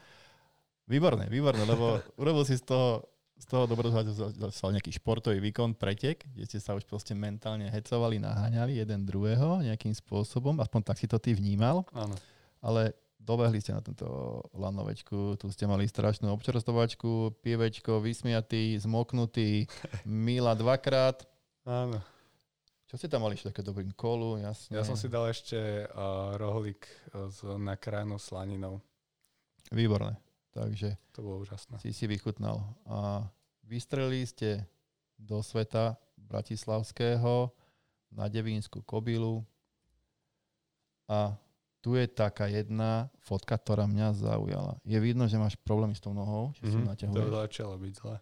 Výborné, 0.88 1.28
výborné, 1.28 1.68
lebo 1.68 2.00
urobil 2.16 2.48
si 2.48 2.56
z 2.56 2.64
toho, 2.64 3.04
z 3.36 3.44
toho 3.44 3.68
dobrého 3.68 3.92
dostal 4.32 4.72
nejaký 4.72 4.96
športový 4.96 5.38
výkon, 5.44 5.76
pretek, 5.76 6.24
kde 6.32 6.44
ste 6.48 6.58
sa 6.58 6.72
už 6.72 6.88
proste 6.88 7.12
mentálne 7.12 7.68
hecovali, 7.68 8.16
naháňali 8.16 8.80
jeden 8.80 9.04
druhého 9.04 9.60
nejakým 9.60 9.92
spôsobom, 9.92 10.56
aspoň 10.64 10.80
tak 10.82 10.96
si 10.96 11.04
to 11.04 11.20
ty 11.20 11.36
vnímal, 11.36 11.84
Áno. 11.92 12.16
ale 12.64 12.96
dobehli 13.20 13.60
ste 13.60 13.76
na 13.76 13.84
tento 13.84 14.40
lanovečku, 14.56 15.36
tu 15.36 15.46
ste 15.52 15.68
mali 15.68 15.84
strašnú 15.84 16.32
občerstovačku, 16.32 17.36
pievečko, 17.44 18.00
vysmiatý, 18.00 18.80
zmoknutý, 18.80 19.68
Mila 20.08 20.56
dvakrát. 20.56 21.28
Áno. 21.68 22.00
Čo 22.86 22.94
ste 23.02 23.10
tam 23.10 23.26
mali 23.26 23.34
ešte 23.34 23.50
také 23.50 23.66
dobrý 23.66 23.84
kolu, 23.98 24.38
jasne. 24.38 24.78
Ja 24.78 24.86
som 24.86 24.94
si 24.94 25.10
dal 25.10 25.26
ešte 25.26 25.90
uh, 25.90 26.38
rohlík 26.38 26.86
s 27.10 27.42
nakrájanou 27.42 28.22
slaninou. 28.22 28.78
Výborné. 29.74 30.14
Takže 30.56 30.96
To 31.12 31.20
bolo 31.20 31.44
úžasné. 31.44 31.76
si 31.78 31.92
si 31.92 32.04
vychutnal. 32.06 32.64
A 32.84 33.28
vystrelili 33.62 34.24
ste 34.24 34.64
do 35.14 35.40
sveta 35.40 36.00
Bratislavského 36.16 37.52
na 38.08 38.24
Devínsku 38.26 38.80
kobilu 38.80 39.44
a 41.06 41.36
tu 41.78 41.94
je 41.94 42.04
taká 42.04 42.48
jedna 42.48 43.06
fotka, 43.20 43.54
ktorá 43.54 43.84
mňa 43.84 44.16
zaujala. 44.16 44.74
Je 44.82 44.96
vidno, 44.96 45.28
že 45.28 45.36
máš 45.36 45.54
problémy 45.56 45.92
s 45.92 46.00
tou 46.00 46.10
nohou, 46.10 46.50
že 46.56 46.66
si 46.66 46.72
ju 46.72 46.82
Mhm, 46.82 46.82
To 46.82 46.90
naťahuješ, 46.90 47.30
začalo 47.36 47.74
byť 47.76 47.92
zle. 47.94 48.16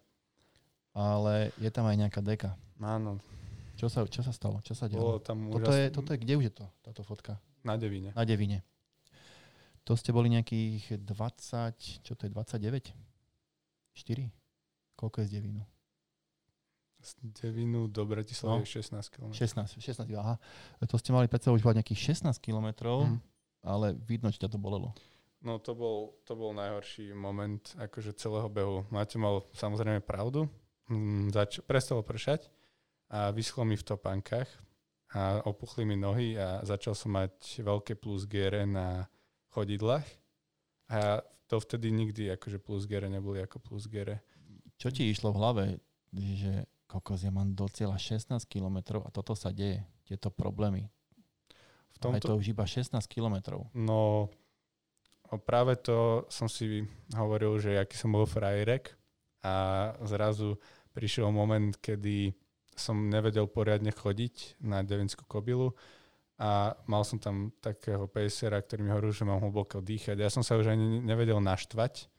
ale 0.93 1.35
je 1.56 1.70
tam 1.70 1.86
aj 1.86 1.97
nejaká 1.97 2.20
deka. 2.20 2.51
Áno, 2.78 3.16
Čo 3.74 3.86
sa, 3.89 4.05
čo 4.05 4.20
sa 4.20 4.31
stalo? 4.31 4.59
Čo 4.61 4.74
sa 4.74 4.86
bolo 4.86 5.19
dialo? 5.19 5.19
tam 5.20 5.39
Toto 5.48 5.66
úžasné. 5.66 5.81
je, 5.81 5.89
toto 5.90 6.11
je, 6.11 6.19
kde 6.19 6.35
už 6.36 6.44
je 6.44 6.55
to, 6.55 6.66
táto 6.81 7.02
fotka? 7.02 7.32
Na 7.62 7.74
Devine. 7.74 8.11
Na 8.12 8.23
Devine. 8.23 8.62
To 9.85 9.93
ste 9.93 10.11
boli 10.11 10.28
nejakých 10.28 10.97
20, 10.98 11.77
čo 12.01 12.12
to 12.15 12.24
je, 12.24 12.31
29? 12.31 12.93
4? 13.93 14.32
Koľko 14.94 15.16
je 15.20 15.27
z 15.27 15.32
Devínu? 15.35 15.62
Z 16.98 17.11
Devinu 17.20 17.85
do 17.86 18.02
Bratislavy 18.02 18.55
No. 18.55 18.65
je 18.65 18.70
16 18.73 19.12
km. 19.12 19.28
16, 19.31 19.77
16, 19.77 20.09
aha. 20.15 20.40
To 20.81 20.97
ste 20.97 21.12
mali 21.12 21.28
predsa 21.28 21.52
už 21.52 21.61
nejakých 21.61 22.16
16 22.16 22.40
kilometrov, 22.40 23.05
Mhm. 23.05 23.19
ale 23.62 23.93
vidno, 23.94 24.28
že 24.28 24.40
ťa 24.40 24.48
to 24.48 24.59
bolelo. 24.59 24.97
No 25.39 25.59
to 25.59 25.74
bol, 25.74 26.16
to 26.24 26.32
bol 26.32 26.51
najhorší 26.51 27.12
moment 27.12 27.61
akože 27.77 28.15
celého 28.15 28.48
behu. 28.48 28.89
Máte 28.89 29.20
mal 29.20 29.44
samozrejme 29.52 30.01
pravdu. 30.01 30.48
Mm, 30.86 31.28
zač- 31.28 31.61
prestalo 31.61 32.01
pršať 32.01 32.48
a 33.11 33.28
vyschlo 33.28 33.61
mi 33.62 33.77
v 33.77 33.85
topánkach 33.85 34.48
a 35.11 35.44
opuchli 35.44 35.85
mi 35.85 35.94
nohy 35.94 36.32
a 36.35 36.61
začal 36.62 36.94
som 36.94 37.12
mať 37.12 37.36
veľké 37.61 37.93
plus 37.94 38.24
giere 38.24 38.65
na 38.65 39.05
chodidlách. 39.55 40.05
A 40.91 41.23
to 41.47 41.63
vtedy 41.63 41.95
nikdy 41.95 42.35
akože 42.35 42.59
plus 42.59 42.91
giere 42.91 43.07
neboli 43.07 43.39
ako 43.39 43.63
plus 43.63 43.87
giere. 43.87 44.21
Čo 44.75 44.91
ti 44.91 45.07
išlo 45.07 45.31
v 45.31 45.39
hlave, 45.39 45.65
že 46.13 46.67
kokos, 46.91 47.23
ja 47.23 47.31
mám 47.31 47.55
do 47.55 47.71
cieľa 47.71 47.97
16 47.97 48.43
km 48.51 49.01
a 49.03 49.11
toto 49.15 49.39
sa 49.39 49.55
deje, 49.55 49.87
tieto 50.05 50.29
problémy. 50.35 50.91
V 51.95 51.99
tomto... 52.03 52.19
A 52.19 52.21
je 52.21 52.31
to 52.31 52.41
už 52.43 52.47
iba 52.51 52.67
16 52.67 52.99
km. 53.07 53.63
No, 53.75 54.29
práve 55.47 55.79
to 55.79 56.27
som 56.29 56.51
si 56.51 56.85
hovoril, 57.15 57.59
že 57.63 57.79
aký 57.79 57.95
som 57.95 58.15
bol 58.15 58.27
frajerek 58.27 58.95
a 59.47 59.55
zrazu 60.07 60.59
prišiel 60.95 61.31
moment, 61.31 61.75
kedy 61.79 62.35
som 62.75 63.11
nevedel 63.11 63.47
poriadne 63.47 63.95
chodiť 63.95 64.59
na 64.63 64.83
devinskú 64.83 65.23
kobilu 65.27 65.75
a 66.35 66.74
mal 66.90 67.06
som 67.06 67.23
tam 67.23 67.55
takého 67.62 68.11
pacera, 68.11 68.59
ktorý 68.59 68.81
mi 68.82 68.90
hovoril, 68.90 69.15
že 69.15 69.23
mám 69.23 69.39
hlboko 69.39 69.78
dýchať. 69.78 70.19
Ja 70.19 70.31
som 70.31 70.43
sa 70.43 70.59
už 70.59 70.66
ani 70.66 70.98
nevedel 70.98 71.39
naštvať. 71.39 72.11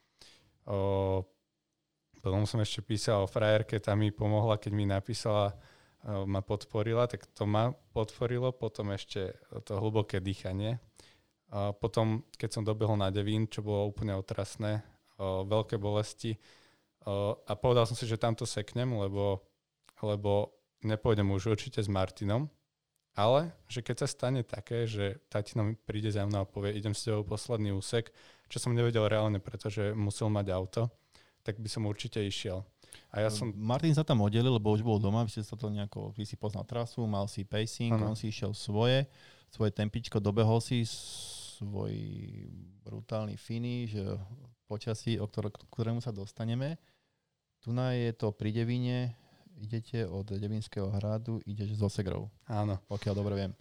O, 0.71 1.19
potom 2.23 2.47
som 2.47 2.63
ešte 2.63 2.79
písal 2.79 3.27
o 3.27 3.31
frajerke, 3.31 3.75
tá 3.83 3.91
mi 3.91 4.15
pomohla, 4.15 4.55
keď 4.55 4.71
mi 4.71 4.87
napísala, 4.87 5.51
o, 6.07 6.23
ma 6.23 6.39
podporila, 6.39 7.11
tak 7.11 7.27
to 7.35 7.43
ma 7.43 7.75
podporilo. 7.91 8.55
Potom 8.55 8.95
ešte 8.95 9.35
to 9.67 9.83
hlboké 9.83 10.23
dýchanie. 10.23 10.79
A 11.51 11.75
potom, 11.75 12.23
keď 12.39 12.49
som 12.55 12.63
dobehol 12.63 12.95
na 12.95 13.11
Devín, 13.11 13.51
čo 13.51 13.67
bolo 13.67 13.91
úplne 13.91 14.15
otrasné, 14.15 14.79
o, 15.19 15.43
veľké 15.43 15.75
bolesti, 15.75 16.39
o, 17.03 17.35
a 17.35 17.51
povedal 17.59 17.83
som 17.83 17.99
si, 17.99 18.07
že 18.07 18.15
tamto 18.15 18.47
seknem, 18.47 18.95
lebo, 18.95 19.43
lebo 19.99 20.55
nepôjdem 20.87 21.27
už 21.35 21.51
určite 21.51 21.83
s 21.83 21.91
Martinom, 21.91 22.47
ale, 23.15 23.55
že 23.71 23.79
keď 23.79 24.03
sa 24.03 24.07
stane 24.11 24.43
také, 24.43 24.83
že 24.83 25.23
tatino 25.31 25.63
mi 25.63 25.75
príde 25.79 26.11
za 26.11 26.27
mnou 26.27 26.43
a 26.43 26.47
povie, 26.47 26.75
idem 26.75 26.91
s 26.91 27.07
tebou 27.07 27.23
posledný 27.23 27.71
úsek, 27.71 28.11
čo 28.51 28.59
som 28.59 28.75
nevedel 28.75 29.07
reálne, 29.07 29.39
pretože 29.39 29.95
musel 29.95 30.27
mať 30.27 30.51
auto, 30.51 30.91
tak 31.41 31.57
by 31.63 31.69
som 31.71 31.87
určite 31.87 32.19
išiel. 32.19 32.67
A 33.15 33.23
ja 33.23 33.29
som... 33.31 33.55
Martin 33.55 33.95
sa 33.95 34.03
tam 34.03 34.19
oddelil, 34.23 34.59
lebo 34.59 34.75
už 34.75 34.83
bol 34.83 34.99
doma, 34.99 35.23
vy 35.23 35.31
ste 35.31 35.47
sa 35.47 35.55
to 35.55 35.71
nejako, 35.71 36.11
vy 36.11 36.27
si 36.27 36.35
poznal 36.35 36.67
trasu, 36.67 37.07
mal 37.07 37.31
si 37.31 37.47
pacing, 37.47 37.95
ano. 37.95 38.11
on 38.11 38.17
si 38.19 38.27
išiel 38.27 38.51
svoje, 38.51 39.07
svoje 39.47 39.71
tempičko, 39.71 40.19
dobehol 40.19 40.59
si 40.59 40.83
svoj 40.83 41.95
brutálny 42.83 43.39
finish, 43.39 43.95
počasí, 44.67 45.15
o 45.23 45.27
ktorému 45.71 46.03
sa 46.03 46.11
dostaneme. 46.11 46.75
Tu 47.63 47.71
je 47.71 48.11
to 48.13 48.29
pri 48.35 48.51
Devine, 48.51 49.15
idete 49.59 50.07
od 50.07 50.27
Devinského 50.31 50.89
hradu, 50.89 51.39
ideš 51.45 51.79
zo 51.79 51.89
Segrou. 51.89 52.29
Áno. 52.47 52.79
Pokiaľ 52.87 53.13
dobre 53.15 53.33
viem. 53.35 53.53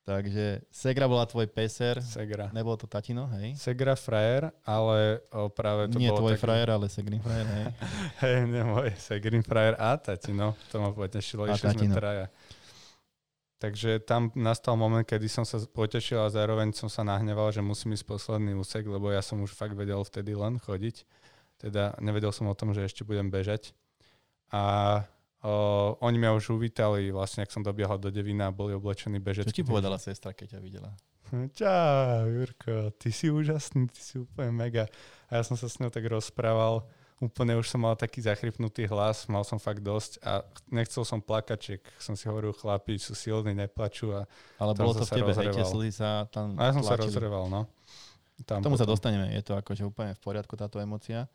Takže 0.00 0.64
Segra 0.72 1.04
bola 1.06 1.28
tvoj 1.28 1.46
peser. 1.46 2.00
Segra. 2.00 2.48
Nebolo 2.50 2.74
to 2.80 2.88
tatino, 2.88 3.28
hej? 3.36 3.52
Segra 3.54 3.94
frajer, 3.94 4.48
ale 4.64 5.20
o, 5.30 5.52
práve 5.52 5.92
to 5.92 6.00
Nie 6.00 6.10
bolo 6.10 6.26
tvoj 6.26 6.34
taký... 6.34 6.42
frajer, 6.48 6.68
ale 6.72 6.86
Segrin 6.88 7.20
frajer, 7.20 7.46
hej? 7.46 7.64
hej, 8.24 8.36
nie 8.48 8.64
môj 8.64 8.88
Segrin 8.96 9.44
frajer 9.44 9.76
a 9.76 9.94
tatino. 10.00 10.56
To 10.72 10.76
ma 10.80 10.90
potešilo, 10.90 11.46
išli 11.46 11.76
sme 11.76 11.92
traja. 11.92 12.26
Takže 13.60 14.00
tam 14.08 14.32
nastal 14.32 14.72
moment, 14.80 15.04
kedy 15.04 15.28
som 15.28 15.44
sa 15.44 15.60
potešil 15.60 16.16
a 16.16 16.32
zároveň 16.32 16.72
som 16.72 16.88
sa 16.88 17.04
nahneval, 17.04 17.52
že 17.52 17.60
musím 17.60 17.92
ísť 17.92 18.08
posledný 18.08 18.56
úsek, 18.56 18.88
lebo 18.88 19.12
ja 19.12 19.20
som 19.20 19.36
už 19.44 19.52
fakt 19.52 19.76
vedel 19.76 20.00
vtedy 20.00 20.32
len 20.32 20.56
chodiť. 20.56 21.04
Teda 21.60 21.92
nevedel 22.00 22.32
som 22.32 22.48
o 22.48 22.56
tom, 22.56 22.72
že 22.72 22.88
ešte 22.88 23.04
budem 23.04 23.28
bežať. 23.28 23.76
A 24.50 24.62
o, 25.46 25.96
oni 26.02 26.18
mňa 26.18 26.30
už 26.34 26.58
uvítali, 26.58 27.14
vlastne, 27.14 27.46
ak 27.46 27.54
som 27.54 27.62
dobiehal 27.62 27.98
do 28.02 28.10
Devina, 28.10 28.50
boli 28.50 28.74
oblečení 28.74 29.22
bežecky. 29.22 29.54
Čo 29.54 29.62
ti 29.62 29.66
povedala 29.66 29.96
sestra, 29.96 30.34
keď 30.34 30.58
ťa 30.58 30.60
videla? 30.60 30.90
Čau, 31.30 32.26
Jurko, 32.26 32.90
ty 32.98 33.14
si 33.14 33.30
úžasný, 33.30 33.86
ty 33.86 34.02
si 34.02 34.18
úplne 34.18 34.50
mega. 34.50 34.90
A 35.30 35.38
ja 35.38 35.42
som 35.46 35.54
sa 35.54 35.70
s 35.70 35.78
ňou 35.78 35.86
tak 35.86 36.02
rozprával, 36.10 36.82
úplne 37.22 37.54
už 37.54 37.70
som 37.70 37.86
mal 37.86 37.94
taký 37.94 38.18
zachrypnutý 38.18 38.90
hlas, 38.90 39.30
mal 39.30 39.46
som 39.46 39.62
fakt 39.62 39.78
dosť 39.78 40.18
a 40.26 40.42
nechcel 40.74 41.06
som 41.06 41.22
plakať, 41.22 41.78
som 42.02 42.18
si 42.18 42.26
hovoril, 42.26 42.50
chlapi 42.50 42.98
sú 42.98 43.14
silní, 43.14 43.54
neplačú. 43.54 44.10
A 44.10 44.26
Ale 44.58 44.74
bolo 44.74 44.98
to 44.98 45.06
v 45.06 45.22
tebe, 45.22 45.30
hej, 45.30 45.54
tie 45.54 45.62
slzy 45.62 45.90
sa 45.94 46.26
tam 46.26 46.58
A 46.58 46.66
ja 46.66 46.72
som 46.74 46.82
tlačili. 46.82 46.98
sa 46.98 47.22
rozreval, 47.22 47.46
no. 47.46 47.70
Tam 48.42 48.58
K 48.58 48.66
tomu 48.66 48.74
potom. 48.74 48.82
sa 48.82 48.90
dostaneme, 48.90 49.30
je 49.30 49.42
to 49.46 49.54
akože 49.54 49.86
úplne 49.86 50.18
v 50.18 50.20
poriadku 50.24 50.58
táto 50.58 50.82
emocia. 50.82 51.30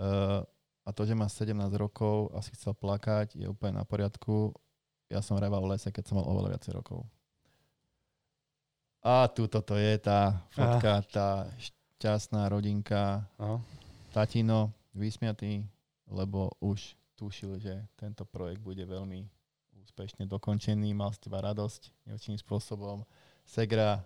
Uh, 0.00 0.40
a 0.86 0.94
to, 0.94 1.02
že 1.02 1.18
má 1.18 1.26
17 1.26 1.50
rokov 1.74 2.30
a 2.30 2.38
si 2.38 2.54
chcel 2.54 2.70
plakať, 2.78 3.34
je 3.34 3.50
úplne 3.50 3.82
na 3.82 3.84
poriadku. 3.84 4.54
Ja 5.10 5.18
som 5.18 5.34
reval 5.34 5.66
v 5.66 5.74
lese, 5.74 5.90
keď 5.90 6.06
som 6.06 6.22
mal 6.22 6.30
oveľa 6.30 6.54
viacej 6.54 6.72
rokov. 6.78 7.02
A 9.02 9.26
tu 9.26 9.50
toto 9.50 9.74
je 9.74 9.98
tá 9.98 10.46
fotka, 10.54 11.02
Aha. 11.02 11.10
tá 11.10 11.28
šťastná 11.58 12.46
rodinka. 12.46 13.26
Aha. 13.38 13.58
Tatino 14.14 14.70
vysmiatý, 14.94 15.66
lebo 16.06 16.54
už 16.62 16.94
tušil, 17.18 17.58
že 17.58 17.74
tento 17.98 18.22
projekt 18.22 18.62
bude 18.62 18.86
veľmi 18.86 19.26
úspešne 19.82 20.26
dokončený, 20.30 20.94
mal 20.94 21.10
z 21.14 21.26
teba 21.26 21.42
radosť 21.42 22.06
nejakým 22.06 22.38
spôsobom. 22.38 23.02
Segra, 23.42 24.02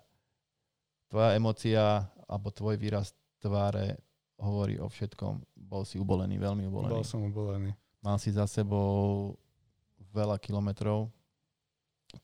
tvoja 1.09 1.37
emocia 1.37 2.09
alebo 2.29 2.53
tvoj 2.53 2.77
výraz 2.77 3.13
tváre 3.41 3.97
hovorí 4.41 4.81
o 4.81 4.89
všetkom. 4.89 5.45
Bol 5.55 5.85
si 5.85 6.01
ubolený, 6.01 6.41
veľmi 6.41 6.67
ubolený. 6.67 6.93
Bol 6.97 7.07
som 7.07 7.21
ubolený. 7.23 7.77
Mal 8.01 8.17
si 8.17 8.33
za 8.33 8.49
sebou 8.49 9.37
veľa 10.11 10.41
kilometrov. 10.41 11.13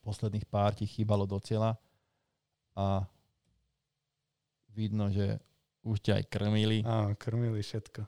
Posledných 0.02 0.48
pár 0.48 0.74
ti 0.74 0.88
chýbalo 0.88 1.28
do 1.28 1.38
cieľa 1.38 1.78
a 2.74 3.06
vidno, 4.74 5.08
že 5.12 5.38
už 5.86 6.02
ťa 6.02 6.12
aj 6.18 6.24
krmili. 6.26 6.82
Áno, 6.82 7.14
krmili 7.14 7.62
všetko. 7.62 8.02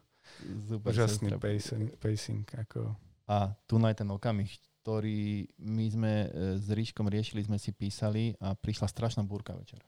Super 0.67 0.91
Úžasný 0.93 1.39
pacing, 1.39 1.95
pacing. 1.97 2.45
Ako... 2.67 2.93
A 3.29 3.55
tu 3.69 3.79
na 3.79 3.95
ten 3.95 4.09
okamih, 4.09 4.51
ktorý 4.83 5.47
my 5.61 5.87
sme 5.89 6.13
e, 6.27 6.29
s 6.59 6.67
Ríškom 6.69 7.07
riešili, 7.07 7.45
sme 7.45 7.61
si 7.61 7.73
písali 7.77 8.33
a 8.41 8.57
prišla 8.57 8.89
strašná 8.89 9.23
búrka 9.23 9.53
večer. 9.57 9.81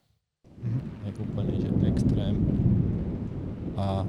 Mm-hmm. 0.61 1.05
Jak 1.09 1.15
úplne, 1.19 1.53
že 1.57 1.69
extrém 1.89 2.35
a, 3.77 4.03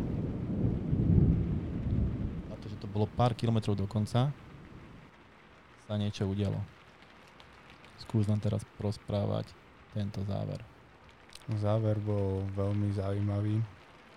a 2.48 2.54
to, 2.58 2.66
že 2.66 2.76
to 2.80 2.86
bolo 2.90 3.06
pár 3.06 3.36
kilometrov 3.36 3.78
do 3.78 3.86
konca, 3.86 4.32
sa 5.86 5.94
niečo 5.98 6.26
udialo. 6.26 6.58
Skús 8.00 8.26
nám 8.26 8.42
teraz 8.42 8.64
prosprávať 8.80 9.46
tento 9.92 10.24
záver. 10.24 10.62
Záver 11.58 11.98
bol 11.98 12.46
veľmi 12.54 12.94
zaujímavý. 12.94 13.60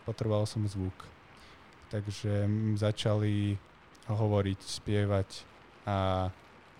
Potreboval 0.05 0.45
som 0.45 0.65
zvuk. 0.69 0.93
Takže 1.89 2.49
začali 2.77 3.57
hovoriť, 4.05 4.59
spievať 4.61 5.29
a 5.85 6.29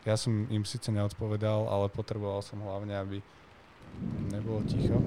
ja 0.05 0.15
som 0.17 0.45
im 0.53 0.61
síce 0.61 0.93
neodpovedal, 0.93 1.65
ale 1.65 1.89
potreboval 1.89 2.45
som 2.45 2.61
hlavne, 2.61 2.93
aby 2.93 3.17
nebolo 4.29 4.61
ticho 4.69 5.01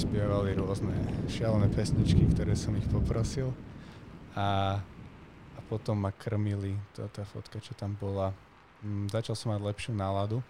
spievali 0.00 0.56
rôzne 0.56 0.96
šialené 1.28 1.68
pesničky, 1.68 2.24
ktoré 2.32 2.56
som 2.56 2.72
ich 2.72 2.88
poprosil. 2.88 3.52
A, 4.32 4.80
a 5.52 5.60
potom 5.68 6.00
ma 6.00 6.08
krmili, 6.08 6.72
to 6.96 7.04
tá 7.12 7.28
fotka, 7.28 7.60
čo 7.60 7.76
tam 7.76 7.92
bola. 8.00 8.32
Mm, 8.80 9.12
začal 9.12 9.36
som 9.36 9.52
mať 9.52 9.60
lepšiu 9.60 9.92
náladu. 9.92 10.40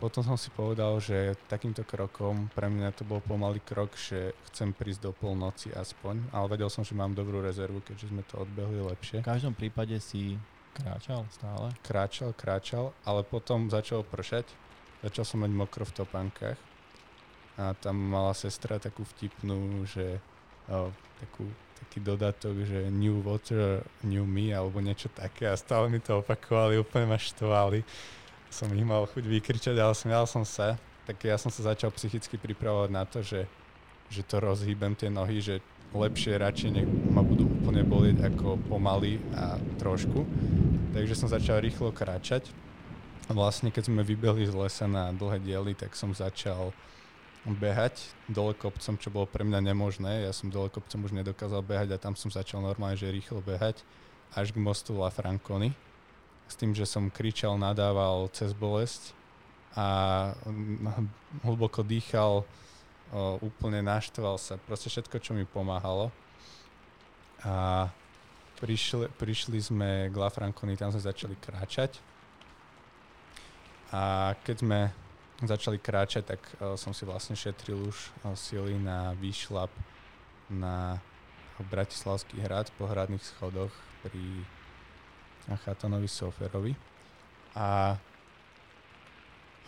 Potom 0.00 0.22
som 0.24 0.38
si 0.40 0.48
povedal, 0.54 0.96
že 1.02 1.36
takýmto 1.50 1.82
krokom, 1.84 2.48
pre 2.54 2.70
mňa 2.70 2.94
to 2.94 3.02
bol 3.04 3.18
pomalý 3.20 3.60
krok, 3.60 3.92
že 3.98 4.32
chcem 4.48 4.72
prísť 4.72 5.10
do 5.10 5.12
polnoci 5.12 5.74
aspoň, 5.74 6.30
ale 6.32 6.46
vedel 6.54 6.70
som, 6.70 6.86
že 6.86 6.96
mám 6.96 7.12
dobrú 7.12 7.42
rezervu, 7.42 7.82
keďže 7.82 8.08
sme 8.08 8.22
to 8.24 8.40
odbehli 8.40 8.78
lepšie. 8.78 9.20
V 9.20 9.28
každom 9.28 9.58
prípade 9.58 9.98
si 9.98 10.38
kráčal 10.78 11.26
stále? 11.34 11.74
Kráčal, 11.82 12.30
kráčal, 12.32 12.94
ale 13.02 13.26
potom 13.26 13.68
začalo 13.68 14.06
pršať. 14.06 14.46
Začal 15.02 15.24
som 15.26 15.42
mať 15.42 15.50
mokro 15.50 15.82
v 15.82 15.92
topánkach 15.98 16.58
a 17.58 17.74
tam 17.74 17.98
mala 17.98 18.30
sestra 18.38 18.78
takú 18.78 19.02
vtipnú, 19.02 19.82
že 19.82 20.22
o, 20.70 20.94
takú, 21.18 21.42
taký 21.82 21.98
dodatok, 21.98 22.54
že 22.62 22.86
new 22.86 23.18
water, 23.18 23.82
new 24.06 24.22
me, 24.22 24.54
alebo 24.54 24.78
niečo 24.78 25.10
také 25.10 25.50
a 25.50 25.58
stále 25.58 25.90
mi 25.90 25.98
to 25.98 26.22
opakovali, 26.22 26.78
úplne 26.78 27.10
ma 27.10 27.18
štvali. 27.18 27.82
Som 28.48 28.70
ich 28.72 28.86
mal 28.86 29.04
chuť 29.10 29.26
vykričať, 29.26 29.74
ale 29.74 29.92
smial 29.92 30.24
som 30.30 30.46
sa. 30.46 30.78
Tak 31.04 31.18
ja 31.26 31.34
som 31.34 31.50
sa 31.50 31.74
začal 31.74 31.90
psychicky 31.92 32.38
pripravovať 32.38 32.90
na 32.94 33.02
to, 33.02 33.26
že, 33.26 33.44
že 34.06 34.22
to 34.22 34.38
rozhýbem 34.38 34.94
tie 34.94 35.10
nohy, 35.10 35.42
že 35.42 35.58
lepšie 35.92 36.38
radšej 36.38 36.70
nech 36.70 36.88
ma 37.10 37.24
budú 37.24 37.48
úplne 37.48 37.82
bolieť 37.82 38.28
ako 38.28 38.60
pomaly 38.70 39.18
a 39.34 39.58
trošku. 39.80 40.24
Takže 40.94 41.14
som 41.16 41.28
začal 41.28 41.58
rýchlo 41.58 41.90
kráčať. 41.90 42.48
Vlastne 43.28 43.68
keď 43.68 43.92
sme 43.92 44.06
vybehli 44.06 44.48
z 44.48 44.56
lesa 44.56 44.88
na 44.88 45.12
dlhé 45.12 45.40
diely, 45.42 45.72
tak 45.76 45.92
som 45.92 46.12
začal 46.16 46.72
behať 47.46 48.12
dole 48.26 48.52
kopcom, 48.56 48.98
čo 48.98 49.08
bolo 49.08 49.26
pre 49.28 49.46
mňa 49.46 49.60
nemožné. 49.72 50.26
Ja 50.26 50.32
som 50.34 50.50
dole 50.50 50.68
kopcom 50.68 51.06
už 51.06 51.14
nedokázal 51.14 51.62
behať 51.62 51.94
a 51.94 52.02
tam 52.02 52.18
som 52.18 52.32
začal 52.32 52.58
normálne, 52.60 52.98
že 52.98 53.08
rýchlo 53.08 53.38
behať 53.38 53.86
až 54.34 54.52
k 54.52 54.58
mostu 54.58 54.98
La 54.98 55.08
Franconi. 55.08 55.72
S 56.48 56.56
tým, 56.56 56.72
že 56.72 56.88
som 56.88 57.12
kričal, 57.12 57.60
nadával 57.60 58.28
cez 58.32 58.56
bolesť 58.56 59.12
a 59.76 59.86
mm, 60.48 61.44
hlboko 61.44 61.84
dýchal, 61.84 62.42
úplne 63.40 63.80
naštval 63.80 64.36
sa, 64.36 64.60
proste 64.60 64.92
všetko, 64.92 65.16
čo 65.20 65.32
mi 65.32 65.44
pomáhalo. 65.48 66.12
A 67.44 67.88
prišli, 68.60 69.08
prišli 69.16 69.58
sme 69.60 70.10
k 70.10 70.14
La 70.16 70.28
Franconi, 70.28 70.76
tam 70.76 70.92
sme 70.92 71.04
začali 71.04 71.36
kráčať. 71.38 72.00
A 73.88 74.34
keď 74.44 74.56
sme 74.60 74.80
začali 75.44 75.78
kráčať, 75.78 76.34
tak 76.34 76.40
uh, 76.58 76.74
som 76.74 76.90
si 76.90 77.06
vlastne 77.06 77.38
šetril 77.38 77.78
už 77.86 77.96
uh, 78.26 78.34
sily 78.34 78.74
na 78.78 79.14
výšlap 79.18 79.70
na 80.50 80.98
Bratislavský 81.58 82.38
hrad 82.38 82.70
po 82.78 82.86
hradných 82.86 83.22
schodoch 83.22 83.74
pri 84.06 84.46
Chatanovi 85.66 86.06
Soferovi. 86.06 86.72
A 87.58 87.98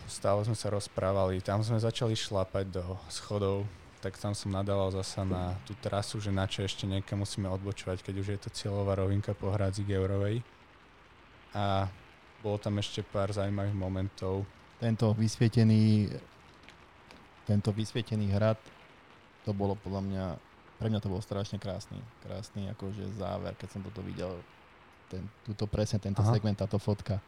stále 0.07 0.39
sme 0.47 0.55
sa 0.55 0.71
rozprávali, 0.71 1.43
tam 1.43 1.59
sme 1.59 1.81
začali 1.81 2.15
šlapať 2.15 2.65
do 2.71 2.85
schodov, 3.11 3.67
tak 4.01 4.17
tam 4.17 4.33
som 4.33 4.49
nadával 4.49 4.89
zasa 4.95 5.21
na 5.21 5.53
tú 5.67 5.77
trasu, 5.77 6.17
že 6.17 6.33
na 6.33 6.49
čo 6.49 6.65
ešte 6.65 6.89
niekam 6.89 7.21
musíme 7.21 7.45
odbočovať, 7.51 8.01
keď 8.01 8.15
už 8.17 8.27
je 8.33 8.39
to 8.39 8.49
cieľová 8.49 8.97
rovinka 8.97 9.35
po 9.37 9.53
Hradzi 9.53 9.85
Eurovej. 9.85 10.41
A 11.53 11.85
bolo 12.41 12.57
tam 12.57 12.81
ešte 12.81 13.05
pár 13.05 13.29
zaujímavých 13.29 13.77
momentov. 13.77 14.47
Tento 14.81 15.13
vysvietený, 15.13 16.09
tento 17.45 17.69
vysvietený 17.69 18.33
hrad, 18.33 18.57
to 19.45 19.53
bolo 19.53 19.77
podľa 19.77 20.01
mňa, 20.01 20.25
pre 20.81 20.89
mňa 20.89 20.99
to 21.05 21.13
bol 21.13 21.21
strašne 21.21 21.61
krásny, 21.61 22.01
krásny 22.25 22.65
akože 22.73 23.13
záver, 23.13 23.53
keď 23.61 23.69
som 23.77 23.81
toto 23.85 24.01
videl, 24.01 24.41
ten, 25.05 25.21
túto 25.45 25.69
presne 25.69 26.01
tento 26.01 26.25
Aha. 26.25 26.33
segment, 26.33 26.57
táto 26.57 26.81
fotka. 26.81 27.21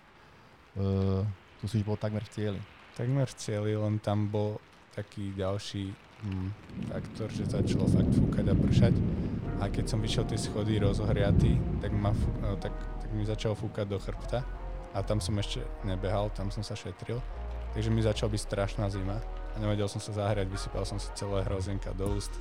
Uh, 0.73 1.21
tu 1.61 1.69
si 1.69 1.77
už 1.77 1.85
bol 1.85 1.97
takmer 1.99 2.25
v 2.25 2.31
cieli. 2.33 2.61
Takmer 2.97 3.29
v 3.29 3.37
cieli, 3.37 3.71
len 3.77 4.01
tam 4.01 4.25
bol 4.33 4.57
taký 4.97 5.33
ďalší 5.37 5.93
mm, 6.25 6.49
faktor, 6.89 7.29
že 7.29 7.45
začalo 7.49 7.85
fakt 7.89 8.13
fúkať 8.13 8.45
a 8.49 8.55
pršať. 8.57 8.95
A 9.61 9.69
keď 9.69 9.85
som 9.89 9.99
vyšiel 10.01 10.25
tie 10.25 10.37
schody 10.41 10.81
rozohriatý, 10.81 11.57
tak, 11.81 11.93
ma, 11.93 12.13
no, 12.41 12.57
tak, 12.57 12.73
tak 12.73 13.09
mi 13.13 13.25
začalo 13.25 13.53
fúkať 13.53 13.85
do 13.85 14.01
chrbta. 14.01 14.41
A 14.93 15.01
tam 15.01 15.17
som 15.17 15.33
ešte 15.41 15.65
nebehal, 15.85 16.29
tam 16.33 16.53
som 16.53 16.61
sa 16.61 16.77
šetril. 16.77 17.17
Takže 17.73 17.89
mi 17.89 18.01
začala 18.05 18.29
byť 18.33 18.41
strašná 18.41 18.85
zima. 18.93 19.17
A 19.53 19.55
nevedel 19.61 19.89
som 19.89 20.01
sa 20.01 20.13
zahrať, 20.13 20.49
vysypal 20.49 20.85
som 20.85 20.97
si 21.01 21.09
celé 21.17 21.41
hrozienka 21.45 21.93
do 21.93 22.13
úst. 22.13 22.33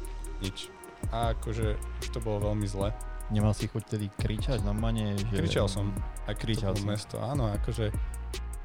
Nič. 0.44 0.68
A 1.10 1.32
akože 1.36 1.76
už 1.76 2.06
to 2.12 2.20
bolo 2.20 2.52
veľmi 2.52 2.68
zle. 2.68 2.92
Nemal 3.32 3.56
si 3.56 3.64
chuť 3.64 3.96
tedy 3.96 4.06
kričať 4.12 4.60
na 4.60 4.76
mane? 4.76 5.16
Že... 5.16 5.40
Kričal 5.40 5.66
som. 5.68 5.88
A 6.28 6.36
kričal 6.36 6.76
som. 6.76 6.84
mesto, 6.84 7.16
áno, 7.16 7.48
akože 7.48 7.88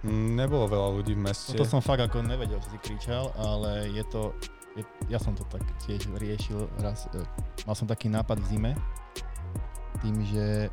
nebolo 0.07 0.67
veľa 0.67 0.89
ľudí 1.01 1.13
v 1.15 1.21
meste. 1.23 1.55
No 1.55 1.63
to 1.63 1.67
som 1.67 1.81
fakt 1.81 2.03
ako 2.03 2.21
nevedel, 2.21 2.59
že 2.61 2.75
si 2.75 2.79
kričal, 2.83 3.31
ale 3.39 3.89
je 3.95 4.03
to, 4.11 4.35
je, 4.75 4.83
ja 5.07 5.17
som 5.17 5.33
to 5.33 5.47
tak 5.47 5.63
tiež 5.87 6.11
riešil 6.19 6.67
raz. 6.83 7.07
E, 7.15 7.23
mal 7.65 7.73
som 7.73 7.89
taký 7.89 8.11
nápad 8.11 8.37
v 8.43 8.47
zime, 8.51 8.71
tým, 10.03 10.21
že 10.27 10.69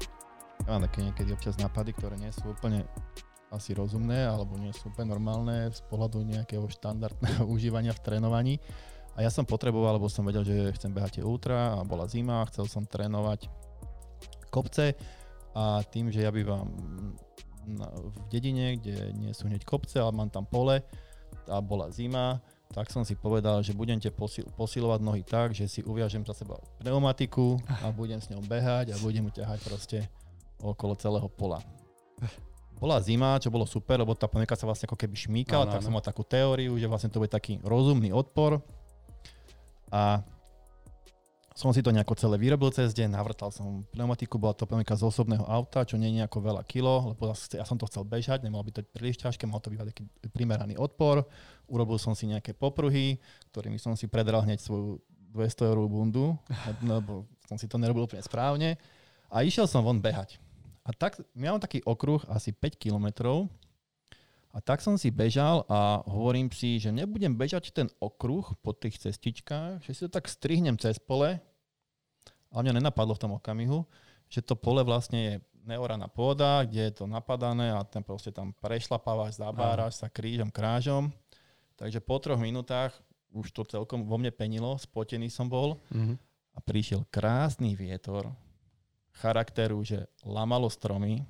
ja 0.65 0.69
mám 0.69 0.85
také 0.85 1.07
niekedy 1.07 1.33
občas 1.33 1.57
nápady, 1.57 1.97
ktoré 1.97 2.19
nie 2.21 2.33
sú 2.35 2.53
úplne 2.53 2.85
asi 3.55 3.73
rozumné, 3.73 4.27
alebo 4.27 4.59
nie 4.59 4.75
sú 4.75 4.91
úplne 4.91 5.15
normálne 5.15 5.71
z 5.71 5.81
pohľadu 5.87 6.27
nejakého 6.27 6.67
štandardného 6.67 7.47
užívania 7.55 7.95
v 7.95 8.03
trénovaní. 8.03 8.55
A 9.15 9.23
ja 9.23 9.31
som 9.31 9.47
potreboval, 9.47 9.95
lebo 9.95 10.11
som 10.11 10.27
vedel, 10.27 10.43
že 10.43 10.75
chcem 10.75 10.91
behať 10.91 11.23
tie 11.23 11.25
ultra 11.25 11.79
a 11.79 11.87
bola 11.87 12.11
zima, 12.11 12.43
chcel 12.51 12.67
som 12.67 12.83
trénovať 12.83 13.47
kopce 14.51 14.99
a 15.55 15.87
tým, 15.87 16.11
že 16.11 16.27
ja 16.27 16.35
bývam 16.35 16.67
v 18.11 18.17
dedine, 18.29 18.77
kde 18.77 19.15
nie 19.15 19.31
sú 19.31 19.47
hneď 19.47 19.63
kopce, 19.63 20.03
ale 20.03 20.11
mám 20.11 20.29
tam 20.29 20.45
pole 20.45 20.83
a 21.47 21.57
bola 21.63 21.89
zima, 21.95 22.43
tak 22.75 22.91
som 22.91 23.07
si 23.07 23.15
povedal, 23.15 23.63
že 23.63 23.71
budem 23.71 24.03
te 24.03 24.11
posil- 24.11 24.51
posilovať 24.59 25.01
nohy 25.01 25.23
tak, 25.23 25.55
že 25.55 25.71
si 25.71 25.81
uviažem 25.87 26.27
za 26.27 26.35
seba 26.35 26.59
pneumatiku 26.83 27.63
a 27.71 27.95
budem 27.95 28.19
s 28.19 28.35
ňou 28.35 28.43
behať 28.43 28.93
a 28.93 29.01
budem 29.01 29.31
ju 29.31 29.43
ťahať 29.43 29.59
proste 29.63 29.99
okolo 30.59 30.99
celého 30.99 31.31
pola. 31.31 31.63
Bola 32.79 33.01
zima, 33.01 33.39
čo 33.41 33.49
bolo 33.49 33.65
super, 33.65 34.03
lebo 34.03 34.13
tá 34.19 34.27
panika 34.27 34.59
sa 34.59 34.67
vlastne 34.67 34.91
ako 34.91 34.99
keby 34.99 35.15
šmíkala, 35.15 35.65
no, 35.65 35.69
no, 35.71 35.73
tak 35.73 35.81
no. 35.81 35.87
som 35.87 35.95
mal 35.95 36.05
takú 36.05 36.27
teóriu, 36.27 36.75
že 36.77 36.91
vlastne 36.91 37.09
to 37.09 37.23
bude 37.23 37.33
taký 37.33 37.63
rozumný 37.63 38.11
odpor. 38.11 38.61
A 39.95 40.27
som 41.55 41.71
si 41.71 41.87
to 41.87 41.95
nejako 41.95 42.19
celé 42.19 42.35
vyrobil 42.35 42.67
cez 42.75 42.91
deň, 42.99 43.15
navrtal 43.15 43.55
som 43.55 43.87
pneumatiku, 43.95 44.43
bola 44.43 44.59
to 44.59 44.67
pneumatika 44.67 44.99
z 44.99 45.07
osobného 45.07 45.47
auta, 45.47 45.87
čo 45.87 45.95
nie 45.95 46.11
je 46.11 46.19
nejako 46.19 46.43
veľa 46.43 46.67
kilo, 46.67 47.15
lebo 47.15 47.31
ja 47.31 47.63
som 47.63 47.79
to 47.79 47.87
chcel 47.87 48.03
bežať, 48.03 48.43
nemalo 48.43 48.67
by 48.67 48.75
to 48.75 48.83
príliš 48.91 49.23
ťažké, 49.23 49.47
mal 49.47 49.63
to 49.63 49.71
byť 49.71 49.79
taký 49.95 50.03
primeraný 50.35 50.75
odpor. 50.75 51.23
Urobil 51.71 52.03
som 52.03 52.19
si 52.19 52.27
nejaké 52.27 52.59
popruhy, 52.59 53.23
ktorými 53.55 53.79
som 53.79 53.95
si 53.95 54.11
predral 54.11 54.43
hneď 54.43 54.59
svoju 54.59 54.99
200 55.31 55.71
eurovú 55.71 55.89
bundu, 56.03 56.35
lebo 56.83 57.23
som 57.47 57.55
si 57.55 57.71
to 57.71 57.79
nerobil 57.79 58.11
úplne 58.11 58.27
správne. 58.27 58.75
A 59.31 59.47
išiel 59.47 59.71
som 59.71 59.87
von 59.87 60.03
behať. 60.03 60.43
A 60.85 60.93
tak, 60.93 61.16
ja 61.16 61.48
mám 61.48 61.65
taký 61.65 61.81
okruh 61.81 62.20
asi 62.28 62.52
5 62.52 62.77
kilometrov 62.77 63.48
a 64.55 64.61
tak 64.61 64.85
som 64.85 64.94
si 65.01 65.09
bežal 65.11 65.65
a 65.66 66.05
hovorím 66.06 66.52
si, 66.52 66.77
že 66.77 66.93
nebudem 66.93 67.35
bežať 67.35 67.73
ten 67.73 67.89
okruh 67.98 68.47
po 68.61 68.70
tých 68.77 69.01
cestičkách, 69.01 69.82
že 69.82 69.90
si 69.97 70.01
to 70.06 70.12
tak 70.12 70.28
strihnem 70.28 70.77
cez 70.78 71.01
pole. 71.01 71.40
A 72.55 72.62
mňa 72.62 72.78
nenapadlo 72.78 73.19
v 73.19 73.23
tom 73.27 73.32
okamihu, 73.35 73.82
že 74.31 74.44
to 74.44 74.55
pole 74.55 74.85
vlastne 74.86 75.19
je 75.19 75.35
neoraná 75.66 76.06
pôda, 76.06 76.62
kde 76.62 76.93
je 76.93 76.94
to 77.02 77.11
napadané 77.11 77.73
a 77.74 77.82
ten 77.82 78.05
proste 78.05 78.31
tam 78.31 78.55
prešlapávaš, 78.61 79.40
zabáraš 79.40 79.98
sa 79.98 80.12
krížom, 80.12 80.52
krážom. 80.52 81.11
Takže 81.74 81.98
po 81.98 82.20
troch 82.23 82.39
minútach 82.39 82.94
už 83.35 83.51
to 83.51 83.66
celkom 83.66 84.06
vo 84.06 84.15
mne 84.20 84.31
penilo, 84.31 84.78
spotený 84.78 85.27
som 85.32 85.51
bol 85.51 85.82
mm-hmm. 85.90 86.16
a 86.55 86.59
prišiel 86.62 87.02
krásny 87.11 87.74
vietor, 87.74 88.31
charakteru, 89.19 89.82
že 89.86 90.07
lamalo 90.27 90.69
stromy. 90.70 91.23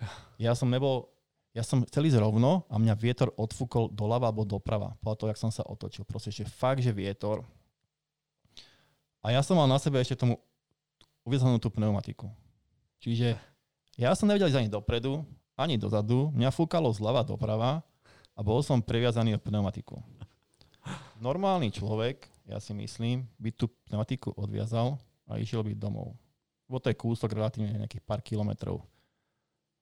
Ja 0.36 0.52
som 0.52 0.68
nebol, 0.68 1.08
ja 1.56 1.64
som 1.64 1.80
chcel 1.88 2.12
ísť 2.12 2.20
rovno 2.20 2.68
a 2.68 2.76
mňa 2.76 2.92
vietor 2.92 3.32
odfúkol 3.40 3.88
doľava 3.88 4.28
alebo 4.28 4.44
doprava. 4.44 4.92
Po 5.00 5.16
to, 5.16 5.32
jak 5.32 5.40
som 5.40 5.48
sa 5.48 5.64
otočil. 5.64 6.04
Proste, 6.04 6.28
že 6.28 6.44
fakt, 6.44 6.84
že 6.84 6.92
vietor. 6.92 7.40
A 9.24 9.32
ja 9.32 9.40
som 9.40 9.56
mal 9.56 9.64
na 9.64 9.80
sebe 9.80 9.96
ešte 9.96 10.20
tomu 10.20 10.36
uviezanú 11.24 11.56
tú 11.56 11.72
pneumatiku. 11.72 12.28
Čiže 13.00 13.40
ja 13.96 14.12
som 14.12 14.28
nevedel 14.28 14.52
ísť 14.52 14.60
ani 14.60 14.68
dopredu, 14.68 15.24
ani 15.56 15.80
dozadu. 15.80 16.28
Mňa 16.36 16.52
fúkalo 16.52 16.92
zľava 16.92 17.24
doprava 17.24 17.80
a 18.36 18.40
bol 18.44 18.60
som 18.60 18.84
previazaný 18.84 19.40
o 19.40 19.40
pneumatiku. 19.40 19.96
Normálny 21.16 21.72
človek, 21.72 22.28
ja 22.44 22.60
si 22.60 22.76
myslím, 22.76 23.24
by 23.40 23.56
tú 23.56 23.72
pneumatiku 23.88 24.36
odviazal 24.36 25.00
a 25.24 25.40
išiel 25.40 25.64
by 25.64 25.72
domov 25.72 26.12
bo 26.66 26.82
to 26.82 26.90
je 26.90 26.98
kúsok 26.98 27.30
relatívne 27.34 27.78
nejakých 27.78 28.02
pár 28.02 28.20
kilometrov. 28.20 28.82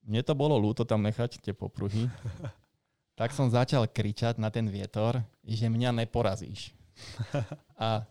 Mne 0.05 0.21
to 0.21 0.37
bolo 0.37 0.61
ľúto 0.61 0.85
tam 0.85 1.01
nechať 1.01 1.41
tie 1.41 1.57
popruhy, 1.57 2.13
tak 3.19 3.33
som 3.33 3.49
začal 3.49 3.89
kričať 3.89 4.37
na 4.37 4.53
ten 4.53 4.69
vietor, 4.69 5.25
že 5.41 5.67
mňa 5.69 6.05
neporazíš. 6.05 6.77
A 7.81 8.05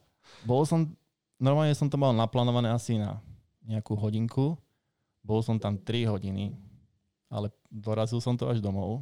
bol 0.44 0.66
som, 0.66 0.90
normálne 1.38 1.78
som 1.78 1.88
to 1.88 1.96
mal 1.96 2.12
naplánované 2.12 2.74
asi 2.74 2.98
na 2.98 3.22
nejakú 3.64 3.94
hodinku, 3.96 4.58
bol 5.24 5.40
som 5.40 5.56
tam 5.56 5.80
3 5.80 6.10
hodiny, 6.12 6.52
ale 7.32 7.48
dorazil 7.72 8.20
som 8.20 8.36
to 8.36 8.50
až 8.52 8.60
domov. 8.60 9.00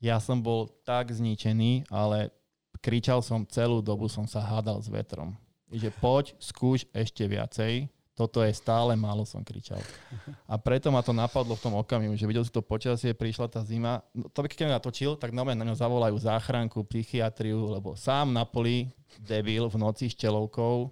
Ja 0.00 0.16
som 0.16 0.40
bol 0.40 0.72
tak 0.88 1.12
zničený, 1.12 1.88
ale 1.92 2.32
kričal 2.80 3.20
som 3.20 3.44
celú 3.44 3.84
dobu, 3.84 4.08
som 4.08 4.24
sa 4.24 4.40
hádal 4.40 4.80
s 4.80 4.88
vetrom. 4.88 5.36
Že 5.68 5.92
poď, 6.00 6.24
skúš 6.40 6.88
ešte 6.96 7.28
viacej 7.28 7.92
toto 8.16 8.40
je 8.40 8.48
stále 8.56 8.96
málo, 8.96 9.28
som 9.28 9.44
kričal. 9.44 9.76
A 10.48 10.56
preto 10.56 10.88
ma 10.88 11.04
to 11.04 11.12
napadlo 11.12 11.52
v 11.52 11.60
tom 11.60 11.76
okamihu, 11.76 12.16
že 12.16 12.24
videl 12.24 12.48
si 12.48 12.48
to 12.48 12.64
počasie, 12.64 13.12
prišla 13.12 13.52
tá 13.52 13.60
zima. 13.60 14.00
No, 14.16 14.32
to 14.32 14.40
by 14.40 14.48
keď 14.48 14.72
natočil, 14.72 15.20
tak 15.20 15.36
na 15.36 15.44
mňa 15.44 15.76
zavolajú 15.76 16.16
záchranku, 16.16 16.80
psychiatriu, 16.88 17.76
lebo 17.76 17.92
sám 17.92 18.32
na 18.32 18.48
poli, 18.48 18.88
debil, 19.20 19.68
v 19.68 19.76
noci 19.76 20.08
s 20.08 20.16
čelovkou, 20.16 20.88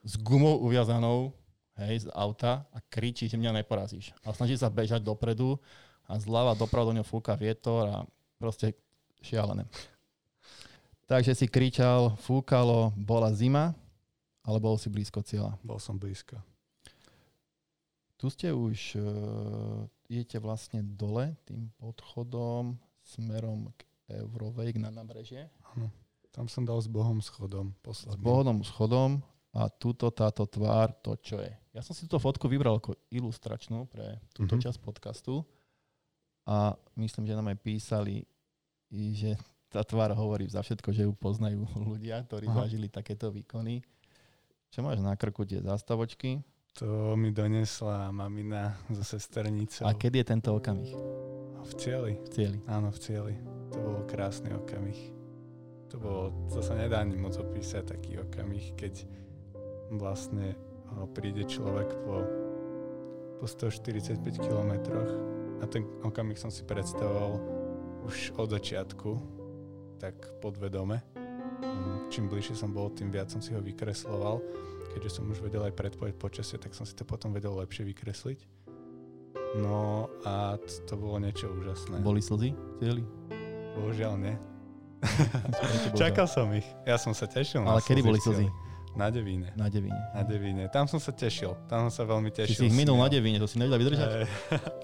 s 0.00 0.16
gumou 0.16 0.64
uviazanou, 0.64 1.36
hej, 1.76 2.08
z 2.08 2.12
auta 2.16 2.64
a 2.72 2.80
kričí, 2.88 3.28
že 3.28 3.36
mňa 3.36 3.60
neporazíš. 3.60 4.16
A 4.24 4.32
snaží 4.32 4.56
sa 4.56 4.72
bežať 4.72 5.04
dopredu 5.04 5.60
a 6.08 6.16
zľava 6.16 6.56
doprava 6.56 6.88
do 6.88 6.96
ňo 6.96 7.04
fúka 7.04 7.36
vietor 7.36 7.84
a 7.84 7.96
proste 8.40 8.72
šialené. 9.20 9.68
Takže 11.04 11.36
si 11.36 11.44
kričal, 11.52 12.16
fúkalo, 12.16 12.96
bola 12.96 13.28
zima, 13.36 13.76
ale 14.42 14.58
bol 14.58 14.76
si 14.76 14.88
blízko 14.88 15.20
cieľa. 15.20 15.56
Bol 15.60 15.76
som 15.76 15.96
blízko. 15.96 16.40
Tu 18.16 18.28
ste 18.28 18.52
už, 18.52 19.00
uh, 19.00 19.80
idete 20.06 20.36
vlastne 20.36 20.84
dole 20.84 21.32
tým 21.44 21.72
podchodom 21.76 22.76
smerom 23.00 23.72
k 23.72 23.80
Eurovej, 24.12 24.76
na 24.76 24.92
nábrežie. 24.92 25.48
Áno. 25.72 25.88
Tam 26.30 26.46
som 26.46 26.62
dal 26.62 26.78
s 26.78 26.86
Bohom 26.86 27.18
schodom 27.18 27.72
s 27.72 27.80
posledný. 27.80 28.20
Bohodom 28.20 28.60
schodom 28.60 29.18
a 29.50 29.66
túto 29.66 30.12
táto 30.12 30.46
tvár, 30.46 30.92
to 31.00 31.16
čo 31.18 31.40
je. 31.40 31.50
Ja 31.72 31.80
som 31.80 31.90
si 31.90 32.04
túto 32.06 32.20
fotku 32.20 32.46
vybral 32.46 32.78
ako 32.78 32.94
ilustračnú 33.08 33.88
pre 33.88 34.20
túto 34.30 34.54
Mhm. 34.54 34.62
časť 34.62 34.78
podcastu 34.78 35.42
a 36.44 36.76
myslím, 36.94 37.24
že 37.26 37.34
nám 37.34 37.50
aj 37.50 37.58
písali, 37.58 38.22
že 38.90 39.34
tá 39.70 39.82
tvár 39.82 40.10
hovorí 40.12 40.44
za 40.46 40.60
všetko, 40.60 40.90
že 40.90 41.06
ju 41.06 41.12
poznajú 41.14 41.62
ľudia, 41.94 42.20
ktorí 42.26 42.46
Aha. 42.46 42.66
zažili 42.66 42.86
takéto 42.86 43.30
výkony. 43.30 43.80
Čo 44.70 44.86
máš 44.86 45.02
na 45.02 45.18
krku 45.18 45.42
tie 45.42 45.58
zástavočky 45.58 46.46
To 46.78 47.18
mi 47.18 47.34
donesla 47.34 48.14
mamina 48.14 48.78
zo 48.94 49.02
sesternicou. 49.02 49.82
a 49.82 49.92
kedy 49.92 50.22
je 50.22 50.26
tento 50.30 50.54
okamih 50.54 50.94
V 51.66 51.72
cieli. 51.74 52.14
v 52.22 52.28
cieli? 52.30 52.58
Áno, 52.70 52.94
v 52.94 52.98
cieli. 53.02 53.34
To 53.74 53.78
bol 53.82 53.98
krásny 54.06 54.54
okamih. 54.54 54.98
To 55.90 55.98
bolo, 55.98 56.22
to 56.54 56.62
sa 56.62 56.78
nedá 56.78 57.02
ani 57.02 57.18
moc 57.18 57.34
opísať, 57.34 57.98
taký 57.98 58.22
okamih, 58.22 58.78
keď 58.78 59.02
vlastne 59.90 60.54
príde 61.14 61.42
človek 61.42 61.90
po, 62.06 62.22
po 63.42 63.46
145 63.46 64.22
kilometroch 64.38 65.10
a 65.60 65.66
ten 65.66 65.82
okamih 66.06 66.38
som 66.38 66.50
si 66.50 66.62
predstavoval 66.62 67.42
už 68.06 68.38
od 68.38 68.54
začiatku, 68.54 69.10
tak 69.98 70.14
podvedome. 70.38 71.19
Čím 72.10 72.26
bližšie 72.26 72.58
som 72.58 72.74
bol, 72.74 72.90
tým 72.90 73.12
viac 73.14 73.30
som 73.30 73.38
si 73.38 73.54
ho 73.54 73.60
vykresloval. 73.62 74.42
Keďže 74.90 75.22
som 75.22 75.24
už 75.30 75.38
vedel 75.44 75.62
aj 75.62 75.74
predpoveď 75.78 76.18
počasie, 76.18 76.58
tak 76.58 76.74
som 76.74 76.82
si 76.82 76.98
to 76.98 77.06
potom 77.06 77.30
vedel 77.30 77.54
lepšie 77.54 77.86
vykresliť. 77.86 78.42
No 79.58 80.10
a 80.26 80.58
to 80.86 80.94
bolo 80.98 81.18
niečo 81.22 81.50
úžasné. 81.50 82.02
Boli 82.02 82.22
slzy 82.22 82.54
v 82.54 82.74
cieli? 82.78 83.02
Bohužiaľ 83.78 84.14
nie. 84.18 84.34
Čakal 85.98 86.26
som 86.26 86.50
ich. 86.54 86.66
Ja 86.86 86.98
som 86.98 87.14
sa 87.14 87.26
tešil. 87.26 87.62
na 87.62 87.78
Ale 87.78 87.82
kedy 87.82 88.02
boli 88.02 88.18
slzy? 88.18 88.46
Na 88.98 89.06
Devíne. 89.06 89.54
Na 89.54 89.70
Devíne. 89.70 90.02
Na 90.14 90.22
Devíne. 90.26 90.66
Tam 90.74 90.90
som 90.90 90.98
sa 90.98 91.14
tešil. 91.14 91.54
Tam 91.70 91.86
som 91.86 91.92
sa 91.94 92.02
veľmi 92.06 92.34
tešil. 92.34 92.58
si 92.58 92.66
ich 92.66 92.74
minul 92.74 92.98
na 92.98 93.06
Devíne, 93.06 93.38
to 93.38 93.46
si 93.46 93.58
nevedel 93.58 93.78
vydržať? 93.86 94.06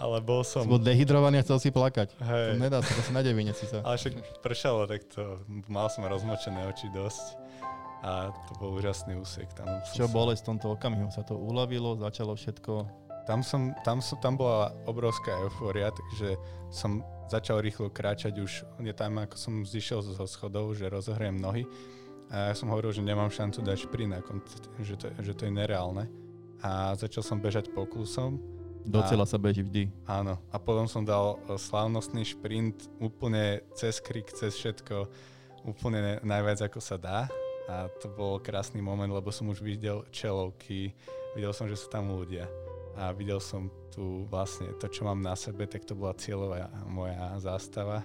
Ale 0.00 0.16
bol 0.24 0.40
som... 0.40 0.64
Si 0.64 0.70
bol 0.72 0.80
dehydrovaný 0.80 1.38
a 1.38 1.42
chcel 1.44 1.60
si 1.60 1.68
plakať. 1.68 2.16
To 2.16 2.24
Hej. 2.24 2.56
nedá 2.56 2.80
sa, 2.80 2.88
to 2.96 3.02
si 3.04 3.12
na 3.12 3.20
Devíne 3.20 3.52
si 3.52 3.68
sa. 3.68 3.84
Ale 3.84 4.00
však 4.00 4.40
pršalo, 4.40 4.88
tak 4.88 5.04
to 5.12 5.44
mal 5.68 5.92
som 5.92 6.08
rozmočené 6.08 6.64
oči 6.72 6.88
dosť. 6.88 7.36
A 8.00 8.32
to 8.48 8.56
bol 8.56 8.80
úžasný 8.80 9.20
úsek. 9.20 9.52
Tam 9.52 9.68
som 9.84 9.92
Čo 9.92 10.08
sa- 10.08 10.14
bolesť 10.16 10.40
v 10.40 10.48
tomto 10.56 10.66
okamihu? 10.72 11.12
Sa 11.12 11.20
to 11.20 11.36
uľavilo, 11.36 12.00
začalo 12.00 12.32
všetko. 12.32 12.88
Tam, 13.28 13.44
som, 13.44 13.76
tam, 13.84 14.00
som, 14.00 14.16
tam 14.24 14.40
bola 14.40 14.72
obrovská 14.88 15.36
eufória, 15.44 15.92
takže 15.92 16.40
som 16.72 17.04
začal 17.28 17.60
rýchlo 17.60 17.92
kráčať 17.92 18.40
už, 18.40 18.64
je 18.80 18.94
tam 18.96 19.20
ako 19.20 19.36
som 19.36 19.54
zišiel 19.62 20.02
zo 20.02 20.16
schodov, 20.26 20.74
že 20.74 20.90
rozohriem 20.90 21.38
nohy 21.38 21.62
a 22.32 22.50
ja 22.50 22.54
som 22.58 22.70
hovoril, 22.72 22.90
že 22.90 23.06
nemám 23.06 23.30
šancu 23.30 23.62
dať 23.62 23.86
šprint, 23.86 24.18
že, 24.82 24.94
to, 24.98 25.06
že 25.22 25.32
to 25.34 25.46
je 25.46 25.52
nereálne. 25.54 26.10
A 26.64 26.94
začal 26.98 27.22
som 27.22 27.38
bežať 27.38 27.70
poklusom, 27.70 28.38
Docela 28.86 29.28
sa 29.28 29.36
beží 29.36 29.60
vždy. 29.60 29.92
áno. 30.08 30.40
A 30.48 30.56
potom 30.56 30.88
som 30.88 31.04
dal 31.04 31.36
e, 31.46 31.56
slávnostný 31.56 32.24
šprint 32.24 32.88
úplne 32.96 33.60
cez 33.76 34.00
krik, 34.00 34.32
cez 34.32 34.56
všetko, 34.56 35.04
úplne 35.68 35.98
ne- 36.00 36.20
najviac 36.24 36.64
ako 36.64 36.80
sa 36.80 36.96
dá. 36.96 37.28
A 37.70 37.86
to 38.02 38.10
bol 38.10 38.42
krásny 38.42 38.82
moment, 38.82 39.12
lebo 39.12 39.30
som 39.30 39.46
už 39.46 39.62
videl 39.62 40.02
čelovky, 40.10 40.90
videl 41.38 41.54
som, 41.54 41.70
že 41.70 41.78
sú 41.78 41.86
tam 41.86 42.10
ľudia. 42.10 42.50
A 42.98 43.14
videl 43.14 43.38
som 43.38 43.70
tu 43.94 44.26
vlastne 44.26 44.74
to, 44.82 44.90
čo 44.90 45.06
mám 45.06 45.22
na 45.22 45.38
sebe, 45.38 45.66
tak 45.70 45.86
to 45.86 45.94
bola 45.94 46.16
cieľová 46.18 46.66
moja 46.90 47.38
zástava. 47.38 48.02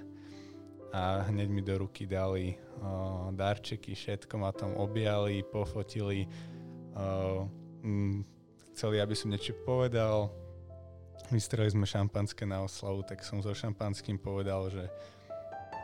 A 0.93 1.25
hneď 1.27 1.47
mi 1.49 1.59
do 1.65 1.75
ruky 1.81 2.05
dali 2.07 2.55
o, 2.79 3.27
darčeky, 3.33 3.97
všetko 3.97 4.37
ma 4.39 4.53
tam 4.55 4.77
objali, 4.79 5.43
pofotili. 5.43 6.29
O, 6.95 7.49
mm, 7.83 8.23
chceli, 8.71 9.01
aby 9.01 9.11
som 9.17 9.33
niečo 9.33 9.57
povedal. 9.65 10.31
Vystreli 11.33 11.69
sme 11.73 11.89
šampanské 11.89 12.45
na 12.45 12.61
oslavu, 12.61 13.01
tak 13.01 13.25
som 13.25 13.41
so 13.41 13.49
šampanským 13.49 14.21
povedal, 14.21 14.69
že 14.69 14.85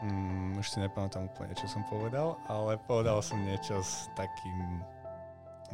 mm, 0.06 0.62
už 0.62 0.66
si 0.70 0.78
nepamätám 0.78 1.26
úplne, 1.26 1.54
čo 1.58 1.66
som 1.66 1.82
povedal, 1.90 2.38
ale 2.46 2.78
povedal 2.86 3.22
som 3.26 3.42
niečo 3.42 3.82
s 3.82 4.06
takým, 4.14 4.86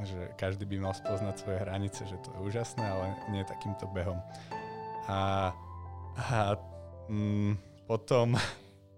že 0.08 0.32
každý 0.40 0.64
by 0.64 0.88
mal 0.88 0.96
spoznať 0.96 1.36
svoje 1.36 1.58
hranice, 1.64 2.02
že 2.08 2.16
to 2.24 2.32
je 2.32 2.40
úžasné, 2.48 2.86
ale 2.86 3.06
nie 3.34 3.44
takýmto 3.44 3.92
behom. 3.92 4.24
A, 5.12 5.52
a 6.16 6.56
mm, 7.12 7.84
potom, 7.88 8.40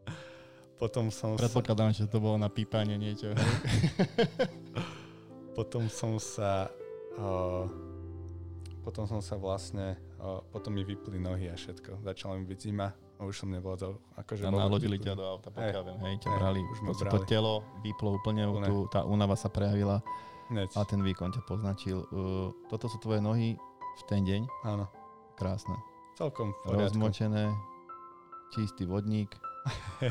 potom 0.81 1.10
som 1.10 1.34
sa, 1.34 1.49
Predpokladám, 1.49 1.98
že 1.98 2.06
to 2.06 2.22
bolo 2.22 2.38
na 2.38 2.49
pípanie 2.49 2.94
niečo. 2.94 3.34
potom 5.57 5.90
som 5.90 6.22
sa 6.22 6.69
uh, 7.18 7.65
potom 8.90 9.06
som 9.06 9.22
sa 9.22 9.38
vlastne 9.38 9.99
uh, 10.20 10.40
potom 10.46 10.72
mi 10.72 10.84
vypli 10.84 11.18
nohy 11.18 11.48
a 11.48 11.56
všetko. 11.56 12.00
Začala 12.02 12.36
mi 12.36 12.46
byť 12.46 12.60
zima 12.60 12.88
a 12.91 13.22
už 13.22 13.36
som 13.38 13.50
nevládzal. 13.50 13.96
Akože 14.16 14.44
A 14.44 14.50
nalodili 14.50 14.96
ťa 14.96 15.14
do 15.14 15.26
auta, 15.26 15.50
pokiaľ 15.50 15.84
viem, 15.84 16.00
hej, 16.02 16.16
ťa 16.20 16.30
Hej, 16.30 16.38
brali. 16.38 16.60
už 16.66 16.80
ma 16.80 16.88
to, 16.90 16.96
to 16.98 17.04
brali. 17.20 17.26
telo 17.26 17.54
vyplo 17.82 18.10
úplne, 18.14 18.44
Úplne. 18.46 18.68
tu, 18.68 18.76
tá 18.88 19.04
únava 19.04 19.36
sa 19.36 19.48
prejavila 19.48 20.00
Hneď. 20.48 20.70
a 20.74 20.82
ten 20.84 21.00
výkon 21.00 21.32
ťa 21.32 21.41
poznačil. 21.44 21.98
Uh, 22.10 22.52
toto 22.68 22.88
sú 22.88 22.96
tvoje 22.98 23.20
nohy 23.20 23.60
v 24.00 24.02
ten 24.06 24.24
deň, 24.24 24.48
Áno, 24.64 24.88
krásne. 25.36 25.76
celkom 26.16 26.52
v 26.52 26.58
poriadku. 26.64 26.96
Rozmočené, 26.96 27.52
čistý 28.50 28.88
vodník, 28.88 29.36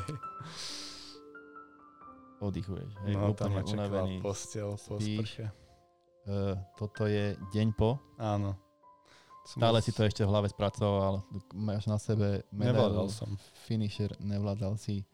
oddychuješ. 2.38 2.92
Hej, 3.04 3.14
no, 3.16 3.32
tam 3.32 3.50
ma 3.50 3.62
čakala 3.62 4.04
unavený. 4.04 4.16
postel 4.20 4.76
po 4.76 4.94
sprche. 5.00 5.48
Uh, 6.28 6.54
toto 6.76 7.08
je 7.08 7.32
deň 7.50 7.68
po. 7.72 7.96
Áno. 8.14 8.52
Stále 9.48 9.80
si 9.80 9.96
to 9.96 10.04
ešte 10.04 10.20
v 10.20 10.28
hlave 10.28 10.52
spracoval, 10.52 11.24
máš 11.56 11.88
na 11.88 11.96
sebe 11.96 12.44
Nevládal 12.52 13.08
medailu, 13.08 13.08
som. 13.08 13.32
finisher, 13.64 14.12
nevládal 14.20 14.76
si, 14.76 15.08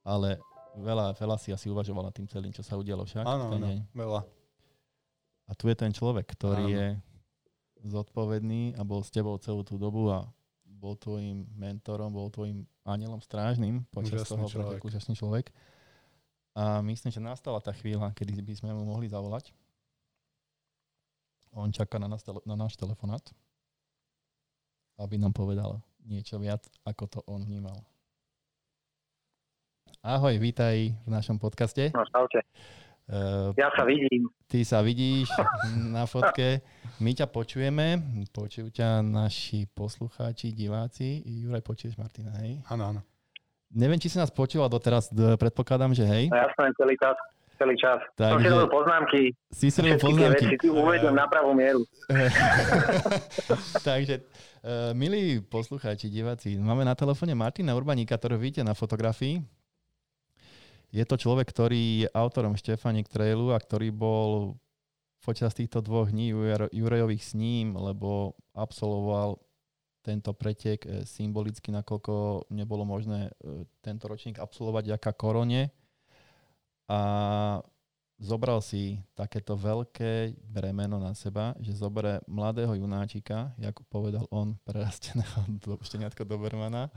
ale 0.00 0.40
veľa, 0.80 1.12
veľa 1.12 1.36
si 1.36 1.52
asi 1.52 1.68
uvažoval 1.68 2.08
nad 2.08 2.14
tým 2.16 2.24
celým, 2.24 2.48
čo 2.48 2.64
sa 2.64 2.80
udialo 2.80 3.04
však. 3.04 3.28
Áno, 3.28 3.52
áno, 3.52 3.84
veľa. 3.92 4.24
A 5.44 5.52
tu 5.52 5.68
je 5.68 5.76
ten 5.76 5.92
človek, 5.92 6.24
ktorý 6.24 6.64
Áno. 6.64 6.72
je 6.72 6.86
zodpovedný 7.84 8.80
a 8.80 8.82
bol 8.88 9.04
s 9.04 9.12
tebou 9.12 9.36
celú 9.36 9.60
tú 9.60 9.76
dobu 9.76 10.08
a 10.08 10.24
bol 10.64 10.96
tvojim 10.96 11.44
mentorom, 11.52 12.08
bol 12.08 12.32
tvojim 12.32 12.64
anielom 12.88 13.20
strážnym 13.20 13.84
počas 13.92 14.24
Úžasný 14.24 14.32
toho 14.32 14.46
človek. 14.48 14.80
úžasný 14.80 15.14
človek. 15.16 15.46
A 16.56 16.80
myslím, 16.80 17.12
že 17.12 17.20
nastala 17.20 17.60
tá 17.60 17.76
chvíľa, 17.76 18.16
kedy 18.16 18.40
by 18.40 18.54
sme 18.56 18.70
mu 18.72 18.88
mohli 18.88 19.12
zavolať. 19.12 19.52
On 21.52 21.68
čaká 21.68 22.00
na, 22.00 22.08
nás, 22.08 22.24
na 22.48 22.56
náš 22.56 22.74
telefonát, 22.80 23.22
aby 24.98 25.18
nám 25.18 25.34
povedal 25.34 25.82
niečo 26.04 26.38
viac, 26.38 26.62
ako 26.84 27.04
to 27.08 27.18
on 27.26 27.42
vnímal. 27.42 27.74
Ahoj, 30.04 30.36
vítaj 30.36 30.92
v 30.92 31.08
našom 31.08 31.40
podcaste. 31.40 31.88
No, 31.96 32.04
čaute. 32.04 32.44
Uh, 33.04 33.52
Ja 33.56 33.72
sa 33.72 33.84
vidím. 33.88 34.28
Ty 34.48 34.60
sa 34.64 34.80
vidíš 34.84 35.28
na 35.92 36.04
fotke, 36.04 36.60
my 37.00 37.12
ťa 37.16 37.28
počujeme, 37.28 38.00
počujú 38.32 38.68
ťa 38.68 39.00
naši 39.00 39.64
poslucháči, 39.72 40.52
diváci. 40.52 41.24
Juraj, 41.24 41.64
počuješ 41.64 41.96
Martina, 41.96 42.36
hej? 42.44 42.60
Áno, 42.68 42.92
áno. 42.92 43.00
Neviem, 43.74 43.98
či 43.98 44.12
si 44.12 44.20
nás 44.20 44.30
počúval 44.30 44.70
doteraz, 44.70 45.10
predpokladám, 45.12 45.96
že 45.96 46.06
hej. 46.06 46.30
No 46.30 46.38
jasné, 46.38 46.70
celý 46.78 46.94
čas. 47.00 47.16
Celý 47.54 47.74
čas. 47.78 48.02
Som 48.18 48.42
si 48.42 48.46
Takže 48.46 48.48
robil 48.50 48.68
poznámky, 48.70 49.20
si 49.54 49.70
si 49.70 49.78
robil 49.78 49.98
poznámky. 50.02 50.44
veci 50.50 50.58
tu 50.58 50.74
uvedem 50.74 51.14
na 51.14 51.30
pravú 51.30 51.54
mieru. 51.54 51.86
Takže, 53.86 54.26
uh, 54.66 54.90
milí 54.90 55.38
poslucháči, 55.38 56.10
diváci, 56.10 56.58
máme 56.58 56.82
na 56.82 56.98
telefóne 56.98 57.30
Martina 57.38 57.78
Urbaníka, 57.78 58.18
ktorého 58.18 58.42
vidíte 58.42 58.66
na 58.66 58.74
fotografii. 58.74 59.38
Je 60.94 61.02
to 61.06 61.14
človek, 61.14 61.46
ktorý 61.50 62.06
je 62.06 62.08
autorom 62.10 62.54
Štefanik 62.54 63.10
Trailu 63.10 63.50
a 63.50 63.58
ktorý 63.58 63.90
bol 63.90 64.58
počas 65.22 65.56
týchto 65.56 65.80
dvoch 65.80 66.12
dní 66.12 66.30
Jurajových 66.70 67.24
sním, 67.34 67.74
lebo 67.74 68.38
absolvoval 68.52 69.40
tento 70.04 70.36
pretek 70.36 70.84
eh, 70.84 71.02
symbolicky, 71.08 71.72
nakoľko 71.72 72.46
nebolo 72.52 72.84
možné 72.84 73.32
eh, 73.32 73.64
tento 73.80 74.04
ročník 74.04 74.36
absolvovať 74.36 74.92
vďaka 74.92 75.10
korone. 75.16 75.72
A 76.88 76.98
zobral 78.20 78.60
si 78.60 79.00
takéto 79.16 79.56
veľké 79.56 80.36
bremeno 80.44 81.00
na 81.00 81.16
seba, 81.16 81.56
že 81.58 81.76
zoberie 81.76 82.20
mladého 82.28 82.76
junáčika, 82.76 83.56
ako 83.58 83.82
povedal 83.88 84.24
on, 84.30 84.56
prerasteného 84.62 85.48
do, 85.64 85.80
šteniatko 85.80 86.24
Dobermana, 86.28 86.92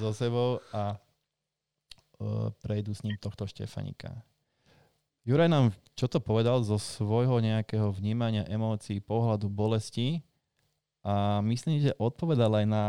so 0.00 0.12
sebou 0.12 0.60
a 0.72 0.96
uh, 0.96 2.50
prejdú 2.64 2.92
s 2.92 3.04
ním 3.04 3.16
tohto 3.20 3.48
Štefanika. 3.48 4.12
Juraj 5.28 5.48
nám 5.52 5.76
čo 5.98 6.06
to 6.06 6.22
povedal 6.22 6.62
zo 6.62 6.78
svojho 6.78 7.42
nejakého 7.42 7.90
vnímania 7.90 8.46
emócií, 8.46 9.02
pohľadu, 9.02 9.50
bolesti 9.50 10.22
a 11.02 11.42
myslím, 11.42 11.82
že 11.82 11.98
odpovedal 11.98 12.62
aj 12.62 12.66
na 12.70 12.84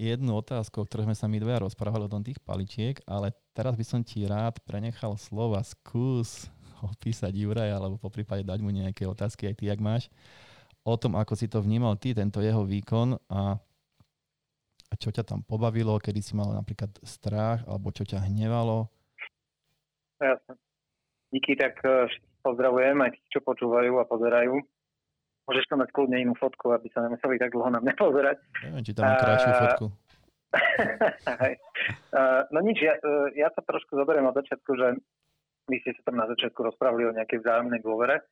jednu 0.00 0.40
otázku, 0.40 0.80
o 0.80 0.86
ktorej 0.88 1.12
sme 1.12 1.16
sa 1.16 1.28
my 1.28 1.36
dvaja 1.36 1.60
rozprávali 1.68 2.08
o 2.08 2.12
tých 2.24 2.40
paličiek, 2.40 2.96
ale 3.04 3.36
teraz 3.52 3.76
by 3.76 3.84
som 3.84 4.00
ti 4.00 4.24
rád 4.24 4.56
prenechal 4.64 5.20
slova. 5.20 5.60
Skús 5.60 6.48
opísať 6.80 7.36
Juraja, 7.36 7.76
alebo 7.76 8.00
po 8.00 8.08
prípade 8.08 8.40
dať 8.40 8.58
mu 8.64 8.72
nejaké 8.72 9.04
otázky, 9.04 9.52
aj 9.52 9.60
ty, 9.60 9.68
jak 9.68 9.80
máš, 9.84 10.08
o 10.80 10.96
tom, 10.96 11.20
ako 11.20 11.36
si 11.36 11.44
to 11.44 11.60
vnímal 11.60 11.92
ty, 12.00 12.16
tento 12.16 12.40
jeho 12.40 12.64
výkon 12.64 13.20
a, 13.28 13.60
a 14.88 14.94
čo 14.96 15.12
ťa 15.12 15.28
tam 15.28 15.44
pobavilo, 15.44 16.00
kedy 16.00 16.24
si 16.24 16.32
mal 16.32 16.56
napríklad 16.56 16.96
strach, 17.04 17.60
alebo 17.68 17.92
čo 17.92 18.08
ťa 18.08 18.24
hnevalo. 18.32 18.88
Jasne. 20.20 20.56
Díky, 21.30 21.54
tak 21.54 21.78
eh, 21.84 22.08
pozdravujem 22.42 22.96
aj 23.04 23.10
tí, 23.14 23.20
čo 23.30 23.40
počúvajú 23.44 24.00
a 24.00 24.08
pozerajú. 24.08 24.56
Môžeš 25.50 25.66
tam 25.66 25.82
mať 25.82 25.90
kľudne 25.90 26.22
inú 26.22 26.38
fotku, 26.38 26.70
aby 26.70 26.86
sa 26.94 27.02
nemuseli 27.02 27.42
tak 27.42 27.50
dlho 27.50 27.74
na 27.74 27.82
mňa 27.82 27.94
pozerať. 27.98 28.38
Neviem, 28.70 28.84
či 28.86 28.92
tam 28.94 29.10
mám 29.10 29.18
krajšiu 29.18 29.52
fotku. 29.58 29.86
no 32.54 32.58
nič, 32.62 32.78
ja, 32.78 32.94
ja 33.34 33.50
sa 33.50 33.62
trošku 33.66 33.98
zoberiem 33.98 34.30
od 34.30 34.38
začiatku, 34.38 34.70
že 34.78 34.94
vy 35.66 35.76
ste 35.82 35.90
sa 35.98 36.06
tam 36.06 36.22
na 36.22 36.30
začiatku 36.30 36.62
rozprávali 36.62 37.10
o 37.10 37.16
nejakej 37.18 37.42
vzájomnej 37.42 37.82
dôvere, 37.82 38.22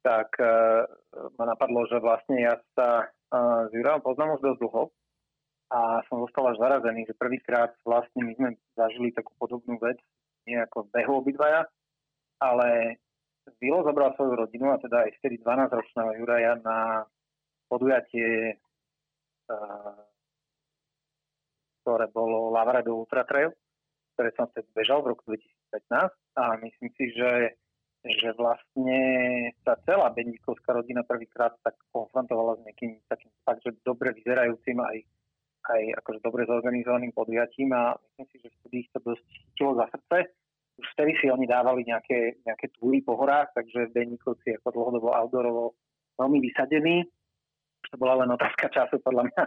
tak 0.00 0.32
uh, 0.40 0.88
ma 1.36 1.44
napadlo, 1.44 1.84
že 1.88 2.00
vlastne 2.00 2.40
ja 2.40 2.56
sa 2.72 3.04
uh, 3.04 3.68
s 3.68 3.72
Jurajom 3.76 4.00
poznám 4.00 4.36
už 4.36 4.44
dosť 4.44 4.60
dlho 4.64 4.82
a 5.72 6.04
som 6.08 6.20
zostal 6.24 6.52
až 6.52 6.60
zarazený, 6.60 7.08
že 7.08 7.16
prvýkrát 7.16 7.72
vlastne 7.84 8.24
my 8.24 8.32
sme 8.36 8.48
zažili 8.76 9.12
takú 9.12 9.32
podobnú 9.40 9.80
vec, 9.80 9.96
nie 10.44 10.60
ako 10.60 10.88
behu 10.92 11.24
obidvaja, 11.24 11.64
ale 12.40 13.00
Vilo 13.58 13.82
zobral 13.82 14.14
svoju 14.14 14.38
rodinu, 14.38 14.70
a 14.74 14.78
teda 14.78 15.06
aj 15.06 15.18
vtedy 15.18 15.38
12-ročného 15.42 16.18
Juraja 16.18 16.58
na 16.62 17.06
podujatie, 17.66 18.58
ktoré 21.82 22.06
bolo 22.14 22.54
Lavredo 22.54 22.94
Ultra 22.94 23.26
Trail, 23.26 23.50
ktoré 24.14 24.30
som 24.38 24.46
vtedy 24.50 24.70
bežal 24.70 25.02
v 25.02 25.14
roku 25.14 25.26
2015 25.26 26.38
a 26.38 26.44
myslím 26.62 26.90
si, 26.94 27.04
že, 27.16 27.58
že 28.06 28.30
vlastne 28.38 29.00
sa 29.66 29.74
celá 29.82 30.14
Bendikovská 30.14 30.78
rodina 30.78 31.02
prvýkrát 31.02 31.58
tak 31.66 31.74
konfrontovala 31.90 32.62
s 32.62 32.64
nejakým 32.66 33.02
takým 33.10 33.32
fakt, 33.42 33.62
že 33.66 33.74
dobre 33.82 34.14
vyzerajúcim 34.14 34.78
aj, 34.78 34.96
aj 35.74 35.82
akože 36.04 36.20
dobre 36.22 36.46
zorganizovaným 36.46 37.10
podujatím. 37.10 37.74
A 37.74 37.98
myslím 37.98 38.26
si, 38.30 38.36
že 38.42 38.54
vtedy 38.62 38.86
ich 38.86 38.90
to 38.94 39.02
dosť 39.02 39.26
chytilo 39.26 39.74
za 39.80 39.86
srdce 39.90 40.41
už 40.78 40.86
vtedy 40.96 41.12
si 41.20 41.26
oni 41.28 41.44
dávali 41.44 41.84
nejaké, 41.84 42.40
nejaké 42.48 42.72
túry 42.76 43.04
po 43.04 43.18
horách, 43.20 43.52
takže 43.52 43.92
Beníkovci 43.92 44.56
ako 44.56 44.68
dlhodobo 44.72 45.12
outdoorovo 45.12 45.76
veľmi 46.16 46.38
vysadení. 46.40 47.04
To 47.92 47.96
bola 48.00 48.24
len 48.24 48.32
otázka 48.32 48.72
času 48.72 49.02
podľa 49.04 49.28
mňa, 49.28 49.42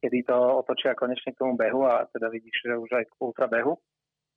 kedy 0.00 0.18
to 0.24 0.36
otočia 0.64 0.96
konečne 0.96 1.36
k 1.36 1.40
tomu 1.40 1.58
behu 1.58 1.84
a 1.84 2.08
teda 2.08 2.32
vidíš, 2.32 2.56
že 2.64 2.80
už 2.80 2.90
aj 2.96 3.04
k 3.12 3.18
ultra 3.20 3.44
behu. 3.50 3.76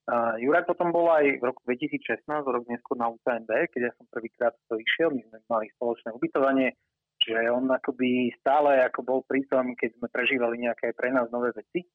A 0.04 0.36
Juraj 0.36 0.68
potom 0.68 0.92
bol 0.92 1.08
aj 1.08 1.40
v 1.40 1.44
roku 1.48 1.64
2016, 1.64 2.28
rok 2.28 2.68
neskôr 2.68 3.00
na 3.00 3.08
UTMB, 3.08 3.72
keď 3.72 3.82
ja 3.88 3.92
som 3.96 4.04
prvýkrát 4.12 4.52
to 4.68 4.76
išiel, 4.76 5.16
my 5.16 5.24
sme 5.32 5.40
mali 5.48 5.72
spoločné 5.80 6.12
ubytovanie, 6.12 6.76
čiže 7.24 7.48
on 7.48 7.72
akoby 7.72 8.36
stále 8.36 8.84
ako 8.84 9.00
bol 9.00 9.20
pri 9.24 9.48
tom, 9.48 9.72
keď 9.80 9.96
sme 9.96 10.12
prežívali 10.12 10.60
nejaké 10.60 10.92
pre 10.92 11.08
nás 11.08 11.32
nové 11.32 11.56
veci 11.56 11.88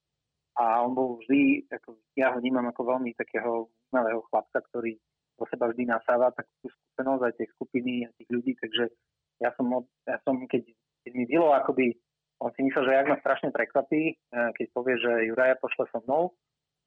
a 0.59 0.82
on 0.82 0.93
bol 0.93 1.22
vždy, 1.22 1.70
ako, 1.70 2.02
ja 2.18 2.35
ho 2.35 2.43
vnímam 2.43 2.66
ako 2.66 2.82
veľmi 2.98 3.14
takého 3.14 3.70
vnímavého 3.89 4.26
chlapca, 4.26 4.59
ktorý 4.59 4.98
do 5.39 5.47
seba 5.47 5.70
vždy 5.70 5.86
nasáva 5.86 6.35
takú 6.35 6.66
skúsenosť 6.66 7.22
aj 7.22 7.35
tej 7.39 7.48
skupiny 7.55 7.93
a 8.05 8.14
tých 8.18 8.30
ľudí, 8.35 8.52
takže 8.59 8.90
ja 9.39 9.55
som, 9.55 9.70
ja 10.02 10.18
som 10.26 10.35
keď, 10.51 10.66
keď 11.06 11.12
mi 11.14 11.24
bylo 11.30 11.55
akoby, 11.55 11.94
on 12.43 12.51
si 12.55 12.66
myslel, 12.66 12.90
že 12.90 12.97
jak 12.98 13.10
ma 13.10 13.16
strašne 13.22 13.51
prekvapí, 13.55 14.02
e, 14.10 14.14
keď 14.55 14.66
povie, 14.74 14.94
že 14.98 15.30
Juraja 15.30 15.55
pošle 15.59 15.86
so 15.90 16.02
mnou. 16.06 16.35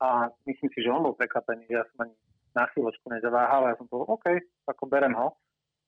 A 0.01 0.31
myslím 0.47 0.71
si, 0.73 0.79
že 0.81 0.91
on 0.91 1.03
bol 1.03 1.15
prekvapený, 1.15 1.67
že 1.67 1.77
ja 1.77 1.85
som 1.91 2.07
ani 2.07 2.15
na 2.51 2.67
chvíľočku 2.71 3.05
nezaváhal 3.07 3.71
ja 3.71 3.75
som 3.79 3.87
povedal, 3.87 4.11
OK, 4.11 4.27
ako 4.67 4.83
berem 4.91 5.15
ho, 5.15 5.35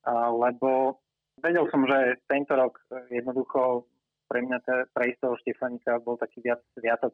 a, 0.08 0.32
lebo 0.32 1.00
vedel 1.44 1.68
som, 1.68 1.84
že 1.84 2.20
tento 2.28 2.56
rok 2.56 2.80
jednoducho 3.12 3.84
pre 4.28 4.40
mňa 4.40 4.88
pre 4.96 5.12
istého 5.12 5.36
Štefanika 5.44 6.00
bol 6.00 6.16
taký 6.16 6.40
viac 6.40 6.64
sviatok 6.72 7.12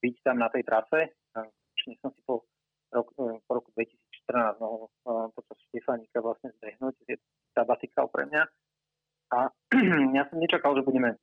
byť 0.00 0.14
tam 0.24 0.36
na 0.40 0.48
tej 0.48 0.64
trase. 0.64 1.12
Čne 1.76 1.94
som 2.00 2.10
si 2.12 2.20
po, 2.24 2.44
rok, 2.92 3.12
e, 3.16 3.40
po 3.44 3.52
roku 3.56 3.70
2014 3.76 4.60
mohol 4.60 4.88
e, 4.88 4.90
počas 5.32 5.56
Štefánika 5.70 6.20
vlastne 6.20 6.52
zbehnúť. 6.60 6.94
Je 7.08 7.16
sabatikál 7.56 8.08
pre 8.12 8.28
mňa. 8.28 8.42
A 9.30 9.38
ja 10.18 10.22
som 10.28 10.36
nečakal, 10.42 10.76
že 10.76 10.84
budeme 10.84 11.16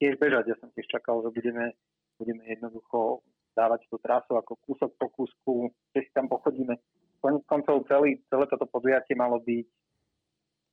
tiež 0.00 0.16
bežať. 0.16 0.54
Ja 0.54 0.56
som 0.62 0.70
tiež 0.72 0.88
čakal, 0.88 1.20
že 1.26 1.34
budeme, 1.34 1.76
budeme 2.16 2.42
jednoducho 2.48 3.20
dávať 3.52 3.84
tú 3.92 4.00
trasu 4.00 4.32
ako 4.38 4.56
kúsok 4.64 4.90
po 4.96 5.06
kúsku, 5.12 5.52
že 5.92 6.08
si 6.08 6.10
tam 6.16 6.28
pochodíme. 6.28 6.72
Konec 7.20 7.44
koncov 7.44 7.84
celý, 7.86 8.18
celé 8.32 8.44
toto 8.48 8.64
podujatie 8.66 9.14
malo 9.14 9.38
byť, 9.38 9.66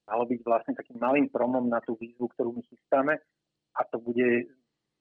malo 0.08 0.24
byť 0.26 0.40
vlastne 0.42 0.74
takým 0.74 0.98
malým 0.98 1.28
promom 1.30 1.68
na 1.68 1.84
tú 1.84 1.94
výzvu, 2.00 2.32
ktorú 2.34 2.56
my 2.56 2.64
chystáme 2.66 3.20
a 3.76 3.82
to 3.86 4.02
bude 4.02 4.50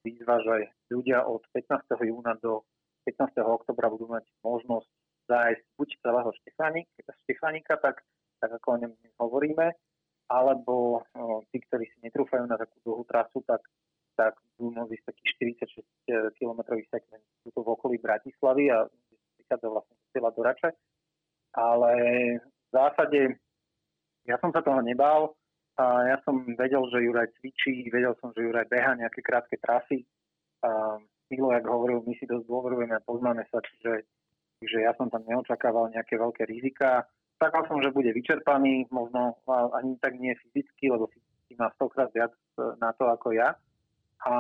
výzva, 0.05 0.41
že 0.43 0.73
ľudia 0.91 1.25
od 1.27 1.43
15. 1.53 1.85
júna 2.05 2.39
do 2.39 2.65
15. 3.07 3.41
oktobra 3.43 3.89
budú 3.89 4.09
mať 4.11 4.25
možnosť 4.45 4.89
zájsť 5.29 5.65
buď 5.77 5.89
celého 6.01 6.31
Štefánika, 7.25 7.75
tak, 7.81 8.01
tak 8.41 8.51
ako 8.53 8.66
o 8.69 8.81
ňom 8.85 8.93
hovoríme, 9.20 9.77
alebo 10.29 11.01
o, 11.01 11.45
tí, 11.53 11.61
ktorí 11.69 11.89
si 11.89 11.99
netrúfajú 12.05 12.49
na 12.49 12.57
takú 12.57 12.77
dlhú 12.85 13.05
trasu, 13.05 13.45
tak, 13.45 13.61
tak 14.16 14.37
budú 14.57 14.73
môcť 14.77 14.93
ísť 14.93 15.07
taký 15.09 15.23
46 16.09 16.37
km 16.37 16.61
segment. 16.89 17.25
Sú 17.45 17.53
to 17.53 17.61
v 17.65 17.73
okolí 17.77 17.97
Bratislavy 18.01 18.73
a 18.73 18.89
vychádza 19.41 19.69
vlastne 19.69 19.97
cieľa 20.12 20.31
do 20.33 20.41
Rače. 20.45 20.70
Ale 21.57 21.93
v 22.45 22.69
zásade 22.73 23.20
ja 24.29 24.37
som 24.45 24.53
sa 24.53 24.61
toho 24.61 24.85
nebál, 24.85 25.33
a 25.79 25.85
ja 26.11 26.19
som 26.27 26.43
vedel, 26.43 26.83
že 26.91 27.07
Juraj 27.07 27.31
cvičí, 27.39 27.87
vedel 27.95 28.19
som, 28.19 28.35
že 28.35 28.43
Juraj 28.43 28.67
beha 28.67 28.99
nejaké 28.99 29.23
krátke 29.23 29.55
trasy. 29.63 30.03
A 30.67 30.99
Milo, 31.31 31.55
jak 31.55 31.71
hovoril, 31.71 32.03
my 32.03 32.19
si 32.19 32.27
dosť 32.27 32.51
dôverujeme 32.51 32.99
a 32.99 33.07
poznáme 33.07 33.47
sa, 33.47 33.63
čiže, 33.63 34.03
čiže 34.59 34.79
ja 34.83 34.91
som 34.99 35.07
tam 35.07 35.23
neočakával 35.23 35.95
nejaké 35.95 36.19
veľké 36.19 36.51
rizika. 36.51 37.07
Čakal 37.39 37.71
som, 37.71 37.79
že 37.79 37.95
bude 37.95 38.11
vyčerpaný, 38.11 38.91
možno 38.91 39.39
ani 39.47 39.95
tak 40.03 40.19
nie 40.19 40.35
fyzicky, 40.35 40.91
lebo 40.91 41.07
fyzicky 41.15 41.55
má 41.55 41.71
stokrát 41.79 42.11
viac 42.11 42.35
e, 42.59 42.75
na 42.83 42.91
to 42.99 43.07
ako 43.07 43.39
ja. 43.39 43.55
A 44.27 44.33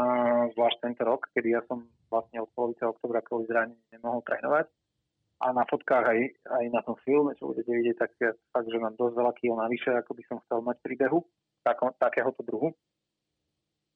zvlášť 0.58 0.82
tento 0.82 1.06
rok, 1.06 1.30
kedy 1.30 1.54
ja 1.54 1.62
som 1.70 1.86
vlastne 2.10 2.42
od 2.42 2.50
polovice 2.50 2.82
oktobra 2.82 3.22
kvôli 3.22 3.46
zraneniu 3.46 3.78
nemohol 3.94 4.26
trénovať 4.26 4.66
a 5.38 5.54
na 5.54 5.62
fotkách 5.70 6.04
aj, 6.04 6.20
aj 6.50 6.64
na 6.74 6.80
tom 6.82 6.98
filme, 7.06 7.30
čo 7.38 7.54
budete 7.54 7.70
vidieť, 7.70 7.96
tak 7.98 8.10
fakt, 8.50 8.68
že 8.68 8.82
mám 8.82 8.98
dosť 8.98 9.14
veľa 9.14 9.32
kýl 9.38 9.54
navyše, 9.54 9.90
ako 9.94 10.12
by 10.18 10.22
som 10.26 10.42
chcel 10.42 10.58
mať 10.66 10.76
pri 10.82 10.94
behu 10.98 11.22
tak, 11.62 11.78
takéhoto 12.02 12.42
druhu. 12.42 12.74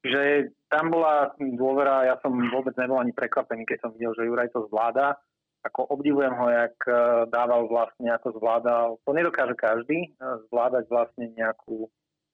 Že 0.02 0.51
tam 0.66 0.90
bola 0.90 1.31
dôvera, 1.39 2.06
ja 2.10 2.19
som 2.23 2.35
vôbec 2.51 2.74
nebol 2.78 2.98
ani 2.98 3.14
prekvapený, 3.14 3.66
keď 3.66 3.78
som 3.86 3.90
videl, 3.94 4.14
že 4.19 4.27
Juraj 4.27 4.51
to 4.51 4.66
zvláda. 4.70 5.19
Ako 5.62 5.94
obdivujem 5.94 6.35
ho, 6.35 6.47
jak 6.51 6.74
e, 6.90 6.94
dával 7.31 7.70
vlastne, 7.70 8.10
ako 8.10 8.35
zvládal. 8.35 8.98
To 9.06 9.10
nedokáže 9.14 9.55
každý, 9.55 10.10
e, 10.10 10.28
zvládať 10.51 10.90
vlastne 10.90 11.31
nejakú 11.39 11.86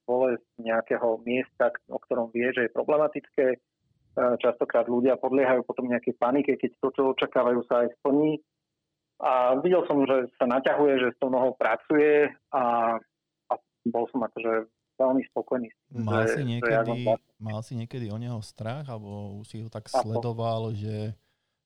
bolesť 0.09 0.41
nejakého 0.57 1.21
miesta, 1.21 1.69
o 1.93 2.01
ktorom 2.01 2.33
vie, 2.33 2.49
že 2.49 2.65
je 2.65 2.73
problematické. 2.73 3.45
E, 3.53 3.57
častokrát 4.41 4.89
ľudia 4.89 5.21
podliehajú 5.21 5.61
potom 5.61 5.93
nejakej 5.93 6.17
panike, 6.17 6.57
keď 6.57 6.73
to, 6.81 6.89
čo 6.89 7.13
očakávajú, 7.13 7.61
sa 7.69 7.85
aj 7.85 7.93
splní 8.01 8.41
a 9.19 9.59
videl 9.59 9.83
som, 9.83 9.99
že 10.07 10.31
sa 10.39 10.47
naťahuje, 10.47 10.93
že 11.03 11.09
s 11.11 11.17
tou 11.19 11.27
nohou 11.27 11.51
pracuje 11.59 12.31
a, 12.55 12.95
a 13.51 13.53
bol 13.83 14.07
som 14.15 14.23
akože 14.23 14.71
veľmi 14.99 15.23
spokojný. 15.31 15.67
Mal, 15.95 16.27
že, 16.27 16.39
si 16.39 16.43
niekedy, 16.43 16.91
že 17.03 17.07
ja 17.07 17.15
mal 17.39 17.59
si 17.63 17.73
niekedy 17.75 18.07
o 18.11 18.17
neho 18.19 18.39
strach, 18.43 18.87
alebo 18.87 19.39
už 19.39 19.45
si 19.47 19.57
ho 19.63 19.71
tak 19.71 19.87
sledoval, 19.87 20.75
že, 20.75 21.15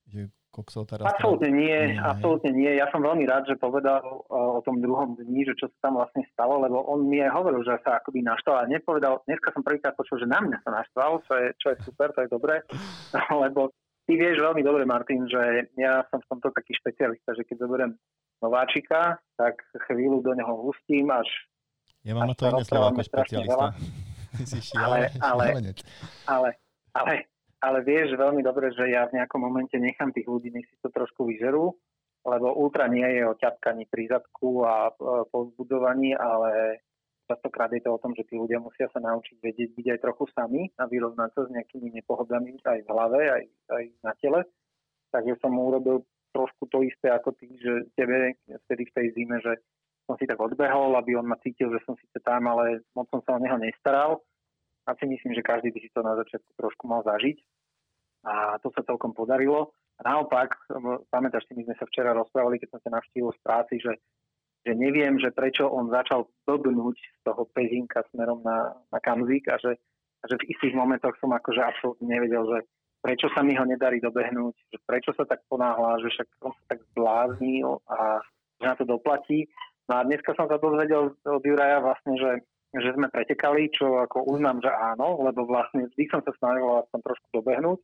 že 0.05 0.30
kokso 0.53 0.85
teraz... 0.85 1.09
Absolútne 1.17 1.49
nie, 1.49 1.97
nie, 1.97 1.97
absolútne 1.97 2.53
nie. 2.53 2.77
Ja 2.77 2.85
som 2.93 3.01
veľmi 3.01 3.25
rád, 3.25 3.49
že 3.49 3.57
povedal 3.57 4.05
uh, 4.05 4.57
o 4.57 4.61
tom 4.61 4.77
druhom 4.77 5.17
dni, 5.17 5.49
že 5.49 5.57
čo 5.57 5.65
sa 5.73 5.89
tam 5.89 5.97
vlastne 5.97 6.21
stalo, 6.30 6.61
lebo 6.61 6.85
on 6.85 7.09
mi 7.09 7.17
aj 7.25 7.34
hovoril, 7.34 7.65
že 7.65 7.81
sa 7.81 7.97
akoby 7.97 8.21
naštval 8.21 8.61
a 8.61 8.69
nepovedal, 8.69 9.25
dneska 9.25 9.49
som 9.49 9.65
prvýkrát 9.65 9.97
počul, 9.97 10.21
že 10.21 10.30
na 10.30 10.45
mňa 10.45 10.61
sa 10.61 10.69
naštval, 10.69 11.25
čo 11.25 11.34
je, 11.34 11.47
čo 11.57 11.67
je 11.73 11.77
super, 11.81 12.13
to 12.13 12.21
je 12.21 12.30
dobré, 12.30 12.61
lebo 13.43 13.73
ty 14.07 14.13
vieš 14.19 14.39
veľmi 14.39 14.61
dobre, 14.63 14.84
Martin, 14.84 15.27
že 15.27 15.67
ja 15.80 16.03
som 16.11 16.19
v 16.19 16.30
tomto 16.30 16.51
taký 16.51 16.75
špecialista, 16.75 17.35
že 17.35 17.47
keď 17.47 17.57
zoberiem 17.63 17.91
nováčika, 18.43 19.19
tak 19.39 19.59
chvíľu 19.88 20.19
do 20.19 20.35
neho 20.35 20.53
hustím, 20.67 21.07
až... 21.11 21.27
Ja 22.03 22.19
mám 22.19 22.31
na 22.31 22.35
to 22.35 22.51
iné 22.51 22.63
slovo 22.67 22.91
ako 22.91 23.01
špecialista. 23.07 23.65
ale, 24.84 24.99
ale, 25.21 25.45
ale, 26.27 26.49
ale, 26.91 27.15
ale 27.63 27.77
vieš 27.85 28.17
veľmi 28.19 28.43
dobre, 28.43 28.73
že 28.75 28.91
ja 28.91 29.07
v 29.07 29.15
nejakom 29.21 29.39
momente 29.39 29.77
nechám 29.80 30.11
tých 30.11 30.27
ľudí, 30.27 30.51
nech 30.51 30.67
si 30.67 30.75
to 30.84 30.91
trošku 30.91 31.30
vyžerú, 31.30 31.71
lebo 32.27 32.47
ultra 32.55 32.91
nie 32.91 33.05
je 33.07 33.23
o 33.23 33.38
ťapkaní 33.39 33.88
pri 33.88 34.11
zadku 34.11 34.67
a 34.67 34.89
e, 34.89 34.91
povzbudovaní, 35.31 36.15
ale 36.15 36.84
častokrát 37.27 37.71
je 37.71 37.81
to 37.83 37.95
o 37.95 38.01
tom, 38.01 38.11
že 38.15 38.27
tí 38.27 38.35
ľudia 38.35 38.59
musia 38.59 38.91
sa 38.91 38.99
naučiť 38.99 39.39
vedieť 39.39 39.69
byť 39.75 39.87
aj 39.95 39.99
trochu 40.03 40.25
sami 40.35 40.67
a 40.79 40.87
vyrovnať 40.87 41.29
sa 41.33 41.41
s 41.47 41.49
nejakými 41.53 41.89
nepohodami 42.01 42.59
aj 42.63 42.79
v 42.83 42.91
hlave, 42.91 43.19
aj, 43.31 43.43
aj 43.71 43.83
na 44.03 44.13
tele. 44.19 44.41
Takže 45.13 45.39
som 45.39 45.53
urobil 45.55 46.03
trošku 46.33 46.65
to 46.67 46.81
isté 46.81 47.13
ako 47.13 47.37
ty, 47.37 47.47
že 47.61 47.93
tebe 47.93 48.35
vtedy 48.65 48.89
v 48.89 48.95
tej 48.97 49.07
zime, 49.13 49.37
že 49.39 49.61
som 50.03 50.19
si 50.19 50.27
tak 50.27 50.41
odbehol, 50.41 50.97
aby 50.99 51.15
on 51.15 51.29
ma 51.29 51.39
cítil, 51.39 51.71
že 51.71 51.79
som 51.87 51.95
síce 51.95 52.19
tam, 52.19 52.43
ale 52.49 52.83
moc 52.97 53.07
som 53.07 53.23
sa 53.23 53.37
o 53.37 53.39
neho 53.39 53.55
nestaral. 53.55 54.19
A 54.83 54.99
si 54.99 55.07
myslím, 55.07 55.31
že 55.31 55.45
každý 55.45 55.71
by 55.71 55.79
si 55.79 55.89
to 55.95 56.03
na 56.03 56.19
začiatku 56.19 56.51
trošku 56.59 56.91
mal 56.91 57.07
zažiť. 57.07 57.39
A 58.27 58.59
to 58.59 58.67
sa 58.75 58.83
celkom 58.83 59.15
podarilo. 59.15 59.71
A 59.95 60.11
naopak, 60.11 60.59
pamätáš 61.07 61.47
si, 61.47 61.55
my 61.55 61.63
sme 61.69 61.75
sa 61.79 61.87
včera 61.87 62.11
rozprávali, 62.11 62.59
keď 62.59 62.75
som 62.75 62.81
sa 62.83 62.99
navštívil 62.99 63.31
z 63.31 63.39
práci, 63.45 63.73
že, 63.79 63.95
že 64.64 64.72
neviem, 64.76 65.19
že 65.19 65.35
prečo 65.35 65.68
on 65.68 65.91
začal 65.91 66.27
blbnúť 66.48 66.95
z 66.95 67.19
toho 67.27 67.44
pezinka 67.52 68.03
smerom 68.11 68.40
na, 68.48 68.72
na 68.91 68.99
kamzik 69.03 69.52
a 69.52 69.60
že, 69.60 69.76
a 70.23 70.23
že 70.31 70.40
v 70.40 70.56
istých 70.56 70.73
momentoch 70.73 71.15
som 71.19 71.35
akože 71.35 71.60
absolútne 71.60 72.07
nevedel, 72.07 72.48
že 72.48 72.60
prečo 73.03 73.27
sa 73.35 73.44
mi 73.44 73.60
ho 73.60 73.68
nedarí 73.68 73.99
dobehnúť, 73.99 74.56
že 74.72 74.80
prečo 74.88 75.11
sa 75.19 75.27
tak 75.27 75.44
ponáhla, 75.52 75.99
že 75.99 76.07
však 76.15 76.27
on 76.48 76.56
sa 76.56 76.64
tak 76.72 76.80
zbláznil 76.95 77.84
a 77.91 78.23
že 78.64 78.65
na 78.72 78.76
to 78.80 78.88
doplatí. 78.88 79.52
No 79.91 79.99
a 79.99 80.07
dneska 80.07 80.31
som 80.40 80.48
sa 80.48 80.56
dozvedel 80.56 81.11
od 81.11 81.44
Juraja 81.44 81.84
vlastne, 81.84 82.15
že, 82.15 82.31
že 82.72 82.95
sme 82.95 83.11
pretekali, 83.11 83.68
čo 83.76 83.99
ako 84.07 84.31
uznám, 84.31 84.64
že 84.64 84.72
áno, 84.72 85.19
lebo 85.19 85.44
vlastne 85.44 85.91
vždy 85.91 86.07
som 86.07 86.23
sa 86.23 86.31
snažil 86.40 86.64
aspoň 86.64 86.99
trošku 87.03 87.27
dobehnúť 87.35 87.84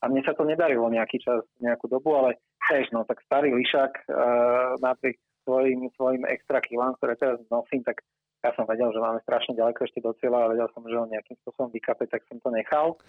a 0.00 0.08
mne 0.08 0.24
sa 0.24 0.32
to 0.32 0.48
nedarilo 0.48 0.88
nejaký 0.88 1.20
čas, 1.20 1.44
nejakú 1.60 1.88
dobu, 1.92 2.16
ale 2.16 2.40
tiež, 2.64 2.92
no 2.96 3.04
tak 3.04 3.20
starý 3.24 3.52
lišak 3.52 4.08
uh, 4.08 4.80
napriek 4.80 5.20
svojim, 5.44 5.86
svojim 5.94 6.24
extra 6.26 6.58
kilám, 6.64 6.96
ktoré 6.98 7.14
teraz 7.14 7.38
nosím, 7.52 7.84
tak 7.84 8.00
ja 8.44 8.52
som 8.52 8.68
vedel, 8.68 8.92
že 8.92 9.00
máme 9.00 9.24
strašne 9.24 9.56
ďaleko 9.56 9.88
ešte 9.88 10.04
do 10.04 10.12
cieľa 10.20 10.44
a 10.44 10.52
vedel 10.52 10.68
som, 10.76 10.84
že 10.84 10.96
ho 11.00 11.08
nejakým 11.08 11.36
spôsobom 11.40 11.72
vykape, 11.72 12.04
tak 12.08 12.24
som 12.28 12.36
to 12.44 12.52
nechal. 12.52 13.00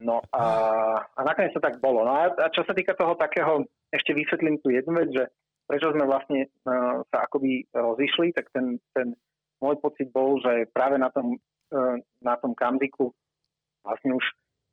No 0.00 0.20
a, 0.32 0.44
a 1.04 1.20
nakoniec 1.24 1.56
to 1.56 1.60
tak 1.60 1.80
bolo. 1.80 2.04
No 2.04 2.12
a, 2.12 2.32
a 2.32 2.48
čo 2.52 2.64
sa 2.64 2.72
týka 2.76 2.96
toho 2.96 3.16
takého, 3.16 3.64
ešte 3.92 4.12
vysvetlím 4.12 4.60
tu 4.60 4.72
jednu 4.72 4.92
vec, 4.96 5.08
že 5.12 5.24
prečo 5.68 5.92
sme 5.92 6.04
vlastne 6.08 6.48
uh, 6.68 7.04
sa 7.08 7.28
akoby 7.28 7.68
rozišli, 7.72 8.32
tak 8.32 8.48
ten, 8.52 8.80
ten 8.92 9.12
môj 9.60 9.76
pocit 9.80 10.08
bol, 10.12 10.40
že 10.40 10.68
práve 10.72 11.00
na 11.00 11.08
tom, 11.12 11.36
uh, 11.72 11.96
na 12.20 12.36
tom 12.40 12.52
kamziku 12.52 13.12
vlastne 13.84 14.16
už 14.16 14.24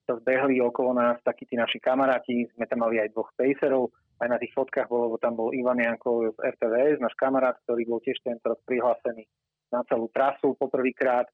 sa 0.04 0.20
zbehli 0.20 0.60
okolo 0.60 0.92
nás 0.92 1.20
takí 1.24 1.48
tí 1.48 1.56
naši 1.56 1.80
kamaráti, 1.80 2.52
sme 2.56 2.68
tam 2.68 2.84
mali 2.84 3.00
aj 3.00 3.16
dvoch 3.16 3.32
pacerov, 3.40 3.92
aj 4.22 4.28
na 4.30 4.38
tých 4.38 4.54
fotkách 4.54 4.90
bolo, 4.90 5.10
lebo 5.10 5.18
tam 5.18 5.34
bol 5.34 5.50
Ivan 5.56 5.82
Janko 5.82 6.34
z 6.34 6.38
RTVS, 6.38 7.02
náš 7.02 7.16
kamarát, 7.18 7.58
ktorý 7.66 7.88
bol 7.90 8.00
tiež 8.04 8.22
tento 8.22 8.54
rok 8.54 8.62
prihlásený 8.68 9.26
na 9.74 9.82
celú 9.90 10.06
trasu 10.14 10.54
poprvýkrát. 10.54 11.26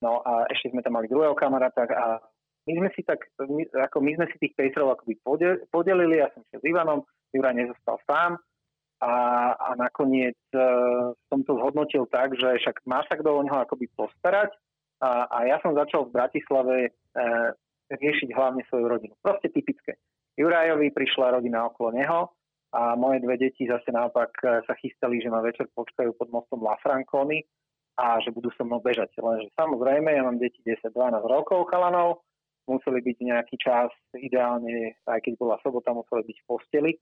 No 0.00 0.24
a 0.24 0.48
ešte 0.48 0.72
sme 0.72 0.80
tam 0.80 0.96
mali 0.96 1.08
druhého 1.08 1.36
kamaráta 1.36 1.84
a 1.88 2.20
my 2.66 2.72
sme 2.82 2.88
si 2.96 3.04
tak, 3.06 3.20
my, 3.38 3.62
ako 3.88 4.00
my 4.02 4.12
sme 4.16 4.26
si 4.32 4.36
tých 4.42 4.56
pacerov 4.58 4.96
akoby 4.96 5.20
podelili, 5.70 6.18
ja 6.18 6.28
som 6.34 6.42
šiel 6.50 6.60
s 6.60 6.68
Ivanom, 6.68 7.00
Juraj 7.30 7.54
nezostal 7.54 7.96
sám, 8.08 8.40
a, 9.00 9.14
a 9.52 9.68
nakoniec 9.76 10.40
e, 10.56 10.60
som 11.28 11.40
to 11.44 11.52
zhodnotil 11.60 12.08
tak, 12.08 12.32
že 12.32 12.48
však 12.64 12.80
má 12.88 13.04
sa 13.04 13.20
kto 13.20 13.28
o 13.28 13.44
neho 13.44 13.60
akoby 13.60 13.92
postarať 13.92 14.56
a, 15.04 15.28
a 15.28 15.38
ja 15.44 15.60
som 15.60 15.76
začal 15.76 16.08
v 16.08 16.16
Bratislave 16.16 16.76
e, 16.88 16.90
riešiť 17.92 18.32
hlavne 18.32 18.64
svoju 18.72 18.86
rodinu. 18.88 19.14
Proste 19.20 19.52
typické. 19.52 20.00
Jurajovi 20.36 20.92
prišla 20.92 21.40
rodina 21.40 21.66
okolo 21.66 21.96
neho 21.96 22.20
a 22.76 22.92
moje 22.94 23.24
dve 23.24 23.40
deti 23.40 23.64
zase 23.64 23.88
naopak 23.88 24.30
e, 24.44 24.60
sa 24.68 24.74
chystali, 24.76 25.20
že 25.20 25.32
ma 25.32 25.40
večer 25.40 25.66
počkajú 25.72 26.12
pod 26.16 26.28
mostom 26.28 26.60
La 26.60 26.76
Franconi 26.84 27.40
a 27.96 28.20
že 28.20 28.28
budú 28.30 28.52
so 28.52 28.68
mnou 28.68 28.84
bežať. 28.84 29.16
Lenže 29.16 29.48
samozrejme, 29.56 30.12
ja 30.12 30.20
mám 30.20 30.36
deti 30.36 30.60
10-12 30.60 30.92
rokov 31.24 31.72
chalanov, 31.72 32.20
museli 32.68 33.00
byť 33.00 33.16
nejaký 33.24 33.56
čas, 33.56 33.88
ideálne, 34.12 35.00
aj 35.08 35.24
keď 35.24 35.32
bola 35.40 35.56
sobota, 35.64 35.96
museli 35.96 36.28
byť 36.28 36.36
v 36.36 36.46
posteli 36.46 36.92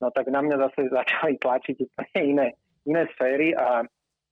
no 0.00 0.12
tak 0.12 0.28
na 0.28 0.40
mňa 0.44 0.56
zase 0.68 0.92
začali 0.92 1.40
tlačiť 1.40 1.76
úplne 1.80 2.20
iné, 2.20 2.46
iné 2.84 3.02
sféry 3.16 3.56
a 3.56 3.84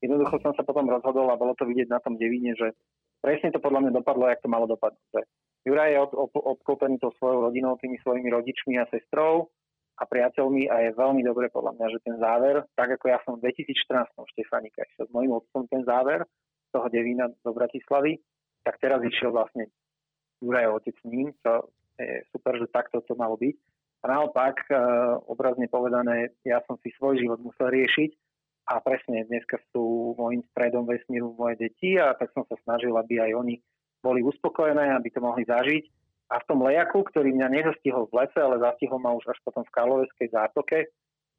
jednoducho 0.04 0.40
som 0.44 0.52
sa 0.52 0.62
potom 0.66 0.88
rozhodol 0.88 1.32
a 1.32 1.40
bolo 1.40 1.56
to 1.56 1.64
vidieť 1.64 1.88
na 1.88 2.00
tom 2.04 2.20
devíne, 2.20 2.52
že 2.56 2.76
presne 3.24 3.52
to 3.52 3.60
podľa 3.60 3.88
mňa 3.88 3.92
dopadlo, 3.96 4.28
jak 4.28 4.42
to 4.44 4.52
malo 4.52 4.68
dopadnúť. 4.68 5.24
Juraj 5.64 5.96
je 5.96 5.98
ob, 6.00 6.12
ob, 6.12 6.32
obklopený 6.36 7.00
tou 7.00 7.12
svojou 7.16 7.48
rodinou, 7.48 7.80
tými 7.80 7.96
svojimi 8.04 8.28
rodičmi 8.28 8.76
a 8.76 8.84
sestrou 8.92 9.48
a 9.96 10.04
priateľmi 10.04 10.68
a 10.68 10.88
je 10.88 10.90
veľmi 10.98 11.22
dobre 11.24 11.48
podľa 11.48 11.78
mňa, 11.80 11.86
že 11.88 12.04
ten 12.04 12.16
záver, 12.20 12.68
tak 12.76 13.00
ako 13.00 13.04
ja 13.08 13.18
som 13.24 13.40
v 13.40 13.48
2014 13.48 14.12
v 14.12 14.32
Štefanika 14.36 14.84
išiel 14.84 15.08
s 15.08 15.12
mojim 15.14 15.32
otcom 15.32 15.64
ten 15.70 15.86
záver 15.88 16.28
toho 16.74 16.86
Devína 16.90 17.30
do 17.30 17.50
Bratislavy, 17.54 18.20
tak 18.66 18.76
teraz 18.82 19.00
išiel 19.00 19.32
vlastne 19.32 19.70
Juraj 20.42 20.68
otec 20.82 20.96
s 20.98 21.04
ním, 21.08 21.32
čo 21.40 21.72
je 21.96 22.26
super, 22.34 22.58
že 22.58 22.68
takto 22.68 23.00
to 23.06 23.14
malo 23.14 23.38
byť. 23.38 23.56
A 24.04 24.20
naopak, 24.20 24.68
e, 24.68 24.76
obrazne 25.30 25.64
povedané, 25.70 26.36
ja 26.44 26.60
som 26.68 26.76
si 26.84 26.92
svoj 27.00 27.16
život 27.16 27.40
musel 27.40 27.72
riešiť 27.72 28.10
a 28.68 28.82
presne 28.84 29.24
dneska 29.24 29.56
sú 29.72 30.12
môjim 30.20 30.44
stredom 30.52 30.84
vesmíru 30.84 31.32
moje 31.32 31.56
deti 31.56 31.96
a 31.96 32.12
tak 32.12 32.28
som 32.36 32.44
sa 32.44 32.58
snažil, 32.68 32.92
aby 32.92 33.24
aj 33.24 33.32
oni 33.32 33.54
boli 34.04 34.20
uspokojené, 34.20 34.92
aby 34.92 35.08
to 35.08 35.24
mohli 35.24 35.48
zažiť. 35.48 35.84
A 36.28 36.40
v 36.40 36.48
tom 36.48 36.60
lejaku, 36.64 37.04
ktorý 37.08 37.32
mňa 37.32 37.48
nezastihol 37.48 38.08
v 38.12 38.24
lese, 38.24 38.36
ale 38.36 38.60
zastihol 38.60 39.00
ma 39.00 39.16
už 39.16 39.32
až 39.32 39.38
potom 39.44 39.64
v 39.64 39.72
Karloveskej 39.72 40.28
zátoke, 40.32 40.92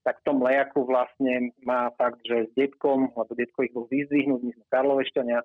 tak 0.06 0.22
v 0.22 0.26
tom 0.26 0.38
lejaku 0.42 0.86
vlastne 0.86 1.54
má 1.66 1.90
fakt, 1.98 2.22
že 2.26 2.50
s 2.50 2.52
detkom, 2.58 3.14
lebo 3.14 3.32
detko 3.34 3.66
ich 3.66 3.74
bol 3.74 3.90
vyzdvihnúť, 3.90 4.42
my 4.42 4.52
sme 4.54 4.66
Karlovešťania, 4.74 5.40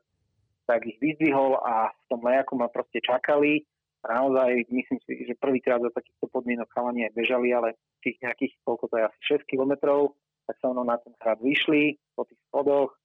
tak 0.69 0.85
ich 0.89 1.01
vyzdvihol 1.01 1.61
a 1.61 1.93
v 1.93 2.05
tom 2.09 2.21
lejaku 2.25 2.57
ma 2.57 2.69
proste 2.69 3.01
čakali 3.05 3.65
naozaj 4.07 4.65
myslím 4.73 4.99
si, 5.05 5.29
že 5.29 5.37
prvýkrát 5.37 5.81
za 5.85 5.93
takýchto 5.93 6.33
podmienok 6.33 6.73
chalani 6.73 7.09
bežali, 7.13 7.53
ale 7.53 7.77
tých 8.01 8.17
nejakých, 8.25 8.57
koľko 8.65 8.89
to 8.89 8.95
je 8.97 9.05
asi 9.05 9.21
6 9.45 9.51
kilometrov, 9.51 10.17
tak 10.49 10.57
sa 10.59 10.73
ono 10.73 10.83
na 10.87 10.97
ten 10.97 11.13
hrad 11.21 11.39
vyšli 11.45 12.01
po 12.17 12.25
tých 12.25 12.41
schodoch, 12.49 12.97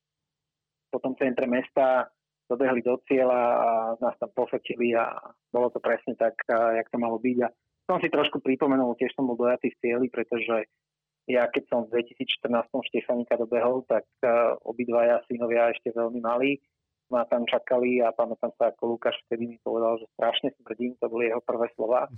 po 0.92 0.98
tom 1.04 1.20
centre 1.20 1.44
mesta 1.52 2.08
dobehli 2.46 2.82
do 2.86 2.98
cieľa 3.10 3.42
a 3.58 3.70
nás 3.98 4.16
tam 4.22 4.30
pofotili 4.34 4.94
a 4.94 5.18
bolo 5.50 5.74
to 5.74 5.82
presne 5.82 6.14
tak, 6.18 6.38
jak 6.50 6.88
to 6.90 6.98
malo 6.98 7.18
byť. 7.18 7.38
A 7.46 7.50
som 7.86 7.98
si 8.02 8.10
trošku 8.10 8.42
pripomenul, 8.42 8.98
tiež 8.98 9.14
som 9.14 9.30
bol 9.30 9.38
dojatý 9.38 9.74
v 9.74 9.80
cieli, 9.82 10.08
pretože 10.10 10.70
ja 11.26 11.50
keď 11.50 11.64
som 11.70 11.80
v 11.90 12.06
2014 12.06 12.70
Štefanika 12.70 13.38
dobehol, 13.38 13.82
tak 13.90 14.06
obidvaja 14.62 15.26
synovia 15.26 15.74
ešte 15.74 15.90
veľmi 15.90 16.22
malí 16.22 16.62
ma 17.10 17.22
tam 17.30 17.46
čakali 17.46 18.02
a 18.02 18.10
pamätám 18.10 18.50
sa, 18.58 18.74
ako 18.74 18.98
Lukáš 18.98 19.14
vtedy 19.30 19.46
mi 19.46 19.58
povedal, 19.62 20.02
že 20.02 20.10
strašne 20.18 20.50
smrdím, 20.58 20.98
to 20.98 21.06
boli 21.06 21.30
jeho 21.30 21.42
prvé 21.46 21.70
slova, 21.78 22.10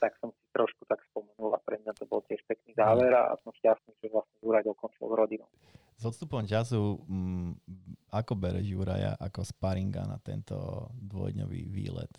tak 0.00 0.16
som 0.18 0.30
si 0.32 0.44
trošku 0.52 0.84
tak 0.88 1.02
spomenul 1.10 1.54
a 1.54 1.60
pre 1.62 1.80
mňa 1.80 1.92
to 1.96 2.04
bol 2.08 2.20
tiež 2.26 2.40
pekný 2.48 2.74
záver 2.74 3.10
a 3.12 3.36
som 3.42 3.52
šťastný, 3.54 3.92
že 4.00 4.08
vlastne 4.10 4.36
Juraj 4.42 4.64
dokončil 4.66 5.06
rodinou. 5.08 5.48
S 5.94 6.02
odstupom 6.02 6.42
času, 6.42 6.98
m, 7.06 7.14
mm, 7.14 7.52
ako 8.10 8.32
bereš 8.34 8.66
Juraja 8.66 9.14
ako 9.14 9.46
sparinga 9.46 10.04
na 10.06 10.18
tento 10.18 10.90
dvojdňový 10.98 11.60
výlet? 11.70 12.12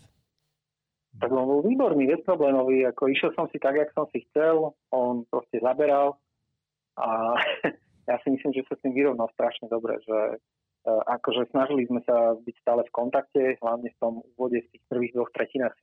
Tak 1.16 1.32
on 1.32 1.48
bol 1.48 1.60
výborný, 1.64 2.08
bezproblémový, 2.12 2.84
ako 2.88 3.08
išiel 3.08 3.32
som 3.32 3.48
si 3.48 3.56
tak, 3.56 3.76
jak 3.76 3.88
som 3.96 4.04
si 4.12 4.24
chcel, 4.28 4.76
on 4.92 5.24
proste 5.28 5.60
zaberal 5.60 6.20
a 7.00 7.36
ja 8.08 8.16
si 8.24 8.28
myslím, 8.32 8.52
že 8.52 8.64
sa 8.68 8.76
s 8.76 8.82
tým 8.84 8.92
vyrovnal 8.92 9.28
strašne 9.32 9.68
dobre, 9.68 9.96
že 10.04 10.40
E, 10.86 10.90
akože 10.90 11.50
snažili 11.50 11.82
sme 11.90 11.98
sa 12.06 12.38
byť 12.38 12.56
stále 12.62 12.86
v 12.86 12.94
kontakte, 12.94 13.42
hlavne 13.58 13.90
v 13.90 13.98
tom 13.98 14.22
úvode 14.34 14.62
v 14.62 14.70
tých 14.70 14.82
prvých 14.86 15.18
dvoch 15.18 15.30
tretinách. 15.34 15.74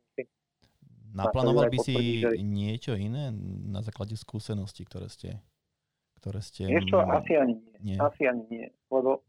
Naplánoval 1.14 1.70
by 1.70 1.80
si 1.80 2.26
že... 2.26 2.42
niečo 2.42 2.98
iné 2.98 3.30
na 3.70 3.86
základe 3.86 4.18
skúseností, 4.18 4.84
ktoré 4.84 5.08
ste 5.08 5.40
ktoré 6.24 6.40
ste... 6.40 6.72
Niečo? 6.72 7.04
Asi 7.04 7.36
ani 7.36 7.60
nie. 7.60 7.76
nie. 7.84 7.98
Asi 8.00 8.24
ani 8.24 8.48
nie. 8.48 8.68
Lebo, 8.88 9.20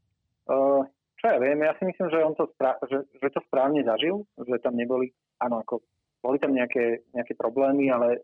uh, 0.47 0.87
čo 1.19 1.25
ja 1.27 1.43
viem, 1.43 1.59
ja 1.67 1.75
si 1.75 1.91
myslím, 1.91 2.07
že 2.07 2.23
on 2.23 2.39
to, 2.39 2.47
spra- 2.55 2.79
že, 2.87 3.03
že 3.19 3.29
to 3.35 3.43
správne 3.51 3.83
zažil, 3.83 4.23
že 4.39 4.63
tam 4.63 4.79
neboli, 4.79 5.11
áno, 5.43 5.59
ako 5.59 5.83
boli 6.23 6.39
tam 6.39 6.55
nejaké, 6.55 7.03
nejaké 7.11 7.35
problémy, 7.35 7.91
ale 7.91 8.23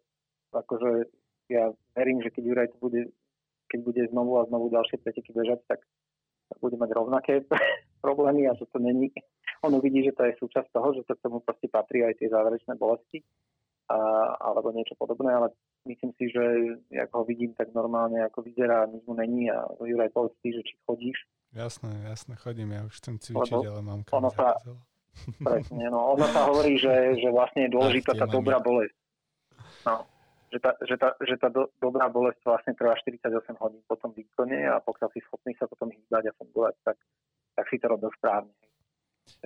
akože 0.54 1.10
ja 1.50 1.74
verím, 1.98 2.22
že 2.22 2.30
keď 2.30 2.42
Juraj 2.46 2.68
to 2.70 2.78
bude, 2.78 3.10
keď 3.66 3.80
bude 3.82 4.02
znovu 4.14 4.38
a 4.38 4.46
znovu 4.46 4.70
ďalšie 4.70 5.02
preteky 5.02 5.34
bežať, 5.34 5.66
tak 5.66 5.82
bude 6.62 6.78
mať 6.78 6.94
rovnaké 6.94 7.42
problémy 8.04 8.46
a 8.46 8.54
že 8.54 8.70
to 8.70 8.78
není. 8.78 9.10
On 9.66 9.74
uvidí, 9.74 10.06
že 10.06 10.14
to 10.14 10.30
je 10.30 10.38
súčasť 10.38 10.70
toho, 10.70 10.94
že 10.94 11.02
to 11.10 11.18
k 11.18 11.24
tomu 11.26 11.42
proste 11.42 11.66
patrí 11.66 12.06
aj 12.06 12.22
tie 12.22 12.30
záverečné 12.30 12.78
bolesti 12.78 13.18
alebo 14.38 14.70
niečo 14.70 14.94
podobné, 14.94 15.34
ale 15.34 15.50
myslím 15.86 16.14
si, 16.14 16.30
že 16.30 16.42
ak 16.94 17.10
ho 17.10 17.26
vidím, 17.26 17.50
tak 17.58 17.74
normálne 17.74 18.22
ako 18.26 18.46
vyzerá, 18.46 18.86
nič 18.86 19.02
mu 19.06 19.18
není 19.18 19.50
a 19.50 19.66
Juraj 19.82 20.14
povedz 20.14 20.38
ty, 20.40 20.54
že 20.54 20.62
či 20.62 20.74
chodíš. 20.86 21.18
Jasné, 21.50 22.06
jasné, 22.06 22.38
chodím, 22.38 22.70
ja 22.70 22.86
už 22.86 22.94
chcem 23.02 23.18
cvičiť, 23.18 23.58
Lebo 23.58 23.70
ale 23.74 23.82
mám 23.82 24.00
ono 24.06 24.30
sa, 24.30 24.54
presne, 25.50 25.90
no, 25.90 26.14
ono 26.14 26.26
sa 26.30 26.46
hovorí, 26.46 26.78
že, 26.78 27.18
že 27.18 27.28
vlastne 27.34 27.66
je 27.66 27.74
dôležitá 27.74 28.14
tá 28.14 28.30
dobrá 28.30 28.62
bolesť. 28.62 28.94
No 29.82 30.06
že 30.50 30.58
tá, 30.58 30.74
že 30.82 30.96
tá, 30.98 31.14
že 31.22 31.38
tá 31.38 31.48
do, 31.48 31.70
dobrá 31.78 32.10
bolesť 32.10 32.42
vlastne 32.42 32.74
trvá 32.74 32.98
48 32.98 33.54
hodín 33.62 33.82
po 33.86 33.94
tom 33.94 34.10
výkone 34.10 34.66
a 34.66 34.82
pokiaľ 34.82 35.08
si 35.14 35.22
schopný 35.22 35.54
sa 35.54 35.70
potom 35.70 35.94
hýbať 35.94 36.34
a 36.34 36.36
fungovať, 36.42 36.74
tak, 36.82 36.98
tak 37.54 37.64
si 37.70 37.78
to 37.78 37.86
robil 37.86 38.10
správne. 38.18 38.50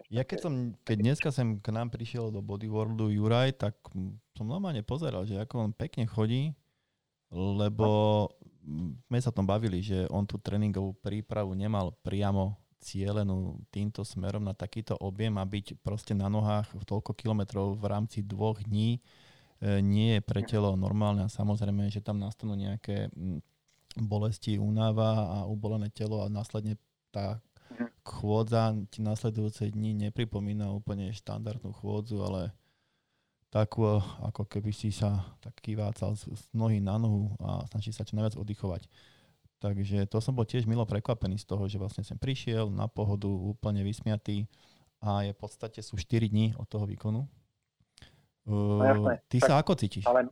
Ja 0.08 0.22
keď 0.22 0.38
som, 0.44 0.54
keď 0.82 0.96
dneska 1.00 1.28
sem 1.34 1.58
k 1.60 1.68
nám 1.74 1.90
prišiel 1.90 2.30
do 2.30 2.40
Bodyworldu 2.40 3.10
Juraj, 3.12 3.56
tak 3.56 3.74
som 4.36 4.46
normálne 4.46 4.84
pozeral, 4.84 5.24
že 5.28 5.38
ako 5.40 5.70
on 5.70 5.72
pekne 5.74 6.04
chodí, 6.06 6.54
lebo 7.34 8.28
sme 9.08 9.18
sa 9.20 9.34
tom 9.34 9.44
bavili, 9.44 9.84
že 9.84 10.08
on 10.08 10.24
tú 10.24 10.40
tréningovú 10.40 10.96
prípravu 10.96 11.52
nemal 11.52 11.92
priamo 12.00 12.56
cielenú 12.84 13.60
týmto 13.72 14.04
smerom 14.04 14.44
na 14.44 14.52
takýto 14.52 14.96
objem 15.00 15.32
a 15.40 15.44
byť 15.44 15.80
proste 15.80 16.12
na 16.12 16.28
nohách 16.28 16.68
v 16.76 16.84
toľko 16.84 17.16
kilometrov 17.16 17.80
v 17.80 17.84
rámci 17.88 18.20
dvoch 18.20 18.60
dní 18.60 19.00
e, 19.00 19.80
nie 19.80 20.20
je 20.20 20.20
pre 20.20 20.44
telo 20.44 20.76
normálne 20.76 21.24
a 21.24 21.32
samozrejme, 21.32 21.88
že 21.88 22.04
tam 22.04 22.20
nastanú 22.20 22.52
nejaké 22.52 23.08
bolesti, 23.96 24.60
únava 24.60 25.40
a 25.40 25.48
ubolené 25.48 25.88
telo 25.88 26.20
a 26.20 26.28
následne 26.28 26.76
tá 27.08 27.40
chôdza 28.04 28.76
ti 28.92 29.00
nasledujúce 29.00 29.70
dni 29.72 30.08
nepripomína 30.08 30.70
úplne 30.70 31.10
štandardnú 31.14 31.72
chôdzu, 31.72 32.20
ale 32.20 32.52
takú, 33.54 33.86
ako 34.22 34.50
keby 34.50 34.74
si 34.74 34.90
sa 34.90 35.22
tak 35.38 35.54
kývácal 35.62 36.18
z, 36.18 36.26
z 36.26 36.42
nohy 36.50 36.82
na 36.82 36.98
nohu 36.98 37.30
a 37.38 37.62
snaží 37.70 37.94
sa 37.94 38.02
čo 38.02 38.18
najviac 38.18 38.34
oddychovať. 38.34 38.90
Takže 39.62 40.10
to 40.10 40.18
som 40.18 40.34
bol 40.34 40.44
tiež 40.44 40.66
milo 40.66 40.84
prekvapený 40.84 41.38
z 41.40 41.46
toho, 41.46 41.64
že 41.70 41.78
vlastne 41.78 42.02
sem 42.02 42.18
prišiel 42.18 42.68
na 42.68 42.90
pohodu 42.90 43.30
úplne 43.30 43.80
vysmiatý 43.86 44.44
a 45.00 45.24
je 45.24 45.32
v 45.32 45.38
podstate 45.38 45.80
sú 45.80 45.94
4 45.96 46.28
dní 46.28 46.52
od 46.58 46.66
toho 46.68 46.84
výkonu. 46.84 47.24
Uh, 48.44 48.82
no 48.82 48.84
jasné. 48.84 49.14
Ty 49.30 49.38
tak, 49.40 49.48
sa 49.48 49.54
ako 49.62 49.72
cítiš? 49.78 50.04
Ale 50.04 50.28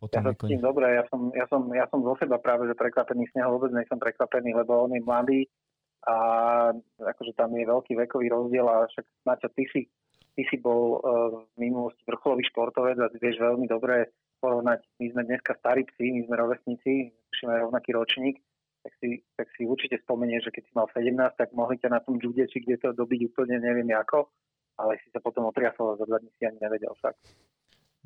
ja 0.00 0.20
sa 0.20 0.32
cítim 0.32 0.60
dobre, 0.60 0.84
ja 0.96 1.04
som, 1.12 1.32
ja, 1.32 1.46
som, 1.48 1.62
ja 1.72 1.86
som 1.88 2.00
zo 2.00 2.16
seba 2.16 2.40
práve 2.40 2.64
že 2.68 2.76
prekvapený, 2.76 3.28
z 3.30 3.40
neho 3.40 3.52
vôbec 3.52 3.70
nie 3.72 3.86
som 3.88 4.00
prekvapený, 4.00 4.56
lebo 4.56 4.88
on 4.88 4.92
je 4.96 5.00
mladý 5.04 5.40
a 6.08 6.16
akože 7.00 7.36
tam 7.36 7.52
je 7.52 7.68
veľký 7.68 7.92
vekový 8.06 8.32
rozdiel 8.32 8.64
a 8.64 8.88
však 8.88 9.04
Maťo, 9.28 9.48
ty 9.52 9.64
si, 9.68 9.80
ty 10.32 10.42
si 10.48 10.56
bol 10.56 11.00
uh, 11.00 11.44
v 11.54 11.60
minulosti 11.60 12.00
vrcholový 12.08 12.44
športovec 12.48 12.96
a 12.96 13.12
vieš 13.20 13.36
veľmi 13.36 13.68
dobre 13.68 14.08
porovnať, 14.40 14.80
my 14.96 15.06
sme 15.12 15.22
dneska 15.28 15.52
starí 15.60 15.84
psi, 15.84 16.16
my 16.16 16.20
sme 16.24 16.34
rovesníci, 16.40 17.12
máme 17.44 17.68
rovnaký 17.68 17.92
ročník, 17.92 18.40
tak 18.80 18.92
si, 18.96 19.20
tak 19.36 19.46
si 19.52 19.68
určite 19.68 20.00
spomenie, 20.00 20.40
že 20.40 20.48
keď 20.48 20.62
si 20.64 20.72
mal 20.72 20.88
17, 20.88 21.12
tak 21.36 21.52
mohli 21.52 21.76
ťa 21.76 21.92
na 21.92 22.00
tom 22.00 22.16
či 22.16 22.58
kde 22.64 22.80
to 22.80 22.96
dobiť 22.96 23.20
úplne 23.28 23.60
neviem 23.60 23.92
ako, 23.92 24.24
ale 24.80 24.96
si 25.04 25.12
sa 25.12 25.20
potom 25.20 25.44
otriasol 25.52 25.92
a 25.92 26.00
za 26.00 26.08
dva 26.08 26.16
dní 26.16 26.32
si 26.40 26.48
ani 26.48 26.56
nevedel 26.56 26.96
však. 26.96 27.14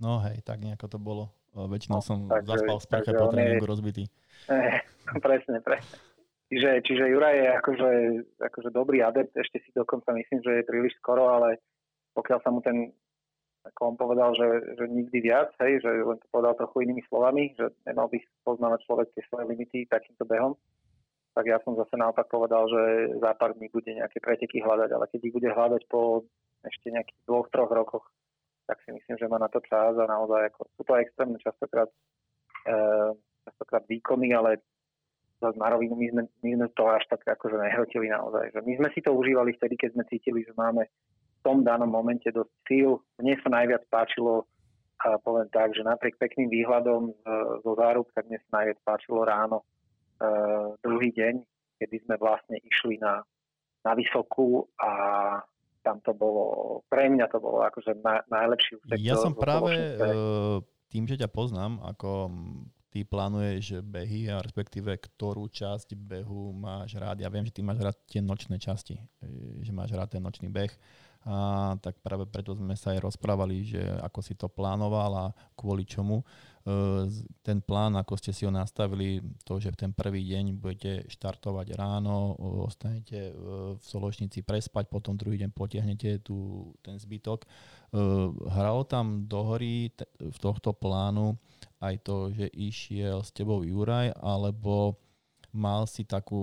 No 0.02 0.18
hej, 0.26 0.42
tak 0.42 0.58
nejako 0.58 0.90
to 0.90 0.98
bolo. 0.98 1.30
Väčšinou 1.54 2.02
no, 2.02 2.06
som 2.06 2.18
takže, 2.26 2.50
zaspal 2.50 2.76
v 2.82 2.82
sprche 2.82 3.10
po 3.14 3.30
tréningu 3.30 3.66
rozbitý. 3.70 4.10
Eh, 4.50 4.82
presne, 5.26 5.62
presne. 5.62 6.13
Čiže, 6.54 6.86
čiže 6.86 7.10
Juraj 7.10 7.34
je 7.34 7.48
akože, 7.58 7.90
akože 8.38 8.70
dobrý 8.70 9.02
adept, 9.02 9.34
ešte 9.34 9.58
si 9.58 9.74
dokonca 9.74 10.14
myslím, 10.14 10.38
že 10.38 10.62
je 10.62 10.68
príliš 10.70 10.94
skoro, 11.02 11.26
ale 11.34 11.58
pokiaľ 12.14 12.38
sa 12.46 12.54
mu 12.54 12.62
ten 12.62 12.94
ako 13.64 13.80
on 13.90 13.96
povedal, 13.96 14.30
že, 14.36 14.76
že 14.76 14.84
nikdy 14.86 15.24
viac, 15.24 15.50
hej, 15.58 15.80
že 15.80 15.88
len 15.88 16.20
to 16.20 16.26
povedal 16.28 16.52
trochu 16.54 16.84
inými 16.84 17.00
slovami, 17.08 17.56
že 17.56 17.72
nemal 17.88 18.12
by 18.12 18.20
poznávať 18.44 18.84
človek 18.84 19.08
tie 19.16 19.24
svoje 19.26 19.48
limity 19.50 19.88
takýmto 19.88 20.28
behom. 20.28 20.52
Tak 21.32 21.48
ja 21.48 21.58
som 21.64 21.74
zase 21.74 21.96
naopak 21.96 22.28
povedal, 22.28 22.68
že 22.68 23.16
za 23.18 23.32
pár 23.34 23.56
dní 23.56 23.72
bude 23.72 23.88
nejaké 23.88 24.20
preteky 24.20 24.60
hľadať, 24.60 24.90
ale 24.92 25.08
keď 25.08 25.20
ich 25.24 25.34
bude 25.34 25.48
hľadať 25.48 25.82
po 25.88 26.28
ešte 26.60 26.92
nejakých 26.92 27.20
dvoch, 27.24 27.48
troch 27.48 27.72
rokoch, 27.72 28.04
tak 28.68 28.78
si 28.84 28.92
myslím, 28.92 29.16
že 29.16 29.32
má 29.32 29.40
na 29.40 29.48
to 29.48 29.64
čas 29.64 29.96
a 29.96 30.04
naozaj 30.04 30.52
ako, 30.52 30.60
sú 30.76 30.82
to 30.84 30.92
extrémne 31.00 31.40
častokrát, 31.40 31.88
e, 32.68 32.74
častokrát 33.48 33.84
výkony, 33.88 34.36
ale 34.36 34.60
na 35.52 35.68
rovinu 35.68 35.98
my 35.98 36.06
sme, 36.08 36.22
my 36.40 36.50
sme 36.56 36.68
to 36.72 36.84
až 36.88 37.04
tak 37.12 37.20
akože 37.28 37.60
nehrotili 37.60 38.08
naozaj. 38.08 38.56
Že 38.56 38.60
my 38.64 38.72
sme 38.80 38.88
si 38.96 39.00
to 39.04 39.12
užívali 39.12 39.52
vtedy, 39.52 39.76
keď 39.76 39.90
sme 39.92 40.04
cítili, 40.08 40.40
že 40.40 40.56
máme 40.56 40.88
tom 41.44 41.60
danom 41.60 41.92
momente 41.92 42.32
dosť 42.32 42.52
síl. 42.64 42.96
Mne 43.20 43.36
sa 43.44 43.52
najviac 43.52 43.84
páčilo, 43.92 44.48
a 45.04 45.20
poviem 45.20 45.52
tak, 45.52 45.76
že 45.76 45.84
napriek 45.84 46.16
pekným 46.16 46.48
výhľadom 46.48 47.12
e, 47.12 47.14
zo 47.60 47.72
záruk, 47.76 48.08
tak 48.16 48.24
mne 48.32 48.40
sa 48.48 48.64
najviac 48.64 48.80
páčilo 48.80 49.20
ráno 49.28 49.60
e, 49.60 49.64
druhý 50.80 51.12
deň, 51.12 51.44
kedy 51.76 52.08
sme 52.08 52.16
vlastne 52.16 52.56
išli 52.64 52.96
na, 52.96 53.20
na 53.84 53.92
vysokú 53.92 54.64
a 54.80 54.90
tam 55.84 56.00
to 56.00 56.16
bolo, 56.16 56.80
pre 56.88 57.12
mňa 57.12 57.28
to 57.28 57.36
bolo 57.36 57.60
akože 57.68 58.00
na, 58.00 58.24
najlepší 58.32 58.80
úsek. 58.80 58.96
Ja 59.04 59.20
som 59.20 59.36
práve 59.36 59.76
e, 59.76 59.92
tým, 60.88 61.04
že 61.04 61.20
ťa 61.20 61.28
poznám, 61.28 61.84
ako 61.84 62.32
ty 62.94 63.02
plánuješ 63.02 63.82
behy 63.82 64.30
a 64.30 64.38
respektíve 64.38 64.94
ktorú 64.94 65.50
časť 65.50 65.98
behu 65.98 66.54
máš 66.54 66.94
rád. 66.94 67.18
Ja 67.18 67.26
viem, 67.26 67.42
že 67.42 67.50
ty 67.50 67.66
máš 67.66 67.82
rád 67.82 67.98
tie 68.06 68.22
nočné 68.22 68.62
časti, 68.62 68.94
že 69.58 69.74
máš 69.74 69.98
rád 69.98 70.14
ten 70.14 70.22
nočný 70.22 70.46
beh 70.46 70.70
a 71.24 71.72
tak 71.80 71.96
práve 72.04 72.28
preto 72.28 72.52
sme 72.52 72.76
sa 72.76 72.92
aj 72.92 73.00
rozprávali, 73.00 73.64
že 73.64 73.80
ako 73.80 74.20
si 74.20 74.36
to 74.36 74.44
plánoval 74.44 75.12
a 75.16 75.26
kvôli 75.56 75.88
čomu. 75.88 76.20
E, 76.20 76.24
ten 77.40 77.64
plán, 77.64 77.96
ako 77.96 78.20
ste 78.20 78.36
si 78.36 78.44
ho 78.44 78.52
nastavili, 78.52 79.24
to, 79.40 79.56
že 79.56 79.72
v 79.72 79.88
ten 79.88 79.92
prvý 79.96 80.20
deň 80.20 80.60
budete 80.60 81.08
štartovať 81.08 81.80
ráno, 81.80 82.36
ostanete 82.68 83.32
e, 83.32 83.34
v 83.72 83.80
Soločnici 83.80 84.44
prespať, 84.44 84.92
potom 84.92 85.16
druhý 85.16 85.40
deň 85.40 85.50
potiahnete 85.56 86.20
tu 86.20 86.68
ten 86.84 87.00
zbytok. 87.00 87.48
E, 87.94 87.98
hralo 88.50 88.82
tam 88.82 89.22
do 89.30 89.38
hory 89.46 89.94
v 90.18 90.38
tohto 90.42 90.74
plánu 90.74 91.38
aj 91.78 91.94
to, 92.02 92.34
že 92.34 92.50
išiel 92.50 93.22
s 93.22 93.30
tebou 93.30 93.62
Juraj, 93.62 94.10
alebo 94.18 94.98
mal 95.54 95.86
si 95.86 96.02
takú, 96.02 96.42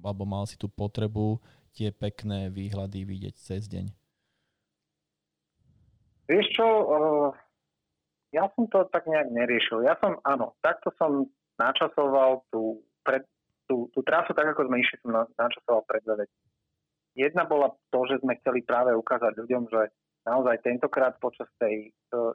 alebo 0.00 0.24
mal 0.24 0.48
si 0.48 0.56
tú 0.56 0.72
potrebu 0.72 1.36
tie 1.76 1.92
pekné 1.92 2.48
výhľady 2.48 3.04
vidieť 3.04 3.34
cez 3.36 3.68
deň? 3.68 3.92
Vieš 6.32 6.46
čo, 6.56 6.64
uh, 6.64 7.28
ja 8.32 8.48
som 8.56 8.64
to 8.72 8.88
tak 8.88 9.04
nejak 9.04 9.28
neriešil. 9.28 9.84
Ja 9.84 10.00
som, 10.00 10.16
áno, 10.24 10.56
takto 10.64 10.88
som 10.96 11.28
načasoval 11.60 12.40
tú, 12.48 12.80
pred, 13.04 13.20
tú, 13.68 13.92
tú 13.92 14.00
trasu, 14.00 14.32
tak 14.32 14.48
ako 14.56 14.64
sme 14.72 14.80
išli, 14.80 14.96
som 15.04 15.28
načasoval 15.36 15.84
pred 15.84 16.00
Jedna 17.14 17.44
bola 17.44 17.68
to, 17.92 18.00
že 18.08 18.24
sme 18.24 18.40
chceli 18.40 18.64
práve 18.64 18.96
ukázať 18.96 19.38
ľuďom, 19.38 19.68
že 19.68 19.92
naozaj 20.24 20.64
tentokrát 20.64 21.16
počas 21.20 21.48
tej 21.60 21.92
uh, 22.12 22.32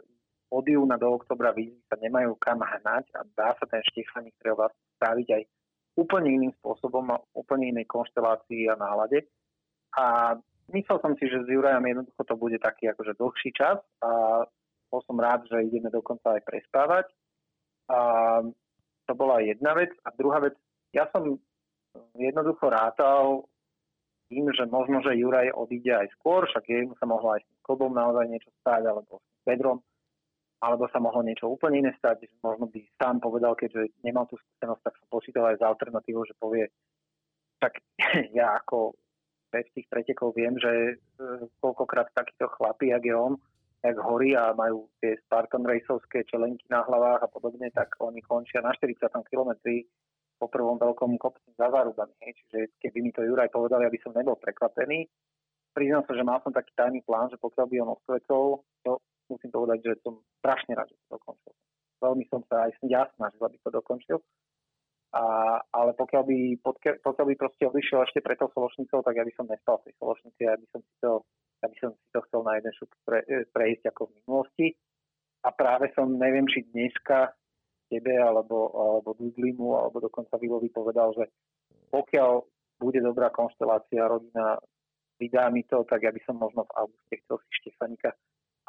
od 0.49 0.66
júna 0.66 0.98
do 0.98 1.14
oktobra 1.14 1.53
výzvy 1.53 1.78
sa 1.86 1.98
nemajú 2.02 2.34
kam 2.41 2.61
hnať 2.61 3.06
a 3.14 3.22
dá 3.38 3.53
sa 3.57 3.66
ten 3.70 3.86
štichaník 3.86 4.34
treba 4.41 4.70
spraviť 4.98 5.28
aj 5.30 5.44
úplne 5.98 6.30
iným 6.41 6.53
spôsobom 6.57 7.06
a 7.14 7.22
úplne 7.38 7.70
inej 7.70 7.86
konštelácii 7.86 8.72
a 8.72 8.80
nálade. 8.80 9.30
A 9.94 10.34
myslel 10.74 10.98
som 11.02 11.14
si, 11.18 11.30
že 11.30 11.45
s 11.45 11.48
Jurajom 11.49 11.86
jednoducho 11.86 12.22
to 12.26 12.36
bude 12.40 12.57
taký 12.61 12.90
akože 12.90 13.14
dlhší 13.18 13.52
čas 13.53 13.78
a 14.02 14.41
bol 14.90 15.02
som 15.06 15.22
rád, 15.22 15.45
že 15.45 15.70
ideme 15.70 15.94
dokonca 15.94 16.34
aj 16.34 16.41
prespávať. 16.45 17.06
A 17.90 17.99
to 19.06 19.14
bola 19.14 19.41
jedna 19.41 19.78
vec. 19.78 19.94
A 20.06 20.14
druhá 20.14 20.41
vec, 20.41 20.57
ja 20.94 21.06
som 21.14 21.38
jednoducho 22.18 22.70
rátal 22.70 23.45
tým, 24.30 24.49
že 24.53 24.66
možno, 24.70 25.02
že 25.02 25.18
Juraj 25.18 25.53
odíde 25.53 25.94
aj 25.94 26.10
skôr, 26.18 26.45
však 26.45 26.70
jemu 26.70 26.94
sa 26.98 27.06
mohlo 27.10 27.34
aj 27.38 27.41
s 27.70 27.72
klubom 27.72 27.94
naozaj 27.94 28.26
niečo 28.26 28.50
stať, 28.66 28.90
alebo 28.90 29.22
s 29.22 29.40
Pedrom 29.46 29.78
alebo 30.60 30.91
sa 30.91 31.00
mohlo 31.00 31.24
niečo 31.24 31.48
úplne 31.48 31.88
iné 31.88 31.91
stať, 31.96 32.28
možno 32.44 32.68
by 32.68 32.84
sám 33.00 33.24
povedal, 33.24 33.56
keďže 33.56 33.96
nemal 34.04 34.28
tú 34.28 34.36
skúsenosť, 34.36 34.84
tak 34.84 34.94
som 35.00 35.08
počítal 35.08 35.48
aj 35.48 35.58
s 35.60 35.64
alternatívou, 35.64 36.28
že 36.28 36.36
povie, 36.36 36.68
tak 37.64 37.80
ja 38.38 38.60
ako 38.60 38.96
bez 39.50 39.66
tých 39.74 39.88
pretekov 39.88 40.36
viem, 40.36 40.60
že 40.60 40.70
e, 40.70 40.94
koľkokrát 41.64 42.12
takýto 42.14 42.52
chlapí, 42.60 42.91
jak 42.91 43.02
je 43.02 43.16
on, 43.16 43.40
jak 43.82 43.98
horí 44.04 44.36
a 44.36 44.52
majú 44.52 44.91
tie 45.00 45.16
Spartan 45.26 45.64
Raceovské 45.64 46.28
čelenky 46.28 46.68
na 46.68 46.84
hlavách 46.84 47.24
a 47.24 47.32
podobne, 47.32 47.72
tak 47.72 47.96
oni 47.98 48.20
končia 48.22 48.60
na 48.60 48.76
40 48.76 49.00
kilometri 49.32 49.88
po 50.38 50.52
prvom 50.52 50.76
veľkom 50.76 51.16
kopci 51.20 51.56
za 51.56 51.72
zárubami. 51.72 52.16
Čiže 52.20 52.76
keby 52.80 52.98
mi 53.00 53.12
to 53.16 53.24
Juraj 53.24 53.52
povedal, 53.52 53.84
ja 53.84 53.91
by 53.91 54.00
som 54.04 54.16
nebol 54.16 54.36
prekvapený. 54.40 55.08
Priznám 55.80 56.04
sa, 56.04 56.12
že 56.12 56.28
mal 56.28 56.44
som 56.44 56.52
taký 56.52 56.76
tajný 56.76 57.00
plán, 57.08 57.32
že 57.32 57.40
pokiaľ 57.40 57.66
by 57.72 57.76
on 57.80 57.96
odkvetol, 57.96 58.46
to 58.84 58.92
musím 59.32 59.48
povedať, 59.48 59.80
že 59.80 60.04
som 60.04 60.20
strašne 60.44 60.76
rád, 60.76 60.92
že 60.92 61.00
to 61.08 61.16
dokončil. 61.16 61.56
Veľmi 62.04 62.28
som 62.28 62.44
sa 62.52 62.68
aj 62.68 62.84
ja 62.84 63.08
snažil, 63.16 63.40
aby 63.40 63.56
to 63.64 63.72
dokončil. 63.72 64.20
A, 65.16 65.24
ale 65.72 65.96
pokiaľ 65.96 66.24
by, 66.28 66.38
pokiaľ 67.00 67.26
by 67.32 67.36
proste 67.40 67.64
odišiel 67.64 68.04
ešte 68.04 68.20
pre 68.20 68.36
tou 68.36 68.52
Sološnicou, 68.52 69.00
tak 69.08 69.16
ja 69.16 69.24
by 69.24 69.34
som 69.40 69.48
nestal 69.48 69.80
v 69.80 69.88
tej 69.88 69.96
Sološnici, 70.04 70.42
ja 70.44 70.60
by 70.60 70.68
som 70.68 70.82
si 70.84 70.94
to, 71.00 71.12
ja 71.64 71.68
by 71.72 71.78
som 71.80 71.90
si 71.96 72.08
to 72.12 72.20
chcel 72.28 72.42
na 72.44 72.54
jeden 72.60 72.74
šup 72.76 72.92
pre, 73.08 73.20
prejsť 73.56 73.84
ako 73.96 74.02
v 74.04 74.16
minulosti. 74.20 74.68
A 75.48 75.50
práve 75.56 75.96
som, 75.96 76.12
neviem, 76.12 76.44
či 76.52 76.68
dneska 76.76 77.32
tebe, 77.88 78.20
alebo, 78.20 78.68
alebo 78.76 79.16
Dudlimu, 79.16 79.80
alebo 79.80 80.04
dokonca 80.04 80.36
Vilovi 80.36 80.68
povedal, 80.68 81.16
že 81.16 81.32
pokiaľ 81.88 82.44
bude 82.84 83.00
dobrá 83.00 83.32
konštelácia, 83.32 84.12
rodina 84.12 84.60
vydá 85.20 85.52
mi 85.52 85.68
to, 85.68 85.84
tak 85.84 86.02
ja 86.02 86.12
by 86.16 86.22
som 86.24 86.40
možno 86.40 86.64
v 86.66 86.76
auguste 86.80 87.16
chcel 87.20 87.38
si 87.44 87.52
Štefanika 87.62 88.16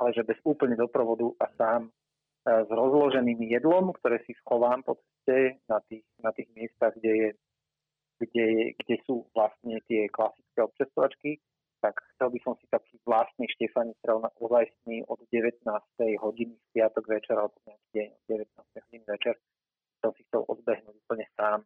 ale 0.01 0.17
že 0.17 0.25
bez 0.25 0.41
úplne 0.49 0.81
doprovodu 0.81 1.29
a 1.45 1.47
sám 1.61 1.83
e, 1.85 1.91
s 2.49 2.71
rozloženým 2.73 3.37
jedlom, 3.45 3.93
ktoré 4.01 4.25
si 4.25 4.33
schovám 4.41 4.81
po 4.81 4.97
ceste 4.97 5.61
na 5.69 5.85
tých, 5.85 6.09
na 6.25 6.33
tých 6.33 6.49
miestach, 6.57 6.97
kde 6.97 7.13
je 7.13 7.31
kde, 8.21 8.77
kde 8.77 8.97
sú 9.09 9.25
vlastne 9.33 9.81
tie 9.89 10.05
klasické 10.13 10.61
občestovačky, 10.61 11.41
tak 11.81 11.97
chcel 12.13 12.29
by 12.29 12.39
som 12.45 12.53
si 12.61 12.69
taký 12.69 13.01
vlastný 13.09 13.49
Štefani 13.57 13.97
strel 14.05 14.21
na 14.21 14.29
ozajstný 14.37 15.09
od 15.09 15.17
19. 15.33 15.65
hodiny 16.21 16.53
v 16.53 16.69
piatok 16.77 17.05
večer 17.09 17.41
alebo 17.41 17.57
nejaký 17.65 17.89
deň 17.97 18.09
od 18.13 18.23
19. 18.29 18.85
hodiny 18.85 19.05
večer. 19.09 19.35
Som 20.05 20.13
si 20.13 20.29
chcel 20.29 20.45
odbehnúť 20.45 21.01
úplne 21.01 21.25
sám 21.33 21.65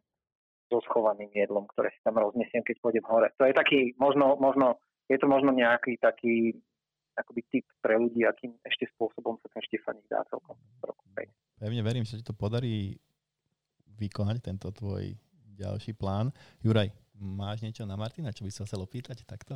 so 0.69 0.81
schovaným 0.89 1.29
jedlom, 1.33 1.69
ktoré 1.69 1.93
si 1.93 2.01
tam 2.01 2.17
roznesiem, 2.17 2.65
keď 2.65 2.75
pôjdem 2.81 3.05
hore. 3.05 3.29
To 3.37 3.45
je 3.45 3.53
taký, 3.53 3.93
možno, 4.01 4.35
možno, 4.41 4.81
je 5.05 5.17
to 5.21 5.29
možno 5.29 5.53
nejaký 5.53 6.01
taký 6.01 6.57
akoby 7.15 7.41
tip 7.47 7.65
pre 7.79 7.95
ľudí, 7.95 8.27
akým 8.27 8.57
ešte 8.65 8.91
spôsobom 8.97 9.39
sa 9.39 9.47
ten 9.53 9.63
Štefanik 9.63 10.03
dá 10.11 10.25
celkom 10.27 10.57
roku 10.83 11.05
Pevne 11.55 11.81
verím, 11.87 12.03
že 12.03 12.19
ti 12.19 12.23
to 12.27 12.35
podarí 12.35 12.99
vykonať 13.95 14.37
tento 14.43 14.67
tvoj 14.75 15.15
ďalší 15.55 15.95
plán. 15.95 16.35
Juraj, 16.59 16.91
máš 17.15 17.63
niečo 17.63 17.87
na 17.87 17.95
Martina, 17.95 18.35
čo 18.35 18.43
by 18.43 18.51
sa 18.51 18.67
chcel 18.67 18.83
opýtať 18.83 19.23
takto? 19.23 19.55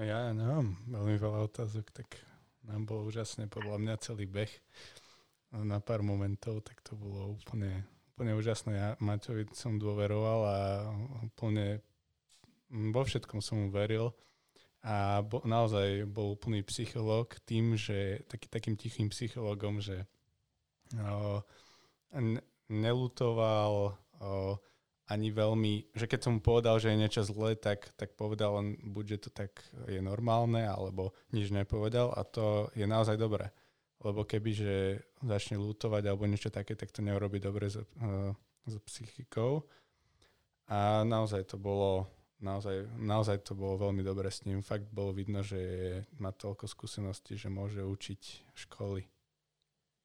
Ja 0.00 0.32
nemám 0.32 0.74
veľmi 0.88 1.20
veľa 1.20 1.44
otázok, 1.44 1.92
tak 1.92 2.08
nám 2.64 2.88
bol 2.88 3.04
úžasne 3.04 3.46
podľa 3.46 3.76
mňa 3.78 3.94
celý 4.00 4.24
beh 4.24 4.50
na 5.54 5.78
pár 5.78 6.02
momentov, 6.02 6.64
tak 6.66 6.82
to 6.82 6.98
bolo 6.98 7.36
úplne, 7.38 7.84
úplne 8.14 8.38
úžasné. 8.38 8.72
Ja 8.78 8.88
Maťovi 9.02 9.50
som 9.58 9.74
dôveroval 9.74 10.40
a 10.46 10.58
úplne 11.26 11.82
vo 12.70 13.02
všetkom 13.02 13.42
som 13.42 13.66
mu 13.66 13.68
veril 13.74 14.14
a 14.86 15.18
bo, 15.26 15.42
naozaj 15.42 16.06
bol 16.06 16.38
úplný 16.38 16.62
psychológ 16.62 17.34
tým, 17.42 17.74
že 17.74 18.22
taký, 18.30 18.46
takým 18.46 18.78
tichým 18.78 19.10
psychológom, 19.10 19.82
že 19.82 20.06
o, 20.94 21.42
nelutoval 22.70 23.72
o, 23.90 23.94
ani 25.10 25.28
veľmi, 25.34 25.90
že 25.98 26.06
keď 26.06 26.20
som 26.22 26.38
mu 26.38 26.40
povedal, 26.40 26.78
že 26.78 26.94
je 26.94 27.00
niečo 27.02 27.26
zlé, 27.26 27.58
tak, 27.58 27.90
tak 27.98 28.14
povedal 28.14 28.62
on 28.62 28.78
buď, 28.94 29.18
že 29.18 29.18
to 29.26 29.30
tak 29.34 29.58
je 29.90 29.98
normálne, 29.98 30.62
alebo 30.62 31.18
nič 31.34 31.50
nepovedal 31.50 32.14
a 32.14 32.22
to 32.22 32.70
je 32.78 32.86
naozaj 32.86 33.18
dobré. 33.18 33.50
Lebo 34.02 34.26
keby, 34.26 34.50
že 34.50 34.74
začne 35.22 35.60
lutovať 35.60 36.02
alebo 36.10 36.26
niečo 36.26 36.50
také, 36.50 36.74
tak 36.74 36.90
to 36.90 37.00
neurobi 37.00 37.38
dobre 37.38 37.70
so, 37.70 37.86
uh, 38.02 38.34
so 38.66 38.78
psychikou. 38.90 39.62
A 40.68 41.04
naozaj 41.04 41.44
to 41.46 41.60
bolo 41.60 42.08
naozaj, 42.44 42.84
naozaj 43.00 43.40
to 43.40 43.56
bolo 43.56 43.88
veľmi 43.88 44.04
dobre 44.04 44.28
s 44.28 44.44
ním. 44.44 44.60
Fakt 44.60 44.88
bolo 44.92 45.16
vidno, 45.16 45.40
že 45.40 45.58
má 46.20 46.28
toľko 46.30 46.68
skúseností, 46.68 47.40
že 47.40 47.48
môže 47.48 47.80
učiť 47.80 48.52
školy. 48.52 49.08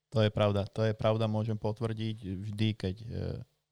To 0.10 0.26
je 0.26 0.32
pravda, 0.34 0.66
to 0.66 0.82
je 0.90 0.98
pravda, 0.98 1.30
môžem 1.30 1.54
potvrdiť 1.54 2.18
vždy, 2.50 2.68
keď 2.74 2.96
e, 2.98 3.08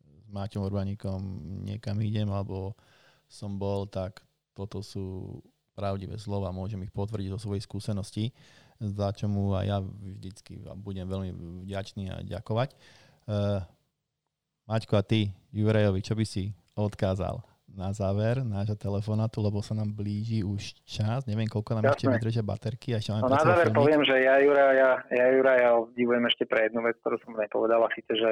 s 0.06 0.28
Máťom 0.30 0.70
Urbaníkom 0.70 1.18
niekam 1.66 1.98
idem, 1.98 2.30
alebo 2.30 2.78
som 3.26 3.58
bol, 3.58 3.90
tak 3.90 4.22
toto 4.54 4.86
sú 4.86 5.42
pravdivé 5.74 6.22
slova, 6.22 6.54
môžem 6.54 6.86
ich 6.86 6.94
potvrdiť 6.94 7.34
zo 7.34 7.40
svojej 7.42 7.66
skúsenosti, 7.66 8.30
za 8.82 9.10
čo 9.14 9.26
mu 9.26 9.58
aj 9.58 9.66
ja 9.66 9.78
vždycky 9.82 10.62
budem 10.82 11.10
veľmi 11.10 11.32
vďačný 11.66 12.04
a 12.14 12.16
ďakovať. 12.22 12.78
Uh, 13.28 13.62
Maťko 14.68 15.00
a 15.00 15.04
ty, 15.04 15.32
Jurajovi, 15.56 16.04
čo 16.04 16.14
by 16.14 16.26
si 16.28 16.52
odkázal 16.76 17.40
na 17.68 17.92
záver 17.92 18.42
nášho 18.42 18.80
telefonátu, 18.80 19.44
lebo 19.44 19.60
sa 19.60 19.76
nám 19.76 19.92
blíži 19.92 20.42
už 20.42 20.82
čas. 20.88 21.28
Neviem, 21.28 21.46
koľko 21.52 21.78
nám 21.78 21.86
Jasne. 21.88 21.94
ešte 21.94 22.08
vydržia 22.10 22.44
baterky. 22.44 22.96
A 22.96 23.00
ešte 23.00 23.12
máme 23.14 23.28
no 23.28 23.36
na 23.36 23.44
záver 23.44 23.68
filmik. 23.70 23.80
poviem, 23.80 24.02
že 24.08 24.16
ja 24.24 24.36
Juraja, 24.40 24.90
ja 25.12 25.26
Juraja 25.36 25.70
obdivujem 25.76 26.24
ešte 26.32 26.44
pre 26.48 26.72
jednu 26.72 26.82
vec, 26.84 26.96
ktorú 27.04 27.20
som 27.22 27.36
nepovedal, 27.36 27.84
a 27.84 27.90
síce, 27.92 28.12
že 28.16 28.30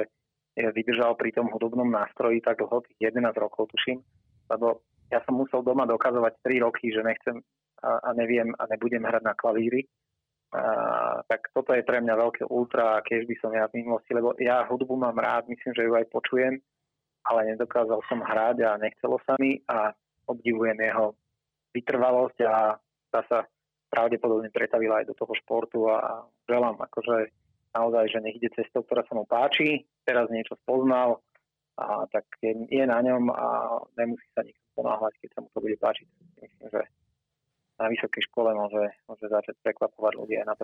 vydržal 0.56 1.12
pri 1.20 1.36
tom 1.36 1.52
hudobnom 1.52 1.86
nástroji 1.86 2.40
tak 2.40 2.64
dlho, 2.64 2.80
tých 2.88 3.12
11 3.12 3.28
rokov 3.36 3.68
tuším, 3.76 4.00
lebo 4.48 4.80
ja 5.12 5.20
som 5.28 5.36
musel 5.36 5.60
doma 5.60 5.84
dokazovať 5.84 6.32
3 6.40 6.64
roky, 6.64 6.88
že 6.90 7.04
nechcem 7.04 7.44
a, 7.84 8.00
a 8.00 8.10
neviem 8.16 8.56
a 8.56 8.64
nebudem 8.72 9.04
hrať 9.04 9.22
na 9.22 9.36
klavíri. 9.36 9.84
Tak 11.26 11.50
toto 11.52 11.74
je 11.74 11.82
pre 11.82 12.00
mňa 12.00 12.14
veľké 12.16 12.42
ultra, 12.48 13.02
keď 13.02 13.20
by 13.26 13.34
som 13.42 13.50
ja 13.52 13.66
v 13.68 13.82
minulosti, 13.82 14.14
lebo 14.14 14.32
ja 14.38 14.64
hudbu 14.64 14.94
mám 14.94 15.18
rád, 15.18 15.50
myslím, 15.50 15.74
že 15.74 15.84
ju 15.84 15.92
aj 15.92 16.06
počujem, 16.08 16.54
ale 17.26 17.40
nedokázal 17.52 18.00
som 18.06 18.22
hrať 18.22 18.62
a 18.62 18.78
nechcelo 18.78 19.18
sa 19.26 19.34
mi 19.42 19.58
a 19.66 19.90
obdivujem 20.30 20.78
jeho 20.78 21.18
vytrvalosť 21.74 22.38
a 22.46 22.78
tá 23.10 23.20
sa 23.26 23.38
pravdepodobne 23.90 24.50
pretavila 24.50 25.02
aj 25.02 25.10
do 25.10 25.14
toho 25.18 25.34
športu 25.38 25.90
a 25.90 26.24
želám 26.46 26.78
akože 26.78 27.30
naozaj, 27.76 28.04
že 28.08 28.18
nech 28.24 28.38
ide 28.40 28.50
cestou, 28.56 28.82
ktorá 28.86 29.04
sa 29.04 29.14
mu 29.14 29.28
páči, 29.28 29.84
teraz 30.06 30.30
niečo 30.32 30.56
spoznal, 30.64 31.20
a 31.76 32.08
tak 32.08 32.24
je, 32.40 32.56
je 32.72 32.84
na 32.88 33.04
ňom 33.04 33.28
a 33.28 33.76
nemusí 34.00 34.24
sa 34.32 34.40
nikto 34.40 34.64
ponáhľať, 34.72 35.12
keď 35.20 35.28
sa 35.36 35.40
mu 35.44 35.48
to 35.52 35.60
bude 35.60 35.76
páčiť. 35.76 36.06
Myslím, 36.40 36.68
že 36.72 36.82
na 37.76 37.86
vysokej 37.92 38.22
škole 38.32 38.56
môže, 38.56 38.88
môže 39.04 39.26
začať 39.28 39.56
prekvapovať 39.60 40.12
ľudia 40.16 40.36
aj 40.44 40.46
na 40.48 40.54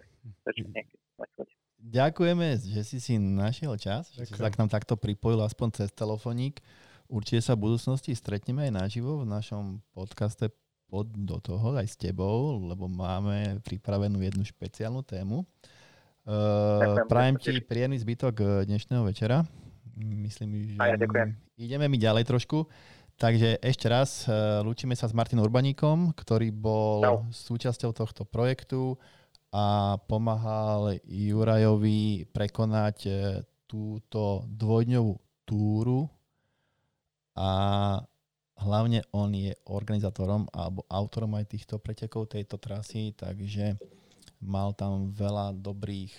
Ďakujeme, 1.82 2.46
že 2.56 2.82
si 2.86 2.98
si 3.02 3.20
našiel 3.20 3.76
čas, 3.76 4.08
Ďakujem. 4.14 4.24
že 4.24 4.24
si 4.32 4.34
sa 4.38 4.48
k 4.48 4.58
nám 4.62 4.70
takto 4.72 4.94
pripojil 4.96 5.44
aspoň 5.44 5.68
cez 5.82 5.88
telefoník. 5.92 6.62
Určite 7.12 7.44
sa 7.44 7.52
v 7.58 7.68
budúcnosti 7.68 8.16
stretneme 8.16 8.70
aj 8.70 8.72
naživo 8.72 9.20
v 9.20 9.28
našom 9.28 9.84
podcaste 9.92 10.48
pod 10.88 11.08
do 11.08 11.40
toho 11.40 11.76
aj 11.76 11.88
s 11.88 11.96
tebou, 11.96 12.60
lebo 12.64 12.88
máme 12.88 13.60
pripravenú 13.64 14.20
jednu 14.20 14.44
špeciálnu 14.44 15.04
tému. 15.04 15.44
Uh, 16.22 17.02
prajem 17.10 17.34
ti 17.40 17.50
príjemný 17.58 17.98
zbytok 17.98 18.34
eh, 18.38 18.46
dnešného 18.70 19.02
večera. 19.02 19.42
Myslím, 19.98 20.72
že 20.72 20.80
ja 20.80 20.94
ideme 21.58 21.86
mi 21.90 21.98
ďalej 21.98 22.24
trošku. 22.24 22.64
Takže 23.22 23.62
ešte 23.62 23.86
raz 23.86 24.26
uh, 24.26 24.66
lúčime 24.66 24.98
sa 24.98 25.06
s 25.06 25.14
Martinom 25.14 25.46
Urbaníkom, 25.46 26.10
ktorý 26.10 26.50
bol 26.50 26.98
no. 27.06 27.14
súčasťou 27.30 27.94
tohto 27.94 28.26
projektu 28.26 28.98
a 29.54 29.94
pomáhal 30.10 30.98
Jurajovi 31.06 32.26
prekonať 32.34 32.96
uh, 33.06 33.14
túto 33.70 34.42
dvojdňovú 34.50 35.14
túru 35.46 36.10
a 37.38 37.50
hlavne 38.58 39.06
on 39.14 39.30
je 39.30 39.54
organizátorom 39.70 40.50
alebo 40.50 40.82
autorom 40.90 41.38
aj 41.38 41.46
týchto 41.46 41.78
pretekov 41.78 42.26
tejto 42.26 42.58
trasy, 42.58 43.14
takže 43.14 43.78
mal 44.42 44.74
tam 44.74 45.14
veľa 45.14 45.54
dobrých, 45.54 46.10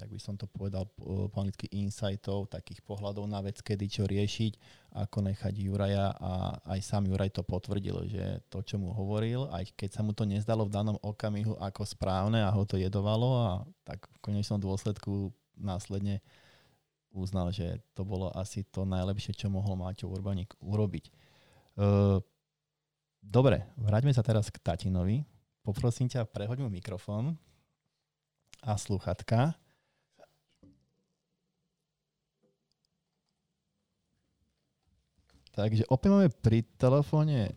jak 0.00 0.08
by 0.08 0.16
som 0.16 0.34
to 0.40 0.48
povedal 0.48 0.88
po 0.96 1.28
anglicky, 1.36 1.68
insightov, 1.76 2.48
takých 2.48 2.80
pohľadov 2.80 3.28
na 3.28 3.44
vec, 3.44 3.60
kedy 3.60 3.84
čo 3.84 4.08
riešiť, 4.08 4.52
ako 4.96 5.28
nechať 5.28 5.54
Juraja 5.60 6.16
a 6.16 6.56
aj 6.72 6.80
sám 6.80 7.12
Juraj 7.12 7.36
to 7.36 7.44
potvrdil, 7.44 8.08
že 8.08 8.40
to, 8.48 8.64
čo 8.64 8.80
mu 8.80 8.96
hovoril, 8.96 9.52
aj 9.52 9.76
keď 9.76 9.90
sa 9.92 10.02
mu 10.02 10.16
to 10.16 10.24
nezdalo 10.24 10.64
v 10.64 10.72
danom 10.72 10.96
okamihu 11.04 11.60
ako 11.60 11.84
správne 11.84 12.40
a 12.40 12.48
ho 12.48 12.64
to 12.64 12.80
jedovalo 12.80 13.28
a 13.36 13.48
tak 13.84 14.08
v 14.08 14.18
konečnom 14.24 14.56
dôsledku 14.56 15.30
následne 15.60 16.24
uznal, 17.12 17.52
že 17.52 17.84
to 17.92 18.06
bolo 18.06 18.32
asi 18.32 18.64
to 18.64 18.88
najlepšie, 18.88 19.36
čo 19.36 19.52
mohol 19.52 19.76
Máťo 19.76 20.08
Urbaník 20.08 20.56
urobiť. 20.62 21.12
Dobre, 23.20 23.68
vráťme 23.76 24.16
sa 24.16 24.24
teraz 24.24 24.48
k 24.48 24.56
Tatinovi. 24.62 25.20
Poprosím 25.60 26.08
ťa, 26.08 26.24
prehoď 26.24 26.64
mu 26.64 26.72
mikrofón 26.72 27.36
a 28.64 28.80
sluchatka. 28.80 29.52
Takže 35.60 35.84
opäť 35.92 36.08
máme 36.08 36.28
pri 36.32 36.64
telefóne 36.80 37.52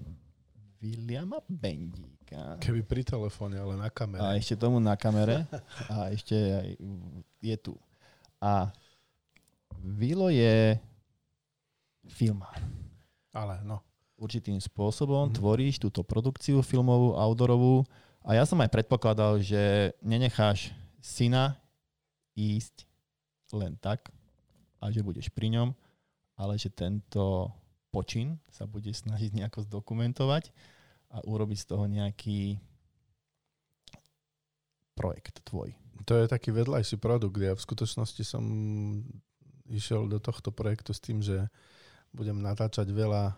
Williama 0.84 1.39
Bendíka. 1.47 2.59
Keby 2.59 2.84
pri 2.84 3.07
telefóne, 3.07 3.55
ale 3.55 3.80
na 3.80 3.88
kamere. 3.88 4.19
A 4.19 4.35
ešte 4.35 4.59
tomu 4.59 4.84
na 4.84 4.99
kamere. 4.99 5.47
A 5.88 6.11
ešte 6.11 6.35
aj 6.35 6.67
je 7.39 7.55
tu. 7.55 7.80
A 8.43 8.75
Vilo 9.80 10.27
je 10.27 10.75
filmár. 12.11 12.59
Ale 13.31 13.63
no. 13.63 13.80
Určitým 14.19 14.59
spôsobom 14.59 15.31
mm-hmm. 15.31 15.39
tvoríš 15.39 15.80
túto 15.80 16.03
produkciu 16.03 16.59
filmovú, 16.59 17.15
outdoorovú. 17.15 17.88
A 18.27 18.35
ja 18.35 18.43
som 18.43 18.59
aj 18.59 18.71
predpokladal, 18.71 19.39
že 19.39 19.95
nenecháš 20.03 20.75
syna 20.99 21.55
ísť 22.35 22.84
len 23.55 23.80
tak 23.80 24.11
a 24.84 24.91
že 24.91 24.99
budeš 24.99 25.31
pri 25.31 25.55
ňom, 25.55 25.71
ale 26.35 26.59
že 26.59 26.67
tento 26.67 27.47
počin 27.94 28.41
sa 28.49 28.65
bude 28.65 28.90
snažiť 28.90 29.38
nejako 29.38 29.70
zdokumentovať 29.70 30.49
a 31.14 31.22
urobiť 31.22 31.57
z 31.61 31.68
toho 31.70 31.86
nejaký 31.86 32.57
projekt 34.98 35.45
tvoj. 35.45 35.78
To 36.10 36.18
je 36.18 36.26
taký 36.26 36.49
vedľajší 36.49 36.98
produkt. 36.98 37.38
Ja 37.38 37.53
v 37.53 37.61
skutočnosti 37.61 38.26
som 38.26 38.44
išiel 39.70 40.10
do 40.10 40.18
tohto 40.18 40.49
projektu 40.49 40.91
s 40.91 40.99
tým, 40.99 41.22
že 41.22 41.45
budem 42.10 42.41
natáčať 42.41 42.90
veľa 42.90 43.24
uh, 43.30 43.36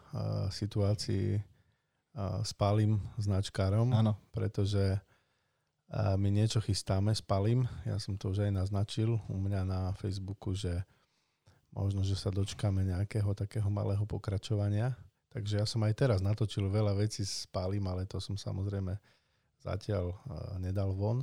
situácií 0.51 1.39
uh, 1.39 2.39
s 2.41 2.51
Pálim 2.55 3.03
značkárom, 3.19 3.91
Áno. 3.91 4.15
pretože 4.31 5.03
a 5.85 6.17
my 6.17 6.33
niečo 6.33 6.57
chystáme 6.65 7.13
s 7.13 7.21
Palim. 7.21 7.69
Ja 7.85 8.01
som 8.01 8.17
to 8.17 8.33
už 8.33 8.49
aj 8.49 8.51
naznačil 8.57 9.21
u 9.29 9.37
mňa 9.37 9.61
na 9.69 9.81
Facebooku, 9.93 10.57
že 10.57 10.81
možno, 11.75 12.01
že 12.07 12.15
sa 12.15 12.31
dočkáme 12.31 12.87
nejakého 12.87 13.35
takého 13.35 13.67
malého 13.67 14.07
pokračovania. 14.07 14.95
Takže 15.35 15.59
ja 15.59 15.65
som 15.67 15.83
aj 15.83 15.93
teraz 15.99 16.19
natočil 16.23 16.71
veľa 16.71 16.95
vecí 16.95 17.27
s 17.27 17.43
Pálim, 17.51 17.83
ale 17.91 18.07
to 18.07 18.23
som 18.23 18.39
samozrejme 18.39 18.95
zatiaľ 19.59 20.15
uh, 20.15 20.55
nedal 20.63 20.95
von. 20.95 21.19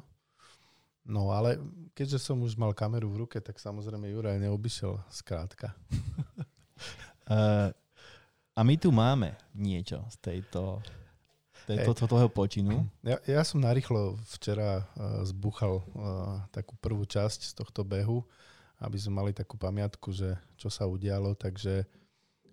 No 1.02 1.32
ale 1.32 1.58
keďže 1.96 2.20
som 2.20 2.38
už 2.44 2.54
mal 2.60 2.76
kameru 2.76 3.08
v 3.08 3.26
ruke, 3.26 3.40
tak 3.40 3.56
samozrejme 3.56 4.12
Juraj 4.12 4.38
neobyšiel 4.38 5.00
skrátka. 5.08 5.72
uh, 7.32 7.72
a 8.58 8.60
my 8.60 8.74
tu 8.76 8.92
máme 8.92 9.34
niečo 9.56 10.04
z 10.12 10.16
tejto 10.20 10.84
tejto, 11.66 11.94
hey. 11.94 12.10
toho 12.10 12.26
počinu. 12.28 12.86
Ja, 13.10 13.18
ja 13.26 13.42
som 13.42 13.62
narýchlo 13.62 14.18
včera 14.38 14.84
uh, 14.84 15.22
zbuchal 15.26 15.80
uh, 15.80 16.44
takú 16.54 16.76
prvú 16.78 17.06
časť 17.06 17.48
z 17.48 17.52
tohto 17.56 17.82
behu, 17.82 18.22
aby 18.82 18.98
sme 18.98 19.22
mali 19.22 19.30
takú 19.30 19.54
pamiatku, 19.54 20.10
že 20.10 20.34
čo 20.58 20.66
sa 20.66 20.90
udialo, 20.90 21.38
takže 21.38 21.86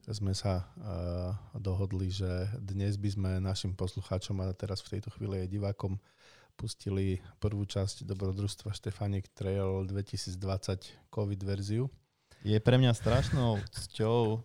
sme 0.09 0.33
sa 0.33 0.65
uh, 0.65 1.33
dohodli, 1.57 2.09
že 2.09 2.49
dnes 2.57 2.97
by 2.97 3.09
sme 3.13 3.31
našim 3.37 3.77
poslucháčom 3.77 4.41
a 4.41 4.49
teraz 4.57 4.81
v 4.81 4.97
tejto 4.97 5.13
chvíli 5.13 5.45
aj 5.45 5.53
divákom 5.53 6.01
pustili 6.57 7.21
prvú 7.39 7.63
časť 7.63 8.03
dobrodružstva 8.03 8.73
Štefanik 8.73 9.29
Trail 9.31 9.85
2020 9.85 11.13
COVID 11.13 11.41
verziu. 11.45 11.87
Je 12.43 12.57
pre 12.57 12.75
mňa 12.81 12.91
strašnou 12.91 13.61
cťou, 13.69 14.43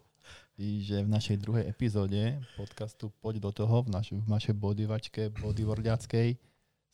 že 0.58 1.02
v 1.02 1.10
našej 1.10 1.36
druhej 1.42 1.64
epizóde 1.66 2.38
podcastu 2.54 3.10
Poď 3.18 3.42
do 3.42 3.50
toho, 3.50 3.82
v, 3.82 3.90
našu, 3.90 4.22
v 4.22 4.28
našej 4.30 4.54
bodyvačke, 4.54 5.34
bodywordiackej, 5.42 6.38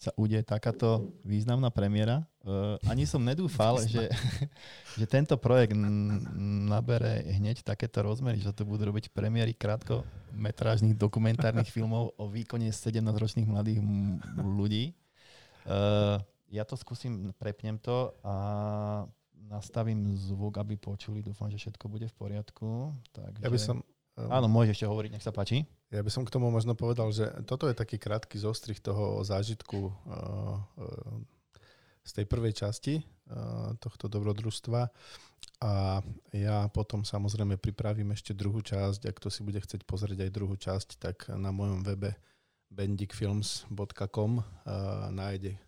sa 0.01 0.16
udeje 0.16 0.40
takáto 0.40 1.12
významná 1.28 1.68
premiéra. 1.68 2.24
Uh, 2.40 2.81
ani 2.89 3.05
som 3.05 3.20
nedúfal, 3.20 3.85
že, 3.85 4.09
že 4.98 5.05
tento 5.05 5.36
projekt 5.36 5.77
nabere 5.77 7.20
hneď 7.36 7.60
takéto 7.60 8.01
rozmery, 8.01 8.40
že 8.40 8.56
to 8.56 8.64
budú 8.64 8.89
robiť 8.89 9.12
premiéry 9.12 9.52
krátkometrážnych 9.52 10.97
dokumentárnych 10.97 11.68
filmov 11.77 12.16
o 12.16 12.24
výkone 12.32 12.72
17-ročných 12.72 13.44
mladých 13.44 13.85
ľudí. 14.40 14.97
Uh, 15.68 16.16
ja 16.48 16.64
to 16.64 16.81
skúsim, 16.81 17.36
prepnem 17.36 17.77
to 17.77 18.16
a 18.24 18.35
nastavím 19.36 20.16
zvuk, 20.16 20.56
aby 20.56 20.81
počuli. 20.81 21.20
Dúfam, 21.20 21.52
že 21.52 21.60
všetko 21.60 21.93
bude 21.93 22.09
v 22.09 22.14
poriadku. 22.16 22.97
Takže... 23.12 23.44
Ja 23.44 23.52
by 23.52 23.60
som... 23.60 23.85
Um, 24.16 24.32
Áno, 24.32 24.48
môžeš 24.48 24.81
ešte 24.81 24.89
hovoriť, 24.89 25.10
nech 25.12 25.27
sa 25.28 25.31
páči. 25.31 25.68
Ja 25.91 26.07
by 26.07 26.11
som 26.11 26.23
k 26.23 26.31
tomu 26.31 26.55
možno 26.55 26.79
povedal, 26.79 27.11
že 27.11 27.27
toto 27.51 27.67
je 27.67 27.75
taký 27.75 27.99
krátky 27.99 28.39
zostrih 28.39 28.79
toho 28.79 29.27
zážitku 29.27 29.91
uh, 29.91 29.93
uh, 30.07 31.19
z 32.07 32.11
tej 32.15 32.27
prvej 32.31 32.55
časti 32.55 33.03
uh, 33.03 33.75
tohto 33.83 34.07
dobrodružstva. 34.07 34.87
A 35.61 35.73
ja 36.31 36.71
potom 36.71 37.03
samozrejme 37.03 37.59
pripravím 37.59 38.15
ešte 38.15 38.31
druhú 38.39 38.62
časť. 38.62 39.11
Ak 39.11 39.19
to 39.19 39.29
si 39.35 39.43
bude 39.43 39.59
chcieť 39.59 39.83
pozrieť 39.83 40.31
aj 40.31 40.31
druhú 40.31 40.55
časť, 40.55 40.89
tak 41.03 41.17
na 41.33 41.51
mojom 41.51 41.83
webe 41.83 42.15
bendikfilms.com 42.71 44.33
nájde 45.11 45.59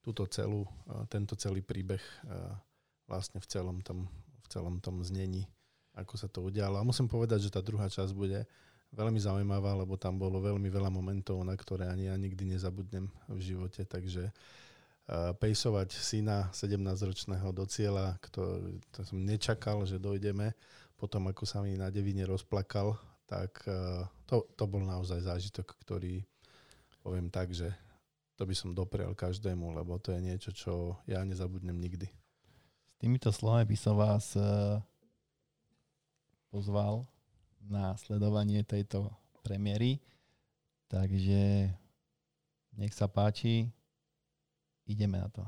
túto 0.00 0.24
celú, 0.30 0.66
tento 1.10 1.36
celý 1.38 1.62
príbeh 1.62 2.02
vlastne 3.06 3.38
v 3.38 3.46
celom 3.46 3.78
tom, 3.82 4.10
v 4.42 4.46
celom 4.50 4.78
tom 4.82 5.02
znení, 5.02 5.46
ako 5.94 6.14
sa 6.18 6.26
to 6.26 6.42
udialo. 6.42 6.78
A 6.78 6.86
musím 6.86 7.06
povedať, 7.06 7.50
že 7.50 7.54
tá 7.54 7.62
druhá 7.62 7.86
časť 7.86 8.14
bude 8.14 8.46
veľmi 8.96 9.20
zaujímavá, 9.20 9.76
lebo 9.76 10.00
tam 10.00 10.16
bolo 10.16 10.40
veľmi 10.40 10.72
veľa 10.72 10.88
momentov, 10.88 11.44
na 11.44 11.52
ktoré 11.52 11.86
ani 11.92 12.08
ja 12.08 12.16
nikdy 12.16 12.56
nezabudnem 12.56 13.12
v 13.28 13.40
živote, 13.44 13.84
takže 13.84 14.32
pejsovať 15.38 15.94
syna 15.94 16.50
17-ročného 16.50 17.54
do 17.54 17.62
cieľa, 17.68 18.18
kto, 18.18 18.74
to 18.90 19.06
som 19.06 19.22
nečakal, 19.22 19.86
že 19.86 20.02
dojdeme, 20.02 20.50
potom 20.98 21.30
ako 21.30 21.46
sa 21.46 21.62
mi 21.62 21.78
na 21.78 21.94
devine 21.94 22.26
rozplakal, 22.26 22.98
tak 23.28 23.62
to, 24.26 24.50
to 24.58 24.64
bol 24.66 24.82
naozaj 24.82 25.22
zážitok, 25.22 25.78
ktorý 25.86 26.26
poviem 27.06 27.30
tak, 27.30 27.54
že 27.54 27.70
to 28.34 28.42
by 28.44 28.54
som 28.56 28.74
doprel 28.74 29.14
každému, 29.14 29.78
lebo 29.78 29.96
to 30.02 30.10
je 30.10 30.20
niečo, 30.20 30.50
čo 30.50 30.98
ja 31.06 31.22
nezabudnem 31.22 31.78
nikdy. 31.78 32.10
S 32.10 32.94
týmito 32.98 33.30
slovami 33.30 33.64
by 33.64 33.76
som 33.78 33.94
vás 33.94 34.34
uh, 34.34 34.82
pozval 36.50 37.06
na 37.68 37.94
sledovanie 37.98 38.62
tejto 38.62 39.10
premiéry. 39.42 39.98
Takže 40.86 41.70
nech 42.78 42.94
sa 42.94 43.10
páči, 43.10 43.66
ideme 44.86 45.18
na 45.18 45.26
to. 45.30 45.42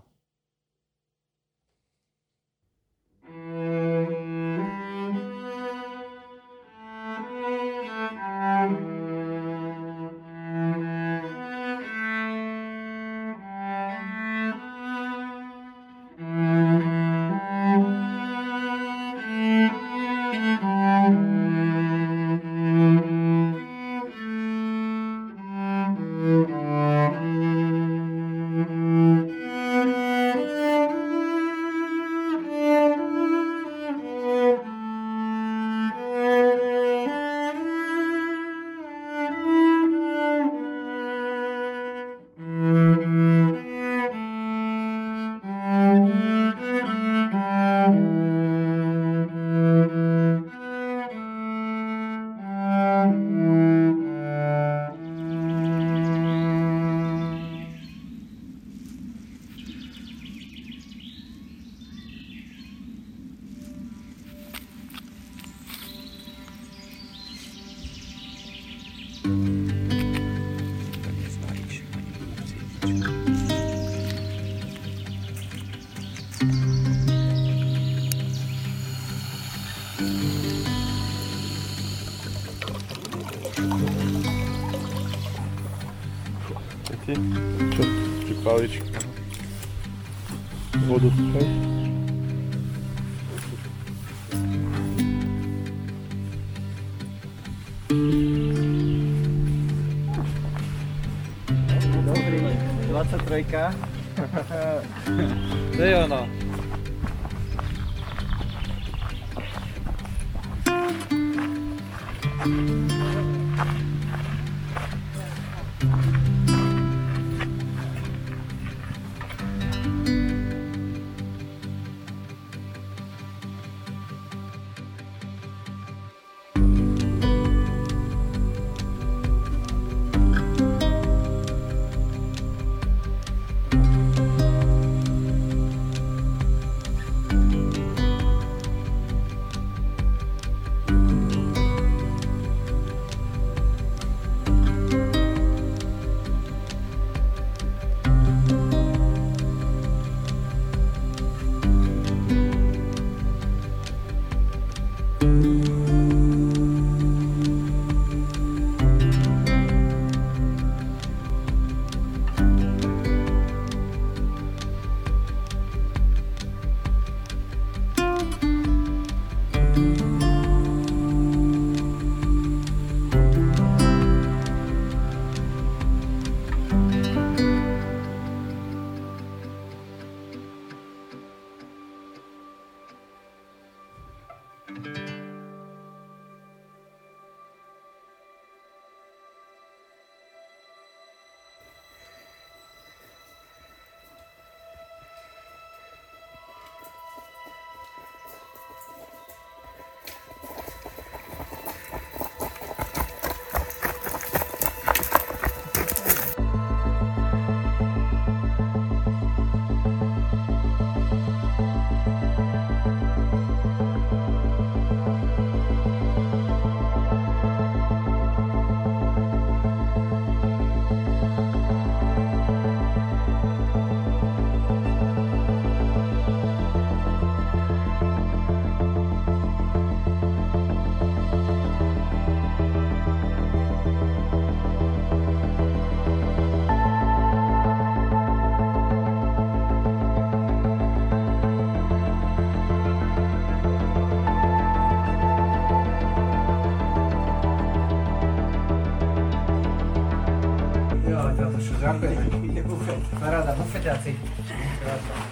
Bufeťáci. 253.69 254.16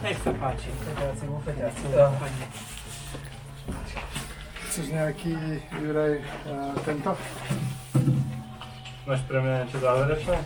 Nech 0.05 0.19
sa 0.21 0.33
páči. 0.37 0.69
Bufeťáci, 0.69 1.25
bufeťáci. 1.25 1.85
Jo. 1.89 2.13
Chceš 4.69 4.87
nejaký, 4.93 5.33
Juraj, 5.81 6.21
uh, 6.45 6.77
tento? 6.85 7.17
Máš 9.09 9.25
pre 9.25 9.41
mňa 9.41 9.55
niečo 9.65 9.79
záverečné? 9.81 10.37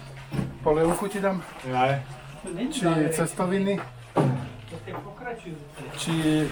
Polievku 0.62 1.10
ti 1.10 1.18
dám? 1.18 1.42
Aj. 1.74 1.98
Či 2.70 2.86
cestoviny? 3.10 3.82
Či... 5.98 6.46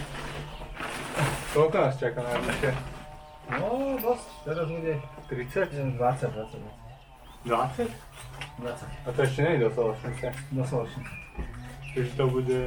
Koľko 1.54 1.76
nás 1.78 1.94
čaká 1.94 2.26
najbližšie? 2.26 2.70
No, 3.54 3.94
dosť. 4.02 4.26
Teraz 4.50 4.66
bude 4.66 4.94
30? 5.30 5.94
20, 5.94 5.94
20, 5.94 6.26
20? 6.26 6.82
20. 7.46 8.11
A 8.60 9.08
to 9.10 9.20
ešte 9.24 9.40
nie 9.42 9.52
je 9.56 9.60
do 9.64 9.70
Soločnice. 9.72 10.26
Do 10.52 10.64
Soločnice. 10.66 11.12
Čiže 11.92 12.10
to 12.16 12.24
bude 12.28 12.60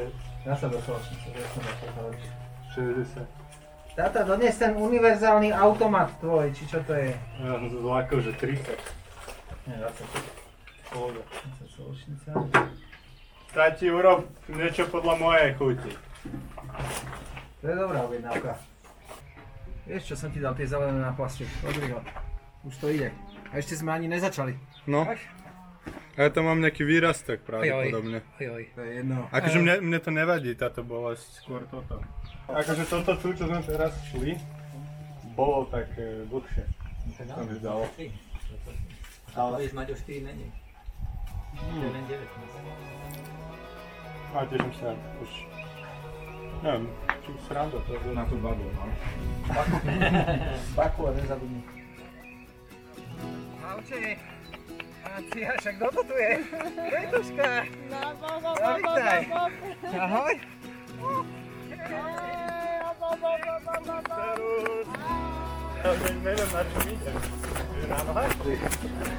Ja 0.46 0.54
sa 0.54 0.70
do 0.70 0.78
Soločnice, 0.78 1.34
ja 1.34 1.48
som 1.50 1.62
do 1.66 1.74
Soločnice. 1.74 2.30
60. 2.78 3.98
Táta, 3.98 4.28
dones 4.28 4.54
ten 4.60 4.76
univerzálny 4.76 5.56
automat 5.56 6.12
tvoj, 6.20 6.52
či 6.52 6.68
čo 6.68 6.84
to 6.84 6.94
je? 6.94 7.16
Ja 7.42 7.56
som 7.56 7.72
to 7.72 7.80
zlákol, 7.80 8.20
že 8.22 8.32
30. 8.38 8.76
Nie, 9.66 9.82
20. 9.82 10.94
Pohoda. 10.94 11.22
20 11.64 11.66
Soločnica. 11.66 12.30
Tati, 13.56 13.88
urob 13.88 14.28
niečo 14.52 14.86
podľa 14.92 15.16
mojej 15.16 15.50
chuti. 15.56 15.92
To 17.64 17.66
je 17.66 17.76
dobrá 17.80 18.06
objednávka. 18.06 18.60
Vieš 19.90 20.14
čo 20.14 20.16
som 20.20 20.30
ti 20.30 20.44
dal 20.44 20.54
tie 20.54 20.70
zelené 20.70 21.02
na 21.02 21.16
plastik? 21.16 21.50
Dobrý 21.66 21.90
ho. 21.90 22.04
Už 22.68 22.76
to 22.78 22.92
ide. 22.94 23.10
A 23.50 23.58
ešte 23.58 23.80
sme 23.80 23.96
ani 23.96 24.06
nezačali. 24.12 24.60
No. 24.86 25.10
Až? 25.10 25.26
A 26.16 26.24
ja 26.24 26.30
tam 26.32 26.48
mám 26.48 26.64
nejaký 26.64 26.88
výrastok 26.88 27.44
pravdepodobne. 27.44 28.24
Ojoj. 28.40 28.64
To 28.72 28.82
je 28.88 28.92
jedno. 29.04 29.28
Akože 29.36 29.60
mne, 29.60 29.84
mne 29.84 30.00
to 30.00 30.12
nevadí, 30.16 30.56
táto 30.56 30.80
bolesť, 30.80 31.44
skôr 31.44 31.68
toto. 31.68 32.00
Akože 32.48 32.88
toto 32.88 33.20
tu, 33.20 33.36
čo 33.36 33.52
sme 33.52 33.60
teraz 33.68 33.92
šli, 34.08 34.40
bolo 35.36 35.68
tak 35.68 35.92
e, 36.00 36.24
dlhšie. 36.32 36.64
Sa 37.20 37.44
mi 37.44 37.60
zdalo. 37.60 37.84
Ale 39.36 39.54
vieš, 39.60 39.76
mať 39.76 39.88
o 39.92 39.96
4 40.00 40.24
menej. 40.24 40.50
To 41.56 41.84
je 41.84 41.90
len 41.92 42.04
9. 42.08 42.24
A 44.36 44.44
teším 44.48 44.74
sa 44.80 44.96
už, 45.20 45.32
neviem, 46.64 46.84
či 47.28 47.32
sranda 47.44 47.80
to 47.84 47.92
je. 47.92 48.16
Na 48.16 48.24
tú 48.24 48.40
babu, 48.40 48.64
no. 48.72 48.88
Baku 50.80 51.02
a 51.08 51.12
nezabudni. 51.12 51.60
Ahojte. 53.60 54.35
Acia, 55.06 55.52
však 55.62 55.74
kto 55.78 55.88
to 55.94 56.02
tu 56.04 56.16
je? 56.18 56.32
Petuška. 56.90 57.50
No. 57.90 58.00
Ahoj. 60.02 60.36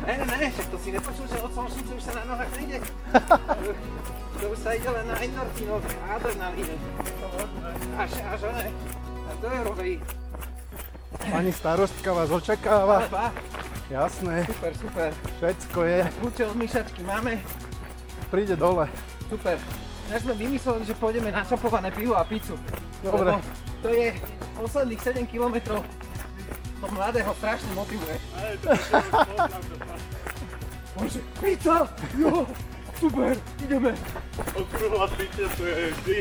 Ne, 0.07 0.13
ne, 0.19 0.25
ne, 0.27 0.51
však 0.51 0.67
to 0.67 0.79
si 0.79 0.91
nepočul, 0.91 1.27
že 1.31 1.39
od 1.39 1.53
Solšnice 1.55 1.93
už 1.95 2.03
sa 2.03 2.13
na 2.19 2.25
nohách 2.27 2.51
nejde. 2.59 2.79
To 4.37 4.53
už 4.53 4.59
sa 4.61 4.77
ide 4.77 4.85
len 4.85 5.09
na 5.09 5.17
endorfínov, 5.17 5.81
adrenalínu. 6.13 6.77
Až, 7.97 8.21
až 8.21 8.41
one. 8.45 8.69
A 9.01 9.33
to 9.41 9.47
je 9.49 9.61
rovej. 9.65 9.93
Pani 11.25 11.53
starostka 11.53 12.13
vás 12.13 12.31
očakáva. 12.31 13.09
Ba, 13.09 13.33
Jasné, 13.91 14.45
super, 14.51 14.73
super. 14.75 15.11
všetko 15.39 15.79
je. 15.85 15.99
Od 16.27 16.57
myšačky 16.59 17.01
máme. 17.07 17.39
Príde 18.31 18.59
dole. 18.59 18.91
Super. 19.31 19.59
Ja 20.11 20.19
sme 20.19 20.35
vymysleli, 20.35 20.83
že 20.87 20.95
pôjdeme 20.99 21.31
na 21.31 21.47
čopované 21.47 21.91
pivo 21.95 22.15
a 22.19 22.27
pizzu. 22.27 22.59
Dobre. 23.03 23.35
Lebo 23.35 23.43
To 23.83 23.89
je 23.91 24.11
posledných 24.59 25.03
7 25.03 25.27
kilometrov. 25.31 25.83
To 26.83 26.87
mladého 26.91 27.31
strašne 27.39 27.71
motivuje. 27.79 28.17
Bože, 30.97 31.21
pizza! 31.39 31.87
Jo, 32.17 32.47
super, 32.99 33.37
ideme. 33.61 33.93
Okrúhla 34.57 35.07
piča, 35.15 35.47
to 35.55 35.63
je 35.63 35.93
vždy. 35.93 36.17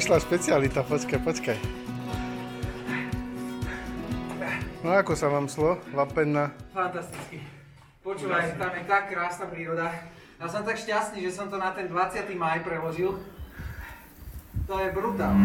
Prišla 0.00 0.16
špecialita, 0.16 0.80
počkaj, 0.80 1.20
počkaj. 1.20 1.58
No 4.80 4.96
ako 4.96 5.12
sa 5.12 5.28
vám 5.28 5.44
šlo? 5.44 5.76
Lapenna? 5.92 6.56
Fantasticky. 6.72 7.44
Počúvaj, 8.00 8.56
tam 8.56 8.72
je 8.80 8.88
tak 8.88 9.12
krásna 9.12 9.44
príroda. 9.52 9.92
Ja 10.40 10.48
som 10.48 10.64
tak 10.64 10.80
šťastný, 10.80 11.20
že 11.20 11.36
som 11.36 11.52
to 11.52 11.60
na 11.60 11.76
ten 11.76 11.84
20. 11.92 12.32
maj 12.32 12.64
preložil. 12.64 13.20
To 14.64 14.74
je 14.80 14.88
brutál. 14.88 15.36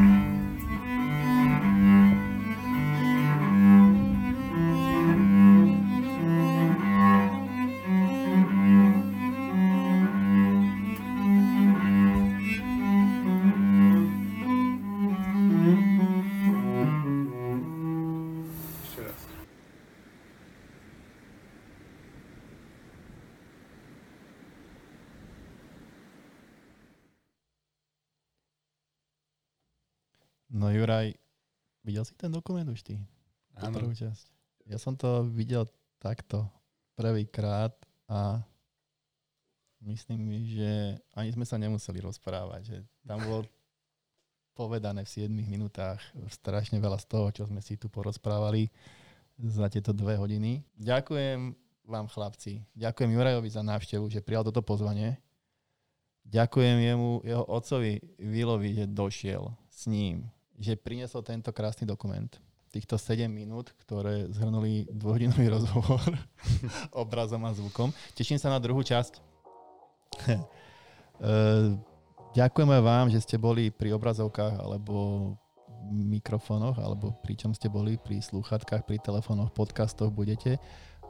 Si 32.06 32.14
ten 32.14 32.30
dokument 32.30 32.70
už 32.70 32.86
ty? 32.86 33.02
Tú 33.58 33.66
prvú 33.74 33.92
časť. 33.92 34.26
Ja 34.70 34.78
som 34.78 34.94
to 34.94 35.26
videl 35.26 35.66
takto 35.98 36.46
prvýkrát 36.94 37.74
a 38.06 38.46
myslím, 39.82 40.30
že 40.46 41.02
ani 41.18 41.34
sme 41.34 41.46
sa 41.46 41.58
nemuseli 41.58 42.00
rozprávať. 42.06 42.62
Že 42.66 42.78
tam 43.06 43.20
bolo 43.26 43.42
povedané 44.56 45.04
v 45.04 45.28
7 45.28 45.30
minútach 45.30 46.00
strašne 46.32 46.80
veľa 46.80 47.02
z 47.02 47.06
toho, 47.12 47.28
čo 47.34 47.44
sme 47.50 47.60
si 47.60 47.76
tu 47.76 47.92
porozprávali 47.92 48.72
za 49.36 49.68
tieto 49.68 49.92
dve 49.92 50.16
hodiny. 50.16 50.64
Ďakujem 50.80 51.52
vám 51.86 52.08
chlapci, 52.10 52.66
ďakujem 52.74 53.14
Jurajovi 53.14 53.50
za 53.52 53.62
návštevu, 53.62 54.10
že 54.10 54.24
prijal 54.24 54.48
toto 54.48 54.66
pozvanie. 54.66 55.22
Ďakujem 56.26 56.78
jemu, 56.82 57.22
jeho 57.22 57.46
otcovi 57.46 58.02
Vilovi, 58.18 58.74
že 58.74 58.90
došiel 58.90 59.46
s 59.70 59.86
ním, 59.86 60.26
že 60.60 60.80
priniesol 60.80 61.24
tento 61.24 61.52
krásny 61.52 61.88
dokument. 61.88 62.30
Týchto 62.72 63.00
7 63.00 63.32
minút, 63.32 63.72
ktoré 63.88 64.28
zhrnuli 64.36 64.88
dvojhodinový 64.92 65.48
rozhovor 65.56 66.04
obrazom 67.04 67.44
a 67.48 67.56
zvukom. 67.56 67.92
Teším 68.16 68.40
sa 68.40 68.52
na 68.52 68.60
druhú 68.60 68.84
časť. 68.84 69.14
Eh, 71.16 71.72
ďakujeme 72.36 72.84
vám, 72.84 73.08
že 73.08 73.24
ste 73.24 73.40
boli 73.40 73.72
pri 73.72 73.96
obrazovkách 73.96 74.60
alebo 74.60 75.32
mikrofónoch, 75.88 76.76
alebo 76.76 77.16
pri 77.24 77.40
čom 77.40 77.56
ste 77.56 77.72
boli, 77.72 77.96
pri 77.96 78.20
slúchatkách, 78.20 78.84
pri 78.84 79.00
telefónoch, 79.00 79.56
podcastoch 79.56 80.12
budete 80.12 80.60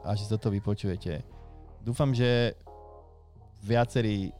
a 0.06 0.14
že 0.14 0.30
sa 0.30 0.38
to 0.38 0.52
vypočujete. 0.52 1.26
Dúfam, 1.82 2.14
že 2.14 2.54
viacerí 3.66 4.30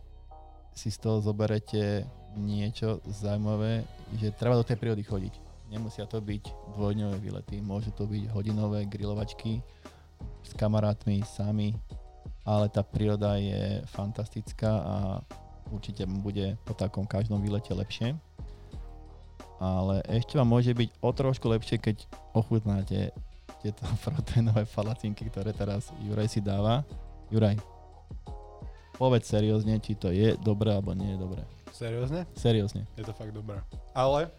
si 0.76 0.88
z 0.92 0.98
toho 1.00 1.24
zoberete 1.24 2.04
niečo 2.36 3.00
zaujímavé, 3.08 3.82
že 4.20 4.36
treba 4.36 4.56
do 4.56 4.64
tej 4.64 4.76
prírody 4.78 5.02
chodiť. 5.02 5.34
Nemusia 5.66 6.06
to 6.06 6.22
byť 6.22 6.76
dvojdňové 6.78 7.18
výlety, 7.18 7.58
môžu 7.58 7.90
to 7.90 8.06
byť 8.06 8.30
hodinové 8.30 8.86
grilovačky 8.86 9.58
s 10.46 10.54
kamarátmi, 10.54 11.26
sami, 11.26 11.74
ale 12.46 12.70
tá 12.70 12.86
príroda 12.86 13.34
je 13.34 13.82
fantastická 13.90 14.70
a 14.70 14.94
určite 15.74 16.06
bude 16.06 16.54
po 16.62 16.78
takom 16.78 17.02
každom 17.02 17.42
výlete 17.42 17.74
lepšie. 17.74 18.14
Ale 19.58 20.04
ešte 20.06 20.38
vám 20.38 20.52
môže 20.52 20.70
byť 20.70 21.02
o 21.02 21.10
trošku 21.10 21.50
lepšie, 21.50 21.82
keď 21.82 22.06
ochutnáte 22.36 23.10
tieto 23.64 23.82
proteínové 24.06 24.68
falacinky, 24.68 25.26
ktoré 25.26 25.50
teraz 25.50 25.90
Juraj 26.06 26.30
si 26.30 26.40
dáva. 26.44 26.86
Juraj, 27.32 27.58
povedz 28.94 29.26
seriózne, 29.26 29.82
či 29.82 29.98
to 29.98 30.14
je 30.14 30.38
dobré 30.38 30.70
alebo 30.70 30.94
nie 30.94 31.16
je 31.16 31.18
dobré. 31.18 31.55
Seriózne? 31.76 32.24
Seriózne. 32.32 32.88
Je 32.96 33.04
to 33.04 33.12
fakt 33.12 33.36
dobré. 33.36 33.60
Ale 33.92 34.32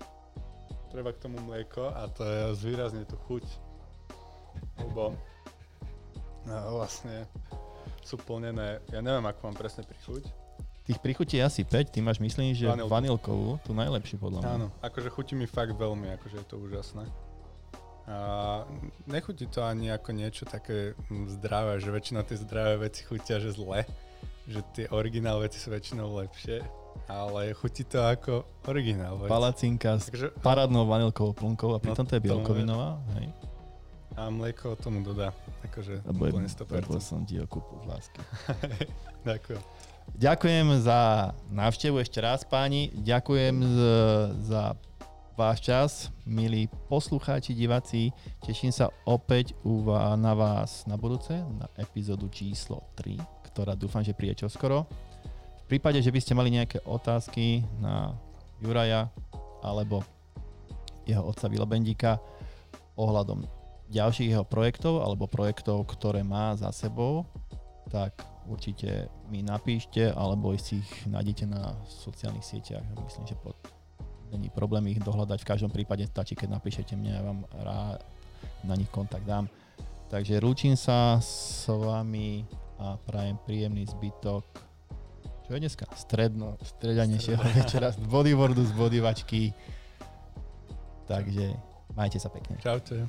treba 0.89 1.14
k 1.14 1.22
tomu 1.22 1.38
mlieko 1.45 1.93
a 1.93 2.09
to 2.09 2.26
je 2.26 2.41
zvýrazne 2.57 3.05
tú 3.05 3.14
chuť. 3.30 3.45
Lebo 4.81 5.14
no, 6.49 6.57
vlastne 6.81 7.30
sú 8.01 8.18
plnené, 8.18 8.81
ja 8.89 9.05
neviem, 9.05 9.22
ako 9.22 9.53
mám 9.53 9.57
presne 9.61 9.85
prichuť. 9.85 10.26
Tých 10.89 10.97
príchutí 11.03 11.38
je 11.38 11.43
asi 11.45 11.61
5, 11.61 11.93
ty 11.93 11.99
máš 12.01 12.18
myslím, 12.23 12.55
že 12.55 12.65
Vanilku. 12.65 12.89
vanilkovú, 12.89 13.49
tú 13.61 13.76
najlepšiu 13.76 14.18
podľa 14.18 14.39
mňa. 14.41 14.51
Áno, 14.57 14.68
akože 14.81 15.11
chutí 15.14 15.38
mi 15.38 15.45
fakt 15.45 15.76
veľmi, 15.77 16.09
akože 16.18 16.41
je 16.41 16.47
to 16.47 16.57
úžasné. 16.57 17.05
A 18.07 18.18
nechutí 19.03 19.45
to 19.51 19.61
ani 19.61 19.91
ako 19.91 20.15
niečo 20.15 20.47
také 20.47 20.95
zdravé, 21.38 21.84
že 21.84 21.91
väčšinou 21.91 22.23
tie 22.23 22.39
zdravé 22.39 22.88
veci 22.88 23.03
chutia, 23.03 23.38
že 23.38 23.51
zle. 23.51 23.84
Že 24.47 24.59
tie 24.72 24.85
originál 24.95 25.43
veci 25.43 25.59
sú 25.59 25.76
väčšinou 25.76 26.15
lepšie, 26.23 26.64
ale 27.06 27.53
chutí 27.53 27.84
to 27.84 27.99
ako 27.99 28.34
originál 28.64 29.18
vec. 29.18 29.28
Palacinka 29.28 29.95
s 29.95 30.10
Takže, 30.10 30.34
parádnou 30.40 30.84
vanilkovou 30.84 31.32
plnkou 31.32 31.72
a 31.72 31.80
pritom 31.80 32.03
No, 32.03 32.10
to 32.10 32.14
je 32.14 32.19
je- 32.19 32.26
bielkovinová. 32.26 32.90
Hej. 33.15 33.30
a 34.14 34.28
mlieko 34.28 34.74
tomu 34.76 35.06
dodá, 35.06 35.30
akože 35.61 36.02
Lebo, 36.03 36.26
úplne 36.26 36.49
lebo 36.49 36.98
100%. 36.98 36.99
som 36.99 37.22
ti 37.22 37.38
ho 37.38 37.45
kúpil 37.45 37.78
z 37.78 37.88
lásky. 37.88 38.19
Ďakujem. 39.30 39.61
Ďakujem 40.10 40.68
za 40.82 40.99
návštevu 41.48 41.99
ešte 41.99 42.18
raz 42.18 42.41
páni. 42.41 42.90
Ďakujem 42.95 43.56
z, 43.60 43.78
za 44.41 44.74
váš 45.36 45.61
čas, 45.61 45.91
milí 46.24 46.65
poslucháči, 46.88 47.53
diváci. 47.53 48.10
Teším 48.41 48.72
sa 48.72 48.90
opäť 49.03 49.53
na 50.18 50.34
vás 50.34 50.82
na 50.84 50.98
budúce, 50.98 51.38
na 51.53 51.69
epizódu 51.76 52.26
číslo 52.28 52.90
3, 52.98 53.22
ktorá 53.45 53.78
dúfam, 53.78 54.02
že 54.02 54.18
príde 54.18 54.34
čoskoro. 54.40 54.90
Prípade, 55.68 55.99
že 55.99 56.15
by 56.15 56.19
ste 56.23 56.31
mali 56.31 56.48
nejaké 56.48 56.80
otázky 56.88 57.60
na 57.84 58.15
Juraja 58.64 59.11
alebo 59.60 59.99
jeho 61.03 61.27
otca 61.27 61.52
Vila 61.52 61.68
Bendíka 61.68 62.23
ohľadom 62.95 63.44
ďalších 63.91 64.31
jeho 64.31 64.48
projektov 64.48 65.03
alebo 65.03 65.27
projektov, 65.27 65.84
ktoré 65.91 66.23
má 66.23 66.56
za 66.56 66.72
sebou, 66.72 67.27
tak 67.91 68.15
určite 68.48 69.11
mi 69.27 69.44
napíšte 69.44 70.11
alebo 70.15 70.56
si 70.56 70.80
ich 70.80 70.91
nájdete 71.03 71.44
na 71.52 71.76
sociálnych 71.84 72.48
sieťach. 72.48 72.84
Myslím, 73.03 73.27
že 73.27 73.35
pod 73.35 73.60
není 74.31 74.48
problém 74.52 74.88
ich 74.91 75.03
dohľadať. 75.03 75.44
V 75.44 75.49
každom 75.52 75.72
prípade 75.72 76.07
stačí, 76.07 76.35
keď 76.35 76.60
napíšete 76.60 76.95
mne, 76.95 77.11
ja 77.11 77.23
vám 77.23 77.39
rád 77.64 77.99
na 78.64 78.76
nich 78.76 78.91
kontakt 78.91 79.23
dám. 79.23 79.48
Takže 80.07 80.39
rúčim 80.39 80.80
sa 80.80 81.19
s 81.19 81.68
vami 81.68 82.48
a 82.80 82.95
prajem 83.07 83.35
príjemný 83.44 83.84
zbytok 83.88 84.66
čo 85.48 85.56
je 85.56 85.64
dneska? 85.64 85.88
Stredno, 85.95 86.60
stredanejšieho 86.60 87.40
večera 87.56 87.95
z 87.95 88.03
bodyboardu, 88.03 88.68
z 88.68 88.74
bodyvačky. 88.76 89.56
Takže 91.07 91.56
majte 91.95 92.19
sa 92.19 92.28
pekne. 92.28 92.60
Čaute. 92.60 93.07